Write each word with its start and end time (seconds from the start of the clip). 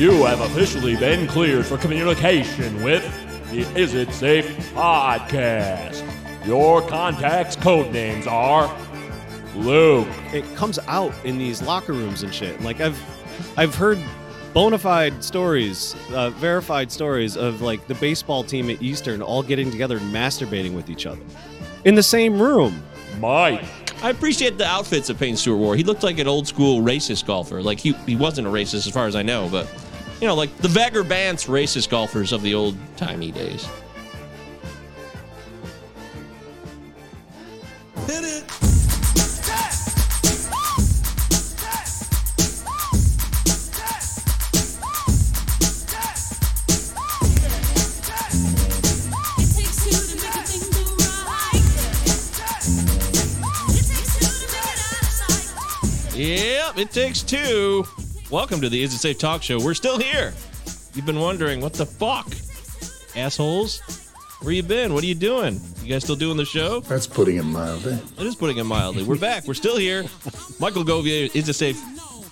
You 0.00 0.24
have 0.24 0.40
officially 0.40 0.96
been 0.96 1.26
cleared 1.26 1.66
for 1.66 1.76
communication 1.76 2.82
with 2.82 3.02
the 3.50 3.60
Is 3.78 3.92
It 3.92 4.10
Safe 4.14 4.48
podcast. 4.72 6.02
Your 6.46 6.80
contacts' 6.80 7.54
code 7.54 7.92
names 7.92 8.26
are 8.26 8.74
Luke. 9.54 10.08
it 10.32 10.42
comes 10.56 10.78
out 10.88 11.12
in 11.26 11.36
these 11.36 11.60
locker 11.60 11.92
rooms 11.92 12.22
and 12.22 12.34
shit. 12.34 12.58
Like 12.62 12.80
I've 12.80 12.98
I've 13.58 13.74
heard 13.74 13.98
bona 14.54 14.78
fide 14.78 15.22
stories, 15.22 15.94
uh, 16.14 16.30
verified 16.30 16.90
stories 16.90 17.36
of 17.36 17.60
like 17.60 17.86
the 17.86 17.94
baseball 17.96 18.42
team 18.42 18.70
at 18.70 18.80
Eastern 18.80 19.20
all 19.20 19.42
getting 19.42 19.70
together 19.70 19.98
and 19.98 20.14
masturbating 20.14 20.72
with 20.72 20.88
each 20.88 21.04
other 21.04 21.20
in 21.84 21.94
the 21.94 22.02
same 22.02 22.40
room. 22.40 22.82
Mike. 23.18 23.66
I 24.02 24.08
appreciate 24.08 24.56
the 24.56 24.64
outfits 24.64 25.08
that 25.08 25.18
Payne 25.18 25.36
Stewart 25.36 25.58
wore. 25.58 25.76
He 25.76 25.84
looked 25.84 26.04
like 26.04 26.18
an 26.18 26.26
old 26.26 26.48
school 26.48 26.80
racist 26.80 27.26
golfer. 27.26 27.60
Like 27.60 27.78
he, 27.78 27.92
he 28.06 28.16
wasn't 28.16 28.46
a 28.46 28.50
racist 28.50 28.86
as 28.86 28.94
far 28.94 29.06
as 29.06 29.14
I 29.14 29.20
know, 29.20 29.46
but 29.50 29.68
you 30.20 30.26
know, 30.26 30.34
like 30.34 30.54
the 30.58 30.68
Vagabants 30.68 31.48
racist 31.48 31.88
golfers 31.88 32.32
of 32.32 32.42
the 32.42 32.54
old 32.54 32.76
timey 32.96 33.30
days. 33.30 33.66
It 49.38 49.46
takes 49.56 49.76
two 49.84 49.90
to 49.90 50.16
make 50.22 50.34
a 50.34 50.42
thing 50.44 50.84
go 50.98 51.10
right. 51.24 51.64
It 53.68 53.84
takes 53.88 54.10
two 54.18 54.28
to 54.28 54.46
make 54.52 54.68
it 54.68 54.80
out 54.84 55.00
of 55.00 55.08
sight. 55.08 56.14
Yep, 56.14 56.78
it 56.78 56.90
takes 56.90 57.22
two. 57.22 57.86
Welcome 58.30 58.60
to 58.60 58.68
the 58.68 58.80
Is 58.80 58.94
It 58.94 58.98
Safe 58.98 59.18
Talk 59.18 59.42
Show. 59.42 59.58
We're 59.58 59.74
still 59.74 59.98
here. 59.98 60.32
You've 60.94 61.04
been 61.04 61.18
wondering 61.18 61.60
what 61.60 61.72
the 61.72 61.84
fuck, 61.84 62.28
assholes. 63.16 63.80
Where 64.42 64.52
you 64.52 64.62
been? 64.62 64.94
What 64.94 65.02
are 65.02 65.08
you 65.08 65.16
doing? 65.16 65.60
You 65.82 65.88
guys 65.94 66.04
still 66.04 66.14
doing 66.14 66.36
the 66.36 66.44
show? 66.44 66.78
That's 66.78 67.08
putting 67.08 67.38
it 67.38 67.42
mildly. 67.42 67.94
It 67.94 68.24
is 68.24 68.36
putting 68.36 68.58
it 68.58 68.64
mildly. 68.64 69.02
We're 69.02 69.18
back. 69.18 69.48
We're 69.48 69.54
still 69.54 69.76
here. 69.76 70.04
Michael 70.60 70.84
Govier 70.84 71.34
is 71.34 71.48
a 71.48 71.52
safe 71.52 71.76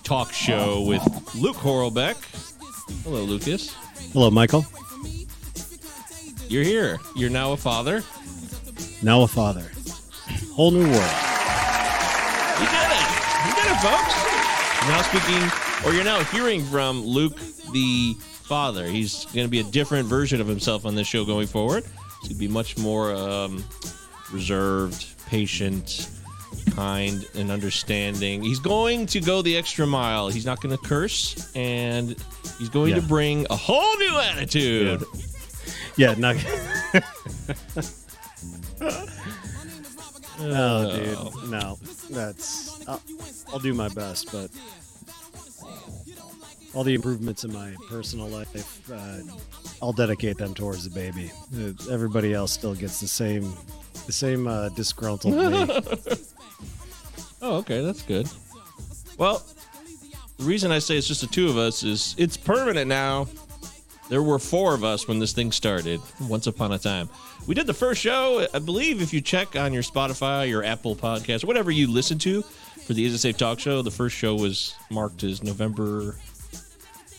talk 0.03 0.31
show 0.31 0.83
with 0.83 1.03
Luke 1.35 1.57
Horlbeck. 1.57 2.15
Hello, 3.03 3.23
Lucas. 3.23 3.75
Hello, 4.13 4.31
Michael. 4.31 4.65
You're 6.47 6.63
here. 6.63 6.97
You're 7.13 7.29
now 7.29 7.51
a 7.51 7.57
father. 7.57 8.03
Now 9.03 9.23
a 9.23 9.27
father. 9.27 9.69
Whole 10.53 10.71
new 10.71 10.79
world. 10.79 11.15
You 12.55 12.67
did 12.71 12.87
it. 12.87 13.07
You 13.43 13.53
did 13.53 13.67
it, 13.67 13.79
folks. 13.83 14.15
Now 14.87 15.01
speaking, 15.01 15.68
or 15.85 15.93
you're 15.93 16.03
now 16.03 16.23
hearing 16.25 16.63
from 16.63 17.03
Luke, 17.03 17.37
the 17.71 18.15
father. 18.19 18.85
He's 18.85 19.25
going 19.25 19.45
to 19.45 19.49
be 19.49 19.59
a 19.59 19.63
different 19.63 20.07
version 20.07 20.41
of 20.41 20.47
himself 20.47 20.85
on 20.85 20.95
this 20.95 21.07
show 21.07 21.23
going 21.23 21.47
forward. 21.47 21.85
He's 22.21 22.29
going 22.29 22.39
to 22.39 22.47
be 22.47 22.47
much 22.47 22.77
more 22.77 23.13
um, 23.13 23.63
reserved, 24.31 25.05
patient, 25.27 26.09
kind, 26.71 27.25
and 27.35 27.51
understanding. 27.51 28.41
He's 28.41 28.59
going 28.59 29.05
to 29.07 29.21
go 29.21 29.41
the 29.41 29.55
extra 29.55 29.85
mile. 29.85 30.29
He's 30.29 30.45
not 30.45 30.61
going 30.61 30.75
to 30.75 30.83
curse, 30.83 31.51
and 31.55 32.15
he's 32.57 32.69
going 32.69 32.95
to 32.95 33.01
bring 33.01 33.45
a 33.49 33.55
whole 33.55 33.97
new 33.97 34.17
attitude. 34.17 35.03
Yeah, 35.95 36.15
not. 36.17 36.35
oh, 40.41 40.95
dude, 40.95 41.49
no. 41.49 41.77
That's. 42.09 42.87
I'll, 42.87 43.01
I'll 43.53 43.59
do 43.59 43.73
my 43.73 43.89
best, 43.89 44.31
but 44.31 44.49
all 46.73 46.83
the 46.83 46.93
improvements 46.93 47.43
in 47.43 47.51
my 47.53 47.73
personal 47.89 48.27
life, 48.27 48.91
uh, 48.91 49.19
I'll 49.81 49.93
dedicate 49.93 50.37
them 50.37 50.53
towards 50.53 50.87
the 50.87 50.93
baby. 50.93 51.31
Uh, 51.57 51.71
Everybody 51.91 52.33
else 52.33 52.51
still 52.51 52.75
gets 52.75 52.99
the 52.99 53.07
same, 53.07 53.53
the 54.05 54.11
same 54.11 54.47
uh, 54.47 54.69
disgruntled 54.69 55.35
me. 55.35 55.81
Oh, 57.41 57.55
okay, 57.59 57.81
that's 57.81 58.01
good. 58.01 58.27
Well, 59.17 59.41
the 60.37 60.43
reason 60.43 60.71
I 60.71 60.79
say 60.79 60.97
it's 60.97 61.07
just 61.07 61.21
the 61.21 61.27
two 61.27 61.47
of 61.49 61.57
us 61.57 61.83
is 61.83 62.13
it's 62.17 62.35
permanent 62.35 62.87
now. 62.87 63.29
There 64.09 64.21
were 64.21 64.39
four 64.39 64.73
of 64.73 64.83
us 64.83 65.07
when 65.07 65.19
this 65.19 65.31
thing 65.31 65.53
started, 65.53 66.01
once 66.27 66.47
upon 66.47 66.73
a 66.73 66.77
time. 66.79 67.07
We 67.47 67.55
did 67.55 67.65
the 67.65 67.73
first 67.73 68.01
show, 68.01 68.45
I 68.53 68.59
believe, 68.59 69.01
if 69.01 69.13
you 69.13 69.21
check 69.21 69.55
on 69.55 69.71
your 69.71 69.83
Spotify, 69.83 70.49
your 70.49 70.65
Apple 70.65 70.97
podcast, 70.97 71.45
whatever 71.45 71.71
you 71.71 71.87
listen 71.89 72.17
to 72.19 72.41
for 72.41 72.93
the 72.93 73.05
Is 73.05 73.13
It 73.13 73.19
Safe 73.19 73.37
Talk 73.37 73.59
Show, 73.59 73.81
the 73.83 73.91
first 73.91 74.17
show 74.17 74.35
was 74.35 74.75
marked 74.89 75.23
as 75.23 75.41
November 75.41 76.17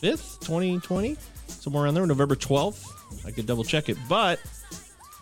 5th, 0.03 0.41
2020, 0.41 1.16
somewhere 1.47 1.84
around 1.84 1.94
there, 1.94 2.06
November 2.06 2.34
12th. 2.37 2.87
I 3.27 3.31
could 3.31 3.47
double 3.47 3.65
check 3.65 3.88
it, 3.88 3.99
but 4.09 4.41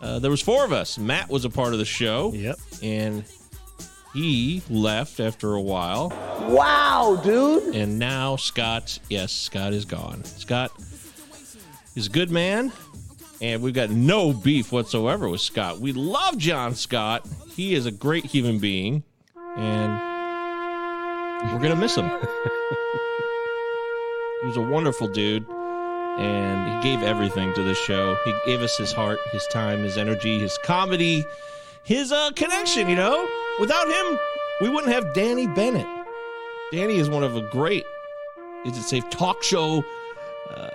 uh, 0.01 0.19
there 0.19 0.31
was 0.31 0.41
four 0.41 0.65
of 0.65 0.73
us. 0.73 0.99
Matt 0.99 1.29
was 1.29 1.45
a 1.45 1.51
part 1.51 1.73
of 1.73 1.79
the 1.79 1.85
show 1.85 2.33
Yep. 2.33 2.59
and 2.83 3.25
he 4.15 4.63
left 4.71 5.21
after 5.21 5.55
a 5.55 5.61
while. 5.61 6.09
Wow, 6.49 7.21
dude. 7.23 7.75
And 7.75 7.99
now 7.99 8.37
Scott, 8.37 8.99
yes, 9.09 9.33
Scott 9.33 9.73
is 9.73 9.85
gone. 9.85 10.25
Scott 10.25 10.71
is 11.95 12.07
a 12.07 12.11
good 12.11 12.31
man, 12.31 12.73
and 13.43 13.61
we've 13.63 13.75
got 13.75 13.91
no 13.91 14.33
beef 14.33 14.71
whatsoever 14.73 15.29
with 15.29 15.41
Scott. 15.41 15.79
We 15.81 15.93
love 15.93 16.39
John 16.39 16.75
Scott. 16.75 17.27
He 17.51 17.75
is 17.75 17.87
a 17.87 17.91
great 17.91 18.25
human 18.25 18.59
being, 18.59 19.03
and 19.57 19.93
we're 21.53 21.61
gonna 21.61 21.77
miss 21.77 21.97
him. 21.97 22.11
he 24.41 24.47
was 24.47 24.57
a 24.57 24.63
wonderful 24.63 25.09
dude, 25.09 25.47
and 26.19 26.85
he 26.85 26.91
gave 26.91 27.03
everything 27.03 27.53
to 27.55 27.63
this 27.63 27.79
show. 27.79 28.17
He 28.25 28.35
gave 28.47 28.63
us 28.63 28.77
his 28.77 28.93
heart, 28.93 29.19
his 29.33 29.47
time, 29.49 29.83
his 29.83 29.97
energy, 29.97 30.39
his 30.39 30.57
comedy, 30.59 31.25
his 31.83 32.13
uh, 32.13 32.31
connection. 32.37 32.89
You 32.89 32.97
know, 32.97 33.27
without 33.59 33.89
him, 33.89 34.19
we 34.61 34.69
wouldn't 34.69 34.93
have 34.93 35.15
Danny 35.15 35.47
Bennett. 35.47 35.87
Danny 36.73 36.97
is 36.97 37.09
one 37.09 37.25
of 37.25 37.35
a 37.37 37.41
great, 37.41 37.85
is 38.67 38.77
it 38.77 38.83
safe 38.83 39.09
talk 39.11 39.43
show? 39.43 39.83
Uh, 40.51 40.71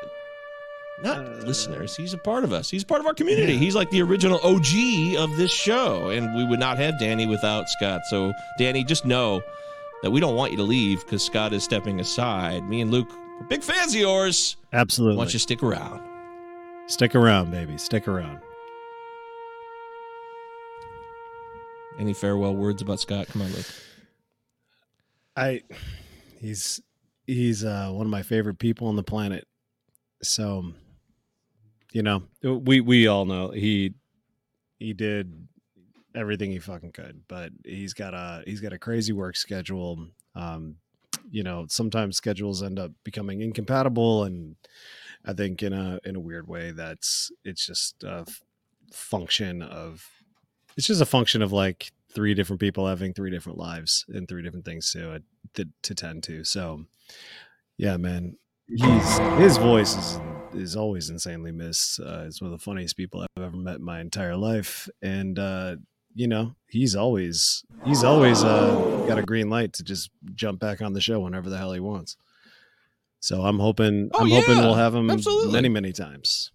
not 1.03 1.43
listeners. 1.43 1.95
He's 1.95 2.13
a 2.13 2.17
part 2.17 2.43
of 2.43 2.53
us. 2.53 2.69
He's 2.69 2.83
part 2.83 3.01
of 3.01 3.05
our 3.05 3.13
community. 3.13 3.57
He's 3.57 3.75
like 3.75 3.89
the 3.89 4.01
original 4.01 4.39
OG 4.43 5.17
of 5.17 5.35
this 5.37 5.51
show, 5.51 6.09
and 6.09 6.33
we 6.35 6.45
would 6.45 6.59
not 6.59 6.77
have 6.77 6.97
Danny 6.99 7.25
without 7.27 7.69
Scott. 7.69 8.01
So, 8.09 8.33
Danny, 8.57 8.83
just 8.83 9.05
know 9.05 9.43
that 10.01 10.11
we 10.11 10.19
don't 10.19 10.35
want 10.35 10.51
you 10.51 10.57
to 10.57 10.63
leave 10.63 11.03
because 11.03 11.23
Scott 11.23 11.53
is 11.53 11.63
stepping 11.63 11.99
aside. 11.99 12.63
Me 12.63 12.81
and 12.81 12.89
Luke, 12.89 13.09
we're 13.43 13.49
big 13.49 13.63
fans 13.63 13.93
of 13.93 13.99
yours. 13.99 14.57
Absolutely. 14.71 15.17
Want 15.17 15.33
you 15.33 15.39
stick 15.39 15.63
around. 15.63 16.01
Stick 16.87 17.15
around, 17.15 17.51
baby. 17.51 17.77
Stick 17.77 18.07
around. 18.07 18.39
Any 21.99 22.13
farewell 22.13 22.55
words 22.55 22.81
about 22.81 22.99
Scott? 22.99 23.27
Come 23.27 23.43
on, 23.43 23.51
Luke. 23.51 23.65
I 25.35 25.61
he's 26.39 26.81
he's 27.27 27.63
uh 27.63 27.89
one 27.91 28.05
of 28.05 28.11
my 28.11 28.23
favorite 28.23 28.59
people 28.59 28.87
on 28.87 28.95
the 28.95 29.03
planet. 29.03 29.47
So 30.21 30.73
you 31.91 32.01
know, 32.01 32.23
we 32.41 32.81
we 32.81 33.07
all 33.07 33.25
know 33.25 33.51
he 33.51 33.93
he 34.79 34.93
did 34.93 35.47
everything 36.15 36.51
he 36.51 36.59
fucking 36.59 36.91
could, 36.91 37.21
but 37.27 37.51
he's 37.63 37.93
got 37.93 38.13
a 38.13 38.43
he's 38.45 38.61
got 38.61 38.73
a 38.73 38.79
crazy 38.79 39.13
work 39.13 39.35
schedule. 39.35 40.07
Um 40.35 40.77
you 41.33 41.41
know, 41.41 41.65
sometimes 41.67 42.15
schedules 42.15 42.61
end 42.61 42.77
up 42.77 42.91
becoming 43.03 43.41
incompatible 43.41 44.23
and 44.23 44.55
I 45.25 45.33
think 45.33 45.63
in 45.63 45.73
a 45.73 45.99
in 46.05 46.15
a 46.15 46.19
weird 46.19 46.47
way 46.47 46.71
that's 46.71 47.31
it's 47.43 47.65
just 47.65 48.03
a 48.03 48.23
f- 48.27 48.41
function 48.91 49.63
of 49.63 50.07
it's 50.77 50.85
just 50.85 51.01
a 51.01 51.07
function 51.07 51.41
of 51.41 51.51
like 51.51 51.91
three 52.13 52.35
different 52.35 52.59
people 52.59 52.87
having 52.87 53.13
three 53.13 53.31
different 53.31 53.57
lives 53.57 54.05
and 54.09 54.27
three 54.27 54.43
different 54.43 54.65
things 54.65 54.91
to 54.91 55.23
to, 55.55 55.67
to 55.81 55.95
tend 55.95 56.21
to. 56.23 56.43
So, 56.43 56.85
yeah, 57.77 57.97
man, 57.97 58.37
he's 58.67 59.17
his 59.37 59.57
voice 59.57 59.95
is 59.95 60.19
is 60.53 60.75
always 60.75 61.09
insanely 61.09 61.51
missed. 61.51 61.99
Uh, 61.99 62.25
he's 62.25 62.41
one 62.41 62.53
of 62.53 62.59
the 62.59 62.63
funniest 62.63 62.95
people 62.95 63.21
I've 63.21 63.43
ever 63.43 63.57
met 63.57 63.77
in 63.77 63.83
my 63.83 64.01
entire 64.01 64.35
life, 64.35 64.87
and 65.01 65.39
uh, 65.39 65.77
you 66.15 66.27
know, 66.27 66.55
he's 66.67 66.95
always 66.95 67.63
he's 67.85 68.03
always 68.03 68.43
uh, 68.43 69.05
got 69.07 69.17
a 69.19 69.23
green 69.23 69.49
light 69.49 69.73
to 69.73 69.83
just 69.83 70.09
jump 70.35 70.59
back 70.59 70.81
on 70.81 70.93
the 70.93 71.01
show 71.01 71.19
whenever 71.19 71.49
the 71.49 71.57
hell 71.57 71.73
he 71.73 71.79
wants. 71.79 72.17
So 73.19 73.41
I'm 73.43 73.59
hoping 73.59 74.09
Oh, 74.13 74.21
I'm 74.21 74.29
hoping 74.29 74.57
we'll 74.57 74.73
have 74.75 74.93
him 74.93 75.09
absolutely. 75.09 75.51
many 75.53 75.69
many 75.69 75.91
times. 75.93 76.51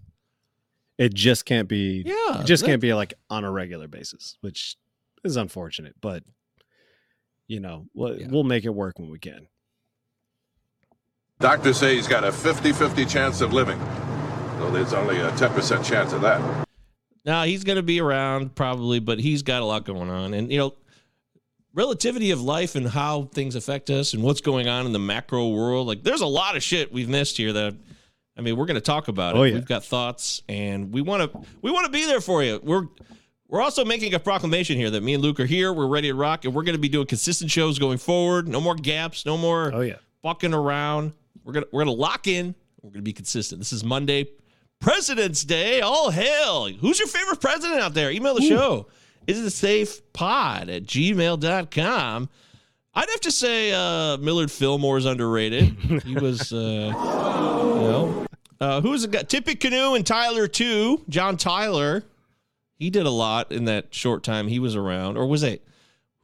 It 0.98 1.14
just 1.14 1.44
can't 1.44 1.68
be 1.68 2.02
Yeah, 2.04 2.40
it 2.40 2.46
just 2.46 2.62
that- 2.62 2.68
can't 2.68 2.80
be 2.82 2.92
like 2.94 3.14
on 3.30 3.44
a 3.44 3.50
regular 3.50 3.88
basis, 3.88 4.36
which 4.40 4.76
is 5.24 5.36
unfortunate, 5.36 5.94
but 6.00 6.22
you 7.46 7.60
know, 7.60 7.86
we'll, 7.94 8.20
Yeah. 8.20 8.26
we'll 8.30 8.44
make 8.44 8.64
it 8.64 8.74
work 8.74 8.98
when 8.98 9.08
we 9.10 9.18
can. 9.18 9.48
Doctors 11.40 11.78
say 11.78 11.94
he's 11.94 12.08
got 12.08 12.24
a 12.24 12.32
50 12.32 12.72
50 12.72 13.04
chance 13.06 13.40
of 13.40 13.52
living, 13.52 13.78
though 14.58 14.70
there's 14.70 14.92
only 14.92 15.18
a 15.18 15.30
10% 15.32 15.84
chance 15.84 16.12
of 16.12 16.20
that. 16.22 16.67
Now 17.28 17.44
he's 17.44 17.62
going 17.62 17.76
to 17.76 17.82
be 17.82 18.00
around 18.00 18.54
probably, 18.54 18.98
but 19.00 19.20
he's 19.20 19.42
got 19.42 19.60
a 19.62 19.64
lot 19.64 19.84
going 19.84 20.08
on, 20.10 20.32
and 20.34 20.50
you 20.50 20.58
know, 20.58 20.74
relativity 21.74 22.30
of 22.30 22.40
life 22.40 22.74
and 22.74 22.88
how 22.88 23.24
things 23.32 23.54
affect 23.54 23.90
us 23.90 24.14
and 24.14 24.22
what's 24.22 24.40
going 24.40 24.66
on 24.66 24.86
in 24.86 24.92
the 24.92 24.98
macro 24.98 25.48
world. 25.48 25.86
Like, 25.86 26.02
there's 26.02 26.22
a 26.22 26.26
lot 26.26 26.56
of 26.56 26.62
shit 26.62 26.92
we've 26.92 27.08
missed 27.08 27.36
here 27.36 27.52
that 27.52 27.76
I 28.36 28.40
mean, 28.40 28.56
we're 28.56 28.66
going 28.66 28.76
to 28.76 28.80
talk 28.80 29.08
about 29.08 29.34
it. 29.34 29.38
Oh, 29.38 29.42
yeah. 29.42 29.54
We've 29.54 29.66
got 29.66 29.84
thoughts, 29.84 30.42
and 30.48 30.92
we 30.92 31.02
want 31.02 31.30
to 31.32 31.40
we 31.60 31.70
want 31.70 31.86
to 31.86 31.92
be 31.92 32.06
there 32.06 32.20
for 32.20 32.42
you. 32.42 32.60
We're 32.62 32.86
we're 33.48 33.60
also 33.60 33.84
making 33.84 34.14
a 34.14 34.18
proclamation 34.18 34.76
here 34.76 34.90
that 34.90 35.02
me 35.02 35.14
and 35.14 35.22
Luke 35.22 35.40
are 35.40 35.46
here. 35.46 35.72
We're 35.72 35.86
ready 35.88 36.08
to 36.08 36.14
rock, 36.14 36.44
and 36.44 36.54
we're 36.54 36.62
going 36.64 36.76
to 36.76 36.80
be 36.80 36.88
doing 36.88 37.06
consistent 37.06 37.50
shows 37.50 37.78
going 37.78 37.98
forward. 37.98 38.46
No 38.48 38.60
more 38.60 38.74
gaps. 38.74 39.26
No 39.26 39.36
more 39.36 39.70
Oh 39.74 39.80
yeah. 39.80 39.96
fucking 40.22 40.54
around. 40.54 41.12
We're 41.44 41.52
gonna 41.54 41.66
we're 41.72 41.80
gonna 41.84 41.92
lock 41.96 42.26
in. 42.26 42.54
We're 42.82 42.90
gonna 42.90 43.02
be 43.02 43.12
consistent. 43.12 43.58
This 43.60 43.72
is 43.72 43.82
Monday, 43.84 44.28
President's 44.80 45.44
Day. 45.44 45.80
All 45.80 46.10
hail! 46.10 46.68
Who's 46.68 46.98
your 46.98 47.08
favorite 47.08 47.40
president 47.40 47.80
out 47.80 47.94
there? 47.94 48.10
Email 48.10 48.34
the 48.34 48.42
show. 48.42 48.86
Is 49.26 49.38
it 49.40 49.44
a 49.46 49.50
safe 49.50 50.00
pod 50.12 50.70
at 50.70 50.84
gmail.com. 50.84 52.28
I'd 52.94 53.10
have 53.10 53.20
to 53.20 53.30
say 53.30 53.72
uh, 53.72 54.16
Millard 54.16 54.50
Fillmore's 54.50 55.04
underrated. 55.04 55.76
he 56.04 56.14
was, 56.14 56.52
uh, 56.52 56.56
you 56.56 56.92
know, 56.92 58.26
uh, 58.60 58.80
who's 58.80 59.04
it 59.04 59.10
got? 59.12 59.28
Tippecanoe 59.28 59.94
and 59.94 60.06
Tyler 60.06 60.48
too. 60.48 61.04
John 61.08 61.36
Tyler. 61.36 62.02
He 62.76 62.90
did 62.90 63.06
a 63.06 63.10
lot 63.10 63.52
in 63.52 63.66
that 63.66 63.92
short 63.94 64.22
time 64.22 64.48
he 64.48 64.58
was 64.58 64.74
around, 64.74 65.16
or 65.16 65.26
was 65.26 65.42
it? 65.42 65.64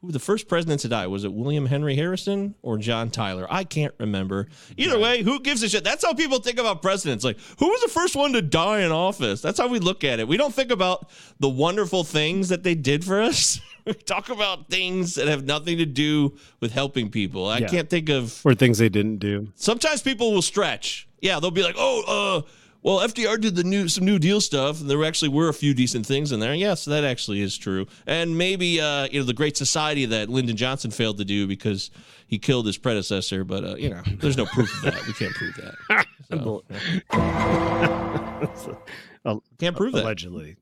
Who 0.05 0.11
the 0.11 0.19
first 0.19 0.47
president 0.47 0.81
to 0.81 0.87
die? 0.87 1.07
Was 1.07 1.23
it 1.23 1.33
William 1.33 1.65
Henry 1.65 1.95
Harrison 1.95 2.53
or 2.61 2.77
John 2.77 3.09
Tyler? 3.09 3.47
I 3.49 3.63
can't 3.63 3.91
remember. 3.99 4.47
Either 4.77 4.99
way, 4.99 5.23
who 5.23 5.39
gives 5.39 5.63
a 5.63 5.69
shit? 5.69 5.83
That's 5.83 6.05
how 6.05 6.13
people 6.13 6.37
think 6.39 6.59
about 6.59 6.83
presidents. 6.83 7.23
Like, 7.23 7.39
who 7.57 7.67
was 7.69 7.81
the 7.81 7.87
first 7.87 8.15
one 8.15 8.31
to 8.33 8.41
die 8.43 8.81
in 8.81 8.91
office? 8.91 9.41
That's 9.41 9.57
how 9.59 9.67
we 9.67 9.79
look 9.79 10.03
at 10.03 10.19
it. 10.19 10.27
We 10.27 10.37
don't 10.37 10.53
think 10.53 10.69
about 10.69 11.09
the 11.39 11.49
wonderful 11.49 12.03
things 12.03 12.49
that 12.49 12.61
they 12.61 12.75
did 12.75 13.03
for 13.03 13.19
us. 13.19 13.59
we 13.85 13.93
talk 13.93 14.29
about 14.29 14.69
things 14.69 15.15
that 15.15 15.27
have 15.27 15.43
nothing 15.43 15.79
to 15.79 15.87
do 15.87 16.37
with 16.59 16.71
helping 16.71 17.09
people. 17.09 17.47
I 17.47 17.57
Yeah. 17.59 17.67
can't 17.67 17.89
think 17.89 18.09
of. 18.09 18.39
Or 18.45 18.53
things 18.53 18.77
they 18.77 18.89
didn't 18.89 19.17
do. 19.17 19.47
Sometimes 19.55 20.03
people 20.03 20.33
will 20.33 20.43
stretch. 20.43 21.07
Yeah, 21.19 21.39
they'll 21.39 21.49
be 21.49 21.63
like, 21.63 21.75
"Oh, 21.79 22.43
uh, 22.45 22.49
well, 22.85 22.99
FDR 22.99 23.41
did 23.41 23.55
the 23.55 23.63
new 23.63 23.87
some 23.89 24.05
New 24.05 24.19
Deal 24.19 24.39
stuff, 24.39 24.79
and 24.79 24.89
there 24.89 25.03
actually 25.03 25.29
were 25.29 25.49
a 25.49 25.53
few 25.53 25.73
decent 25.73 26.05
things 26.05 26.31
in 26.31 26.39
there." 26.39 26.53
Yes, 26.53 26.85
that 26.85 27.03
actually 27.03 27.41
is 27.41 27.57
true. 27.57 27.87
And 28.05 28.37
maybe 28.37 28.79
uh, 28.79 29.07
you 29.11 29.19
know 29.19 29.25
the 29.25 29.33
Great 29.33 29.57
Society 29.57 30.05
that 30.05 30.29
Lyndon 30.29 30.55
Johnson 30.55 30.91
failed 30.91 31.17
to 31.17 31.25
do 31.25 31.47
because 31.47 31.89
he 32.27 32.37
killed 32.39 32.65
his 32.67 32.77
predecessor. 32.77 33.43
But 33.43 33.63
uh, 33.63 33.75
you 33.75 33.89
know, 33.89 34.03
there's 34.19 34.37
no 34.37 34.45
proof 34.45 34.71
of 34.77 34.93
that. 34.93 35.07
We 35.07 35.13
can't 35.13 35.33
prove 35.33 35.55
that. 35.55 36.05
So, 38.55 38.77
Al- 39.25 39.43
can't 39.59 39.75
prove 39.75 39.93
that. 39.93 40.03
Allegedly. 40.03 40.55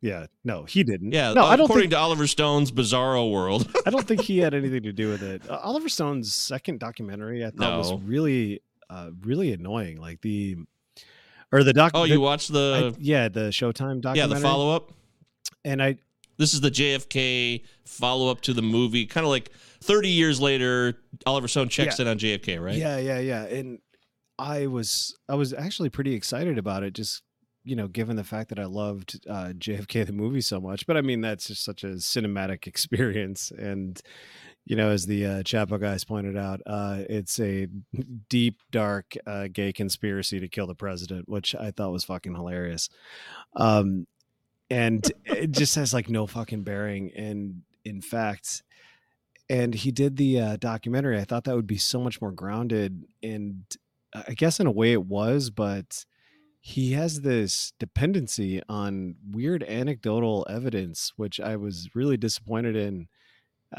Yeah. 0.00 0.26
No, 0.44 0.64
he 0.64 0.84
didn't. 0.84 1.12
Yeah, 1.12 1.32
No, 1.32 1.44
I 1.44 1.56
don't 1.56 1.64
according 1.64 1.84
think. 1.84 1.92
to 1.92 1.98
Oliver 1.98 2.26
Stone's 2.26 2.70
Bizarro 2.70 3.30
World. 3.32 3.68
I 3.86 3.90
don't 3.90 4.06
think 4.06 4.20
he 4.20 4.38
had 4.38 4.54
anything 4.54 4.82
to 4.84 4.92
do 4.92 5.08
with 5.10 5.22
it. 5.22 5.42
Uh, 5.48 5.58
Oliver 5.62 5.88
Stone's 5.88 6.32
second 6.34 6.78
documentary, 6.80 7.44
I 7.44 7.50
thought, 7.50 7.78
was 7.78 7.94
really, 8.02 8.60
uh, 8.90 9.10
really 9.22 9.52
annoying. 9.52 10.00
Like 10.00 10.20
the, 10.20 10.56
or 11.52 11.62
the 11.64 11.72
doc. 11.72 11.92
oh, 11.94 12.02
the- 12.06 12.14
you 12.14 12.20
watched 12.20 12.50
I- 12.50 12.54
the 12.54 12.96
yeah, 12.98 13.28
the 13.28 13.48
Showtime 13.50 14.00
documentary. 14.00 14.18
yeah 14.18 14.26
the 14.26 14.40
follow 14.40 14.74
up. 14.74 14.92
And 15.64 15.82
I, 15.82 15.96
This 16.38 16.52
is 16.54 16.60
the 16.60 16.70
JFK 16.70 17.62
follow 17.84 18.30
up 18.30 18.40
to 18.42 18.52
the 18.52 18.62
movie, 18.62 19.06
kind 19.06 19.24
of 19.24 19.30
like 19.30 19.50
30 19.82 20.08
years 20.10 20.40
later. 20.40 20.94
Oliver 21.24 21.48
Stone 21.48 21.68
checks 21.70 21.98
Yeah. 21.98 22.04
in 22.04 22.08
on 22.10 22.18
JFK, 22.18 22.58
right? 22.62 22.76
Yeah, 22.76 22.98
yeah, 22.98 23.18
yeah. 23.20 23.44
And 23.44 23.78
I 24.38 24.66
was 24.66 25.16
I 25.28 25.34
was 25.34 25.52
actually 25.54 25.88
pretty 25.88 26.14
excited 26.14 26.58
about 26.58 26.82
it, 26.82 26.92
just 26.94 27.22
you 27.64 27.74
know, 27.74 27.88
given 27.88 28.14
the 28.16 28.22
fact 28.24 28.50
that 28.50 28.58
I 28.60 28.66
loved 28.66 29.18
uh, 29.28 29.52
JFK 29.58 30.06
the 30.06 30.12
movie 30.12 30.40
so 30.40 30.60
much. 30.60 30.86
But 30.86 30.96
I 30.96 31.00
mean, 31.00 31.20
that's 31.20 31.48
just 31.48 31.64
such 31.64 31.82
a 31.84 31.94
cinematic 31.98 32.66
experience, 32.68 33.50
and 33.50 34.00
you 34.66 34.74
know, 34.74 34.90
as 34.90 35.06
the 35.06 35.24
uh, 35.24 35.42
Chapo 35.42 35.80
guys 35.80 36.04
pointed 36.04 36.36
out, 36.36 36.60
uh, 36.66 36.98
it's 37.08 37.38
a 37.38 37.68
deep, 38.28 38.60
dark, 38.72 39.14
uh, 39.24 39.46
gay 39.50 39.72
conspiracy 39.72 40.40
to 40.40 40.48
kill 40.48 40.66
the 40.66 40.74
president, 40.74 41.28
which 41.28 41.54
I 41.54 41.70
thought 41.70 41.92
was 41.92 42.04
fucking 42.04 42.34
hilarious. 42.34 42.88
Um, 43.54 44.08
and 44.68 45.10
it 45.24 45.52
just 45.52 45.76
has 45.76 45.94
like 45.94 46.08
no 46.08 46.26
fucking 46.26 46.64
bearing. 46.64 47.12
And 47.16 47.62
in 47.84 48.00
fact, 48.00 48.64
and 49.48 49.72
he 49.72 49.92
did 49.92 50.16
the 50.16 50.40
uh, 50.40 50.56
documentary. 50.56 51.20
I 51.20 51.24
thought 51.24 51.44
that 51.44 51.54
would 51.54 51.68
be 51.68 51.78
so 51.78 52.00
much 52.00 52.20
more 52.20 52.32
grounded, 52.32 53.04
and 53.22 53.62
I 54.12 54.34
guess 54.34 54.58
in 54.58 54.66
a 54.66 54.72
way 54.72 54.92
it 54.92 55.06
was, 55.06 55.50
but 55.50 56.04
he 56.60 56.92
has 56.92 57.20
this 57.20 57.72
dependency 57.78 58.60
on 58.68 59.14
weird 59.30 59.62
anecdotal 59.62 60.44
evidence, 60.50 61.12
which 61.14 61.38
I 61.38 61.54
was 61.54 61.90
really 61.94 62.16
disappointed 62.16 62.74
in, 62.74 63.06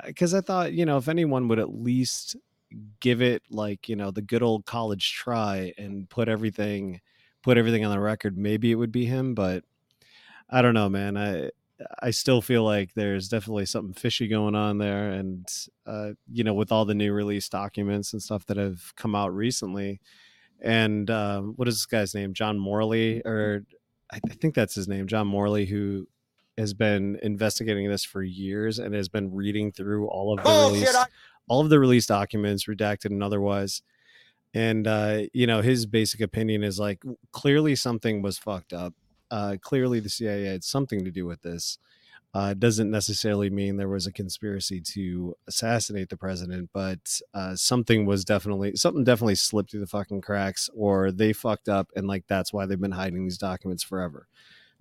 because 0.05 0.33
I 0.33 0.41
thought 0.41 0.73
you 0.73 0.85
know 0.85 0.97
if 0.97 1.07
anyone 1.07 1.47
would 1.47 1.59
at 1.59 1.73
least 1.73 2.35
give 2.99 3.21
it 3.21 3.43
like 3.49 3.87
you 3.87 3.95
know 3.95 4.11
the 4.11 4.21
good 4.21 4.43
old 4.43 4.65
college 4.65 5.13
try 5.13 5.73
and 5.77 6.09
put 6.09 6.27
everything 6.27 7.01
put 7.47 7.57
everything 7.57 7.85
on 7.85 7.91
the 7.91 7.99
record, 7.99 8.37
maybe 8.37 8.71
it 8.71 8.75
would 8.75 8.91
be 8.91 9.05
him, 9.05 9.33
but 9.33 9.63
I 10.49 10.61
don't 10.61 10.73
know, 10.73 10.89
man. 10.89 11.15
I 11.15 11.51
I 12.01 12.11
still 12.11 12.41
feel 12.41 12.63
like 12.63 12.93
there's 12.93 13.29
definitely 13.29 13.67
something 13.67 13.93
fishy 13.93 14.27
going 14.27 14.55
on 14.55 14.79
there, 14.79 15.11
and 15.11 15.47
uh, 15.85 16.11
you 16.29 16.43
know, 16.43 16.53
with 16.53 16.73
all 16.73 16.85
the 16.85 16.93
new 16.93 17.13
release 17.13 17.47
documents 17.47 18.11
and 18.11 18.21
stuff 18.21 18.45
that 18.47 18.57
have 18.57 18.93
come 18.97 19.15
out 19.15 19.33
recently, 19.33 20.01
and 20.61 21.09
uh, 21.09 21.41
what 21.41 21.69
is 21.69 21.75
this 21.75 21.85
guy's 21.85 22.13
name? 22.13 22.33
John 22.33 22.59
Morley, 22.59 23.21
or 23.23 23.63
I 24.11 24.19
I 24.29 24.33
think 24.33 24.55
that's 24.55 24.75
his 24.75 24.87
name, 24.87 25.07
John 25.07 25.27
Morley, 25.27 25.65
who 25.65 26.07
has 26.57 26.73
been 26.73 27.19
investigating 27.21 27.89
this 27.89 28.03
for 28.03 28.23
years 28.23 28.79
and 28.79 28.93
has 28.95 29.09
been 29.09 29.33
reading 29.33 29.71
through 29.71 30.07
all 30.07 30.37
of 30.37 30.43
the 30.43 30.49
release, 30.71 30.97
all 31.47 31.61
of 31.61 31.69
the 31.69 31.79
release 31.79 32.05
documents, 32.07 32.65
redacted 32.65 33.11
and 33.11 33.23
otherwise. 33.23 33.81
And 34.53 34.87
uh, 34.87 35.23
you 35.33 35.45
know, 35.47 35.61
his 35.61 35.85
basic 35.85 36.21
opinion 36.21 36.63
is 36.63 36.79
like 36.79 37.03
clearly 37.31 37.75
something 37.75 38.21
was 38.21 38.37
fucked 38.37 38.73
up. 38.73 38.93
Uh, 39.29 39.57
clearly, 39.61 39.99
the 39.99 40.09
CIA 40.09 40.45
had 40.45 40.63
something 40.63 41.03
to 41.03 41.11
do 41.11 41.25
with 41.25 41.41
this. 41.41 41.77
Uh, 42.33 42.53
doesn't 42.53 42.91
necessarily 42.91 43.49
mean 43.49 43.77
there 43.77 43.87
was 43.87 44.05
a 44.05 44.11
conspiracy 44.11 44.79
to 44.79 45.35
assassinate 45.47 46.09
the 46.09 46.17
president, 46.17 46.69
but 46.73 47.19
uh, 47.33 47.55
something 47.55 48.05
was 48.05 48.25
definitely 48.25 48.75
something 48.75 49.03
definitely 49.03 49.35
slipped 49.35 49.71
through 49.71 49.79
the 49.79 49.87
fucking 49.87 50.21
cracks, 50.21 50.69
or 50.75 51.11
they 51.11 51.33
fucked 51.33 51.69
up, 51.69 51.89
and 51.95 52.07
like 52.07 52.25
that's 52.27 52.51
why 52.53 52.65
they've 52.65 52.79
been 52.79 52.91
hiding 52.91 53.23
these 53.23 53.37
documents 53.37 53.81
forever, 53.81 54.27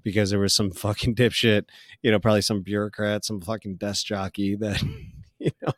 because 0.06 0.30
there 0.30 0.38
was 0.38 0.54
some 0.54 0.70
fucking 0.84 1.16
dipshit, 1.16 1.64
you 2.00 2.12
know, 2.12 2.20
probably 2.20 2.40
some 2.40 2.62
bureaucrat, 2.62 3.24
some 3.24 3.40
fucking 3.40 3.74
desk 3.74 4.06
jockey 4.06 4.54
that 4.54 4.80
you 5.40 5.50
know 5.60 5.72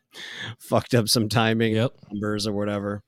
fucked 0.61 0.95
up 0.95 1.09
some 1.09 1.29
timing 1.31 1.75
Yep. 1.75 1.93
numbers 2.13 2.47
or 2.47 2.53
whatever. 2.53 3.03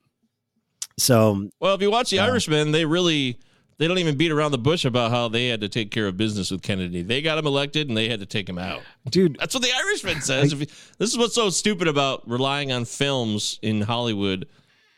So 0.98 1.50
Well, 1.60 1.74
if 1.74 1.82
you 1.82 1.90
watch 1.90 2.10
The 2.10 2.16
Yeah. 2.16 2.26
Irishman, 2.26 2.72
they 2.72 2.84
really 2.84 3.38
they 3.78 3.88
don't 3.88 3.98
even 3.98 4.16
beat 4.16 4.30
around 4.30 4.50
the 4.52 4.58
bush 4.58 4.84
about 4.84 5.10
how 5.10 5.28
they 5.28 5.48
had 5.48 5.60
to 5.62 5.68
take 5.68 5.90
care 5.90 6.06
of 6.06 6.16
business 6.16 6.50
with 6.50 6.60
Kennedy. 6.62 7.02
They 7.02 7.22
got 7.22 7.38
him 7.38 7.46
elected 7.46 7.88
and 7.88 7.96
they 7.96 8.08
had 8.10 8.20
to 8.20 8.26
take 8.26 8.46
him 8.48 8.58
out. 8.58 8.82
dude, 9.08 9.36
That's 9.38 9.54
what 9.54 9.62
The 9.62 9.72
Irishman 9.74 10.20
says. 10.20 10.52
If 10.52 10.60
you, 10.60 10.66
this 10.98 11.10
is 11.10 11.16
what's 11.18 11.34
so 11.34 11.48
stupid 11.50 11.88
about 11.88 12.28
relying 12.28 12.72
on 12.72 12.84
films 12.84 13.58
in 13.62 13.80
Hollywood 13.82 14.46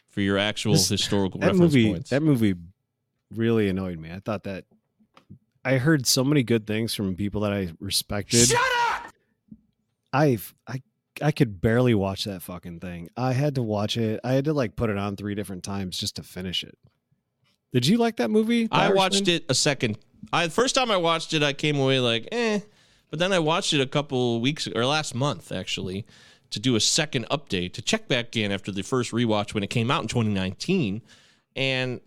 for 0.08 0.20
your 0.20 0.36
actual 0.38 0.72
This- 0.72 0.88
historical 0.88 1.38
that 1.40 1.46
reference 1.52 1.60
movie 1.74 1.92
points. 1.92 2.10
that 2.10 2.22
movie 2.22 2.54
really 3.34 3.68
annoyed 3.68 3.98
me. 4.00 4.10
I 4.10 4.18
thought 4.20 4.42
that 4.44 4.64
I 5.64 5.78
heard 5.78 6.06
so 6.06 6.24
many 6.24 6.42
good 6.42 6.66
things 6.66 6.94
from 6.94 7.14
people 7.14 7.42
that 7.42 7.52
I 7.52 7.70
respected. 7.78 8.48
Shut 8.48 8.58
up. 8.90 9.12
I've 10.12 10.54
I 10.66 10.82
I 11.20 11.30
could 11.30 11.60
barely 11.60 11.94
watch 11.94 12.24
that 12.24 12.42
fucking 12.42 12.80
thing. 12.80 13.08
I 13.16 13.32
had 13.32 13.54
to 13.56 13.62
watch 13.62 13.96
it. 13.96 14.20
I 14.24 14.32
had 14.32 14.44
to 14.46 14.52
like 14.52 14.76
put 14.76 14.90
it 14.90 14.98
on 14.98 15.16
three 15.16 15.34
different 15.34 15.62
times 15.62 15.96
just 15.98 16.16
to 16.16 16.22
finish 16.22 16.64
it. 16.64 16.76
Did 17.72 17.86
you 17.86 17.96
like 17.98 18.16
that 18.16 18.30
movie? 18.30 18.66
The 18.66 18.74
I 18.74 18.78
Irishman? 18.86 18.96
watched 18.96 19.28
it 19.28 19.44
a 19.48 19.54
second. 19.54 19.98
I 20.32 20.48
first 20.48 20.74
time 20.74 20.90
I 20.90 20.96
watched 20.96 21.32
it, 21.34 21.42
I 21.42 21.52
came 21.52 21.78
away 21.78 22.00
like, 22.00 22.28
eh. 22.32 22.60
But 23.10 23.18
then 23.18 23.32
I 23.32 23.38
watched 23.38 23.72
it 23.72 23.80
a 23.80 23.86
couple 23.86 24.40
weeks 24.40 24.66
or 24.74 24.86
last 24.86 25.14
month 25.14 25.52
actually 25.52 26.06
to 26.50 26.58
do 26.60 26.76
a 26.76 26.80
second 26.80 27.26
update 27.30 27.72
to 27.74 27.82
check 27.82 28.08
back 28.08 28.36
in 28.36 28.52
after 28.52 28.70
the 28.72 28.82
first 28.82 29.10
rewatch 29.12 29.54
when 29.54 29.62
it 29.62 29.70
came 29.70 29.90
out 29.90 30.02
in 30.02 30.08
2019, 30.08 31.02
and 31.56 32.00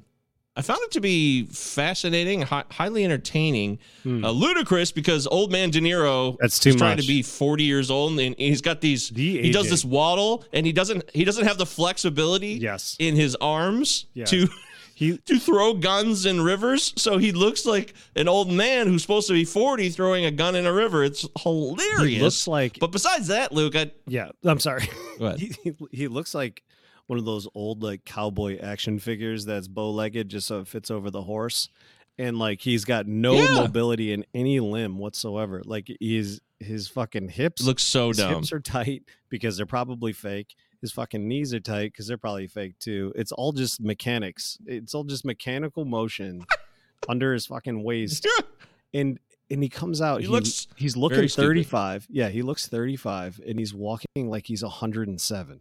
I 0.58 0.62
found 0.62 0.80
it 0.84 0.92
to 0.92 1.02
be 1.02 1.46
fascinating, 1.48 2.42
hi- 2.44 2.64
highly 2.72 3.04
entertaining, 3.04 3.80
uh, 4.06 4.32
ludicrous 4.32 4.92
because 4.92 5.28
old 5.28 5.52
man 5.52 5.70
De 5.70 5.80
Niro 5.82 6.32
Hmm. 6.32 6.38
That's 6.40 6.60
too 6.60 6.70
is 6.70 6.76
trying 6.78 6.96
much. 6.98 7.06
to 7.06 7.08
be 7.12 7.22
40 7.22 7.64
years 7.66 7.92
old 7.92 8.18
and 8.20 8.36
he's 8.38 8.62
got 8.62 8.80
these. 8.82 9.10
The 9.10 9.42
he 9.42 9.52
does 9.52 9.70
this 9.70 9.84
waddle 9.84 10.46
and 10.54 10.66
he 10.66 10.72
doesn't 10.72 11.10
he 11.14 11.26
doesn't 11.26 11.46
have 11.46 11.58
the 11.58 11.66
flexibility 11.66 12.54
Yes. 12.54 12.96
in 13.00 13.16
his 13.16 13.36
arms 13.42 14.06
Yeah. 14.14 14.26
to 14.26 14.48
He 14.98 15.18
to 15.18 15.40
throw 15.40 15.74
guns 15.74 16.26
in 16.26 16.40
rivers. 16.40 16.94
So 16.96 17.18
he 17.18 17.34
looks 17.34 17.66
like 17.66 17.94
an 18.16 18.30
old 18.30 18.50
man 18.50 18.88
who's 18.88 19.02
supposed 19.02 19.28
to 19.28 19.34
be 19.34 19.44
40 19.44 19.90
throwing 19.90 20.24
a 20.24 20.32
gun 20.32 20.56
in 20.56 20.66
a 20.66 20.72
river. 20.72 21.04
It's 21.04 21.28
hilarious. 21.38 22.08
he 22.16 22.20
looks 22.22 22.48
like 22.48 22.80
but 22.80 22.94
besides 22.94 23.28
that, 23.28 23.52
Luke, 23.52 23.76
I 23.76 23.92
yeah. 24.08 24.30
I'm 24.46 24.62
sorry. 24.62 24.88
Go 25.20 25.26
ahead. 25.26 25.40
he, 25.42 25.52
he 25.66 25.74
he 25.92 26.08
looks 26.08 26.34
like 26.34 26.64
one 27.08 27.20
of 27.20 27.26
those 27.26 27.48
old 27.54 27.84
like 27.84 28.04
cowboy 28.06 28.58
action 28.60 29.00
figures 29.00 29.46
that's 29.46 29.68
bow 29.68 29.92
legged 29.92 30.30
just 30.30 30.48
so 30.48 30.60
it 30.62 30.68
fits 30.68 30.90
over 30.92 31.10
the 31.12 31.22
horse, 31.24 31.70
and 32.18 32.38
like 32.40 32.62
he's 32.62 32.86
got 32.86 33.08
no 33.08 33.34
Yeah. 33.34 33.56
mobility 33.62 34.12
in 34.14 34.26
any 34.34 34.60
limb 34.60 34.98
whatsoever. 34.98 35.62
Like 35.66 35.92
he's 36.00 36.42
his 36.60 36.88
fucking 36.88 37.30
hips 37.30 37.62
looks 37.64 37.84
so 37.84 38.08
his 38.10 38.18
dumb. 38.18 38.36
hips 38.36 38.52
are 38.54 38.60
tight 38.62 39.04
because 39.30 39.58
they're 39.58 39.66
probably 39.66 40.14
fake, 40.14 40.56
his 40.82 40.92
fucking 40.94 41.28
knees 41.28 41.54
are 41.54 41.60
tight 41.60 41.92
because 41.92 42.08
they're 42.08 42.18
probably 42.18 42.48
fake 42.48 42.80
too. 42.80 43.12
It's 43.16 43.32
all 43.34 43.52
just 43.52 43.82
mechanics. 43.82 44.58
It's 44.66 44.96
all 44.96 45.04
just 45.04 45.26
mechanical 45.26 45.84
motion 45.86 46.46
under 47.10 47.34
his 47.34 47.46
fucking 47.46 47.84
waist, 47.84 48.26
and 48.94 49.20
and 49.52 49.62
he 49.62 49.70
comes 49.70 50.02
out. 50.02 50.22
He 50.22 50.26
He, 50.28 50.32
looks 50.32 50.68
he's 50.76 50.98
looking 50.98 51.18
very 51.18 51.30
stupid. 51.30 51.46
thirty 51.48 51.64
five. 51.64 52.08
Yeah, 52.10 52.30
he 52.30 52.42
looks 52.42 52.68
thirty 52.68 52.96
five, 52.96 53.40
and 53.46 53.60
he's 53.60 53.74
walking 53.76 54.30
like 54.30 54.48
he's 54.48 54.64
hundred 54.64 55.08
and 55.08 55.20
seven. 55.22 55.60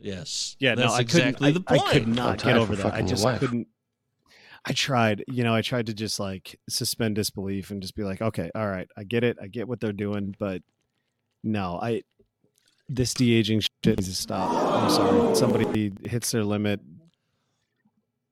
Yes. 0.00 0.56
Yeah, 0.58 0.74
that's 0.74 0.92
no, 0.92 0.94
I 0.94 1.04
couldn't. 1.04 1.38
the 1.38 1.62
I, 1.66 1.78
point. 1.78 1.88
I 1.88 1.92
could 1.92 2.08
not 2.08 2.42
get 2.42 2.56
over 2.56 2.76
that. 2.76 2.94
I 2.94 3.02
just 3.02 3.26
couldn't. 3.38 3.68
I 4.64 4.72
tried, 4.72 5.24
you 5.28 5.44
know, 5.44 5.54
I 5.54 5.62
tried 5.62 5.86
to 5.86 5.94
just 5.94 6.20
like 6.20 6.58
suspend 6.68 7.14
disbelief 7.14 7.70
and 7.70 7.80
just 7.80 7.94
be 7.94 8.02
like, 8.02 8.20
okay, 8.20 8.50
all 8.54 8.68
right, 8.68 8.88
I 8.96 9.04
get 9.04 9.24
it, 9.24 9.38
I 9.40 9.46
get 9.46 9.68
what 9.68 9.80
they're 9.80 9.92
doing, 9.92 10.34
but 10.38 10.62
no, 11.42 11.78
I 11.80 12.02
this 12.88 13.14
de 13.14 13.32
aging 13.34 13.60
shit 13.60 13.98
needs 13.98 14.08
to 14.08 14.14
stop. 14.14 14.50
I'm 14.50 14.90
sorry, 14.90 15.36
somebody 15.36 15.92
hits 16.04 16.30
their 16.32 16.44
limit. 16.44 16.80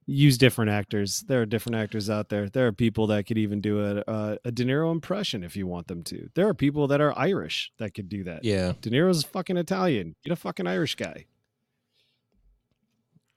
Use 0.09 0.39
different 0.39 0.71
actors. 0.71 1.25
There 1.27 1.43
are 1.43 1.47
different 1.47 1.77
actors 1.77 2.09
out 2.09 2.29
there. 2.29 2.49
There 2.49 2.69
are 2.69 2.73
people 2.73 3.09
that 3.09 3.27
could 3.27 3.39
even 3.39 3.61
do 3.61 3.81
a, 3.81 4.05
a 4.07 4.39
a 4.45 4.53
De 4.53 4.65
Niro 4.65 4.93
impression 4.93 5.43
if 5.43 5.57
you 5.57 5.67
want 5.67 5.89
them 5.89 6.05
to. 6.05 6.29
There 6.35 6.47
are 6.47 6.55
people 6.55 6.87
that 6.89 7.01
are 7.01 7.19
Irish 7.19 7.73
that 7.79 7.93
could 7.95 8.09
do 8.09 8.23
that. 8.25 8.45
Yeah. 8.45 8.75
De 8.81 8.91
Niro's 8.91 9.25
fucking 9.25 9.57
Italian. 9.57 10.15
Get 10.25 10.33
a 10.33 10.37
fucking 10.37 10.67
Irish 10.67 10.95
guy. 10.95 11.27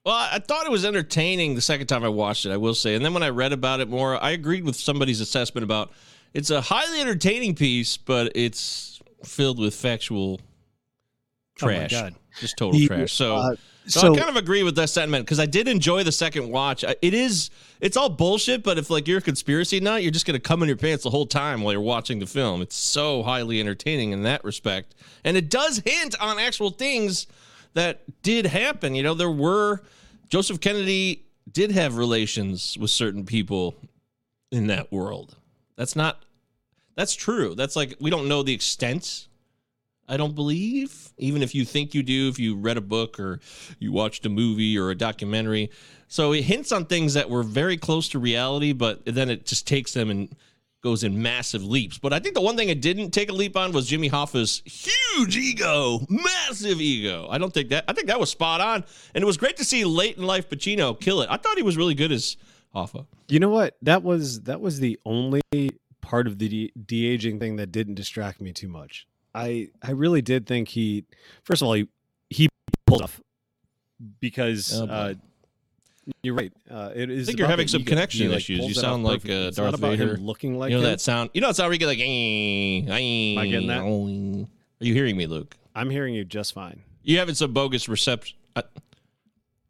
Well, 0.09 0.17
I 0.17 0.37
I 0.37 0.39
thought 0.39 0.65
it 0.65 0.71
was 0.71 0.85
entertaining 0.85 1.53
the 1.53 1.61
second 1.61 1.85
time 1.85 2.03
I 2.03 2.09
watched 2.09 2.47
it, 2.47 2.51
I 2.51 2.57
will 2.57 2.73
say. 2.73 2.95
And 2.95 3.05
then 3.05 3.13
when 3.13 3.21
I 3.21 3.29
read 3.29 3.53
about 3.53 3.79
it 3.79 3.87
more, 3.89 4.21
I 4.21 4.31
agreed 4.31 4.63
with 4.63 4.75
somebody's 4.75 5.21
assessment 5.21 5.63
about 5.63 5.91
it's 6.33 6.49
a 6.49 6.61
highly 6.61 6.99
entertaining 6.99 7.53
piece, 7.53 7.95
but 7.95 8.31
it's 8.33 8.99
filled 9.23 9.59
with 9.59 9.75
factual 9.75 10.41
Oh 11.61 11.67
my 11.67 11.73
trash. 11.73 11.91
God. 11.91 12.15
Just 12.39 12.57
total 12.57 12.79
The, 12.79 12.87
trash. 12.87 13.13
So, 13.13 13.35
uh, 13.35 13.55
so, 13.85 13.99
so 13.99 14.13
I 14.13 14.17
kind 14.17 14.29
of 14.29 14.37
agree 14.37 14.63
with 14.63 14.75
that 14.77 14.89
sentiment 14.89 15.25
because 15.25 15.39
I 15.39 15.45
did 15.45 15.67
enjoy 15.67 16.03
the 16.03 16.11
second 16.11 16.49
watch. 16.49 16.83
It 16.83 17.13
is, 17.13 17.51
it's 17.79 17.95
all 17.97 18.09
bullshit, 18.09 18.63
but 18.63 18.79
if 18.79 18.89
like 18.89 19.07
you're 19.07 19.19
a 19.19 19.21
conspiracy 19.21 19.79
nut, 19.79 20.01
you're 20.01 20.11
just 20.11 20.25
going 20.25 20.39
to 20.39 20.41
come 20.41 20.63
in 20.63 20.67
your 20.67 20.77
pants 20.77 21.03
the 21.03 21.09
whole 21.11 21.27
time 21.27 21.61
while 21.61 21.73
you're 21.73 21.81
watching 21.81 22.17
the 22.17 22.25
film. 22.25 22.63
It's 22.63 22.75
so 22.75 23.21
highly 23.21 23.59
entertaining 23.59 24.11
in 24.11 24.23
that 24.23 24.43
respect. 24.43 24.95
And 25.23 25.37
it 25.37 25.49
does 25.51 25.83
hint 25.85 26.19
on 26.19 26.39
actual 26.39 26.71
things 26.71 27.27
that 27.73 28.01
did 28.23 28.47
happen. 28.47 28.95
You 28.95 29.03
know, 29.03 29.13
there 29.13 29.29
were, 29.29 29.83
Joseph 30.29 30.62
Kennedy 30.62 31.25
did 31.51 31.71
have 31.71 31.98
relations 31.98 32.77
with 32.79 32.91
certain 32.91 33.25
people 33.25 33.75
in 34.51 34.67
that 34.67 34.91
world. 34.91 35.36
That's 35.75 35.95
not, 35.95 36.24
that's 36.95 37.15
true. 37.15 37.55
That's 37.55 37.75
like, 37.75 37.95
we 38.00 38.09
don't 38.09 38.27
know 38.27 38.43
the 38.43 38.53
extent 38.53 39.27
I 40.09 40.17
don't 40.17 40.33
believe. 40.33 41.13
Even 41.17 41.43
if 41.43 41.53
you 41.53 41.63
think 41.63 41.93
you 41.93 42.01
do, 42.01 42.29
if 42.29 42.39
you 42.39 42.55
read 42.55 42.77
a 42.77 42.81
book 42.81 43.19
or 43.19 43.39
you 43.77 43.91
watched 43.91 44.25
a 44.25 44.29
movie 44.29 44.77
or 44.77 44.89
a 44.89 44.95
documentary. 44.95 45.69
So 46.07 46.33
it 46.33 46.43
hints 46.43 46.71
on 46.71 46.86
things 46.86 47.13
that 47.13 47.29
were 47.29 47.43
very 47.43 47.77
close 47.77 48.09
to 48.09 48.19
reality, 48.19 48.74
but 48.74 49.05
then 49.05 49.29
it 49.29 49.45
just 49.45 49.67
takes 49.67 49.93
them 49.93 50.09
and 50.09 50.36
goes 50.81 51.03
in 51.03 51.21
massive 51.21 51.63
leaps. 51.63 51.98
But 51.98 52.13
I 52.13 52.19
think 52.19 52.36
the 52.36 52.41
one 52.41 52.55
thing 52.55 52.69
it 52.69 52.81
didn't 52.81 53.12
take 53.12 53.29
a 53.29 53.33
leap 53.33 53.57
on 53.57 53.71
was 53.71 53.88
Jimmy 53.88 54.09
Hoffa's 54.09 54.62
huge 54.65 55.36
ego, 55.38 56.05
massive 56.09 56.79
ego. 56.79 57.27
I 57.29 57.38
don't 57.38 57.53
think 57.53 57.69
that, 57.69 57.86
I 57.88 57.93
think 57.93 58.07
that 58.07 58.19
was 58.19 58.29
spot 58.29 58.62
on. 58.62 58.83
And 59.13 59.21
it 59.21 59.25
was 59.25 59.38
great 59.38 59.57
to 59.57 59.65
see 59.65 59.83
late 59.86 60.17
in 60.17 60.25
life 60.25 60.50
Pacino 60.50 61.00
kill 61.00 61.21
it. 61.21 61.29
I 61.29 61.38
thought 61.38 61.57
he 61.57 61.63
was 61.63 61.77
really 61.77 61.95
good 61.95 62.12
as 62.12 62.38
Hoffa. 62.75 63.05
You 63.27 63.39
know 63.39 63.50
what? 63.50 63.75
That 63.81 64.03
was 64.03 64.41
that 64.43 64.62
was 64.62 64.79
the 64.79 65.00
only 65.05 65.41
part 66.01 66.27
of 66.27 66.39
the 66.39 66.71
de 66.86 67.07
aging 67.07 67.39
thing 67.39 67.57
that 67.57 67.71
didn't 67.71 67.95
distract 67.95 68.41
me 68.41 68.53
too 68.53 68.67
much. 68.67 69.07
I 69.33 69.69
I 69.81 69.91
really 69.91 70.21
did 70.21 70.48
think 70.48 70.69
he 70.69 71.05
first 71.43 71.62
of 71.62 71.67
all 71.67 71.74
he 71.74 71.88
he 72.29 72.48
pulled 72.86 73.01
off 73.01 73.21
because 74.19 74.79
Oh, 74.79 74.86
uh, 74.88 75.13
you're 76.23 76.35
right. 76.35 76.51
Uh, 76.69 76.91
it 76.95 77.09
is. 77.09 77.27
I 77.27 77.31
think 77.31 77.39
you're 77.39 77.47
having 77.47 77.67
some 77.67 77.83
connection 77.83 78.29
He, 78.29 78.35
issues. 78.35 78.59
pulls 78.59 78.69
You 78.69 78.75
sound 78.75 79.03
like, 79.03 79.21
uh, 79.27 79.47
It's 79.49 79.57
Darth 79.57 79.73
about 79.73 79.93
him 79.93 80.09
Vader. 80.09 80.17
looking 80.17 80.57
like 80.57 80.71
you 80.71 80.77
know 80.77 80.83
him. 80.83 80.89
that 80.91 81.01
sound? 81.01 81.29
You 81.33 81.41
know 81.41 81.47
that 81.47 81.55
sound 81.55 81.67
where 81.67 81.73
you 81.73 81.79
get 81.79 81.87
like, 81.87 81.99
Am 81.99 83.37
I 83.37 83.47
getting 83.47 83.67
that? 83.67 83.79
Are 84.81 84.85
you 84.85 84.93
hearing 84.93 85.17
me, 85.17 85.27
Luke? 85.27 85.55
I'm 85.75 85.89
hearing 85.89 86.13
you 86.13 86.23
just 86.25 86.53
fine. 86.53 86.81
You 87.03 87.17
having 87.19 87.35
some 87.35 87.53
bogus 87.53 87.87
reception? 87.89 88.37
I, 88.55 88.63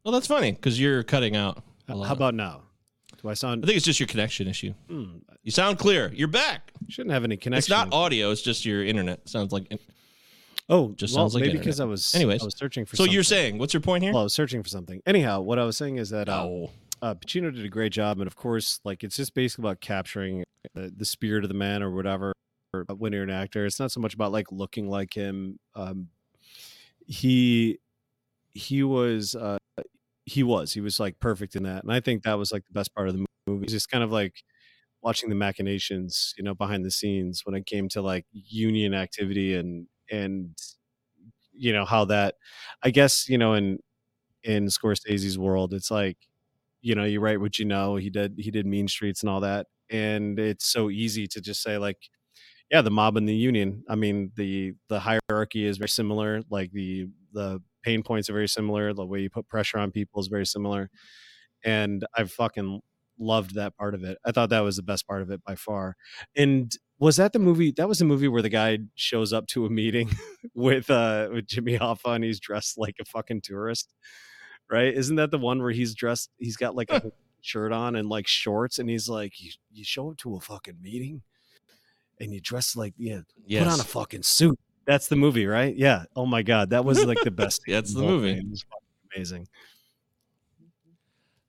well, 0.04 0.12
that's 0.14 0.28
funny 0.28 0.52
because 0.54 0.80
you're 0.80 1.04
cutting 1.04 1.36
out. 1.36 1.62
How 1.88 2.02
about 2.14 2.34
now? 2.36 2.62
Do 3.22 3.30
I 3.30 3.34
sound? 3.34 3.64
I 3.64 3.68
think 3.68 3.78
it's 3.78 3.86
just 3.86 4.00
your 4.00 4.08
connection 4.08 4.48
issue. 4.48 4.74
Hmm, 4.90 5.18
You 5.44 5.52
sound 5.52 5.78
clear. 5.78 6.12
You're 6.14 6.28
back. 6.30 6.72
shouldn't 6.88 7.12
have 7.14 7.24
any 7.26 7.36
connection. 7.38 7.58
It's 7.60 7.70
not 7.70 7.92
audio. 7.94 8.32
It's 8.32 8.42
just 8.42 8.66
your 8.66 8.84
internet. 8.84 9.28
Sounds 9.28 9.52
like. 9.52 9.66
Oh, 10.70 10.94
just 10.96 11.16
well, 11.16 11.24
sounds 11.24 11.34
like 11.34 11.42
maybe 11.42 11.52
internet. 11.52 11.66
because 11.66 11.80
I 11.80 11.86
was. 11.86 12.14
Anyways. 12.14 12.42
I 12.42 12.46
was 12.46 12.58
searching 12.58 12.86
for. 12.86 12.96
So 12.96 13.04
you're 13.04 13.24
saying 13.24 13.58
what's 13.58 13.74
your 13.74 13.82
point 13.82 14.04
here? 14.04 14.14
Well, 14.14 14.22
I 14.22 14.24
was 14.24 14.34
searching 14.34 14.62
for 14.62 14.70
something. 14.70 15.02
Anyhow, 15.06 15.42
what 15.42 15.58
I 15.58 15.64
was 15.64 15.76
saying 15.78 15.98
is 15.98 16.12
that 16.12 16.30
uh, 16.30 16.44
oh, 16.44 16.70
uh, 17.02 17.16
Pacino 17.16 17.54
did 17.54 17.66
a 17.66 17.70
great 17.70 17.92
job, 17.92 18.20
and 18.20 18.28
of 18.28 18.36
course, 18.36 18.80
like 18.86 19.04
it's 19.04 19.16
just 19.16 19.34
basically 19.34 19.64
about 19.64 19.82
capturing 19.82 20.44
the, 20.76 20.94
the 20.96 21.06
spirit 21.06 21.44
of 21.44 21.48
the 21.48 21.56
man 21.56 21.82
or 21.82 21.92
whatever. 21.92 22.34
Or 22.72 22.86
when 22.98 23.14
you're 23.14 23.24
an 23.24 23.32
actor, 23.32 23.66
it's 23.66 23.80
not 23.80 23.92
so 23.92 24.00
much 24.00 24.14
about 24.14 24.32
like 24.32 24.52
looking 24.52 24.90
like 24.90 25.14
him. 25.16 25.58
Um, 25.76 26.10
he 27.08 27.80
he 28.54 28.84
was 28.84 29.34
uh, 29.34 29.58
he 30.26 30.44
was 30.44 30.72
he 30.74 30.82
was 30.82 31.00
like 31.00 31.20
perfect 31.20 31.56
in 31.56 31.64
that, 31.64 31.84
and 31.84 31.92
I 31.92 32.00
think 32.00 32.24
that 32.24 32.38
was 32.38 32.52
like 32.52 32.66
the 32.68 32.74
best 32.74 32.94
part 32.94 33.08
of 33.08 33.18
the 33.18 33.26
movie. 33.48 33.64
It's 33.64 33.74
just 33.74 33.90
kind 33.90 34.04
of 34.04 34.12
like 34.12 34.44
watching 35.02 35.30
the 35.30 35.36
machinations, 35.36 36.36
you 36.38 36.44
know, 36.44 36.54
behind 36.54 36.86
the 36.86 36.92
scenes 36.92 37.42
when 37.44 37.56
it 37.56 37.66
came 37.66 37.90
to 37.90 38.02
like 38.04 38.26
union 38.32 38.94
activity 38.94 39.56
and 39.56 39.88
and 40.12 40.58
you 41.54 41.74
know 41.74 41.86
how 41.86 42.06
that, 42.06 42.36
I 42.84 42.92
guess 42.92 43.28
you 43.30 43.38
know 43.38 43.54
in 43.54 43.80
in 44.44 44.68
Scorsese's 44.68 45.40
world, 45.40 45.74
it's 45.74 45.92
like 45.92 46.18
you 46.82 46.96
know 46.96 47.06
you 47.06 47.20
write 47.22 47.42
what 47.42 47.60
you 47.60 47.66
know. 47.66 47.98
He 47.98 48.10
did 48.10 48.36
he 48.40 48.52
did 48.52 48.66
Mean 48.68 48.88
Streets 48.88 49.22
and 49.24 49.30
all 49.30 49.42
that, 49.42 49.68
and 49.92 50.40
it's 50.40 50.68
so 50.68 50.90
easy 50.90 51.28
to 51.30 51.42
just 51.42 51.64
say 51.64 51.78
like, 51.78 51.98
yeah, 52.72 52.82
the 52.82 52.92
mob 52.92 53.18
and 53.18 53.28
the 53.30 53.36
union. 53.36 53.84
I 53.90 53.96
mean 53.96 54.32
the 54.36 54.74
the 54.90 55.02
hierarchy 55.02 55.66
is 55.66 55.78
very 55.78 55.90
similar. 55.90 56.42
Like 56.50 56.72
the 56.72 57.08
the 57.34 57.62
pain 57.84 58.04
points 58.04 58.30
are 58.30 58.34
very 58.34 58.50
similar. 58.50 58.94
The 58.94 59.06
way 59.06 59.22
you 59.22 59.30
put 59.30 59.48
pressure 59.48 59.80
on 59.80 59.92
people 59.92 60.22
is 60.22 60.28
very 60.28 60.46
similar, 60.46 60.90
and 61.64 62.06
I 62.16 62.24
fucking 62.26 62.82
loved 63.20 63.56
that 63.56 63.76
part 63.78 63.96
of 63.96 64.04
it. 64.04 64.18
I 64.26 64.32
thought 64.32 64.50
that 64.52 64.62
was 64.62 64.78
the 64.78 64.84
best 64.84 65.08
part 65.08 65.22
of 65.22 65.32
it 65.32 65.44
by 65.46 65.56
far. 65.56 65.96
And 66.36 66.72
was 67.00 67.16
that 67.16 67.34
the 67.34 67.40
movie? 67.40 67.72
That 67.72 67.88
was 67.88 68.00
the 68.00 68.06
movie 68.06 68.28
where 68.28 68.42
the 68.42 68.50
guy 68.50 68.80
shows 68.96 69.32
up 69.34 69.48
to 69.48 69.66
a 69.66 69.70
meeting 69.70 70.10
with 70.54 70.90
uh 70.90 71.30
with 71.32 71.48
Jimmy 71.48 71.78
Hoffa 71.78 72.16
and 72.16 72.24
he's 72.24 72.40
dressed 72.40 72.78
like 72.78 72.96
a 73.00 73.06
fucking 73.06 73.42
tourist, 73.42 73.94
right? 74.70 74.94
Isn't 74.94 75.16
that 75.16 75.32
the 75.32 75.38
one 75.38 75.62
where 75.62 75.72
he's 75.72 75.96
dressed? 75.96 76.30
He's 76.38 76.58
got 76.58 76.76
like 76.76 76.92
a 76.92 77.12
shirt 77.42 77.72
on 77.72 77.96
and 77.96 78.10
like 78.10 78.28
shorts, 78.28 78.80
and 78.80 78.90
he's 78.90 79.08
like, 79.08 79.40
"You, 79.42 79.52
you 79.72 79.84
show 79.86 80.12
up 80.12 80.18
to 80.18 80.36
a 80.36 80.40
fucking 80.42 80.76
meeting, 80.82 81.22
and 82.20 82.34
you 82.34 82.42
dress 82.42 82.76
like 82.76 82.94
yeah, 82.98 83.22
yes. 83.46 83.64
put 83.64 83.72
on 83.74 83.80
a 83.80 83.84
fucking 83.84 84.24
suit." 84.24 84.60
That's 84.86 85.08
the 85.08 85.16
movie, 85.16 85.46
right? 85.46 85.76
Yeah. 85.76 86.04
Oh 86.16 86.26
my 86.26 86.42
god, 86.42 86.72
that 86.72 86.84
was 86.84 87.06
like 87.06 87.22
the 87.24 87.32
best. 87.32 87.62
That's 87.68 87.94
the 87.94 88.02
movie. 88.02 88.32
It 88.32 88.50
was 88.50 88.66
amazing. 89.16 89.48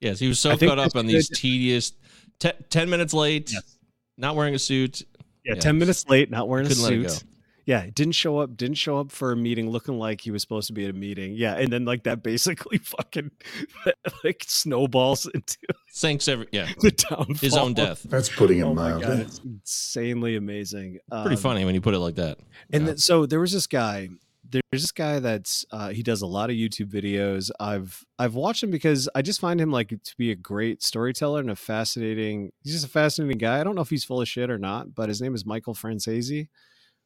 yes, 0.01 0.19
he 0.19 0.29
was 0.29 0.39
so 0.39 0.57
caught 0.57 0.79
up 0.79 0.95
on 0.95 1.07
these 1.07 1.29
tedious. 1.29 1.93
Te- 2.39 2.53
Ten 2.69 2.89
minutes 2.89 3.13
late, 3.13 3.51
Yes. 3.53 3.79
not 4.17 4.37
wearing 4.37 4.55
a 4.55 4.59
suit. 4.59 5.03
Yeah, 5.51 5.55
Yeah. 5.57 5.61
ten 5.61 5.79
minutes 5.79 6.09
late, 6.09 6.31
not 6.31 6.49
wearing 6.49 6.67
a 6.67 6.69
Couldn't 6.71 6.83
let 6.85 6.93
it 6.93 7.11
suit. 7.11 7.25
Yeah, 7.67 7.87
didn't 7.95 8.15
show 8.15 8.39
up. 8.39 8.57
Didn't 8.57 8.79
show 8.79 8.99
up 8.99 9.13
for 9.13 9.31
a 9.33 9.37
meeting 9.37 9.71
looking 9.71 9.97
like 9.99 10.23
he 10.23 10.31
was 10.33 10.43
supposed 10.43 10.67
to 10.69 10.73
be 10.73 10.85
at 10.85 10.91
a 10.91 10.95
meeting. 10.95 11.35
Yeah, 11.35 11.55
and 11.57 11.73
then 11.73 11.85
like 11.85 12.03
that 12.05 12.23
basically 12.23 12.79
fucking 12.83 13.31
like 14.25 14.43
snowballs 14.47 15.27
into 15.33 15.57
Thanks 15.95 16.27
every 16.27 16.49
yeah, 16.53 16.69
the 16.81 16.91
downfall. 16.91 17.35
his 17.37 17.57
own 17.57 17.75
death. 17.75 18.03
That's 18.09 18.29
putting 18.29 18.59
it 18.59 18.63
Oh 18.63 18.75
my 18.75 18.91
god, 19.01 19.21
it's 19.21 19.41
insanely 19.45 20.37
amazing. 20.37 20.99
Pretty 21.11 21.37
Um, 21.37 21.41
funny 21.41 21.65
when 21.65 21.75
you 21.75 21.81
put 21.81 21.95
it 21.95 21.99
like 22.01 22.17
that. 22.17 22.39
And 22.73 22.83
Yeah. 22.83 22.87
then, 22.89 22.99
so 22.99 23.27
there 23.27 23.41
was 23.41 23.53
this 23.53 23.67
guy. 23.67 24.09
There's 24.51 24.83
this 24.83 24.93
guy 24.93 25.19
that's 25.21 25.65
uh, 25.71 25.91
he 25.91 26.03
does 26.03 26.23
a 26.23 26.27
lot 26.27 26.51
of 26.51 26.57
YouTube 26.57 26.91
videos. 26.91 27.51
I've 27.61 28.05
I've 28.19 28.35
watched 28.35 28.63
him 28.63 28.71
because 28.71 29.09
I 29.15 29.23
just 29.23 29.41
find 29.41 29.61
him 29.61 29.71
like 29.71 29.89
to 29.91 30.15
be 30.19 30.31
a 30.31 30.35
great 30.35 30.83
storyteller 30.83 31.41
and 31.41 31.51
a 31.51 31.57
fascinating. 31.57 32.51
He's 32.63 32.73
just 32.75 32.85
a 32.87 32.89
fascinating 32.89 33.39
guy. 33.39 33.61
I 33.61 33.65
don't 33.65 33.75
know 33.75 33.83
if 33.83 33.91
he's 33.91 34.05
full 34.05 34.21
of 34.21 34.29
shit 34.29 34.51
or 34.51 34.59
not, 34.59 34.95
but 34.95 35.09
his 35.09 35.21
name 35.23 35.35
is 35.35 35.47
Michael 35.47 35.75
Franzese 35.75 36.49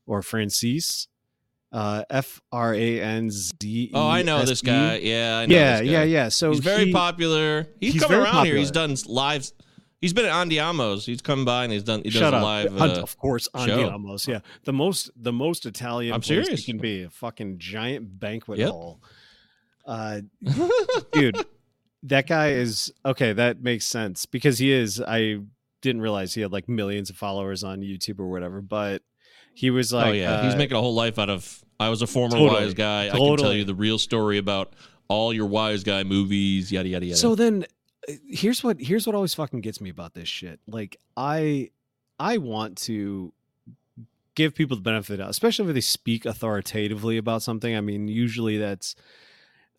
or 0.06 0.22
Francis. 0.22 1.08
Uh, 1.72 2.04
F 2.08 2.40
R 2.52 2.72
A 2.72 3.00
N 3.00 3.30
Z. 3.30 3.50
E 3.64 3.90
Oh, 3.92 4.08
I 4.08 4.22
know 4.22 4.42
this 4.44 4.62
guy. 4.62 4.98
Yeah, 4.98 5.38
I 5.38 5.46
know 5.46 5.54
Yeah, 5.56 5.80
this 5.80 5.86
guy. 5.88 5.92
yeah, 5.92 6.02
yeah. 6.04 6.28
So 6.28 6.50
he's 6.52 6.60
very 6.60 6.84
he- 6.86 6.92
popular. 6.92 7.66
He's, 7.80 7.94
he's 7.94 8.02
coming 8.02 8.20
around 8.20 8.46
here. 8.46 8.54
He's 8.56 8.70
done 8.70 8.94
lives. 9.06 9.52
He's 10.04 10.12
been 10.12 10.26
at 10.26 10.32
Andiamo's. 10.32 11.06
He's 11.06 11.22
come 11.22 11.46
by 11.46 11.64
and 11.64 11.72
he's 11.72 11.82
done. 11.82 12.02
He 12.04 12.10
does 12.10 12.20
Shut 12.20 12.34
up! 12.34 12.42
live. 12.42 12.78
Uh, 12.78 13.00
of 13.00 13.16
course, 13.16 13.48
show. 13.56 13.60
Andiamos. 13.62 14.28
Yeah, 14.28 14.40
the 14.64 14.72
most 14.74 15.10
the 15.16 15.32
most 15.32 15.64
Italian. 15.64 16.12
I'm 16.12 16.20
place 16.20 16.44
serious. 16.44 16.60
It 16.60 16.66
can 16.66 16.76
be 16.76 17.04
a 17.04 17.08
fucking 17.08 17.56
giant 17.56 18.20
banquet 18.20 18.58
Yep. 18.58 18.68
hall. 18.68 19.00
Uh, 19.86 20.20
dude, 21.12 21.42
that 22.02 22.26
guy 22.26 22.50
is 22.50 22.92
okay. 23.06 23.32
That 23.32 23.62
makes 23.62 23.86
sense 23.86 24.26
because 24.26 24.58
he 24.58 24.72
is. 24.72 25.00
I 25.00 25.38
didn't 25.80 26.02
realize 26.02 26.34
he 26.34 26.42
had 26.42 26.52
like 26.52 26.68
millions 26.68 27.08
of 27.08 27.16
followers 27.16 27.64
on 27.64 27.80
YouTube 27.80 28.20
or 28.20 28.28
whatever, 28.30 28.60
but 28.60 29.00
he 29.54 29.70
was 29.70 29.90
like, 29.90 30.08
oh 30.08 30.12
yeah, 30.12 30.42
he's 30.44 30.52
uh, 30.52 30.58
making 30.58 30.76
a 30.76 30.82
whole 30.82 30.94
life 30.94 31.18
out 31.18 31.30
of 31.30 31.64
I 31.80 31.88
was 31.88 32.02
a 32.02 32.06
former 32.06 32.36
Totally. 32.36 32.50
wise 32.64 32.74
guy. 32.74 33.06
I 33.08 33.16
can 33.16 33.36
tell 33.38 33.54
you 33.54 33.64
the 33.64 33.74
real 33.74 33.98
story 33.98 34.36
about 34.36 34.74
all 35.08 35.32
your 35.32 35.46
wise 35.46 35.82
guy 35.82 36.02
movies, 36.02 36.70
yada 36.70 36.90
yada 36.90 37.06
yada. 37.06 37.16
So 37.16 37.34
then 37.34 37.64
Eh, 38.08 38.16
here's 38.28 38.62
what 38.64 38.80
here's 38.80 39.06
what 39.06 39.14
always 39.14 39.34
fucking 39.34 39.60
gets 39.60 39.80
me 39.80 39.90
about 39.90 40.14
this 40.14 40.28
shit. 40.28 40.60
Like 40.66 40.98
I 41.16 41.70
I 42.18 42.38
want 42.38 42.78
to 42.82 43.32
give 44.34 44.54
people 44.54 44.76
the 44.76 44.82
benefit 44.82 45.20
of, 45.20 45.28
especially 45.28 45.68
if 45.68 45.74
they 45.74 45.80
speak 45.80 46.26
authoritatively 46.26 47.16
about 47.18 47.42
something. 47.42 47.76
I 47.76 47.80
mean, 47.80 48.08
usually 48.08 48.58
that's 48.58 48.94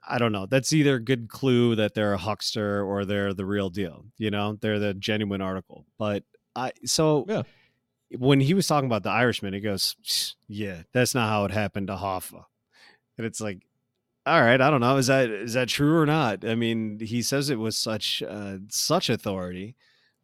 I 0.07 0.17
don't 0.19 0.31
know. 0.31 0.45
That's 0.45 0.71
either 0.71 0.95
a 0.95 0.99
good 1.01 1.29
clue 1.29 1.75
that 1.75 1.95
they're 1.95 2.13
a 2.13 2.17
huckster 2.17 2.83
or 2.83 3.05
they're 3.05 3.33
the 3.33 3.45
real 3.45 3.69
deal. 3.69 4.05
You 4.17 4.29
know, 4.31 4.57
they're 4.61 4.79
the 4.79 4.93
genuine 4.93 5.41
article. 5.41 5.85
But 5.97 6.23
I 6.55 6.71
so 6.85 7.25
Yeah. 7.27 7.43
when 8.17 8.39
he 8.39 8.53
was 8.53 8.67
talking 8.67 8.85
about 8.85 9.03
the 9.03 9.09
Irishman, 9.09 9.53
he 9.53 9.59
goes, 9.61 9.95
"Yeah, 10.47 10.83
that's 10.93 11.15
not 11.15 11.27
how 11.29 11.45
it 11.45 11.51
happened 11.51 11.87
to 11.87 11.95
Hoffa," 11.95 12.45
and 13.17 13.25
it's 13.25 13.41
like, 13.41 13.65
all 14.25 14.41
right, 14.41 14.59
I 14.59 14.69
don't 14.69 14.81
know, 14.81 14.97
is 14.97 15.07
that 15.07 15.29
is 15.29 15.53
that 15.53 15.67
true 15.69 15.97
or 15.97 16.05
not? 16.05 16.43
I 16.45 16.55
mean, 16.55 16.99
he 16.99 17.21
says 17.21 17.49
it 17.49 17.59
with 17.59 17.75
such 17.75 18.23
uh, 18.27 18.57
such 18.69 19.09
authority 19.09 19.75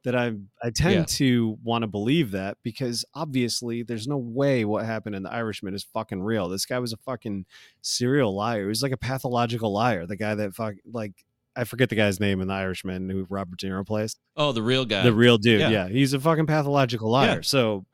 that 0.03 0.15
I 0.15 0.33
I 0.63 0.71
tend 0.71 0.95
Yeah. 0.95 1.03
to 1.05 1.57
want 1.63 1.83
to 1.83 1.87
believe 1.87 2.31
that 2.31 2.57
because 2.63 3.05
obviously 3.13 3.83
there's 3.83 4.07
no 4.07 4.17
way 4.17 4.65
what 4.65 4.83
happened 4.85 5.15
in 5.15 5.21
the 5.23 5.31
Irishman 5.31 5.75
is 5.75 5.83
fucking 5.83 6.23
real. 6.23 6.49
This 6.49 6.65
guy 6.65 6.79
was 6.79 6.93
a 6.93 6.97
fucking 6.97 7.45
serial 7.81 8.35
liar. 8.35 8.61
He 8.63 8.67
was 8.67 8.81
like 8.81 8.91
a 8.91 8.97
pathological 8.97 9.71
liar. 9.71 10.05
The 10.07 10.15
guy 10.17 10.35
that 10.35 10.55
fuck 10.55 10.75
like. 10.91 11.13
I 11.53 11.65
forget 11.65 11.89
the 11.89 11.97
guy's 11.97 12.17
name 12.21 12.39
in 12.39 12.47
the 12.47 12.53
Irishman 12.53 13.09
who 13.09 13.27
Robert 13.29 13.59
De 13.59 13.67
Niro 13.67 13.85
plays. 13.85 14.15
oh, 14.37 14.53
the 14.53 14.63
real 14.63 14.85
guy. 14.85 15.03
The 15.03 15.11
real 15.11 15.37
dude, 15.37 15.59
yeah. 15.59 15.69
yeah. 15.69 15.87
He's 15.89 16.13
a 16.13 16.19
fucking 16.21 16.45
pathological 16.45 17.11
liar. 17.11 17.27
Yeah. 17.35 17.41
So 17.41 17.85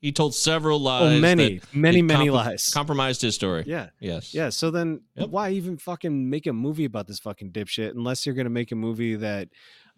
he 0.00 0.12
told 0.12 0.34
several 0.34 0.78
lies. 0.78 1.16
Oh, 1.16 1.20
many, 1.20 1.60
many, 1.72 1.98
it 2.00 2.02
many 2.02 2.30
lies. 2.30 2.68
Compromised 2.72 3.22
his 3.22 3.34
story. 3.34 3.64
yeah, 3.66 3.88
Yes. 4.00 4.34
yeah. 4.34 4.50
So 4.50 4.70
then, 4.70 5.00
Yep. 5.16 5.28
why 5.30 5.50
even 5.50 5.76
fucking 5.78 6.28
make 6.30 6.46
a 6.46 6.52
movie 6.52 6.84
about 6.84 7.06
this 7.06 7.18
fucking 7.18 7.52
dipshit? 7.52 7.90
Unless 7.90 8.26
you're 8.26 8.34
gonna 8.34 8.50
make 8.50 8.72
a 8.72 8.76
movie 8.76 9.16
that 9.16 9.48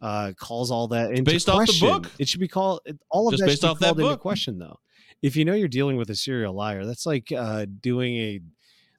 uh, 0.00 0.32
calls 0.38 0.70
all 0.70 0.86
that 0.88 1.10
into 1.10 1.24
based 1.24 1.48
off 1.48 1.58
the 1.60 1.64
question. 1.66 1.88
book. 1.88 2.10
It 2.18 2.28
should 2.28 2.40
be 2.40 2.46
called 2.48 2.80
all 3.10 3.26
of 3.28 3.32
Just 3.32 3.40
that 3.42 3.46
based 3.48 3.64
off 3.64 3.78
that 3.80 3.86
called 3.86 3.98
into 4.00 4.10
book. 4.12 4.20
question, 4.20 4.58
though. 4.58 4.78
If 5.22 5.34
you 5.34 5.44
know 5.44 5.54
you're 5.54 5.66
dealing 5.66 5.96
with 5.96 6.08
a 6.10 6.14
serial 6.14 6.54
liar, 6.54 6.84
that's 6.86 7.04
like 7.04 7.32
uh, 7.36 7.66
doing 7.80 8.16
a. 8.16 8.40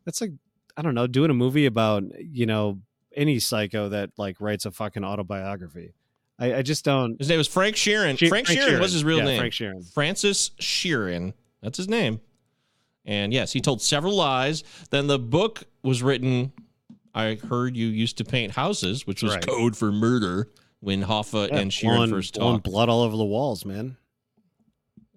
That's 0.06 0.20
like 0.20 0.32
I 0.76 0.82
don't 0.82 0.96
know, 0.96 1.08
doing 1.08 1.30
a 1.32 1.34
movie 1.34 1.66
about 1.66 2.04
you 2.20 2.46
know 2.46 2.80
any 3.16 3.40
psycho 3.40 3.88
that 3.90 4.10
like 4.18 4.42
writes 4.42 4.66
a 4.66 4.72
fucking 4.72 5.06
autobiography. 5.06 5.94
I, 6.40 6.56
I 6.56 6.62
just 6.62 6.86
don't. 6.86 7.18
His 7.20 7.28
name 7.30 7.38
was 7.38 7.48
Frank 7.48 7.76
Sheeran. 7.76 8.18
She- 8.18 8.30
Frank, 8.30 8.48
Sheeran, 8.48 8.80
was 8.80 8.94
his 8.94 9.04
real 9.04 9.18
Yeah, 9.20 9.24
name. 9.26 9.40
Frank 9.40 9.54
Sheeran. 9.54 9.94
Francis 9.94 10.52
Sheeran. 10.62 11.34
That's 11.62 11.78
his 11.78 11.90
name. 11.90 12.22
And 13.06 13.34
yes, 13.34 13.52
he 13.52 13.60
told 13.62 13.82
several 13.82 14.16
lies. 14.16 14.64
Then 14.92 15.08
the 15.08 15.20
book 15.20 15.64
was 15.84 16.02
written. 16.04 16.52
I 17.14 17.36
heard 17.36 17.76
you 17.76 17.88
used 17.88 18.18
to 18.20 18.24
paint 18.26 18.52
houses, 18.54 19.06
which 19.08 19.24
was 19.24 19.34
Right. 19.34 19.46
code 19.46 19.76
for 19.76 19.92
murder 19.92 20.50
when 20.80 21.04
Hoffa 21.04 21.50
Yeah, 21.50 21.58
and 21.58 21.72
Sheeran 21.72 21.96
blowing- 21.96 22.10
first 22.12 22.36
talked. 22.36 22.64
blood 22.64 22.88
all 22.88 23.02
over 23.02 23.18
the 23.18 23.26
walls, 23.26 23.66
man. 23.66 23.98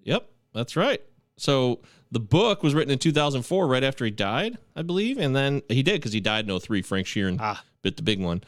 Yep, 0.04 0.28
that's 0.54 0.74
right. 0.76 1.00
So 1.36 1.80
the 2.10 2.20
book 2.20 2.62
was 2.62 2.74
written 2.74 2.90
in 2.92 2.98
2004, 2.98 3.66
right 3.66 3.84
after 3.84 4.04
he 4.04 4.10
died, 4.10 4.58
I 4.74 4.82
believe, 4.82 5.18
and 5.18 5.34
then 5.36 5.62
he 5.68 5.82
did 5.82 5.94
because 5.94 6.12
he 6.12 6.20
died 6.20 6.44
in 6.48 6.50
03. 6.58 6.82
Frank 6.82 7.06
Sheeran 7.06 7.36
Ah. 7.40 7.62
bit 7.82 7.96
the 7.96 8.02
big 8.02 8.20
one, 8.20 8.42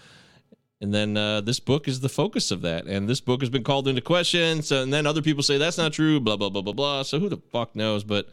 and 0.85 0.93
then 0.93 1.17
uh, 1.17 1.41
this 1.41 1.61
book 1.61 1.89
is 1.89 2.01
the 2.01 2.11
focus 2.11 2.51
of 2.51 2.61
that. 2.61 2.85
And 2.85 3.09
this 3.09 3.19
book 3.23 3.41
has 3.41 3.49
been 3.49 3.65
called 3.65 3.89
into 3.89 4.03
question. 4.03 4.61
So 4.61 4.83
and 4.83 4.93
then 4.93 5.07
other 5.07 5.23
people 5.23 5.43
say 5.43 5.57
that's 5.57 5.79
not 5.79 5.95
true. 5.95 6.21
Blah 6.21 6.37
blah 6.37 6.51
blah 6.51 6.61
blah 6.61 6.75
blah. 6.75 7.03
So 7.05 7.19
who 7.19 7.31
the 7.31 7.39
fuck 7.51 7.75
knows? 7.75 8.05
But 8.05 8.29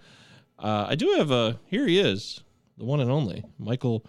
uh, 0.60 0.88
I 0.90 0.96
do 0.96 1.16
have 1.18 1.32
a. 1.32 1.58
Here 1.68 1.88
he 1.88 1.98
is, 1.98 2.44
the 2.78 2.84
one 2.84 3.00
and 3.00 3.10
only 3.10 3.46
Michael. 3.58 4.06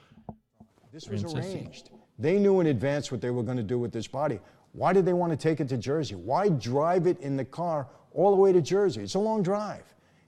This 0.92 1.08
was 1.08 1.22
Francis. 1.22 1.54
arranged. 1.54 1.90
They 2.18 2.40
knew 2.40 2.58
in 2.58 2.66
advance 2.66 3.12
what 3.12 3.20
they 3.20 3.30
were 3.30 3.44
going 3.44 3.58
to 3.58 3.62
do 3.62 3.78
with 3.78 3.92
this 3.92 4.08
body. 4.08 4.40
Why 4.72 4.92
did 4.92 5.06
they 5.06 5.12
want 5.12 5.30
to 5.30 5.36
take 5.36 5.60
it 5.60 5.68
to 5.68 5.76
Jersey? 5.76 6.16
Why 6.16 6.48
drive 6.48 7.06
it 7.06 7.20
in 7.20 7.36
the 7.36 7.44
car 7.44 7.86
all 8.10 8.34
the 8.34 8.40
way 8.40 8.52
to 8.52 8.60
Jersey? 8.60 9.02
It's 9.02 9.14
a 9.14 9.20
long 9.20 9.44
drive. 9.44 9.84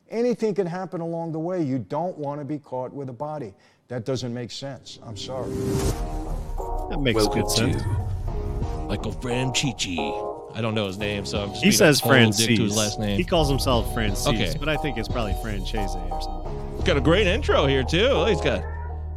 Anything 0.09 0.55
can 0.55 0.69
happen 0.69 1.01
along 1.01 1.33
the 1.33 1.41
way. 1.41 1.63
You 1.63 1.81
don't 1.81 2.17
want 2.17 2.41
to 2.41 2.45
be 2.45 2.61
caught 2.61 2.93
with 2.93 3.09
a 3.09 3.13
body. 3.13 3.55
That 3.89 4.05
doesn't 4.05 4.33
make 4.33 4.53
sense. 4.53 5.01
I'm 5.03 5.17
sorry. 5.17 5.51
That 6.91 7.01
makes 7.01 7.27
good 7.27 7.51
sense. 7.51 7.83
Michael 8.87 9.13
Franchichi. 9.13 10.31
I 10.55 10.61
don't 10.61 10.75
know 10.75 10.87
his 10.87 10.99
name, 10.99 11.27
so 11.27 11.43
I'm 11.43 11.51
just 11.51 11.65
He 11.65 11.73
says 11.73 12.01
Francis. 12.01 12.47
to 12.47 12.55
his 12.57 12.77
last 12.77 13.01
name. 13.01 13.17
He 13.19 13.25
calls 13.25 13.49
himself 13.49 13.93
Francis, 13.93 14.27
Okay. 14.29 14.55
but 14.59 14.69
I 14.69 14.77
think 14.77 14.99
it's 14.99 15.09
probably 15.09 15.33
Franzese 15.35 15.97
or 16.13 16.23
something. 16.23 16.77
He's 16.77 16.85
got 16.85 16.97
a 16.97 17.01
great 17.01 17.27
intro 17.27 17.67
here 17.67 17.83
too. 17.83 18.25
He's 18.27 18.41
got 18.41 18.63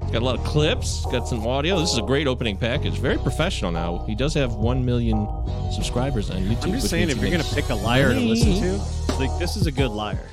he's 0.01 0.11
got 0.11 0.21
a 0.21 0.25
lot 0.25 0.39
of 0.39 0.43
clips. 0.45 1.05
Got 1.11 1.27
some 1.27 1.45
audio. 1.45 1.79
This 1.79 1.91
is 1.91 1.97
a 1.99 2.03
great 2.03 2.25
opening 2.27 2.57
package. 2.57 2.97
Very 2.97 3.17
professional 3.17 3.71
now. 3.71 4.03
He 4.07 4.15
does 4.15 4.33
have 4.33 4.55
one 4.55 4.83
million 4.85 5.27
subscribers 5.71 6.31
on 6.31 6.37
YouTube. 6.37 6.63
I'm 6.65 6.71
just 6.71 6.89
saying, 6.89 7.09
if 7.09 7.17
you're 7.21 7.29
gonna 7.31 7.43
pick 7.43 7.69
a 7.69 7.75
liar 7.75 8.13
to 8.13 8.19
listen 8.19 8.53
to, 8.61 9.13
like 9.19 9.37
this 9.37 9.57
is 9.57 9.67
a 9.67 9.71
good 9.71 9.91
liar. 9.91 10.27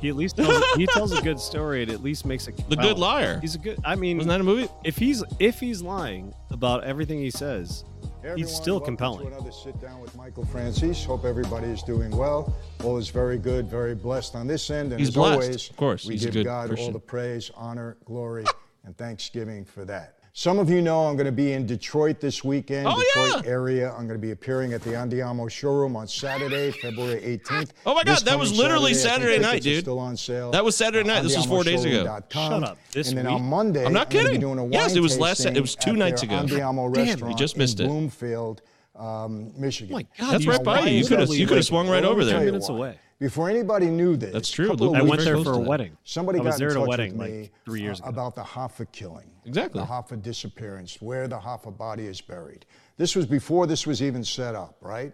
He 0.00 0.08
at 0.08 0.14
least 0.14 0.36
tells, 0.36 0.62
he 0.76 0.86
tells 0.86 1.12
a 1.12 1.20
good 1.22 1.40
story. 1.40 1.82
It 1.82 1.90
at 1.90 2.04
least 2.04 2.24
makes 2.24 2.46
it 2.46 2.56
The 2.70 2.76
Good 2.76 3.00
Liar. 3.00 3.40
He's 3.40 3.56
a 3.56 3.58
good. 3.58 3.80
I 3.84 3.96
mean, 3.96 4.18
wasn't 4.18 4.30
that 4.30 4.40
a 4.40 4.44
movie? 4.44 4.68
if 4.84 4.96
he's 4.96 5.24
if 5.40 5.58
he's 5.58 5.82
lying 5.82 6.32
about 6.52 6.84
everything 6.84 7.18
he 7.18 7.32
says, 7.32 7.82
Hey, 8.22 8.34
he's 8.36 8.54
still 8.54 8.80
compelling. 8.80 9.26
To 9.28 9.34
another 9.34 9.52
sit 9.52 9.80
down 9.80 10.00
with 10.00 10.14
Michael 10.16 10.44
Franzese. 10.44 11.04
Hope 11.04 11.24
everybody 11.24 11.68
is 11.68 11.82
doing 11.82 12.10
well. 12.10 12.56
All 12.82 12.98
is 12.98 13.08
very 13.08 13.38
good, 13.38 13.68
very 13.68 13.94
blessed 13.94 14.34
on 14.34 14.46
this 14.46 14.70
end. 14.70 14.92
And 14.92 14.98
He's 14.98 15.08
as 15.08 15.14
blessed, 15.14 15.42
always, 15.42 15.70
of 15.70 15.76
course. 15.76 16.04
we 16.04 16.14
He's 16.14 16.26
give 16.26 16.44
God 16.44 16.76
all 16.78 16.90
the 16.90 16.98
praise, 16.98 17.50
honor, 17.54 17.96
glory, 18.04 18.44
and 18.84 18.96
thanksgiving 18.96 19.64
for 19.64 19.84
that. 19.84 20.17
Some 20.38 20.60
of 20.60 20.70
you 20.70 20.80
know 20.80 21.04
I'm 21.08 21.16
going 21.16 21.26
to 21.26 21.32
be 21.32 21.54
in 21.54 21.66
Detroit 21.66 22.20
this 22.20 22.44
weekend, 22.44 22.86
Oh, 22.88 22.96
Detroit 23.12 23.44
yeah. 23.44 23.50
area. 23.50 23.90
I'm 23.90 24.06
going 24.06 24.20
to 24.20 24.24
be 24.24 24.30
appearing 24.30 24.72
at 24.72 24.80
the 24.82 24.90
Andiamo 24.90 25.50
showroom 25.50 25.96
on 25.96 26.06
Saturday, 26.06 26.70
February 26.70 27.20
18th. 27.22 27.70
Oh 27.84 27.92
my 27.92 28.04
God, 28.04 28.12
This 28.18 28.22
that 28.22 28.38
was 28.38 28.56
literally 28.56 28.92
I 28.92 28.94
think 28.94 29.08
Saturday 29.08 29.38
night, 29.40 29.62
dude. 29.64 29.82
Still 29.82 29.98
on 29.98 30.16
sale. 30.16 30.52
That 30.52 30.64
was 30.64 30.76
Saturday 30.76 31.08
night. 31.08 31.24
This 31.24 31.36
was 31.36 31.44
four 31.46 31.64
days 31.64 31.84
ago. 31.84 32.04
Shut 32.30 32.62
up. 32.62 32.78
This 32.92 33.08
and 33.08 33.18
then 33.18 33.24
week? 33.26 33.34
on 33.34 33.42
Monday, 33.42 33.84
I'm 33.84 33.92
not 33.92 34.06
I'm 34.06 34.12
gonna 34.12 34.22
be 34.22 34.28
kidding. 34.28 34.40
doing 34.42 34.58
a 34.60 34.62
wine 34.62 34.72
Yes, 34.74 34.94
it 34.94 35.00
was 35.00 35.18
last- 35.18 35.38
tasting 35.38 35.56
it 35.56 35.60
was 35.60 35.74
two 35.74 35.94
nights 35.94 36.22
ago. 36.22 36.36
Andiamo 36.36 36.94
Damn, 36.94 37.04
you 37.04 37.10
restaurant 37.10 37.36
just 37.36 37.54
in 37.56 37.58
missed 37.58 37.80
it. 37.80 37.88
Bloomfield, 37.88 38.62
um, 38.94 39.50
Michigan. 39.56 39.92
Oh 39.92 39.96
my 39.96 40.06
God, 40.16 40.32
That's 40.34 40.44
you 40.44 40.52
right 40.52 40.62
by 40.62 40.80
you. 40.86 40.98
You 40.98 41.04
could 41.04 41.18
have 41.18 41.28
that 41.30 41.36
you 41.36 41.46
could 41.48 41.56
have 41.56 41.64
like- 41.64 41.66
swung 41.66 41.88
right 41.88 42.04
over 42.04 42.24
there. 42.24 42.34
tell 42.34 42.44
you 42.44 42.52
minutes 42.52 42.68
away. 42.68 42.96
Before 43.18 43.50
anybody 43.50 43.86
knew 43.86 44.16
this, 44.16 44.32
That's 44.32 44.50
true. 44.50 44.72
Luke, 44.72 44.94
I 44.94 45.02
went 45.02 45.22
there 45.22 45.42
for 45.42 45.54
a 45.54 45.58
wedding. 45.58 45.96
Somebody 46.04 46.38
I 46.38 46.42
was 46.42 46.52
got 46.52 46.58
there 46.60 46.68
in 46.68 46.76
at 46.76 46.76
a 46.76 46.80
touch 46.80 46.88
wedding 46.88 47.18
with 47.18 47.30
me 47.30 47.40
like 47.40 47.52
three 47.64 47.80
years 47.80 48.00
uh, 48.00 48.04
ago. 48.04 48.10
about 48.10 48.36
the 48.36 48.42
Hoffa 48.42 48.86
killing. 48.92 49.28
Exactly. 49.44 49.80
The 49.80 49.86
Hoffa 49.86 50.22
disappearance, 50.22 51.02
where 51.02 51.26
the 51.26 51.38
Hoffa 51.38 51.76
body 51.76 52.06
is 52.06 52.20
buried. 52.20 52.64
This 52.96 53.16
was 53.16 53.26
before 53.26 53.66
this 53.66 53.88
was 53.88 54.02
even 54.02 54.22
set 54.22 54.54
up, 54.54 54.76
right? 54.80 55.12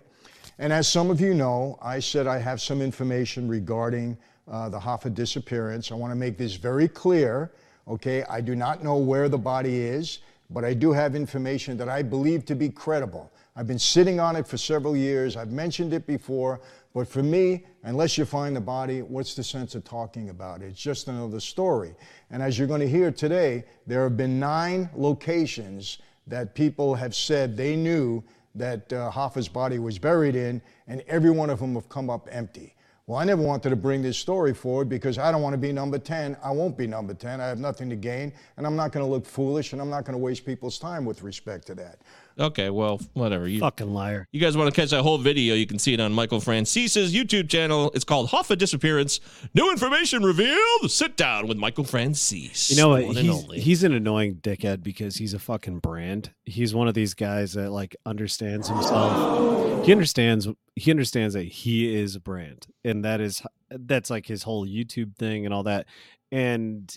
And 0.59 0.71
as 0.71 0.87
some 0.87 1.11
of 1.11 1.19
you 1.19 1.33
know, 1.33 1.79
I 1.81 1.99
said 1.99 2.27
I 2.27 2.39
have 2.39 2.61
some 2.61 2.83
information 2.83 3.49
regarding 3.49 4.19
uh, 4.51 4.69
the 4.69 4.79
Hoffa 4.79 5.13
disappearance. 5.13 5.91
I 5.91 5.95
want 5.95 6.11
to 6.11 6.17
make 6.17 6.37
this 6.37 6.57
very 6.57 6.89
clear, 6.89 7.53
okay? 7.89 8.23
I 8.25 8.43
do 8.43 8.55
not 8.55 8.85
know 8.85 8.99
where 8.99 9.31
the 9.31 9.39
body 9.39 9.81
is, 9.81 10.19
but 10.51 10.63
I 10.63 10.75
do 10.75 10.93
have 10.93 11.17
information 11.17 11.79
that 11.79 11.89
I 11.89 12.03
believe 12.03 12.45
to 12.47 12.55
be 12.55 12.69
credible. 12.69 13.33
I've 13.57 13.67
been 13.67 13.79
sitting 13.79 14.21
on 14.21 14.37
it 14.37 14.47
for 14.47 14.57
several 14.57 14.97
years. 14.97 15.37
I've 15.37 15.53
mentioned 15.53 15.93
it 15.93 16.07
before, 16.07 16.61
but 16.95 17.09
for 17.09 17.25
me, 17.25 17.65
unless 17.83 18.17
you 18.17 18.25
find 18.25 18.55
the 18.55 18.61
body, 18.61 19.03
what's 19.03 19.35
the 19.35 19.43
sense 19.43 19.75
of 19.75 19.85
talking 19.85 20.31
about 20.31 20.63
it? 20.63 20.67
It's 20.67 20.81
just 20.81 21.09
another 21.09 21.41
story. 21.41 21.95
And 22.31 22.41
as 22.41 22.57
you're 22.57 22.69
going 22.69 22.81
to 22.81 22.89
hear 22.89 23.11
today, 23.11 23.65
there 23.87 24.05
have 24.05 24.17
been 24.17 24.39
nine 24.39 24.89
locations 24.95 25.99
that 26.29 26.55
people 26.55 26.95
have 26.95 27.15
said 27.15 27.57
they 27.57 27.75
knew 27.75 28.23
that 28.55 28.93
uh, 28.93 29.11
Hoffa's 29.11 29.49
body 29.49 29.81
was 29.81 29.99
buried 29.99 30.37
in, 30.37 30.63
and 30.87 31.03
every 31.09 31.31
one 31.31 31.51
of 31.51 31.59
them 31.59 31.75
have 31.75 31.89
come 31.89 32.09
up 32.09 32.29
empty. 32.31 32.75
Well, 33.07 33.19
I 33.19 33.25
never 33.25 33.43
wanted 33.43 33.69
to 33.69 33.77
bring 33.77 34.01
this 34.01 34.17
story 34.17 34.55
forward 34.55 34.89
because 34.89 35.19
I 35.19 35.31
don't 35.31 35.43
want 35.43 35.53
to 35.53 35.59
be 35.59 35.73
number 35.73 35.99
10. 35.99 36.39
I 36.43 36.53
won't 36.53 36.79
be 36.79 36.87
number 36.87 37.13
10. 37.13 37.41
I 37.41 37.47
have 37.49 37.59
nothing 37.59 37.91
to 37.91 37.97
gain, 37.97 38.33
and 38.57 38.67
I'm 38.67 38.77
not 38.77 38.93
going 38.93 39.05
to 39.05 39.11
look 39.11 39.27
foolish, 39.27 39.73
and 39.73 39.83
I'm 39.83 39.91
not 39.91 40.05
going 40.05 40.15
to 40.15 40.19
waste 40.19 40.47
people's 40.47 40.79
time 40.79 41.05
with 41.05 41.23
respect 41.23 41.67
to 41.67 41.75
that. 41.75 41.99
Okay, 42.39 42.69
well, 42.69 43.01
whatever. 43.13 43.47
You, 43.47 43.61
Fucking 43.61 43.95
liar. 43.95 44.27
you 44.33 44.41
guys 44.41 44.57
want 44.57 44.73
to 44.75 44.81
catch 44.81 44.91
that 44.91 45.03
whole 45.03 45.19
video? 45.19 45.55
You 45.55 45.67
can 45.67 45.79
see 45.79 45.95
it 45.95 46.01
on 46.01 46.13
Michael 46.13 46.41
Francis's 46.41 47.15
YouTube 47.15 47.49
channel. 47.49 47.93
It's 47.95 48.05
called 48.05 48.31
Hoffa 48.31 48.59
Disappearance. 48.59 49.21
New 49.55 49.71
information 49.71 50.25
revealed. 50.25 50.91
Sit 50.91 51.17
down 51.17 51.47
with 51.47 51.57
Michael 51.57 51.85
Francis. 51.85 52.71
You 52.71 52.77
know 52.77 52.89
what? 52.89 53.01
the 53.03 53.07
one 53.07 53.17
and 53.19 53.27
He's, 53.55 53.65
he's 53.65 53.85
an 53.85 53.93
annoying 53.93 54.37
dickhead 54.37 54.83
because 54.83 55.17
he's 55.17 55.33
a 55.33 55.39
fucking 55.39 55.79
brand. 55.79 56.33
He's 56.45 56.75
one 56.75 56.89
of 56.89 56.95
these 56.95 57.15
guys 57.15 57.53
that 57.55 57.71
like 57.71 57.95
understands 58.05 58.69
himself. 58.69 59.87
He 59.87 59.93
understands 59.93 60.49
he 60.77 60.91
understands 60.91 61.35
that 61.35 61.45
he 61.45 61.95
is 61.95 62.17
a 62.17 62.21
brand, 62.21 62.67
and 62.85 63.05
that 63.05 63.21
is 63.21 63.43
that's 63.71 64.11
like 64.11 64.27
his 64.27 64.43
whole 64.43 64.67
YouTube 64.67 65.15
thing 65.17 65.45
and 65.45 65.55
all 65.55 65.63
that. 65.65 65.87
And 66.33 66.93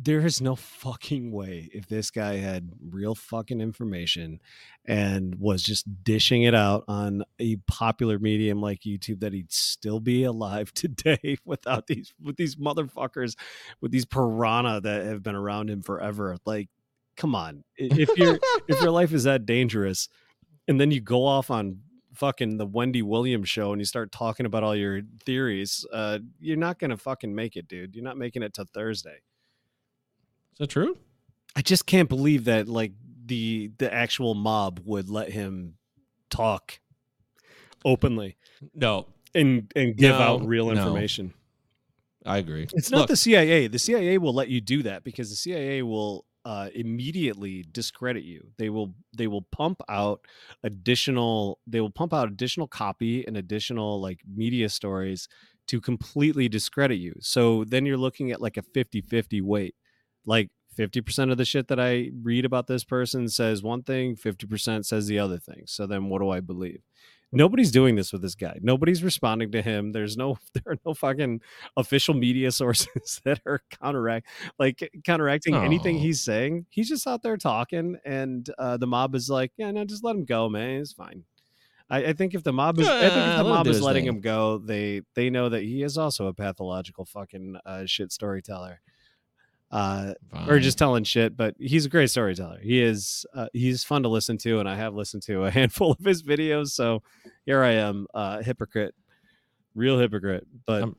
there 0.00 0.24
is 0.24 0.40
no 0.40 0.54
fucking 0.54 1.32
way 1.32 1.68
if 1.74 1.88
this 1.88 2.12
guy 2.12 2.36
had 2.36 2.70
real 2.90 3.16
fucking 3.16 3.60
information 3.60 4.40
and 4.84 5.34
was 5.40 5.60
just 5.60 6.04
dishing 6.04 6.44
it 6.44 6.54
out 6.54 6.84
on 6.86 7.24
a 7.40 7.56
popular 7.66 8.20
medium 8.20 8.60
like 8.60 8.82
YouTube 8.82 9.18
that 9.20 9.32
he'd 9.32 9.50
still 9.50 9.98
be 9.98 10.22
alive 10.22 10.72
today 10.74 11.36
without 11.44 11.88
these 11.88 12.14
with 12.22 12.36
these 12.36 12.54
motherfuckers 12.56 13.34
with 13.80 13.90
these 13.90 14.06
piranha 14.06 14.80
that 14.80 15.04
have 15.04 15.22
been 15.22 15.34
around 15.34 15.68
him 15.68 15.82
forever. 15.82 16.36
Like, 16.46 16.68
come 17.16 17.34
on. 17.34 17.64
If 17.76 18.16
your 18.16 18.38
if 18.68 18.80
your 18.80 18.92
life 18.92 19.12
is 19.12 19.24
that 19.24 19.46
dangerous 19.46 20.08
and 20.68 20.80
then 20.80 20.92
you 20.92 21.00
go 21.00 21.26
off 21.26 21.50
on 21.50 21.80
fucking 22.14 22.56
the 22.56 22.66
Wendy 22.66 23.02
Williams 23.02 23.48
show 23.48 23.72
and 23.72 23.80
you 23.80 23.84
start 23.84 24.12
talking 24.12 24.46
about 24.46 24.62
all 24.62 24.76
your 24.76 25.00
theories, 25.24 25.84
uh, 25.92 26.20
you're 26.38 26.56
not 26.56 26.78
gonna 26.78 26.96
fucking 26.96 27.34
make 27.34 27.56
it, 27.56 27.66
dude. 27.66 27.96
You're 27.96 28.04
not 28.04 28.16
making 28.16 28.44
it 28.44 28.54
to 28.54 28.64
Thursday. 28.64 29.22
Is 30.58 30.66
that 30.66 30.70
true? 30.70 30.98
I 31.54 31.62
just 31.62 31.86
can't 31.86 32.08
believe 32.08 32.44
that 32.44 32.66
like 32.68 32.92
the 33.24 33.70
the 33.78 33.92
actual 33.92 34.34
mob 34.34 34.80
would 34.84 35.08
let 35.08 35.30
him 35.30 35.74
talk 36.30 36.80
openly 37.84 38.36
No, 38.74 39.06
and 39.34 39.70
and 39.76 39.96
give 39.96 40.16
No, 40.16 40.20
out 40.20 40.46
real 40.46 40.66
no. 40.70 40.76
information. 40.76 41.32
I 42.26 42.38
agree. 42.38 42.66
It's 42.72 42.90
not 42.90 43.06
the 43.06 43.16
CIA. 43.16 43.68
The 43.68 43.78
CIA 43.78 44.18
will 44.18 44.34
let 44.34 44.48
you 44.48 44.60
do 44.60 44.82
that 44.82 45.04
because 45.04 45.30
the 45.30 45.36
CIA 45.36 45.82
will 45.82 46.26
uh, 46.44 46.68
immediately 46.74 47.64
discredit 47.70 48.24
you. 48.24 48.50
They 48.58 48.68
will 48.68 48.94
they 49.16 49.28
will 49.28 49.42
pump 49.52 49.80
out 49.88 50.26
additional 50.64 51.60
they 51.66 51.80
will 51.80 51.90
pump 51.90 52.12
out 52.12 52.28
additional 52.28 52.66
copy 52.66 53.24
and 53.26 53.36
additional 53.36 54.00
like 54.00 54.20
media 54.26 54.68
stories 54.68 55.28
to 55.68 55.80
completely 55.80 56.48
discredit 56.48 56.98
you. 56.98 57.14
So 57.20 57.64
then 57.64 57.86
you're 57.86 57.96
looking 57.96 58.32
at 58.32 58.40
like 58.40 58.56
a 58.56 58.62
50-50 58.62 59.40
weight. 59.42 59.74
Like 60.28 60.50
50% 60.78 61.32
of 61.32 61.38
the 61.38 61.44
shit 61.44 61.66
that 61.68 61.80
I 61.80 62.10
read 62.22 62.44
about 62.44 62.68
this 62.68 62.84
person 62.84 63.28
says 63.28 63.62
one 63.64 63.82
thing, 63.82 64.14
50% 64.14 64.84
says 64.84 65.06
the 65.08 65.18
other 65.18 65.38
thing. 65.38 65.62
So 65.66 65.86
then 65.88 66.08
what 66.08 66.20
do 66.20 66.30
I 66.30 66.38
believe? 66.40 66.82
Nobody's 67.30 67.70
doing 67.70 67.94
this 67.96 68.10
with 68.12 68.22
this 68.22 68.34
guy. 68.34 68.58
Nobody's 68.62 69.02
responding 69.02 69.52
to 69.52 69.60
him. 69.60 69.92
There's 69.92 70.16
no 70.16 70.38
there 70.54 70.72
are 70.74 70.78
no 70.86 70.94
fucking 70.94 71.40
official 71.76 72.14
media 72.14 72.50
sources 72.60 73.20
that 73.24 73.40
are 73.44 73.60
counteract 73.82 74.28
like 74.58 74.88
counteracting 75.04 75.54
anything 75.54 75.96
Oh. 75.96 76.00
he's 76.00 76.20
saying. 76.22 76.66
He's 76.70 76.88
just 76.88 77.06
out 77.06 77.22
there 77.22 77.36
talking, 77.36 77.98
and 78.04 78.48
uh, 78.58 78.76
the 78.78 78.86
mob 78.86 79.14
is 79.14 79.28
like, 79.28 79.52
"Yeah, 79.58 79.70
no, 79.72 79.84
just 79.84 80.04
let 80.04 80.16
him 80.16 80.24
go, 80.24 80.48
man. 80.48 80.80
It's 80.80 80.92
fine." 80.94 81.24
I, 81.90 81.98
I 82.06 82.12
think 82.14 82.34
if 82.34 82.44
the 82.44 82.52
mob 82.52 82.78
is, 82.78 82.88
I 82.88 83.10
think 83.10 83.26
if 83.30 83.36
the 83.38 83.44
mob 83.44 83.66
is 83.66 83.82
letting 83.82 84.04
thing. 84.06 84.14
him 84.16 84.20
go, 84.22 84.56
they 84.56 85.02
they 85.14 85.28
know 85.28 85.50
that 85.50 85.62
he 85.64 85.82
is 85.82 85.98
also 85.98 86.28
a 86.28 86.32
pathological 86.34 87.04
fucking 87.04 87.56
uh, 87.66 87.84
shit 87.84 88.10
storyteller. 88.10 88.80
Uh, 89.70 90.14
or 90.48 90.58
just 90.60 90.78
telling 90.78 91.04
shit, 91.04 91.36
but 91.36 91.54
he's 91.58 91.84
a 91.84 91.90
great 91.90 92.08
storyteller. 92.08 92.58
He 92.62 92.80
is 92.80 93.26
uh, 93.34 93.48
he's 93.52 93.84
fun 93.84 94.02
to 94.04 94.08
listen 94.08 94.38
to, 94.38 94.60
and 94.60 94.68
I 94.68 94.76
have 94.76 94.94
listened 94.94 95.22
to 95.24 95.44
a 95.44 95.50
handful 95.58 95.92
of 95.92 95.98
his 96.04 96.22
videos. 96.22 96.68
So 96.68 97.02
here 97.44 97.62
I 97.62 97.72
am, 97.72 98.06
uh, 98.14 98.40
hypocrite, 98.42 98.94
real 99.74 99.98
hypocrite. 99.98 100.46
But 100.64 100.84
Um, 100.84 100.96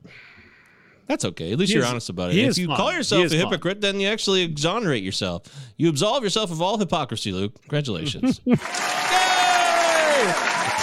That's 1.08 1.24
okay. 1.24 1.50
At 1.50 1.58
least 1.58 1.72
you're 1.72 1.82
is- 1.82 1.88
honest 1.90 2.10
about 2.10 2.30
it. 2.30 2.36
If 2.36 2.58
you 2.58 2.68
fun. 2.68 2.76
call 2.76 2.92
yourself 2.92 3.26
a 3.26 3.28
fun. 3.30 3.38
hypocrite, 3.38 3.80
then 3.80 3.98
you 3.98 4.06
actually 4.06 4.42
exonerate 4.42 5.02
yourself. 5.02 5.42
You 5.76 5.88
absolve 5.88 6.22
yourself 6.22 6.52
of 6.52 6.62
all 6.62 6.78
hypocrisy, 6.78 7.32
Luke. 7.32 7.60
Congratulations. 7.62 8.40
Yay! 8.46 8.56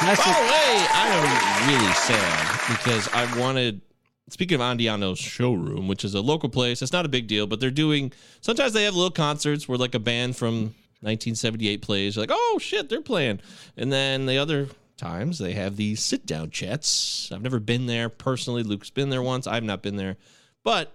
By 0.01 0.13
the 0.13 0.31
way, 0.51 0.71
I 0.91 1.07
am 1.13 1.69
really 1.69 1.93
sad 1.93 2.77
because 2.77 3.07
I 3.13 3.39
wanted. 3.39 3.81
Speaking 4.29 4.55
of 4.55 4.61
Andiamo's 4.61 5.19
showroom, 5.19 5.87
which 5.87 6.03
is 6.03 6.13
a 6.13 6.21
local 6.21 6.49
place, 6.49 6.81
it's 6.81 6.91
not 6.91 7.05
a 7.05 7.09
big 7.09 7.27
deal, 7.27 7.47
but 7.47 7.59
they're 7.59 7.71
doing. 7.71 8.11
Sometimes 8.41 8.73
they 8.73 8.83
have 8.83 8.93
little 8.93 9.11
concerts 9.11 9.67
where 9.67 9.77
like 9.77 9.95
a 9.95 9.99
band 9.99 10.35
from 10.35 10.73
1978 11.01 11.81
plays. 11.81 12.15
You're 12.15 12.23
like, 12.23 12.31
oh 12.33 12.59
shit, 12.61 12.89
they're 12.89 13.01
playing, 13.01 13.39
and 13.77 13.91
then 13.91 14.25
the 14.25 14.37
other 14.37 14.67
times 14.97 15.37
they 15.37 15.53
have 15.53 15.77
these 15.77 16.01
sit 16.03 16.25
down 16.25 16.49
chats. 16.49 17.31
I've 17.31 17.41
never 17.41 17.59
been 17.59 17.85
there 17.85 18.09
personally. 18.09 18.63
Luke's 18.63 18.89
been 18.89 19.09
there 19.09 19.21
once. 19.21 19.47
I've 19.47 19.63
not 19.63 19.81
been 19.81 19.95
there, 19.95 20.17
but 20.63 20.91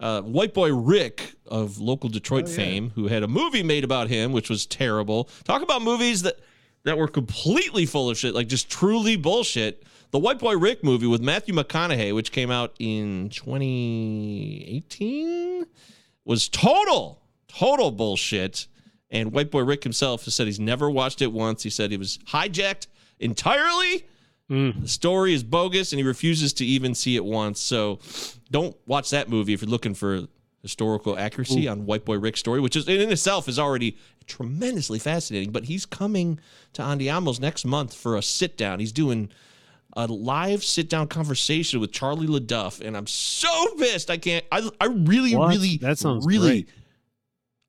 uh, 0.00 0.22
White 0.22 0.54
Boy 0.54 0.72
Rick 0.72 1.34
of 1.46 1.78
local 1.78 2.08
Detroit 2.08 2.48
fame, 2.48 2.90
who 2.94 3.08
had 3.08 3.22
a 3.22 3.28
movie 3.28 3.64
made 3.64 3.82
about 3.82 4.08
him, 4.08 4.32
which 4.32 4.48
was 4.48 4.66
terrible. 4.66 5.28
Talk 5.44 5.62
about 5.62 5.82
movies 5.82 6.22
that 6.22 6.38
that 6.84 6.96
were 6.96 7.08
completely 7.08 7.86
full 7.86 8.08
of 8.08 8.16
shit, 8.16 8.34
like 8.34 8.46
just 8.46 8.70
truly 8.70 9.16
bullshit. 9.16 9.82
The 10.10 10.18
White 10.18 10.38
Boy 10.38 10.56
Rick 10.56 10.82
movie 10.82 11.06
with 11.06 11.20
Matthew 11.20 11.54
McConaughey, 11.54 12.14
which 12.14 12.32
came 12.32 12.50
out 12.50 12.74
in 12.78 13.28
2018, 13.28 15.66
was 16.24 16.48
total, 16.48 17.20
total 17.46 17.90
bullshit. 17.90 18.68
And 19.10 19.32
White 19.32 19.50
Boy 19.50 19.64
Rick 19.64 19.82
himself 19.82 20.24
has 20.24 20.34
said 20.34 20.46
he's 20.46 20.58
never 20.58 20.90
watched 20.90 21.20
it 21.20 21.30
once. 21.32 21.62
He 21.62 21.68
said 21.70 21.90
he 21.90 21.98
was 21.98 22.18
hijacked 22.28 22.86
entirely. 23.20 24.06
Mm. 24.50 24.80
The 24.82 24.88
story 24.88 25.32
is 25.34 25.42
bogus, 25.42 25.92
and 25.92 26.00
he 26.00 26.06
refuses 26.06 26.54
to 26.54 26.64
even 26.64 26.94
see 26.94 27.16
it 27.16 27.24
once. 27.24 27.60
So, 27.60 27.98
don't 28.50 28.74
watch 28.86 29.10
that 29.10 29.28
movie 29.28 29.52
if 29.52 29.60
you're 29.60 29.70
looking 29.70 29.92
for 29.92 30.22
historical 30.62 31.18
accuracy 31.18 31.68
on 31.68 31.84
White 31.86 32.06
Boy 32.06 32.18
Rick's 32.18 32.40
story, 32.40 32.60
which 32.60 32.76
is 32.76 32.88
in 32.88 33.12
itself 33.12 33.46
is 33.46 33.58
already 33.58 33.98
tremendously 34.26 34.98
fascinating. 34.98 35.52
But 35.52 35.64
he's 35.64 35.84
coming 35.84 36.40
to 36.72 36.80
Andiamo's 36.82 37.40
next 37.40 37.66
month 37.66 37.92
for 37.94 38.16
a 38.16 38.22
sit 38.22 38.56
down. 38.56 38.80
He's 38.80 38.92
doing 38.92 39.28
a 39.98 40.06
live 40.06 40.62
sit 40.64 40.88
down 40.88 41.08
conversation 41.08 41.80
with 41.80 41.92
Charlie 41.92 42.28
LeDuff, 42.28 42.80
and 42.80 42.96
I'm 42.96 43.06
so 43.08 43.48
pissed. 43.76 44.10
I 44.10 44.16
can't. 44.16 44.44
I 44.52 44.68
I 44.80 44.86
really 44.86 45.34
What? 45.34 45.48
really 45.50 45.76
That 45.78 45.98
sounds 45.98 46.24
really. 46.24 46.62
great. 46.62 46.68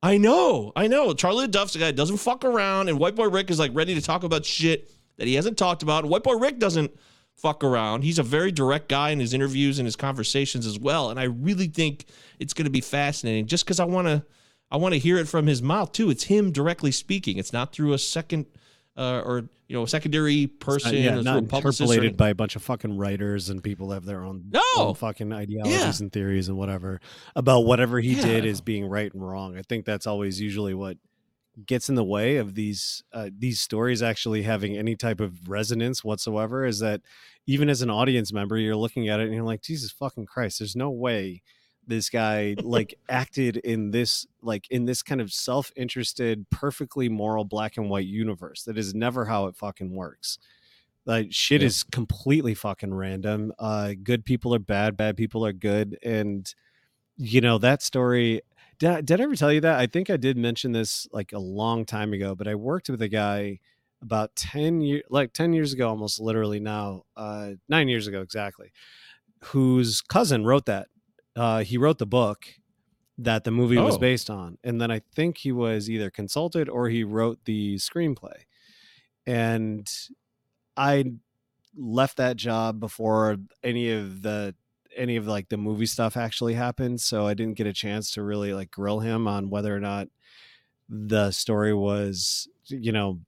I 0.02 0.16
know, 0.16 0.72
I 0.76 0.86
know. 0.86 1.12
Charlie 1.12 1.46
LeDuff's 1.46 1.76
a 1.76 1.78
guy 1.78 1.86
that 1.86 1.96
doesn't 1.96 2.16
fuck 2.16 2.44
around, 2.44 2.88
and 2.88 2.98
White 2.98 3.16
Boy 3.16 3.28
Rick 3.28 3.50
is 3.50 3.58
like 3.58 3.72
ready 3.74 3.94
to 3.94 4.00
talk 4.00 4.22
about 4.22 4.46
shit 4.46 4.90
that 5.18 5.26
he 5.26 5.34
hasn't 5.34 5.58
talked 5.58 5.82
about. 5.82 6.06
White 6.06 6.22
Boy 6.22 6.36
Rick 6.36 6.58
doesn't 6.58 6.90
fuck 7.36 7.62
around. 7.64 8.02
He's 8.02 8.18
a 8.18 8.22
very 8.22 8.50
direct 8.52 8.88
guy 8.88 9.10
in 9.10 9.20
his 9.20 9.34
interviews 9.34 9.78
and 9.78 9.86
his 9.86 9.96
conversations 9.96 10.66
as 10.66 10.78
well. 10.78 11.10
And 11.10 11.18
I 11.20 11.24
really 11.24 11.66
think 11.66 12.06
it's 12.38 12.54
going 12.54 12.64
to 12.64 12.70
be 12.70 12.80
fascinating, 12.80 13.46
just 13.46 13.64
because 13.66 13.80
I 13.80 13.84
want 13.84 14.06
to, 14.08 14.24
I 14.70 14.76
want 14.76 14.94
to 14.94 14.98
hear 14.98 15.18
it 15.18 15.26
from 15.28 15.46
his 15.46 15.60
mouth 15.60 15.92
too. 15.92 16.08
It's 16.10 16.24
him 16.24 16.52
directly 16.52 16.92
speaking. 16.92 17.36
It's 17.38 17.52
not 17.52 17.72
through 17.72 17.92
a 17.92 17.98
second 17.98 18.46
uh, 18.96 19.22
or 19.24 19.48
you 19.68 19.76
know 19.76 19.84
a 19.84 19.88
secondary 19.88 20.46
person. 20.46 20.94
Uh, 20.94 20.98
yeah, 20.98 21.20
not 21.20 21.38
through 21.38 21.38
a 21.38 21.42
publicist 21.48 21.80
or 21.80 21.84
interpolated 21.84 22.16
by 22.16 22.30
a 22.30 22.34
bunch 22.34 22.56
of 22.56 22.62
fucking 22.62 22.96
writers 22.96 23.48
and 23.50 23.62
people 23.62 23.88
that 23.88 23.94
have 23.96 24.04
their 24.04 24.24
own, 24.24 24.44
No! 24.50 24.60
own 24.76 24.94
fucking 24.94 25.32
ideologies 25.32 25.80
Yeah. 25.80 25.92
and 26.04 26.12
theories 26.12 26.48
and 26.48 26.58
whatever 26.58 27.00
about 27.36 27.60
whatever 27.60 28.00
he 28.00 28.14
Yeah. 28.14 28.24
did 28.24 28.44
is 28.44 28.60
being 28.60 28.86
right 28.86 29.12
and 29.12 29.26
wrong. 29.26 29.56
I 29.56 29.62
think 29.62 29.84
that's 29.84 30.06
always 30.06 30.40
usually 30.40 30.74
what 30.74 30.96
gets 31.66 31.88
in 31.88 31.94
the 31.94 32.04
way 32.04 32.36
of 32.36 32.54
these 32.54 33.02
uh, 33.12 33.28
these 33.36 33.60
stories 33.60 34.02
actually 34.02 34.42
having 34.42 34.76
any 34.76 34.96
type 34.96 35.20
of 35.20 35.48
resonance 35.48 36.02
whatsoever. 36.02 36.64
Is 36.64 36.78
that 36.80 37.00
even 37.46 37.68
as 37.68 37.82
an 37.82 37.90
audience 37.90 38.32
member, 38.32 38.56
you're 38.56 38.76
looking 38.76 39.08
at 39.08 39.20
it 39.20 39.24
and 39.26 39.34
you're 39.34 39.44
like, 39.44 39.62
Jesus 39.62 39.90
fucking 39.92 40.26
Christ, 40.26 40.58
there's 40.60 40.76
no 40.76 40.90
way 40.90 41.42
this 41.86 42.10
guy 42.10 42.56
like 42.60 42.94
acted 43.08 43.56
in 43.58 43.90
this 43.90 44.26
like 44.42 44.66
in 44.70 44.84
this 44.84 45.02
kind 45.02 45.20
of 45.20 45.32
self-interested 45.32 46.48
perfectly 46.50 47.08
moral 47.08 47.44
black 47.44 47.76
and 47.76 47.90
white 47.90 48.06
universe. 48.06 48.64
That 48.64 48.78
is 48.78 48.94
never 48.94 49.24
how 49.26 49.46
it 49.46 49.56
fucking 49.56 49.94
works. 49.94 50.38
Like 51.06 51.28
shit 51.32 51.62
Yeah. 51.62 51.68
is 51.68 51.82
completely 51.84 52.54
fucking 52.54 52.94
random. 52.94 53.52
Uh 53.58 53.94
good 54.02 54.24
people 54.24 54.54
are 54.54 54.58
bad 54.60 54.96
bad 54.96 55.16
people 55.16 55.44
are 55.46 55.52
good. 55.52 55.98
And 56.02 56.52
you 57.16 57.40
know 57.40 57.58
that 57.58 57.82
story 57.82 58.42
did 58.78 59.06
did 59.06 59.20
I 59.20 59.24
ever 59.24 59.36
tell 59.36 59.52
you 59.52 59.60
that? 59.62 59.78
I 59.78 59.86
think 59.86 60.10
i 60.10 60.16
did 60.16 60.36
mention 60.38 60.72
this 60.72 61.06
like 61.12 61.32
a 61.32 61.38
long 61.38 61.84
time 61.84 62.12
ago 62.12 62.34
but 62.34 62.48
i 62.48 62.54
worked 62.54 62.88
with 62.90 63.02
a 63.02 63.08
guy 63.08 63.58
about 64.02 64.34
10 64.36 64.80
years 64.80 65.02
like 65.10 65.32
10 65.34 65.52
years 65.52 65.72
ago 65.74 65.88
almost 65.88 66.20
literally 66.20 66.60
now 66.60 67.02
uh 67.16 67.52
9 67.68 67.88
years 67.88 68.06
ago 68.06 68.22
exactly 68.22 68.72
whose 69.44 70.00
cousin 70.02 70.44
wrote 70.44 70.66
that 70.66 70.88
uh 71.40 71.60
he 71.70 71.76
wrote 71.78 71.98
the 71.98 72.06
book 72.20 72.40
that 73.16 73.44
the 73.44 73.50
movie 73.50 73.78
was 73.78 73.96
Oh. 73.96 73.98
based 73.98 74.28
on 74.30 74.58
and 74.62 74.80
then 74.80 74.90
i 74.90 75.00
think 75.16 75.38
he 75.38 75.52
was 75.52 75.88
either 75.94 76.10
consulted 76.10 76.68
or 76.68 76.88
he 76.88 77.02
wrote 77.04 77.38
the 77.44 77.76
screenplay 77.76 78.38
and 79.26 79.90
i 80.76 81.04
left 81.76 82.16
that 82.16 82.36
job 82.36 82.80
before 82.80 83.36
any 83.62 83.90
of 83.90 84.22
the 84.22 84.54
any 84.96 85.16
of 85.16 85.26
like 85.26 85.48
the 85.48 85.56
movie 85.56 85.86
stuff 85.86 86.16
actually 86.16 86.54
happened 86.54 87.00
so 87.00 87.26
i 87.26 87.34
didn't 87.34 87.56
get 87.56 87.66
a 87.66 87.72
chance 87.72 88.10
to 88.12 88.22
really 88.22 88.52
like 88.52 88.70
grill 88.70 89.00
him 89.00 89.28
on 89.28 89.50
whether 89.50 89.74
or 89.74 89.80
not 89.80 90.08
the 90.88 91.30
story 91.30 91.72
was 91.74 92.48
you 92.68 92.92
know 92.92 93.20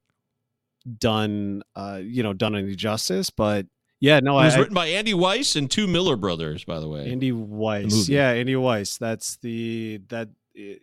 done 0.99 1.61
uh 1.75 1.99
you 2.03 2.21
know 2.21 2.33
done 2.33 2.55
any 2.55 2.75
justice 2.75 3.29
but 3.29 3.65
yeah 4.03 4.19
no 4.19 4.37
It 4.39 4.43
was 4.43 4.55
I, 4.55 4.59
written 4.59 4.73
by 4.75 4.87
Andy 4.87 5.13
Weiss 5.13 5.55
and 5.55 5.71
two 5.71 5.87
Miller 5.87 6.17
brothers, 6.17 6.65
by 6.65 6.79
the 6.81 6.89
way. 6.89 7.09
Andy 7.09 7.31
Weiss. 7.31 8.09
Yeah, 8.09 8.31
Andy 8.31 8.57
Weiss. 8.57 8.97
That's 8.97 9.37
the 9.37 10.01
that. 10.09 10.27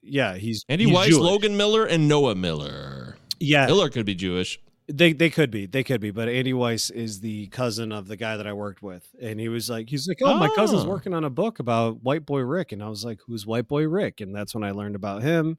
Yeah, 0.03 0.35
he's 0.37 0.65
Andy 0.69 0.87
he's 0.87 0.95
Weiss, 0.95 1.09
Jewish. 1.11 1.21
Logan 1.23 1.57
Miller, 1.57 1.85
and 1.85 2.09
Noah 2.09 2.35
Miller. 2.35 3.17
Yeah, 3.39 3.67
Miller 3.67 3.91
could 3.91 4.07
be 4.07 4.15
Jewish. 4.15 4.59
They 4.89 5.13
they 5.13 5.31
could 5.31 5.51
be. 5.53 5.67
They 5.67 5.85
could 5.85 6.01
be. 6.01 6.11
But 6.11 6.29
Andy 6.29 6.53
Weiss 6.53 6.91
is 6.91 7.21
the 7.21 7.47
cousin 7.49 7.93
of 7.93 8.09
the 8.09 8.17
guy 8.17 8.37
that 8.37 8.47
I 8.49 8.53
worked 8.55 8.83
with. 8.83 9.07
And 9.23 9.39
he 9.39 9.49
was 9.49 9.71
like, 9.71 9.89
he's 9.89 10.09
like, 10.09 10.19
Oh, 10.25 10.37
my 10.37 10.49
cousin's 10.57 10.83
Oh. 10.85 10.89
working 10.89 11.15
on 11.15 11.23
a 11.25 11.31
book 11.31 11.61
about 11.61 12.03
White 12.03 12.27
Boy 12.27 12.41
Rick. 12.41 12.73
And 12.73 12.83
I 12.83 12.89
was 12.89 13.05
like, 13.05 13.21
Who's 13.29 13.47
White 13.47 13.69
Boy 13.69 13.87
Rick? 13.87 14.21
And 14.21 14.35
that's 14.35 14.53
when 14.53 14.65
I 14.65 14.73
learned 14.73 14.97
about 14.97 15.23
him. 15.23 15.59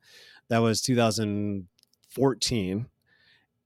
That 0.49 0.57
was 0.59 0.81
2014. 0.81 2.87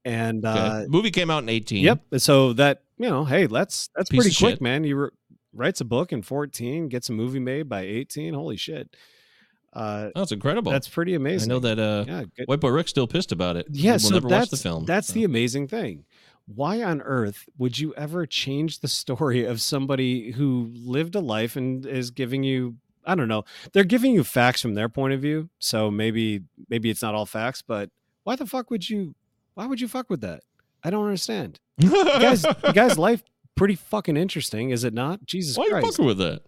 And 0.06 0.44
Okay. 0.46 0.58
uh 0.58 0.86
movie 0.88 1.10
came 1.10 1.30
out 1.30 1.42
in 1.42 1.48
18. 1.48 1.82
Yep. 1.84 2.00
So 2.18 2.52
that, 2.54 2.82
you 2.96 3.08
know, 3.10 3.24
hey, 3.24 3.46
that's 3.46 3.90
that's 3.96 4.08
Piece 4.08 4.22
pretty 4.22 4.36
quick, 4.36 4.52
shit. 4.54 4.60
man. 4.62 4.84
You 4.84 4.96
re- 4.96 5.08
writes 5.52 5.80
a 5.80 5.84
book 5.84 6.12
in 6.12 6.22
14, 6.22 6.88
gets 6.88 7.08
a 7.08 7.12
movie 7.12 7.40
made 7.40 7.68
by 7.68 7.82
18. 7.82 8.32
Holy 8.34 8.56
shit. 8.56 8.94
Uh 9.72 10.10
That's 10.14 10.32
incredible. 10.32 10.72
that's 10.72 10.88
pretty 10.88 11.14
amazing. 11.14 11.50
I 11.50 11.54
know 11.54 11.58
that 11.60 11.78
uh, 11.78 12.04
yeah, 12.06 12.22
good. 12.36 12.46
White 12.48 12.60
Boy 12.60 12.70
Rick's 12.70 12.90
still 12.90 13.06
pissed 13.06 13.32
about 13.32 13.56
it. 13.56 13.66
Yeah, 13.70 13.92
we'll 13.92 13.98
so 13.98 14.14
never 14.14 14.28
watch 14.28 14.48
the 14.50 14.56
film. 14.56 14.84
that's 14.86 15.08
so. 15.08 15.14
the 15.14 15.24
amazing 15.24 15.68
thing. 15.68 16.04
Why 16.46 16.82
on 16.82 17.02
earth 17.02 17.44
would 17.58 17.78
you 17.78 17.92
ever 17.94 18.24
change 18.26 18.78
the 18.78 18.88
story 18.88 19.44
of 19.44 19.60
somebody 19.60 20.30
who 20.30 20.70
lived 20.72 21.14
a 21.16 21.20
life 21.20 21.56
and 21.56 21.84
is 21.84 22.10
giving 22.10 22.42
you 22.44 22.76
I 23.04 23.14
don't 23.16 23.28
know. 23.28 23.44
They're 23.72 23.84
giving 23.84 24.12
you 24.14 24.24
facts 24.24 24.62
from 24.62 24.74
their 24.74 24.88
point 24.88 25.12
of 25.14 25.20
view. 25.20 25.48
So 25.58 25.90
maybe 25.90 26.42
maybe 26.70 26.90
it's 26.90 27.02
not 27.02 27.14
all 27.14 27.26
facts, 27.26 27.60
but 27.60 27.90
why 28.24 28.36
the 28.36 28.46
fuck 28.46 28.70
would 28.70 28.88
you 28.88 29.14
why 29.56 29.66
would 29.66 29.80
you 29.80 29.88
fuck 29.88 30.08
with 30.10 30.20
that? 30.20 30.44
I 30.84 30.90
don't 30.90 31.04
understand. 31.04 31.58
The 31.78 32.18
guy's 32.20 32.42
the 32.42 32.72
guy's 32.74 32.96
life 32.96 33.22
pretty 33.56 33.74
fucking 33.74 34.16
interesting, 34.16 34.70
is 34.70 34.84
it 34.84 34.94
not? 34.94 35.24
Jesus 35.26 35.56
Why 35.58 35.64
are 35.72 35.80
you 35.80 35.86
fucking 35.86 36.04
with 36.04 36.18
that? 36.18 36.42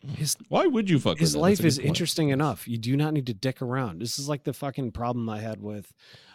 His 0.00 0.36
Why 0.48 0.66
would 0.66 0.90
you 0.90 0.98
fuck 0.98 1.18
his 1.18 1.30
with 1.30 1.34
that? 1.34 1.40
life 1.40 1.60
is 1.64 1.78
point. 1.78 1.88
interesting 1.88 2.28
enough. 2.30 2.66
You 2.66 2.76
do 2.76 2.96
not 2.96 3.14
need 3.14 3.26
to 3.26 3.34
dick 3.34 3.62
around. 3.62 4.00
This 4.00 4.18
is 4.18 4.28
like 4.28 4.42
the 4.42 4.52
fucking 4.52 4.90
problem 4.92 5.28
I 5.30 5.38
had 5.38 5.62
with 5.62 5.92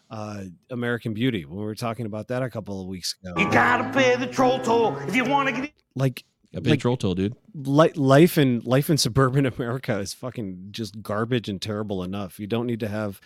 uh, 0.10 0.44
American 0.70 1.14
Beauty 1.14 1.44
when 1.44 1.58
we 1.60 1.66
were 1.66 1.76
talking 1.76 2.06
about 2.06 2.30
that 2.30 2.44
a 2.44 2.50
couple 2.50 2.80
of 2.82 2.88
weeks 2.88 3.16
ago. 3.22 3.34
You 3.38 3.52
gotta 3.52 3.92
pay 3.92 4.16
the 4.16 4.28
troll 4.28 4.60
toll 4.60 4.96
if 5.00 5.16
you 5.16 5.26
want 5.26 5.50
to 5.50 5.62
get. 5.62 5.74
Like 5.96 6.24
I 6.58 6.62
paid 6.62 6.70
like- 6.72 6.80
troll 6.80 6.98
toll, 6.98 7.16
dude. 7.16 7.36
li- 7.54 7.92
life 7.96 8.38
in 8.38 8.62
life 8.66 8.90
in 8.90 8.98
suburban 8.98 9.46
America 9.58 9.98
is 10.00 10.14
fucking 10.14 10.68
just 10.72 11.02
garbage 11.02 11.48
and 11.50 11.62
terrible 11.62 12.04
enough. 12.04 12.40
You 12.40 12.48
don't 12.48 12.66
need 12.68 12.80
to 12.82 12.88
have 12.88 13.22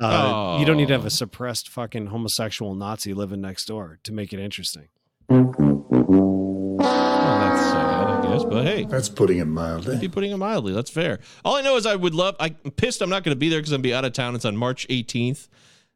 uh, 0.00 0.56
you 0.60 0.66
don't 0.66 0.76
need 0.76 0.88
to 0.88 0.94
have 0.94 1.04
Oh. 1.04 1.08
a 1.08 1.10
suppressed 1.10 1.68
fucking 1.68 2.06
homosexual 2.06 2.74
Nazi 2.74 3.14
living 3.14 3.40
next 3.40 3.64
door 3.66 3.98
to 4.04 4.12
make 4.12 4.32
it 4.32 4.38
interesting. 4.40 4.88
Well, 5.28 6.76
that's 6.78 7.60
sad, 7.62 8.06
I 8.06 8.22
guess. 8.22 8.44
But 8.44 8.64
hey, 8.66 8.84
That's 8.84 9.08
putting 9.08 9.38
it 9.38 9.46
mildly. 9.46 9.96
be 9.98 10.08
putting 10.08 10.30
it 10.32 10.36
mildly. 10.36 10.72
That's 10.72 10.90
fair. 10.90 11.18
All 11.44 11.56
I 11.56 11.62
know 11.62 11.76
is 11.76 11.86
I 11.86 11.96
would 11.96 12.14
love. 12.14 12.36
I'm 12.40 12.54
pissed. 12.76 13.00
I'm 13.02 13.10
not 13.10 13.24
going 13.24 13.34
to 13.34 13.38
be 13.38 13.48
there 13.48 13.58
because 13.60 13.72
I'm 13.72 13.82
be 13.82 13.94
out 13.94 14.04
of 14.04 14.12
town. 14.12 14.34
It's 14.34 14.44
on 14.44 14.56
March 14.56 14.86
18th, 14.88 15.48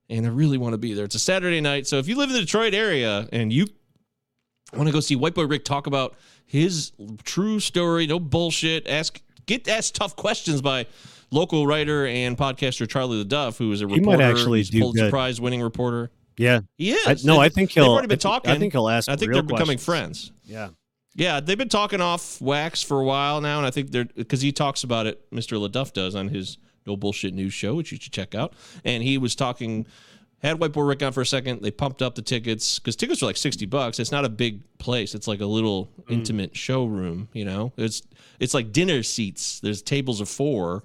and 0.08 0.26
I 0.26 0.30
really 0.30 0.58
want 0.58 0.72
to 0.74 0.78
be 0.78 0.94
there. 0.94 1.04
It's 1.04 1.14
a 1.14 1.18
Saturday 1.20 1.60
night, 1.60 1.86
so 1.86 1.98
if 1.98 2.08
you 2.08 2.16
live 2.16 2.30
in 2.30 2.34
the 2.36 2.40
Detroit 2.42 2.74
area 2.74 3.28
and 3.32 3.52
you 3.52 3.66
want 4.74 4.86
to 4.88 4.92
go 4.92 5.00
see 5.00 5.16
White 5.16 5.34
Boy 5.34 5.46
Rick 5.46 5.64
talk 5.64 5.86
about 5.86 6.16
his 6.50 6.90
true 7.22 7.60
story, 7.60 8.06
no 8.08 8.18
bullshit. 8.18 8.88
Ask 8.88 9.20
get 9.46 9.68
asked 9.68 9.94
tough 9.94 10.16
questions 10.16 10.60
by 10.60 10.86
local 11.30 11.64
writer 11.66 12.06
and 12.06 12.36
podcaster 12.36 12.88
Charlie 12.88 13.24
LeDuff, 13.24 13.56
who 13.56 13.70
is 13.70 13.82
a 13.82 13.86
He 13.88 13.94
reporter. 13.94 14.18
might 14.18 14.24
actually 14.24 14.62
do 14.64 14.80
Pulitzer 14.80 15.04
good. 15.04 15.10
Prize 15.10 15.40
winning 15.40 15.62
reporter. 15.62 16.10
Yeah, 16.36 16.60
He 16.76 16.92
is. 16.92 17.06
I, 17.06 17.16
no, 17.26 17.38
I 17.38 17.50
think 17.50 17.70
they've 17.70 17.84
he'll. 17.84 17.92
already 17.92 18.08
been 18.08 18.18
talking. 18.18 18.50
I 18.50 18.58
think 18.58 18.72
he'll 18.72 18.88
ask. 18.88 19.08
I 19.08 19.14
think 19.16 19.32
they're 19.32 19.42
becoming 19.42 19.76
questions. 19.78 19.84
friends. 19.84 20.32
Yeah. 20.44 20.70
Yeah, 21.14 21.40
they've 21.40 21.58
been 21.58 21.68
talking 21.68 22.00
off 22.00 22.40
wax 22.40 22.82
for 22.82 23.00
a 23.00 23.04
while 23.04 23.40
now, 23.40 23.58
and 23.58 23.66
I 23.66 23.70
think 23.70 23.90
they're 23.90 24.04
because 24.04 24.40
he 24.40 24.50
talks 24.52 24.82
about 24.84 25.06
it. 25.06 25.30
Mr. 25.30 25.58
LeDuff 25.60 25.92
does 25.92 26.14
on 26.14 26.28
his 26.28 26.56
No 26.86 26.96
Bullshit 26.96 27.34
News 27.34 27.52
show, 27.52 27.74
which 27.74 27.92
you 27.92 27.98
should 28.00 28.12
check 28.12 28.34
out. 28.34 28.54
And 28.84 29.02
he 29.02 29.18
was 29.18 29.34
talking, 29.34 29.86
had 30.42 30.60
White 30.60 30.72
Boy 30.72 30.82
Rick 30.82 31.02
on 31.02 31.12
for 31.12 31.20
a 31.20 31.26
second. 31.26 31.62
They 31.62 31.70
pumped 31.70 32.02
up 32.02 32.14
the 32.14 32.22
tickets 32.22 32.78
because 32.78 32.96
tickets 32.96 33.22
are 33.22 33.26
like 33.26 33.36
sixty 33.36 33.66
bucks. 33.66 33.98
It's 33.98 34.12
not 34.12 34.24
a 34.24 34.28
big 34.28 34.62
place. 34.78 35.14
It's 35.14 35.28
like 35.28 35.40
a 35.40 35.46
little 35.46 35.90
mm. 36.02 36.12
intimate 36.12 36.56
showroom. 36.56 37.28
You 37.32 37.44
know, 37.44 37.72
it's 37.76 38.02
it's 38.38 38.54
like 38.54 38.72
dinner 38.72 39.02
seats. 39.02 39.60
There's 39.60 39.82
tables 39.82 40.20
of 40.20 40.28
four. 40.28 40.84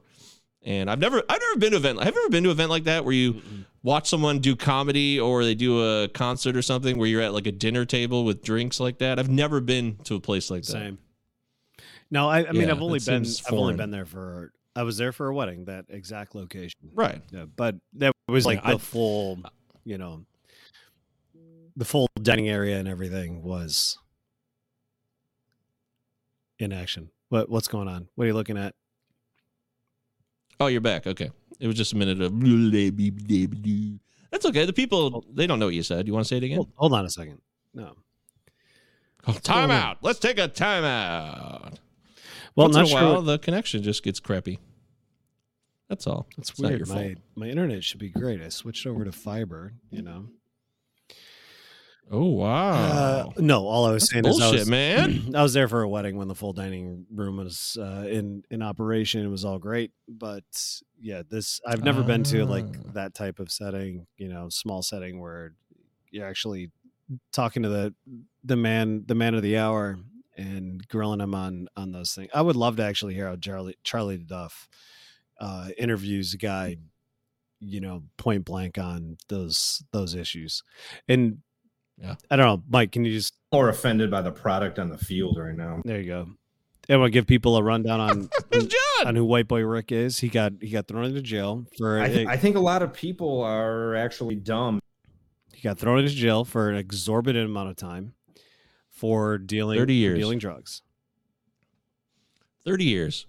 And 0.68 0.90
I've 0.90 0.98
never, 0.98 1.22
I've 1.30 1.40
never 1.40 1.60
been 1.60 1.72
to 1.72 1.78
an 1.78 1.84
event. 1.84 2.04
Have 2.04 2.16
you 2.16 2.22
ever 2.22 2.30
been 2.32 2.44
to 2.44 2.50
an 2.50 2.56
event 2.56 2.72
like 2.72 2.86
that 2.86 3.06
where 3.06 3.14
you 3.14 3.40
watch 3.84 4.10
someone 4.10 4.40
do 4.40 4.56
comedy 4.56 5.20
or 5.20 5.44
they 5.44 5.54
do 5.54 5.80
a 5.80 6.08
concert 6.08 6.58
or 6.58 6.64
something 6.64 6.98
where 6.98 7.08
you're 7.08 7.22
at 7.22 7.36
like 7.36 7.46
a 7.46 7.52
dinner 7.52 7.86
table 7.86 8.26
with 8.26 8.42
drinks 8.42 8.80
like 8.80 8.98
that? 8.98 9.20
I've 9.20 9.30
never 9.30 9.62
been 9.62 9.98
to 10.06 10.16
a 10.16 10.20
place 10.20 10.50
like 10.50 10.64
that. 10.64 10.72
Same. 10.72 10.98
No, 12.10 12.28
I, 12.28 12.48
I 12.48 12.52
mean 12.52 12.64
Yeah, 12.64 12.72
I've 12.72 12.82
only 12.82 12.98
been 12.98 13.24
I've 13.24 13.54
only 13.54 13.76
been 13.76 13.92
there 13.92 14.08
for 14.08 14.54
I 14.76 14.82
was 14.82 14.98
there 14.98 15.12
for 15.12 15.28
a 15.28 15.36
wedding, 15.36 15.66
that 15.66 15.86
exact 15.90 16.34
location. 16.34 16.80
Right. 16.96 17.22
Yeah, 17.32 17.46
but 17.46 17.76
that 17.94 18.15
was 18.32 18.46
like 18.46 18.64
the 18.64 18.76
I- 18.76 18.78
full, 18.78 19.40
you 19.84 19.98
know, 19.98 20.26
the 21.76 21.86
full 21.86 22.10
dining 22.22 22.50
area 22.50 22.78
and 22.78 22.88
everything 22.88 23.44
was 23.44 23.98
in 26.60 26.72
action. 26.72 27.10
What 27.30 27.50
what's 27.50 27.68
going 27.68 27.88
on? 27.88 28.08
What 28.16 28.26
are 28.26 28.28
you 28.28 28.34
looking 28.34 28.58
at? 28.58 28.76
Oh, 30.60 30.68
you're 30.68 30.82
back. 30.82 31.06
Okay. 31.06 31.32
It 31.60 31.68
was 31.68 31.76
just 31.76 31.94
a 31.94 31.98
minute 31.98 32.22
of. 32.22 32.34
That's 34.32 34.46
okay. 34.46 34.66
The 34.66 34.74
people, 34.74 35.12
oh. 35.16 35.24
they 35.34 35.48
don't 35.48 35.60
know 35.60 35.66
what 35.66 35.76
you 35.76 35.84
said. 35.84 36.08
You 36.08 36.14
want 36.14 36.26
to 36.26 36.28
say 36.30 36.38
it 36.38 36.44
again? 36.44 36.58
Hold, 36.58 36.72
hold 36.76 36.94
on 36.94 37.06
a 37.06 37.10
second. 37.10 37.42
No. 37.74 37.96
Oh, 39.28 39.34
time 39.34 39.72
out. 39.72 39.98
Let's 40.02 40.20
take 40.20 40.38
a 40.38 40.48
time 40.48 40.84
out. 40.84 41.80
Well, 42.56 42.68
Once 42.68 42.76
not 42.76 42.82
in 42.82 42.86
a 42.86 42.90
sure. 42.90 43.02
while, 43.02 43.16
what- 43.16 43.26
the 43.26 43.40
connection 43.40 43.84
just 43.84 44.04
gets 44.04 44.20
crappy. 44.20 44.60
That's 45.90 46.08
all. 46.08 46.28
That's 46.38 46.50
It's 46.52 46.60
weird. 46.60 46.88
fault. 46.88 47.00
My 47.00 47.16
my 47.36 47.48
internet 47.48 47.84
should 47.84 48.00
be 48.00 48.10
great. 48.10 48.42
I 48.42 48.50
switched 48.50 48.88
over 48.88 49.06
to 49.06 49.12
fiber. 49.12 49.74
You 49.92 50.02
know. 50.02 50.26
Oh, 52.12 52.26
wow. 52.34 53.32
Uh, 53.32 53.32
no, 53.40 53.66
all 53.66 53.86
I 53.88 53.92
was 53.92 54.04
That's 54.04 54.12
saying 54.12 54.26
is 54.28 54.40
I 54.40 54.44
bullshit, 54.46 54.60
was, 54.62 54.70
man. 54.70 55.32
I 55.36 55.42
was 55.42 55.54
there 55.54 55.68
for 55.68 55.82
a 55.82 55.90
wedding 55.90 56.18
when 56.18 56.28
the 56.28 56.36
full 56.36 56.54
dining 56.54 57.08
room 57.12 57.38
was 57.38 57.78
uh, 57.82 58.06
in 58.08 58.44
in 58.52 58.62
operation. 58.62 59.26
It 59.26 59.30
was 59.30 59.44
all 59.44 59.58
great, 59.58 59.92
but 60.08 60.44
yeah, 61.02 61.24
this 61.28 61.60
I've 61.66 61.84
never 61.84 62.04
been 62.04 62.24
to 62.26 62.46
like 62.46 62.66
Ah. 62.66 62.92
that 62.94 63.16
type 63.16 63.40
of 63.40 63.52
setting. 63.52 64.06
You 64.18 64.30
know, 64.30 64.50
small 64.50 64.84
setting 64.84 65.20
where 65.20 65.54
you're 66.12 66.28
actually 66.28 66.70
talking 67.32 67.64
to 67.64 67.70
the 67.70 67.94
the 68.44 68.56
man 68.56 69.04
the 69.08 69.16
man 69.16 69.34
of 69.34 69.42
the 69.42 69.58
hour 69.58 69.98
and 70.38 70.88
grilling 70.88 71.22
him 71.22 71.34
on 71.34 71.68
on 71.76 71.92
those 71.92 72.14
things. 72.14 72.30
I 72.36 72.42
would 72.44 72.56
love 72.56 72.76
to 72.78 72.84
actually 72.84 73.16
hear 73.16 73.28
how 73.28 73.36
Charlie 73.36 73.78
Charlie 73.84 74.18
Duff 74.20 74.70
uh, 75.40 75.70
interviews 75.78 76.34
a 76.34 76.38
guy, 76.38 76.78
you 77.60 77.82
know, 77.82 78.04
point 78.18 78.46
blank 78.46 78.78
on 78.78 79.18
those 79.30 79.84
those 79.92 80.14
issues. 80.16 80.64
And 81.08 81.40
Yeah. 81.98 82.16
I 82.30 82.36
don't 82.36 82.46
know, 82.46 82.64
Mike. 82.70 82.92
Can 82.92 83.06
you 83.06 83.12
just 83.14 83.34
More 83.52 83.70
offended 83.70 84.12
by 84.12 84.22
the 84.22 84.32
product 84.32 84.80
on 84.80 84.90
the 84.90 84.98
field 84.98 85.38
right 85.40 85.56
now. 85.56 85.82
there 85.86 86.00
you 86.02 86.08
go. 86.08 86.28
I 86.88 86.98
want 86.98 87.08
to 87.08 87.12
give 87.12 87.26
people 87.26 87.58
a 87.58 87.64
rundown 87.64 88.00
on 88.00 88.30
John? 88.54 89.08
on 89.08 89.16
who 89.16 89.26
White 89.26 89.48
Boy 89.48 89.62
Rick 89.66 89.92
is. 89.92 90.20
He 90.20 90.28
got 90.30 90.54
he 90.62 90.70
got 90.70 90.88
thrown 90.88 91.06
into 91.06 91.22
jail 91.22 91.66
for 91.78 92.00
I, 92.00 92.08
th- 92.10 92.28
a- 92.28 92.30
I 92.32 92.38
think 92.38 92.56
a 92.56 92.60
lot 92.60 92.84
of 92.84 92.94
people 92.94 93.42
are 93.42 93.96
actually 93.96 94.36
dumb. 94.36 94.80
he 95.54 95.62
got 95.62 95.80
thrown 95.80 96.00
into 96.00 96.14
jail 96.14 96.46
for 96.46 96.70
an 96.70 96.76
exorbitant 96.78 97.46
amount 97.50 97.70
of 97.70 97.76
time 97.76 98.14
for 98.92 99.38
dealing 99.40 99.80
30 99.80 99.94
years. 99.96 100.20
dealing 100.20 100.38
drugs. 100.40 100.82
30 102.66 102.84
years 102.86 103.26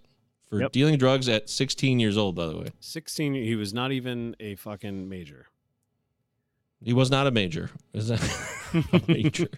for 0.49 0.61
Yep. 0.61 0.73
dealing 0.73 0.97
drugs 0.99 1.29
at 1.29 1.49
16 1.51 1.99
years 2.01 2.17
old, 2.17 2.35
by 2.37 2.47
the 2.47 2.57
way. 2.57 2.69
Sixteen. 2.81 3.35
He 3.35 3.55
was 3.57 3.75
not 3.75 3.93
even 3.93 4.37
a 4.41 4.55
fucking 4.57 5.09
major. 5.09 5.47
He 6.83 6.93
was 6.93 7.11
not 7.11 7.27
a 7.27 7.31
major. 7.31 7.71
Is 7.93 8.09
that 8.09 8.21
a 8.93 9.03
major? 9.09 9.49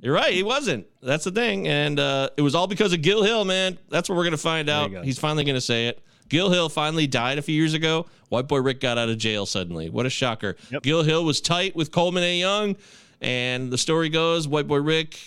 You're 0.00 0.14
right. 0.14 0.32
He 0.32 0.42
wasn't. 0.42 0.86
That's 1.02 1.24
the 1.24 1.30
thing. 1.32 1.66
And 1.68 1.98
uh, 1.98 2.30
it 2.36 2.42
was 2.42 2.54
all 2.54 2.66
because 2.66 2.92
of 2.92 3.02
Gil 3.02 3.22
Hill, 3.22 3.44
man. 3.44 3.78
That's 3.90 4.08
what 4.08 4.16
we're 4.16 4.22
going 4.24 4.30
to 4.32 4.38
find 4.38 4.68
out. 4.70 4.90
go. 4.90 5.02
He's 5.02 5.18
finally 5.18 5.44
going 5.44 5.54
to 5.56 5.60
say 5.60 5.88
it. 5.88 6.02
Gil 6.28 6.50
Hill 6.50 6.68
finally 6.70 7.06
died 7.06 7.36
a 7.38 7.42
few 7.42 7.54
years 7.54 7.74
ago. 7.74 8.06
White 8.30 8.48
Boy 8.48 8.58
Rick 8.62 8.80
got 8.80 8.96
out 8.96 9.08
of 9.10 9.18
jail 9.18 9.44
suddenly. 9.44 9.90
What 9.90 10.06
a 10.06 10.10
shocker. 10.10 10.56
Yep. 10.70 10.82
Gil 10.82 11.02
Hill 11.02 11.24
was 11.24 11.40
tight 11.42 11.76
with 11.76 11.90
Coleman 11.90 12.22
A. 12.22 12.38
Young. 12.38 12.76
And 13.20 13.70
the 13.70 13.76
story 13.78 14.08
goes 14.08 14.48
White 14.48 14.66
Boy 14.66 14.78
Rick 14.80 15.18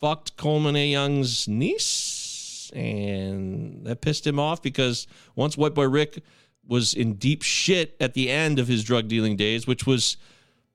fucked 0.00 0.36
Coleman 0.36 0.74
A. 0.76 0.88
Young's 0.88 1.46
niece. 1.46 2.22
And 2.70 3.84
that 3.86 4.00
pissed 4.00 4.26
him 4.26 4.38
off 4.38 4.62
because 4.62 5.06
once 5.36 5.56
White 5.56 5.74
Boy 5.74 5.88
Rick 5.88 6.22
was 6.66 6.94
in 6.94 7.14
deep 7.14 7.42
shit 7.42 7.96
at 8.00 8.14
the 8.14 8.30
end 8.30 8.58
of 8.58 8.68
his 8.68 8.84
drug 8.84 9.08
dealing 9.08 9.36
days, 9.36 9.66
which 9.66 9.86
was 9.86 10.16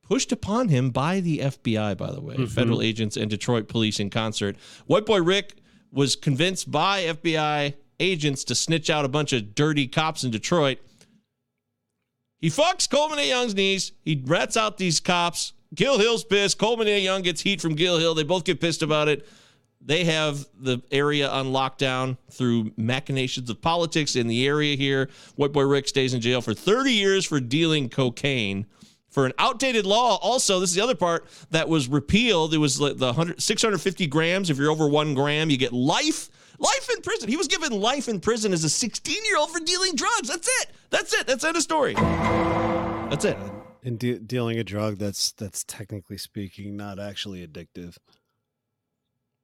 pushed 0.03 0.31
upon 0.31 0.69
him 0.69 0.89
by 0.91 1.19
the 1.19 1.39
FBI, 1.39 1.97
by 1.97 2.11
the 2.11 2.21
way, 2.21 2.35
Mm-hmm. 2.35 2.45
federal 2.45 2.81
agents 2.81 3.15
and 3.17 3.29
Detroit 3.29 3.67
police 3.67 3.99
in 3.99 4.09
concert. 4.09 4.55
White 4.87 5.05
Boy 5.05 5.21
Rick 5.21 5.55
was 5.91 6.15
convinced 6.15 6.69
by 6.71 7.01
FBI 7.03 7.73
agents 7.99 8.43
to 8.45 8.55
snitch 8.55 8.89
out 8.89 9.03
a 9.05 9.09
bunch 9.09 9.33
of 9.33 9.55
dirty 9.55 9.87
cops 9.87 10.23
in 10.23 10.31
Detroit. 10.31 10.77
He 12.39 12.49
fucks 12.49 12.89
Coleman 12.89 13.19
A. 13.19 13.27
Young's 13.27 13.53
niece. 13.55 13.91
He 14.05 14.21
rats 14.25 14.55
out 14.55 14.77
these 14.77 14.99
cops. 14.99 15.53
Gil 15.75 15.99
Hill's 15.99 16.23
pissed. 16.23 16.57
Coleman 16.57 16.87
A. 16.87 16.99
Young 16.99 17.21
gets 17.21 17.41
heat 17.41 17.59
from 17.61 17.75
Gil 17.75 17.97
Hill. 17.97 18.15
They 18.15 18.23
both 18.23 18.45
get 18.45 18.61
pissed 18.61 18.81
about 18.81 19.07
it. 19.09 19.27
They 19.81 20.03
have 20.03 20.45
the 20.59 20.81
area 20.91 21.29
on 21.29 21.47
lockdown 21.47 22.17
through 22.31 22.71
machinations 22.75 23.49
of 23.49 23.61
politics 23.61 24.15
in 24.15 24.27
the 24.27 24.45
area 24.45 24.75
here. 24.75 25.09
White 25.35 25.53
Boy 25.53 25.63
Rick 25.63 25.87
stays 25.87 26.13
in 26.13 26.19
jail 26.21 26.41
for 26.41 26.53
30 26.53 26.91
years 26.91 27.25
for 27.25 27.39
dealing 27.39 27.89
cocaine. 27.89 28.65
for 29.09 29.25
an 29.25 29.33
outdated 29.39 29.87
law. 29.87 30.17
Also, 30.21 30.59
this 30.59 30.69
is 30.69 30.75
the 30.75 30.83
other 30.83 30.93
part 30.95 31.25
that 31.49 31.67
was 31.67 31.87
repealed. 31.87 32.53
It 32.53 32.59
was 32.59 32.77
the 32.77 32.93
100, 32.93 33.41
650 33.41 34.05
grams. 34.05 34.51
If 34.51 34.57
you're 34.57 34.69
over 34.69 34.87
one 34.87 35.15
gram, 35.15 35.49
you 35.49 35.57
get 35.57 35.73
life. 35.73 36.29
Life 36.59 36.89
in 36.93 37.01
prison. 37.01 37.27
He 37.29 37.35
was 37.37 37.47
given 37.47 37.71
life 37.71 38.07
in 38.07 38.19
prison 38.19 38.53
as 38.53 38.63
a 38.63 38.69
16 38.69 39.25
year 39.25 39.37
old 39.37 39.49
for 39.49 39.59
dealing 39.61 39.95
drugs. 39.95 40.27
That's 40.27 40.47
it. 40.61 40.67
That's 40.91 41.13
it. 41.13 41.25
That's 41.25 41.43
end 41.43 41.55
of 41.55 41.63
story. 41.63 41.95
That's 41.95 43.25
it. 43.25 43.37
And 43.83 43.97
de- 43.97 44.19
dealing 44.19 44.59
a 44.59 44.63
drug 44.63 44.97
that's 44.97 45.31
that's 45.31 45.63
technically 45.63 46.17
speaking 46.17 46.75
not 46.75 46.99
actually 46.99 47.47
addictive. 47.47 47.97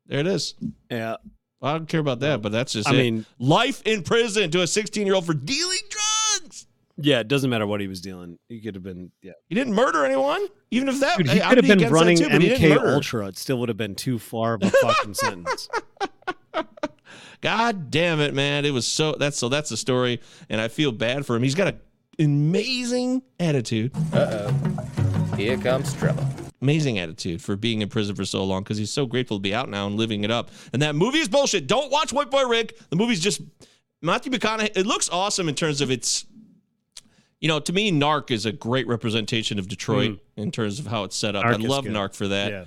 There 0.08 0.20
it 0.20 0.28
is. 0.28 0.54
Yeah. 0.89 1.15
I 1.62 1.72
don't 1.74 1.88
care 1.88 2.00
about 2.00 2.20
that, 2.20 2.41
but 2.41 2.52
that's 2.52 2.74
just 2.74 2.88
I 2.88 2.94
it. 2.94 2.98
mean- 2.98 3.26
life 3.39 3.82
in 3.86 4.04
prison 4.04 4.52
to 4.52 4.62
a 4.62 4.68
16 4.68 5.06
year 5.06 5.15
old 5.15 5.26
for 5.26 5.34
dealing 5.34 5.80
drugs. 5.89 6.68
Yeah, 6.98 7.20
it 7.20 7.28
doesn't 7.28 7.50
matter 7.50 7.68
what 7.68 7.82
he 7.82 7.88
was 7.88 8.00
dealing. 8.00 8.38
He 8.48 8.62
could 8.62 8.76
have 8.76 8.84
been 8.84 9.12
yeah. 9.22 9.34
He 9.50 9.56
didn't 9.56 9.74
murder 9.74 10.06
anyone, 10.06 10.46
even 10.72 10.88
if 10.88 11.00
that. 11.02 11.18
Dude, 11.18 11.30
he 11.30 11.41
I'd 11.41 11.50
could 11.56 11.65
have 11.65 11.78
be 11.78 11.84
been 11.84 11.94
running 11.94 12.18
too, 12.18 12.30
but 12.30 12.41
he 12.41 12.48
didn't 12.50 12.72
MK. 12.78 12.94
Ultra. 12.94 13.28
It 13.28 13.38
still 13.38 13.58
would 13.60 13.68
have 13.68 13.78
been 13.78 13.96
too 13.96 14.18
far 14.18 14.54
of 14.54 14.63
a 14.63 14.70
fucking 14.70 15.13
sentence. 15.15 15.68
God 17.41 17.91
damn 17.91 18.22
it, 18.22 18.34
man! 18.34 18.63
It 18.63 18.72
was 18.72 18.88
so 18.88 19.12
that's 19.20 19.38
so 19.38 19.50
that's 19.50 19.70
the 19.70 19.76
story, 19.78 20.22
and 20.50 20.62
I 20.62 20.70
feel 20.70 20.94
bad 20.94 21.26
for 21.26 21.36
him. 21.36 21.44
He's 21.44 21.54
got 21.56 21.68
an 21.68 21.80
amazing 22.18 23.24
attitude. 23.41 23.91
Uh 24.13 24.50
oh. 24.50 25.36
Here 25.36 25.58
comes 25.58 25.94
trouble. 25.96 26.26
Amazing 26.62 27.00
attitude 27.00 27.41
for 27.41 27.56
being 27.56 27.82
in 27.82 27.89
prison 27.89 28.15
for 28.15 28.26
so 28.26 28.44
long 28.44 28.63
because 28.63 28.78
he's 28.78 28.91
so 28.91 29.06
grateful 29.06 29.38
to 29.38 29.41
be 29.41 29.54
out 29.54 29.70
now 29.70 29.88
and 29.88 29.96
living 29.98 30.24
it 30.24 30.32
up. 30.32 30.52
And 30.74 30.82
that 30.82 30.96
movie 30.96 31.20
is 31.20 31.28
bullshit. 31.28 31.68
Don't 31.68 31.91
watch 31.91 32.13
White 32.13 32.32
Boy 32.32 32.46
Rick. 32.46 32.80
The 32.89 32.96
movie's 32.96 33.20
just 33.20 33.41
Matthew 34.02 34.32
McConaughey. 34.32 34.76
It 34.76 34.86
looks 34.86 35.10
awesome 35.10 35.50
in 35.50 35.56
terms 35.56 35.82
of 35.82 35.91
its. 35.91 36.26
You 37.41 37.50
know, 37.50 37.60
to 37.60 37.74
me, 37.74 37.91
Narc 37.91 38.32
is 38.32 38.46
a 38.46 38.52
great 38.52 38.88
representation 38.88 39.60
of 39.60 39.68
Detroit 39.68 40.12
mm. 40.12 40.20
in 40.38 40.52
terms 40.52 40.80
of 40.80 40.88
how 40.88 41.04
it's 41.04 41.15
set 41.15 41.36
up. 41.36 41.44
Narc 41.44 41.54
I 41.54 41.58
love 41.58 41.84
good. 41.84 41.94
Narc 41.94 42.15
for 42.15 42.28
that. 42.30 42.52
Yeah. 42.52 42.65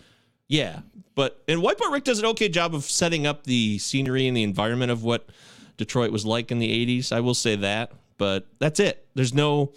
Yeah, 0.48 0.81
but 1.14 1.42
and 1.46 1.61
White 1.61 1.77
Boy 1.77 1.90
Rick 1.90 2.05
does 2.05 2.18
an 2.18 2.24
okay 2.27 2.48
job 2.48 2.74
of 2.74 2.85
setting 2.85 3.27
up 3.27 3.44
the 3.44 3.79
scenery 3.79 4.27
and 4.27 4.37
the 4.37 4.42
environment 4.42 4.90
of 4.90 5.05
what 5.05 5.29
Detroit 5.77 6.11
was 6.11 6.24
like 6.24 6.51
in 6.51 6.59
the 6.59 6.87
'80s. 6.87 7.12
I 7.12 7.20
will 7.20 7.35
say 7.35 7.55
that, 7.57 7.92
but 8.16 8.46
that's 8.59 8.81
it. 8.81 9.07
There's 9.14 9.35
no, 9.35 9.72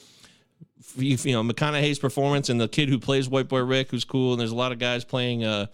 you 0.96 1.18
you 1.24 1.34
know, 1.34 1.44
McConaughey's 1.44 2.00
performance 2.00 2.50
and 2.50 2.60
the 2.60 2.68
kid 2.68 2.90
who 2.90 3.00
plays 3.00 3.30
White 3.30 3.48
Boy 3.48 3.62
Rick, 3.62 3.92
who's 3.92 4.06
cool, 4.06 4.34
and 4.34 4.40
there's 4.40 4.52
a 4.52 4.56
lot 4.56 4.72
of 4.72 4.80
guys 4.80 5.04
playing. 5.04 5.44
Uh, 5.44 5.68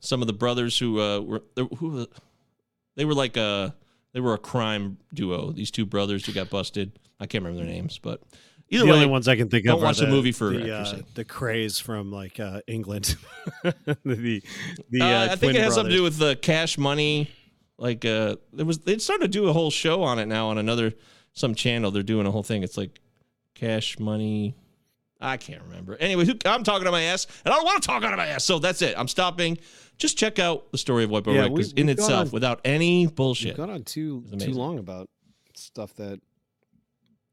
some 0.00 0.20
of 0.20 0.26
the 0.26 0.32
brothers 0.32 0.78
who 0.78 1.00
uh, 1.00 1.20
were 1.20 1.42
who 1.78 2.06
they 2.96 3.04
were 3.04 3.14
like 3.14 3.36
a 3.36 3.74
they 4.12 4.20
were 4.20 4.34
a 4.34 4.38
crime 4.38 4.98
duo. 5.14 5.52
These 5.52 5.70
two 5.70 5.86
brothers 5.86 6.26
who 6.26 6.32
got 6.32 6.50
busted. 6.50 6.98
I 7.20 7.26
can't 7.26 7.44
remember 7.44 7.64
their 7.64 7.72
names, 7.72 7.98
but 7.98 8.20
either 8.68 8.84
the 8.84 8.90
way, 8.90 8.96
only 8.96 9.06
ones 9.06 9.28
I 9.28 9.36
can 9.36 9.48
think 9.48 9.64
don't 9.64 9.76
of 9.76 9.82
watch 9.82 10.02
are 10.02 10.06
the 10.06 10.10
movie 10.10 10.32
for 10.32 10.50
the, 10.50 10.74
uh, 10.74 10.98
the 11.14 11.24
craze 11.24 11.78
from 11.78 12.10
like 12.10 12.40
uh, 12.40 12.60
England. 12.66 13.16
the 13.62 14.42
the 14.90 15.00
Uh, 15.00 15.04
uh, 15.04 15.28
I 15.30 15.36
think 15.36 15.54
it 15.54 15.62
has 15.62 15.74
something 15.74 15.90
to 15.90 15.96
do 15.96 16.02
with 16.02 16.18
the 16.18 16.36
cash 16.36 16.76
money. 16.76 17.30
Like 17.78 18.04
uh 18.04 18.36
there 18.52 18.66
was 18.66 18.78
they 18.78 18.98
started 18.98 19.24
to 19.24 19.28
do 19.28 19.48
a 19.48 19.52
whole 19.52 19.70
show 19.70 20.02
on 20.02 20.18
it 20.18 20.26
now 20.26 20.48
on 20.48 20.58
another 20.58 20.92
some 21.32 21.54
channel. 21.54 21.90
They're 21.90 22.02
doing 22.02 22.26
a 22.26 22.30
whole 22.30 22.42
thing. 22.42 22.62
It's 22.62 22.76
like 22.76 23.00
cash 23.54 23.98
money. 23.98 24.54
I 25.20 25.36
can't 25.36 25.62
remember. 25.62 25.96
Anyway, 25.96 26.24
who, 26.24 26.34
I'm 26.44 26.64
talking 26.64 26.86
on 26.86 26.92
my 26.92 27.02
ass, 27.02 27.26
and 27.44 27.52
I 27.54 27.56
don't 27.56 27.64
want 27.64 27.80
to 27.82 27.86
talk 27.86 28.02
out 28.02 28.12
of 28.12 28.18
my 28.18 28.26
ass. 28.26 28.44
So 28.44 28.58
that's 28.58 28.82
it. 28.82 28.94
I'm 28.98 29.06
stopping. 29.06 29.56
Just 29.96 30.18
check 30.18 30.40
out 30.40 30.72
the 30.72 30.78
story 30.78 31.04
of 31.04 31.10
White 31.10 31.22
Boy 31.22 31.34
Yeah, 31.34 31.42
Rick 31.42 31.52
we- 31.52 31.62
'cause 31.62 31.72
in 31.74 31.88
itself, 31.88 32.26
on- 32.28 32.30
without 32.32 32.60
any 32.64 33.06
bullshit, 33.06 33.50
We've 33.50 33.56
gone 33.58 33.70
on 33.70 33.84
too 33.84 34.24
too 34.38 34.52
long 34.52 34.78
about 34.78 35.08
stuff 35.54 35.94
that. 35.94 36.20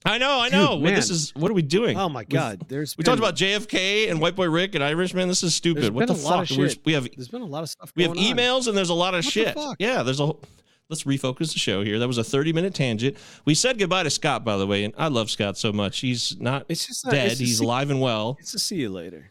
I 0.05 0.17
know, 0.17 0.39
I 0.39 0.49
Dude, 0.49 0.59
know. 0.59 0.77
Well, 0.77 0.93
this 0.93 1.09
is 1.09 1.33
what 1.35 1.49
are 1.51 1.53
we 1.55 1.61
doing? 1.61 1.97
Oh 1.97 2.07
my 2.07 2.21
We've- 2.21 2.31
god! 2.33 2.65
There's 2.69 2.95
We 2.95 3.01
been, 3.03 3.05
talked 3.11 3.19
about 3.19 3.35
JFK 3.35 4.09
and 4.09 4.21
White 4.21 4.35
Boy 4.35 4.49
Rick 4.49 4.75
and 4.75 4.83
Irishman. 4.83 5.27
This 5.27 5.41
is 5.43 5.53
stupid. 5.55 5.91
What 5.93 6.07
the 6.07 6.13
been 6.13 6.21
a 6.23 6.25
lot 6.25 6.47
fuck? 6.47 6.57
We 6.85 6.93
have 6.93 7.07
There's 7.15 7.27
been 7.27 7.41
a 7.41 7.45
lot 7.45 7.63
of 7.63 7.69
stuff. 7.69 7.91
We 7.95 8.03
have 8.03 8.13
going 8.13 8.25
on. 8.31 8.37
emails 8.37 8.67
and 8.67 8.77
there's 8.77 8.89
a 8.89 8.93
lot 8.93 9.13
of 9.13 9.25
What 9.25 9.25
the 9.25 9.31
shit. 9.31 9.55
fuck? 9.55 9.75
Yeah, 9.79 10.03
there's 10.03 10.19
a 10.19 10.27
whole. 10.27 10.41
Let's 10.89 11.03
refocus 11.03 11.53
the 11.53 11.59
show 11.59 11.83
here. 11.83 11.99
That 11.99 12.07
was 12.07 12.17
a 12.17 12.23
30 12.23 12.51
minute 12.51 12.73
tangent. 12.73 13.15
We 13.45 13.53
said 13.53 13.77
goodbye 13.77 14.03
to 14.03 14.09
Scott, 14.09 14.43
by 14.43 14.57
the 14.57 14.65
way, 14.65 14.83
and 14.83 14.93
I 14.97 15.07
love 15.07 15.29
Scott 15.29 15.55
so 15.55 15.71
much. 15.71 15.99
He's 15.99 16.35
not 16.39 16.65
It's 16.67 16.87
just 16.87 17.05
not, 17.05 17.11
dead. 17.11 17.31
it's 17.31 17.39
He's 17.39 17.59
alive 17.59 17.91
and 17.91 18.01
well. 18.01 18.37
It's 18.39 18.55
a 18.55 18.59
see 18.59 18.77
you 18.77 18.89
later. 18.89 19.29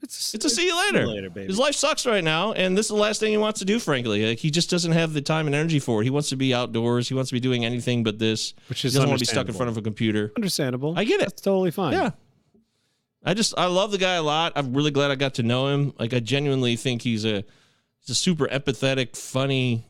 It's 0.00 0.32
a, 0.32 0.36
It's 0.36 0.44
a 0.44 0.50
see 0.50 0.66
you 0.66 0.76
later. 0.86 1.06
later, 1.08 1.28
baby. 1.30 1.48
His 1.48 1.58
life 1.58 1.74
sucks 1.74 2.06
right 2.06 2.22
now, 2.22 2.52
and 2.52 2.78
this 2.78 2.86
is 2.86 2.90
the 2.90 2.94
last 2.94 3.18
thing 3.18 3.32
he 3.32 3.36
wants 3.36 3.58
to 3.60 3.64
do. 3.64 3.80
Frankly, 3.80 4.24
like 4.28 4.38
he 4.38 4.50
just 4.52 4.70
doesn't 4.70 4.92
have 4.92 5.12
the 5.12 5.22
time 5.22 5.46
and 5.46 5.56
energy 5.56 5.80
for 5.80 6.02
it. 6.02 6.04
He 6.04 6.10
wants 6.10 6.28
to 6.28 6.36
be 6.36 6.54
outdoors. 6.54 7.08
He 7.08 7.14
wants 7.14 7.30
to 7.30 7.34
be 7.34 7.40
doing 7.40 7.64
anything 7.64 8.04
but 8.04 8.20
this. 8.20 8.54
Which 8.68 8.84
is 8.84 8.92
he 8.92 8.98
doesn't 8.98 9.08
want 9.10 9.18
to 9.18 9.22
be 9.22 9.26
stuck 9.26 9.48
in 9.48 9.54
front 9.54 9.70
of 9.70 9.76
a 9.76 9.82
computer. 9.82 10.30
Understandable. 10.36 10.96
I 10.96 11.02
get 11.02 11.14
it. 11.20 11.24
That's 11.30 11.42
totally 11.42 11.72
fine. 11.72 11.94
Yeah. 11.94 12.10
I 13.24 13.34
just 13.34 13.54
I 13.58 13.66
love 13.66 13.90
the 13.90 13.98
guy 13.98 14.14
a 14.14 14.22
lot. 14.22 14.52
I'm 14.54 14.72
really 14.72 14.92
glad 14.92 15.10
I 15.10 15.16
got 15.16 15.34
to 15.34 15.42
know 15.42 15.66
him. 15.68 15.94
Like 15.98 16.14
I 16.14 16.20
genuinely 16.20 16.76
think 16.76 17.02
he's 17.02 17.24
a 17.24 17.42
he's 17.98 18.10
a 18.10 18.14
super 18.14 18.46
empathetic, 18.46 19.16
funny, 19.16 19.86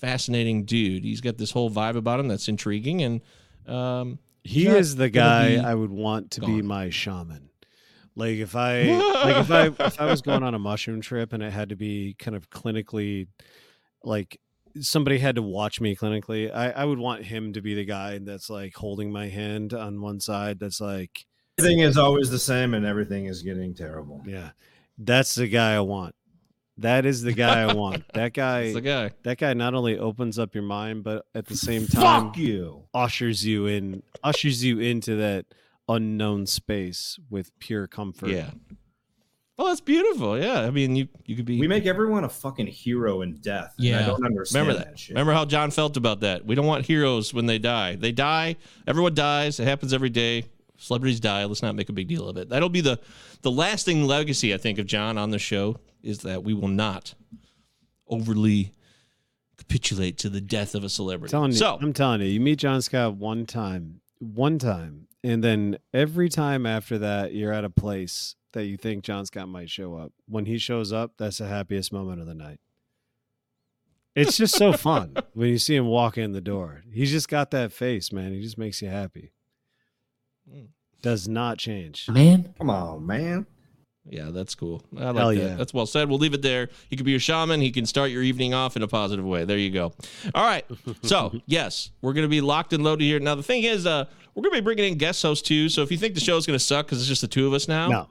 fascinating 0.00 0.64
dude. 0.64 1.04
He's 1.04 1.20
got 1.20 1.38
this 1.38 1.50
whole 1.50 1.70
vibe 1.70 1.96
about 1.96 2.20
him 2.20 2.28
that's 2.28 2.48
intriguing 2.48 3.02
and 3.02 3.20
um 3.66 4.18
He 4.42 4.66
is 4.66 4.96
the 4.96 5.10
guy 5.10 5.56
I 5.56 5.74
would 5.74 5.90
want 5.90 6.32
to 6.32 6.40
be 6.40 6.62
my 6.62 6.90
shaman. 6.90 7.50
Like 8.16 8.38
if 8.38 8.56
I 8.56 8.82
like 9.24 9.36
if 9.36 9.50
I 9.50 9.66
if 9.86 10.00
I 10.00 10.06
was 10.06 10.22
going 10.22 10.42
on 10.42 10.54
a 10.54 10.58
mushroom 10.58 11.00
trip 11.00 11.32
and 11.32 11.42
it 11.42 11.52
had 11.52 11.68
to 11.68 11.76
be 11.76 12.14
kind 12.18 12.36
of 12.36 12.50
clinically 12.50 13.28
like 14.02 14.40
somebody 14.80 15.18
had 15.18 15.34
to 15.34 15.42
watch 15.42 15.80
me 15.80 15.96
clinically, 15.96 16.54
I, 16.54 16.70
I 16.70 16.84
would 16.84 16.98
want 16.98 17.24
him 17.24 17.52
to 17.54 17.60
be 17.60 17.74
the 17.74 17.84
guy 17.84 18.18
that's 18.18 18.48
like 18.48 18.74
holding 18.74 19.12
my 19.12 19.28
hand 19.28 19.74
on 19.74 20.00
one 20.00 20.20
side 20.20 20.58
that's 20.58 20.80
like 20.80 21.26
Everything 21.58 21.80
is 21.80 21.98
always 21.98 22.30
the 22.30 22.38
same, 22.38 22.72
and 22.72 22.86
everything 22.86 23.26
is 23.26 23.42
getting 23.42 23.74
terrible. 23.74 24.22
yeah. 24.26 24.50
That's 24.96 25.34
the 25.34 25.46
guy 25.48 25.74
I 25.74 25.80
want. 25.80 26.14
That 26.80 27.06
is 27.06 27.22
the 27.22 27.32
guy 27.32 27.62
I 27.62 27.72
want. 27.74 28.04
That 28.14 28.32
guy 28.34 28.62
That's 28.64 28.74
the 28.74 28.80
guy. 28.80 29.10
that 29.22 29.38
guy 29.38 29.54
not 29.54 29.74
only 29.74 29.98
opens 29.98 30.38
up 30.38 30.54
your 30.54 30.64
mind, 30.64 31.04
but 31.04 31.26
at 31.34 31.46
the 31.46 31.56
same 31.56 31.86
time 31.86 32.26
Fuck 32.28 32.38
you. 32.38 32.84
ushers 32.92 33.44
you 33.46 33.66
in 33.66 34.02
ushers 34.24 34.64
you 34.64 34.78
into 34.80 35.16
that 35.16 35.46
unknown 35.88 36.46
space 36.46 37.18
with 37.30 37.56
pure 37.58 37.86
comfort. 37.86 38.30
Yeah. 38.30 38.50
Well, 39.58 39.68
that's 39.68 39.82
beautiful. 39.82 40.38
Yeah. 40.38 40.60
I 40.60 40.70
mean, 40.70 40.96
you 40.96 41.08
you 41.26 41.36
could 41.36 41.44
be 41.44 41.60
We 41.60 41.68
make 41.68 41.84
everyone 41.84 42.24
a 42.24 42.30
fucking 42.30 42.66
hero 42.68 43.20
in 43.20 43.34
death. 43.42 43.74
Yeah. 43.78 44.00
I 44.00 44.06
don't 44.06 44.24
understand 44.24 44.66
Remember 44.68 44.84
that. 44.88 44.98
shit. 44.98 45.14
Remember 45.14 45.32
how 45.34 45.44
John 45.44 45.70
felt 45.70 45.98
about 45.98 46.20
that. 46.20 46.46
We 46.46 46.54
don't 46.54 46.66
want 46.66 46.86
heroes 46.86 47.34
when 47.34 47.44
they 47.46 47.58
die. 47.58 47.96
They 47.96 48.12
die. 48.12 48.56
Everyone 48.86 49.14
dies. 49.14 49.60
It 49.60 49.64
happens 49.64 49.92
every 49.92 50.08
day. 50.08 50.44
Celebrities 50.78 51.20
die. 51.20 51.44
Let's 51.44 51.60
not 51.60 51.74
make 51.74 51.90
a 51.90 51.92
big 51.92 52.08
deal 52.08 52.26
of 52.26 52.38
it. 52.38 52.48
That'll 52.48 52.70
be 52.70 52.80
the 52.80 52.98
the 53.42 53.50
lasting 53.50 54.06
legacy 54.06 54.54
I 54.54 54.56
think 54.56 54.78
of 54.78 54.86
John 54.86 55.18
on 55.18 55.28
the 55.30 55.38
show 55.38 55.76
is 56.02 56.18
that 56.18 56.44
we 56.44 56.54
will 56.54 56.68
not 56.68 57.14
overly 58.08 58.72
capitulate 59.56 60.18
to 60.18 60.28
the 60.28 60.40
death 60.40 60.74
of 60.74 60.84
a 60.84 60.88
celebrity. 60.88 61.30
telling 61.30 61.52
you, 61.52 61.58
so 61.58 61.78
I'm 61.80 61.92
telling 61.92 62.20
you, 62.22 62.26
you 62.26 62.40
meet 62.40 62.58
John 62.58 62.82
Scott 62.82 63.14
one 63.14 63.46
time, 63.46 64.00
one 64.18 64.58
time, 64.58 65.06
and 65.22 65.44
then 65.44 65.78
every 65.92 66.28
time 66.28 66.66
after 66.66 66.98
that, 66.98 67.34
you're 67.34 67.52
at 67.52 67.64
a 67.64 67.70
place 67.70 68.36
that 68.52 68.64
you 68.64 68.76
think 68.76 69.04
John 69.04 69.26
Scott 69.26 69.48
might 69.48 69.70
show 69.70 69.94
up. 69.96 70.12
When 70.26 70.46
he 70.46 70.58
shows 70.58 70.92
up, 70.92 71.12
that's 71.18 71.38
the 71.38 71.46
happiest 71.46 71.92
moment 71.92 72.20
of 72.20 72.26
the 72.26 72.34
night. 72.34 72.58
It's 74.16 74.36
just 74.36 74.56
so 74.56 74.72
fun 74.76 75.14
when 75.34 75.48
you 75.48 75.58
see 75.58 75.76
him 75.76 75.86
walk 75.86 76.18
in 76.18 76.32
the 76.32 76.40
door. 76.40 76.82
He's 76.92 77.10
just 77.10 77.28
got 77.28 77.50
that 77.52 77.72
face, 77.72 78.12
man. 78.12 78.32
He 78.32 78.40
just 78.42 78.58
makes 78.58 78.82
you 78.82 78.88
happy. 78.88 79.32
Mm. 80.52 80.68
Does 81.02 81.28
not 81.28 81.58
change. 81.58 82.08
Man. 82.08 82.54
Come 82.58 82.70
on, 82.70 83.06
man. 83.06 83.46
Yeah, 84.10 84.30
that's 84.30 84.54
cool. 84.54 84.82
I 84.96 85.06
like 85.10 85.16
Hell 85.16 85.28
that. 85.28 85.36
yeah. 85.36 85.54
That's 85.56 85.72
well 85.72 85.86
said. 85.86 86.08
We'll 86.10 86.18
leave 86.18 86.34
it 86.34 86.42
there. 86.42 86.68
He 86.90 86.96
could 86.96 87.06
be 87.06 87.12
your 87.12 87.20
shaman. 87.20 87.60
He 87.60 87.70
can 87.70 87.86
start 87.86 88.10
your 88.10 88.22
evening 88.22 88.52
off 88.52 88.76
in 88.76 88.82
a 88.82 88.88
positive 88.88 89.24
way. 89.24 89.44
There 89.44 89.56
you 89.58 89.70
go. 89.70 89.92
All 90.34 90.44
right. 90.44 90.64
So 91.02 91.32
yes, 91.46 91.90
we're 92.02 92.12
gonna 92.12 92.28
be 92.28 92.40
locked 92.40 92.72
and 92.72 92.82
loaded 92.84 93.04
here. 93.04 93.20
Now 93.20 93.34
the 93.36 93.42
thing 93.42 93.62
is, 93.62 93.86
uh, 93.86 94.04
we're 94.34 94.42
gonna 94.42 94.56
be 94.56 94.60
bringing 94.60 94.84
in 94.92 94.98
guest 94.98 95.22
hosts 95.22 95.46
too. 95.46 95.68
So 95.68 95.82
if 95.82 95.90
you 95.90 95.96
think 95.96 96.14
the 96.14 96.20
show 96.20 96.36
is 96.36 96.46
gonna 96.46 96.58
suck 96.58 96.86
because 96.86 96.98
it's 97.00 97.08
just 97.08 97.20
the 97.22 97.28
two 97.28 97.46
of 97.46 97.52
us 97.52 97.68
now, 97.68 97.88
No. 97.88 98.06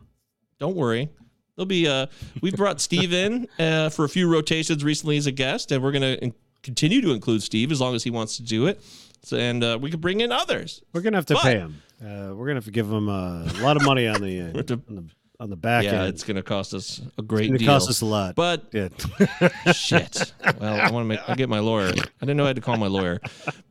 don't 0.59 0.75
worry. 0.75 1.09
There'll 1.55 1.65
be 1.67 1.87
uh 1.87 2.07
we've 2.41 2.55
brought 2.55 2.79
Steve 2.79 3.11
in 3.13 3.47
uh, 3.59 3.89
for 3.89 4.05
a 4.05 4.09
few 4.09 4.31
rotations 4.31 4.83
recently 4.83 5.17
as 5.17 5.27
a 5.27 5.31
guest, 5.33 5.71
and 5.73 5.83
we're 5.83 5.91
gonna 5.91 6.17
in- 6.21 6.33
continue 6.63 7.01
to 7.01 7.11
include 7.11 7.43
Steve 7.43 7.71
as 7.71 7.81
long 7.81 7.95
as 7.95 8.03
he 8.03 8.09
wants 8.11 8.37
to 8.37 8.43
do 8.43 8.67
it. 8.67 8.81
So, 9.23 9.35
and 9.35 9.61
uh, 9.61 9.77
we 9.81 9.91
could 9.91 9.99
bring 9.99 10.21
in 10.21 10.31
others. 10.31 10.81
We're 10.93 11.01
gonna 11.01 11.17
have 11.17 11.25
to 11.25 11.33
But- 11.33 11.43
pay 11.43 11.57
him. 11.57 11.81
Uh, 12.01 12.33
we're 12.33 12.45
gonna 12.45 12.55
have 12.55 12.63
to 12.65 12.71
give 12.71 12.89
him 12.89 13.09
uh, 13.09 13.43
a 13.43 13.59
lot 13.61 13.75
of 13.75 13.83
money 13.83 14.07
on 14.07 14.21
the, 14.21 14.41
uh, 14.57 14.63
to- 14.63 14.81
on 14.87 14.95
the 14.95 15.03
on 15.39 15.49
the 15.49 15.55
back 15.55 15.85
yeah, 15.85 16.01
end. 16.01 16.09
it's 16.09 16.23
gonna 16.23 16.41
cost 16.41 16.73
us 16.73 17.01
a 17.17 17.21
great 17.21 17.47
deal. 17.47 17.55
It's 17.55 17.63
deal. 17.63 17.73
cost 17.73 17.89
us 17.89 18.01
a 18.01 18.05
lot. 18.05 18.35
but 18.35 18.65
yeah. 18.73 18.89
shit. 19.73 20.33
Well, 20.59 20.73
I 20.81 20.91
want 20.91 21.03
to 21.03 21.05
make. 21.05 21.19
I 21.29 21.35
get 21.35 21.47
my 21.49 21.59
lawyer. 21.59 21.87
I 21.89 22.25
didn't 22.25 22.37
know 22.37 22.43
I 22.43 22.47
had 22.47 22.57
to 22.57 22.61
call 22.61 22.77
my 22.77 22.87
lawyer, 22.87 23.19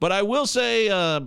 but 0.00 0.10
I 0.12 0.22
will 0.22 0.46
say 0.46 0.88
uh, 0.88 1.20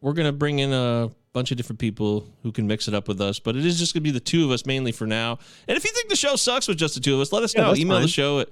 we're 0.00 0.12
gonna 0.12 0.32
bring 0.32 0.60
in 0.60 0.72
a 0.72 1.10
bunch 1.32 1.50
of 1.50 1.56
different 1.56 1.78
people 1.80 2.26
who 2.42 2.52
can 2.52 2.66
mix 2.66 2.86
it 2.88 2.94
up 2.94 3.08
with 3.08 3.20
us. 3.20 3.38
But 3.40 3.56
it 3.56 3.66
is 3.66 3.78
just 3.78 3.92
gonna 3.92 4.02
be 4.02 4.10
the 4.12 4.20
two 4.20 4.44
of 4.44 4.50
us 4.52 4.64
mainly 4.66 4.92
for 4.92 5.06
now. 5.06 5.38
And 5.66 5.76
if 5.76 5.84
you 5.84 5.90
think 5.92 6.08
the 6.08 6.16
show 6.16 6.36
sucks 6.36 6.68
with 6.68 6.78
just 6.78 6.94
the 6.94 7.00
two 7.00 7.14
of 7.14 7.20
us, 7.20 7.32
let 7.32 7.42
us 7.42 7.54
Yeah, 7.54 7.62
know. 7.62 7.74
Email 7.74 8.00
the 8.00 8.08
show 8.08 8.40
at 8.40 8.48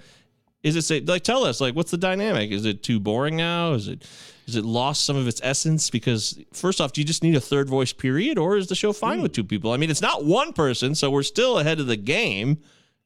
Is 0.65 0.75
it 0.75 0.83
say 0.83 1.01
like 1.01 1.23
tell 1.23 1.45
us 1.45 1.61
like 1.61 1.77
what's 1.77 1.93
the 1.93 1.97
dynamic? 1.99 2.51
Is 2.51 2.65
it 2.65 2.83
too 2.83 2.99
boring 2.99 3.37
now? 3.37 3.73
Is 3.75 3.87
it 3.87 4.05
is 4.47 4.57
it 4.57 4.65
lost 4.65 5.05
some 5.05 5.17
of 5.17 5.27
its 5.29 5.41
essence? 5.45 5.91
Because 5.91 6.39
first 6.53 6.81
off, 6.81 6.93
do 6.93 7.01
you 7.01 7.05
just 7.07 7.23
need 7.23 7.35
a 7.35 7.41
third 7.41 7.69
voice 7.69 7.93
period, 7.93 8.39
or 8.39 8.57
is 8.57 8.69
the 8.69 8.75
show 8.75 8.93
fine 8.93 9.21
with 9.23 9.33
two 9.33 9.45
people? 9.45 9.73
I 9.73 9.77
mean, 9.77 9.91
it's 9.91 10.01
not 10.03 10.25
one 10.25 10.53
person, 10.53 10.95
so 10.95 11.11
we're 11.11 11.23
still 11.25 11.59
ahead 11.59 11.81
of 11.81 11.87
the 11.89 11.97
game. 11.97 12.59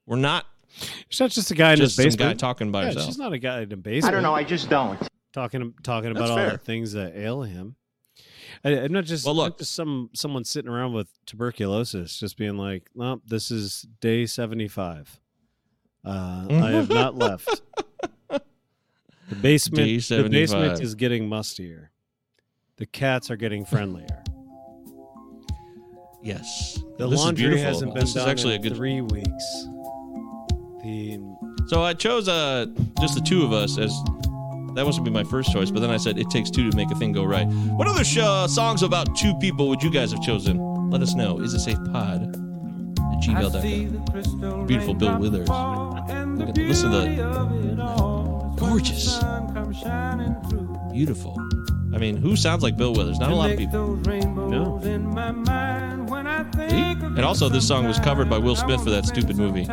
We're 0.05 0.17
not 0.17 0.45
It's 1.09 1.19
not 1.19 1.31
just 1.31 1.49
a 1.51 1.55
guy 1.55 1.71
in 1.73 1.77
just 1.77 1.95
his 1.95 1.95
some 1.95 2.05
basement. 2.05 2.39
guy 2.39 2.47
talking 2.47 2.71
by 2.71 2.81
yeah, 2.81 2.85
himself. 2.87 3.05
she's 3.07 3.17
not 3.17 3.33
a 3.33 3.37
guy 3.39 3.61
in 3.61 3.69
the 3.69 3.77
basement. 3.77 4.05
I 4.05 4.11
don't 4.11 4.23
know. 4.23 4.33
I 4.35 4.43
just 4.43 4.69
don't. 4.69 4.99
talking 5.33 5.73
talking 5.83 6.11
about 6.11 6.29
all 6.29 6.49
the 6.49 6.57
things 6.57 6.93
that 6.93 7.15
ail 7.15 7.41
him. 7.43 7.75
I, 8.63 8.77
I'm 8.81 8.91
not 8.93 9.05
just 9.05 9.25
Well, 9.25 9.33
not 9.33 9.41
look. 9.43 9.57
just 9.59 9.73
some 9.73 10.09
someone 10.13 10.43
sitting 10.43 10.69
around 10.69 10.93
with 10.93 11.07
tuberculosis, 11.25 12.19
just 12.19 12.37
being 12.37 12.57
like, 12.57 12.83
"No, 12.93 13.19
this 13.25 13.49
is 13.49 13.87
day 14.01 14.25
75. 14.27 15.19
Uh, 16.05 16.45
I 16.49 16.69
have 16.71 16.89
not 17.01 17.15
left. 17.15 17.61
The 19.31 19.35
basement, 19.41 19.85
Day 19.87 19.97
the 20.21 20.29
basement 20.29 20.81
is 20.81 20.93
getting 20.93 21.29
mustier. 21.29 21.87
The 22.75 22.85
cats 22.85 23.31
are 23.31 23.37
getting 23.37 23.63
friendlier. 23.63 24.23
Yes, 26.21 26.75
The 26.97 27.07
This 27.07 27.13
is 27.19 27.25
laundry 27.25 27.45
beautiful. 27.47 27.65
hasn't 27.65 27.93
been 27.93 28.01
This 28.01 28.09
is 28.09 28.15
done 28.15 28.29
actually 28.29 28.55
in 28.55 28.59
a 28.59 28.63
good 28.63 28.75
three 28.75 29.01
weeks. 29.01 29.67
The 30.83 31.17
So 31.67 31.81
I 31.81 31.93
chose 31.93 32.27
uh 32.27 32.65
just 32.99 33.15
the 33.15 33.21
two 33.21 33.43
of 33.43 33.53
us 33.53 33.77
as 33.77 33.89
that 34.75 34.85
was 34.85 34.97
gonna 34.97 35.09
be 35.09 35.13
my 35.13 35.23
first 35.23 35.51
choice, 35.51 35.71
but 35.71 35.79
then 35.79 35.89
I 35.91 35.97
said 35.97 36.17
it 36.19 36.29
takes 36.29 36.49
two 36.51 36.69
to 36.69 36.75
make 36.75 36.91
a 36.91 36.95
thing 36.95 37.11
go 37.13 37.23
right. 37.23 37.47
What 37.47 37.87
other 37.87 38.03
sh- 38.03 38.17
uh, 38.19 38.47
songs 38.47 38.83
about 38.83 39.15
two 39.15 39.33
people 39.39 39.67
would 39.69 39.81
you 39.81 39.89
guys 39.91 40.11
have 40.11 40.21
chosen? 40.21 40.59
Let 40.89 41.01
us 41.01 41.15
know. 41.15 41.39
Is 41.39 41.53
it 41.53 41.59
safe 41.61 41.77
pod 41.93 42.23
at 42.23 43.21
gmail.com. 43.23 44.67
Beautiful 44.67 44.93
Bill 44.93 45.17
Withers. 45.17 45.49
Listen 46.57 46.91
to 46.91 46.97
the 46.99 47.81
gorgeous, 48.61 49.17
beautiful. 50.91 51.35
I 51.93 51.97
mean, 51.97 52.15
who 52.15 52.35
sounds 52.35 52.61
like 52.63 52.77
Bill 52.77 52.93
Withers? 52.93 53.19
Not 53.19 53.31
a 53.31 53.35
lot 53.35 53.51
of 53.51 53.57
people. 53.57 53.95
no, 53.97 54.77
And 57.17 57.19
also, 57.25 57.49
this 57.49 57.67
song 57.67 57.85
was 57.87 57.99
covered 57.99 58.29
by 58.29 58.37
Will 58.37 58.55
Smith 58.55 58.83
for 58.83 58.91
that 58.91 59.05
stupid 59.05 59.35
movie. 59.37 59.65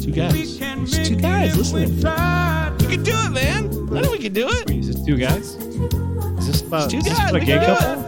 Two 0.00 0.12
guys. 0.12 0.60
It's 0.60 1.08
two 1.08 1.16
guys. 1.16 1.56
Listen. 1.56 1.96
We 1.96 2.86
can 2.94 3.02
do 3.02 3.12
it, 3.12 3.30
man. 3.32 3.64
I 3.96 4.00
know 4.02 4.10
we 4.12 4.18
can 4.18 4.32
do 4.32 4.46
it. 4.48 4.68
wait, 4.68 4.78
is 4.80 4.86
this 4.94 5.04
two 5.04 5.16
guys? 5.16 5.54
Is 5.56 6.46
this 6.46 6.60
about, 6.62 6.90
Two 6.90 6.98
is 6.98 7.04
this 7.04 7.18
guys. 7.18 7.30
about 7.30 7.42
a 7.42 7.44
gay 7.44 7.58
couple? 7.58 8.04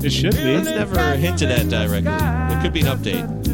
it. 0.00 0.04
It 0.06 0.10
should 0.10 0.34
be. 0.34 0.38
It's 0.40 0.66
never 0.68 1.16
hinted 1.16 1.50
at 1.50 1.68
directly. 1.68 2.12
It 2.56 2.62
could 2.62 2.72
be 2.72 2.80
an 2.80 2.86
update. 2.86 3.47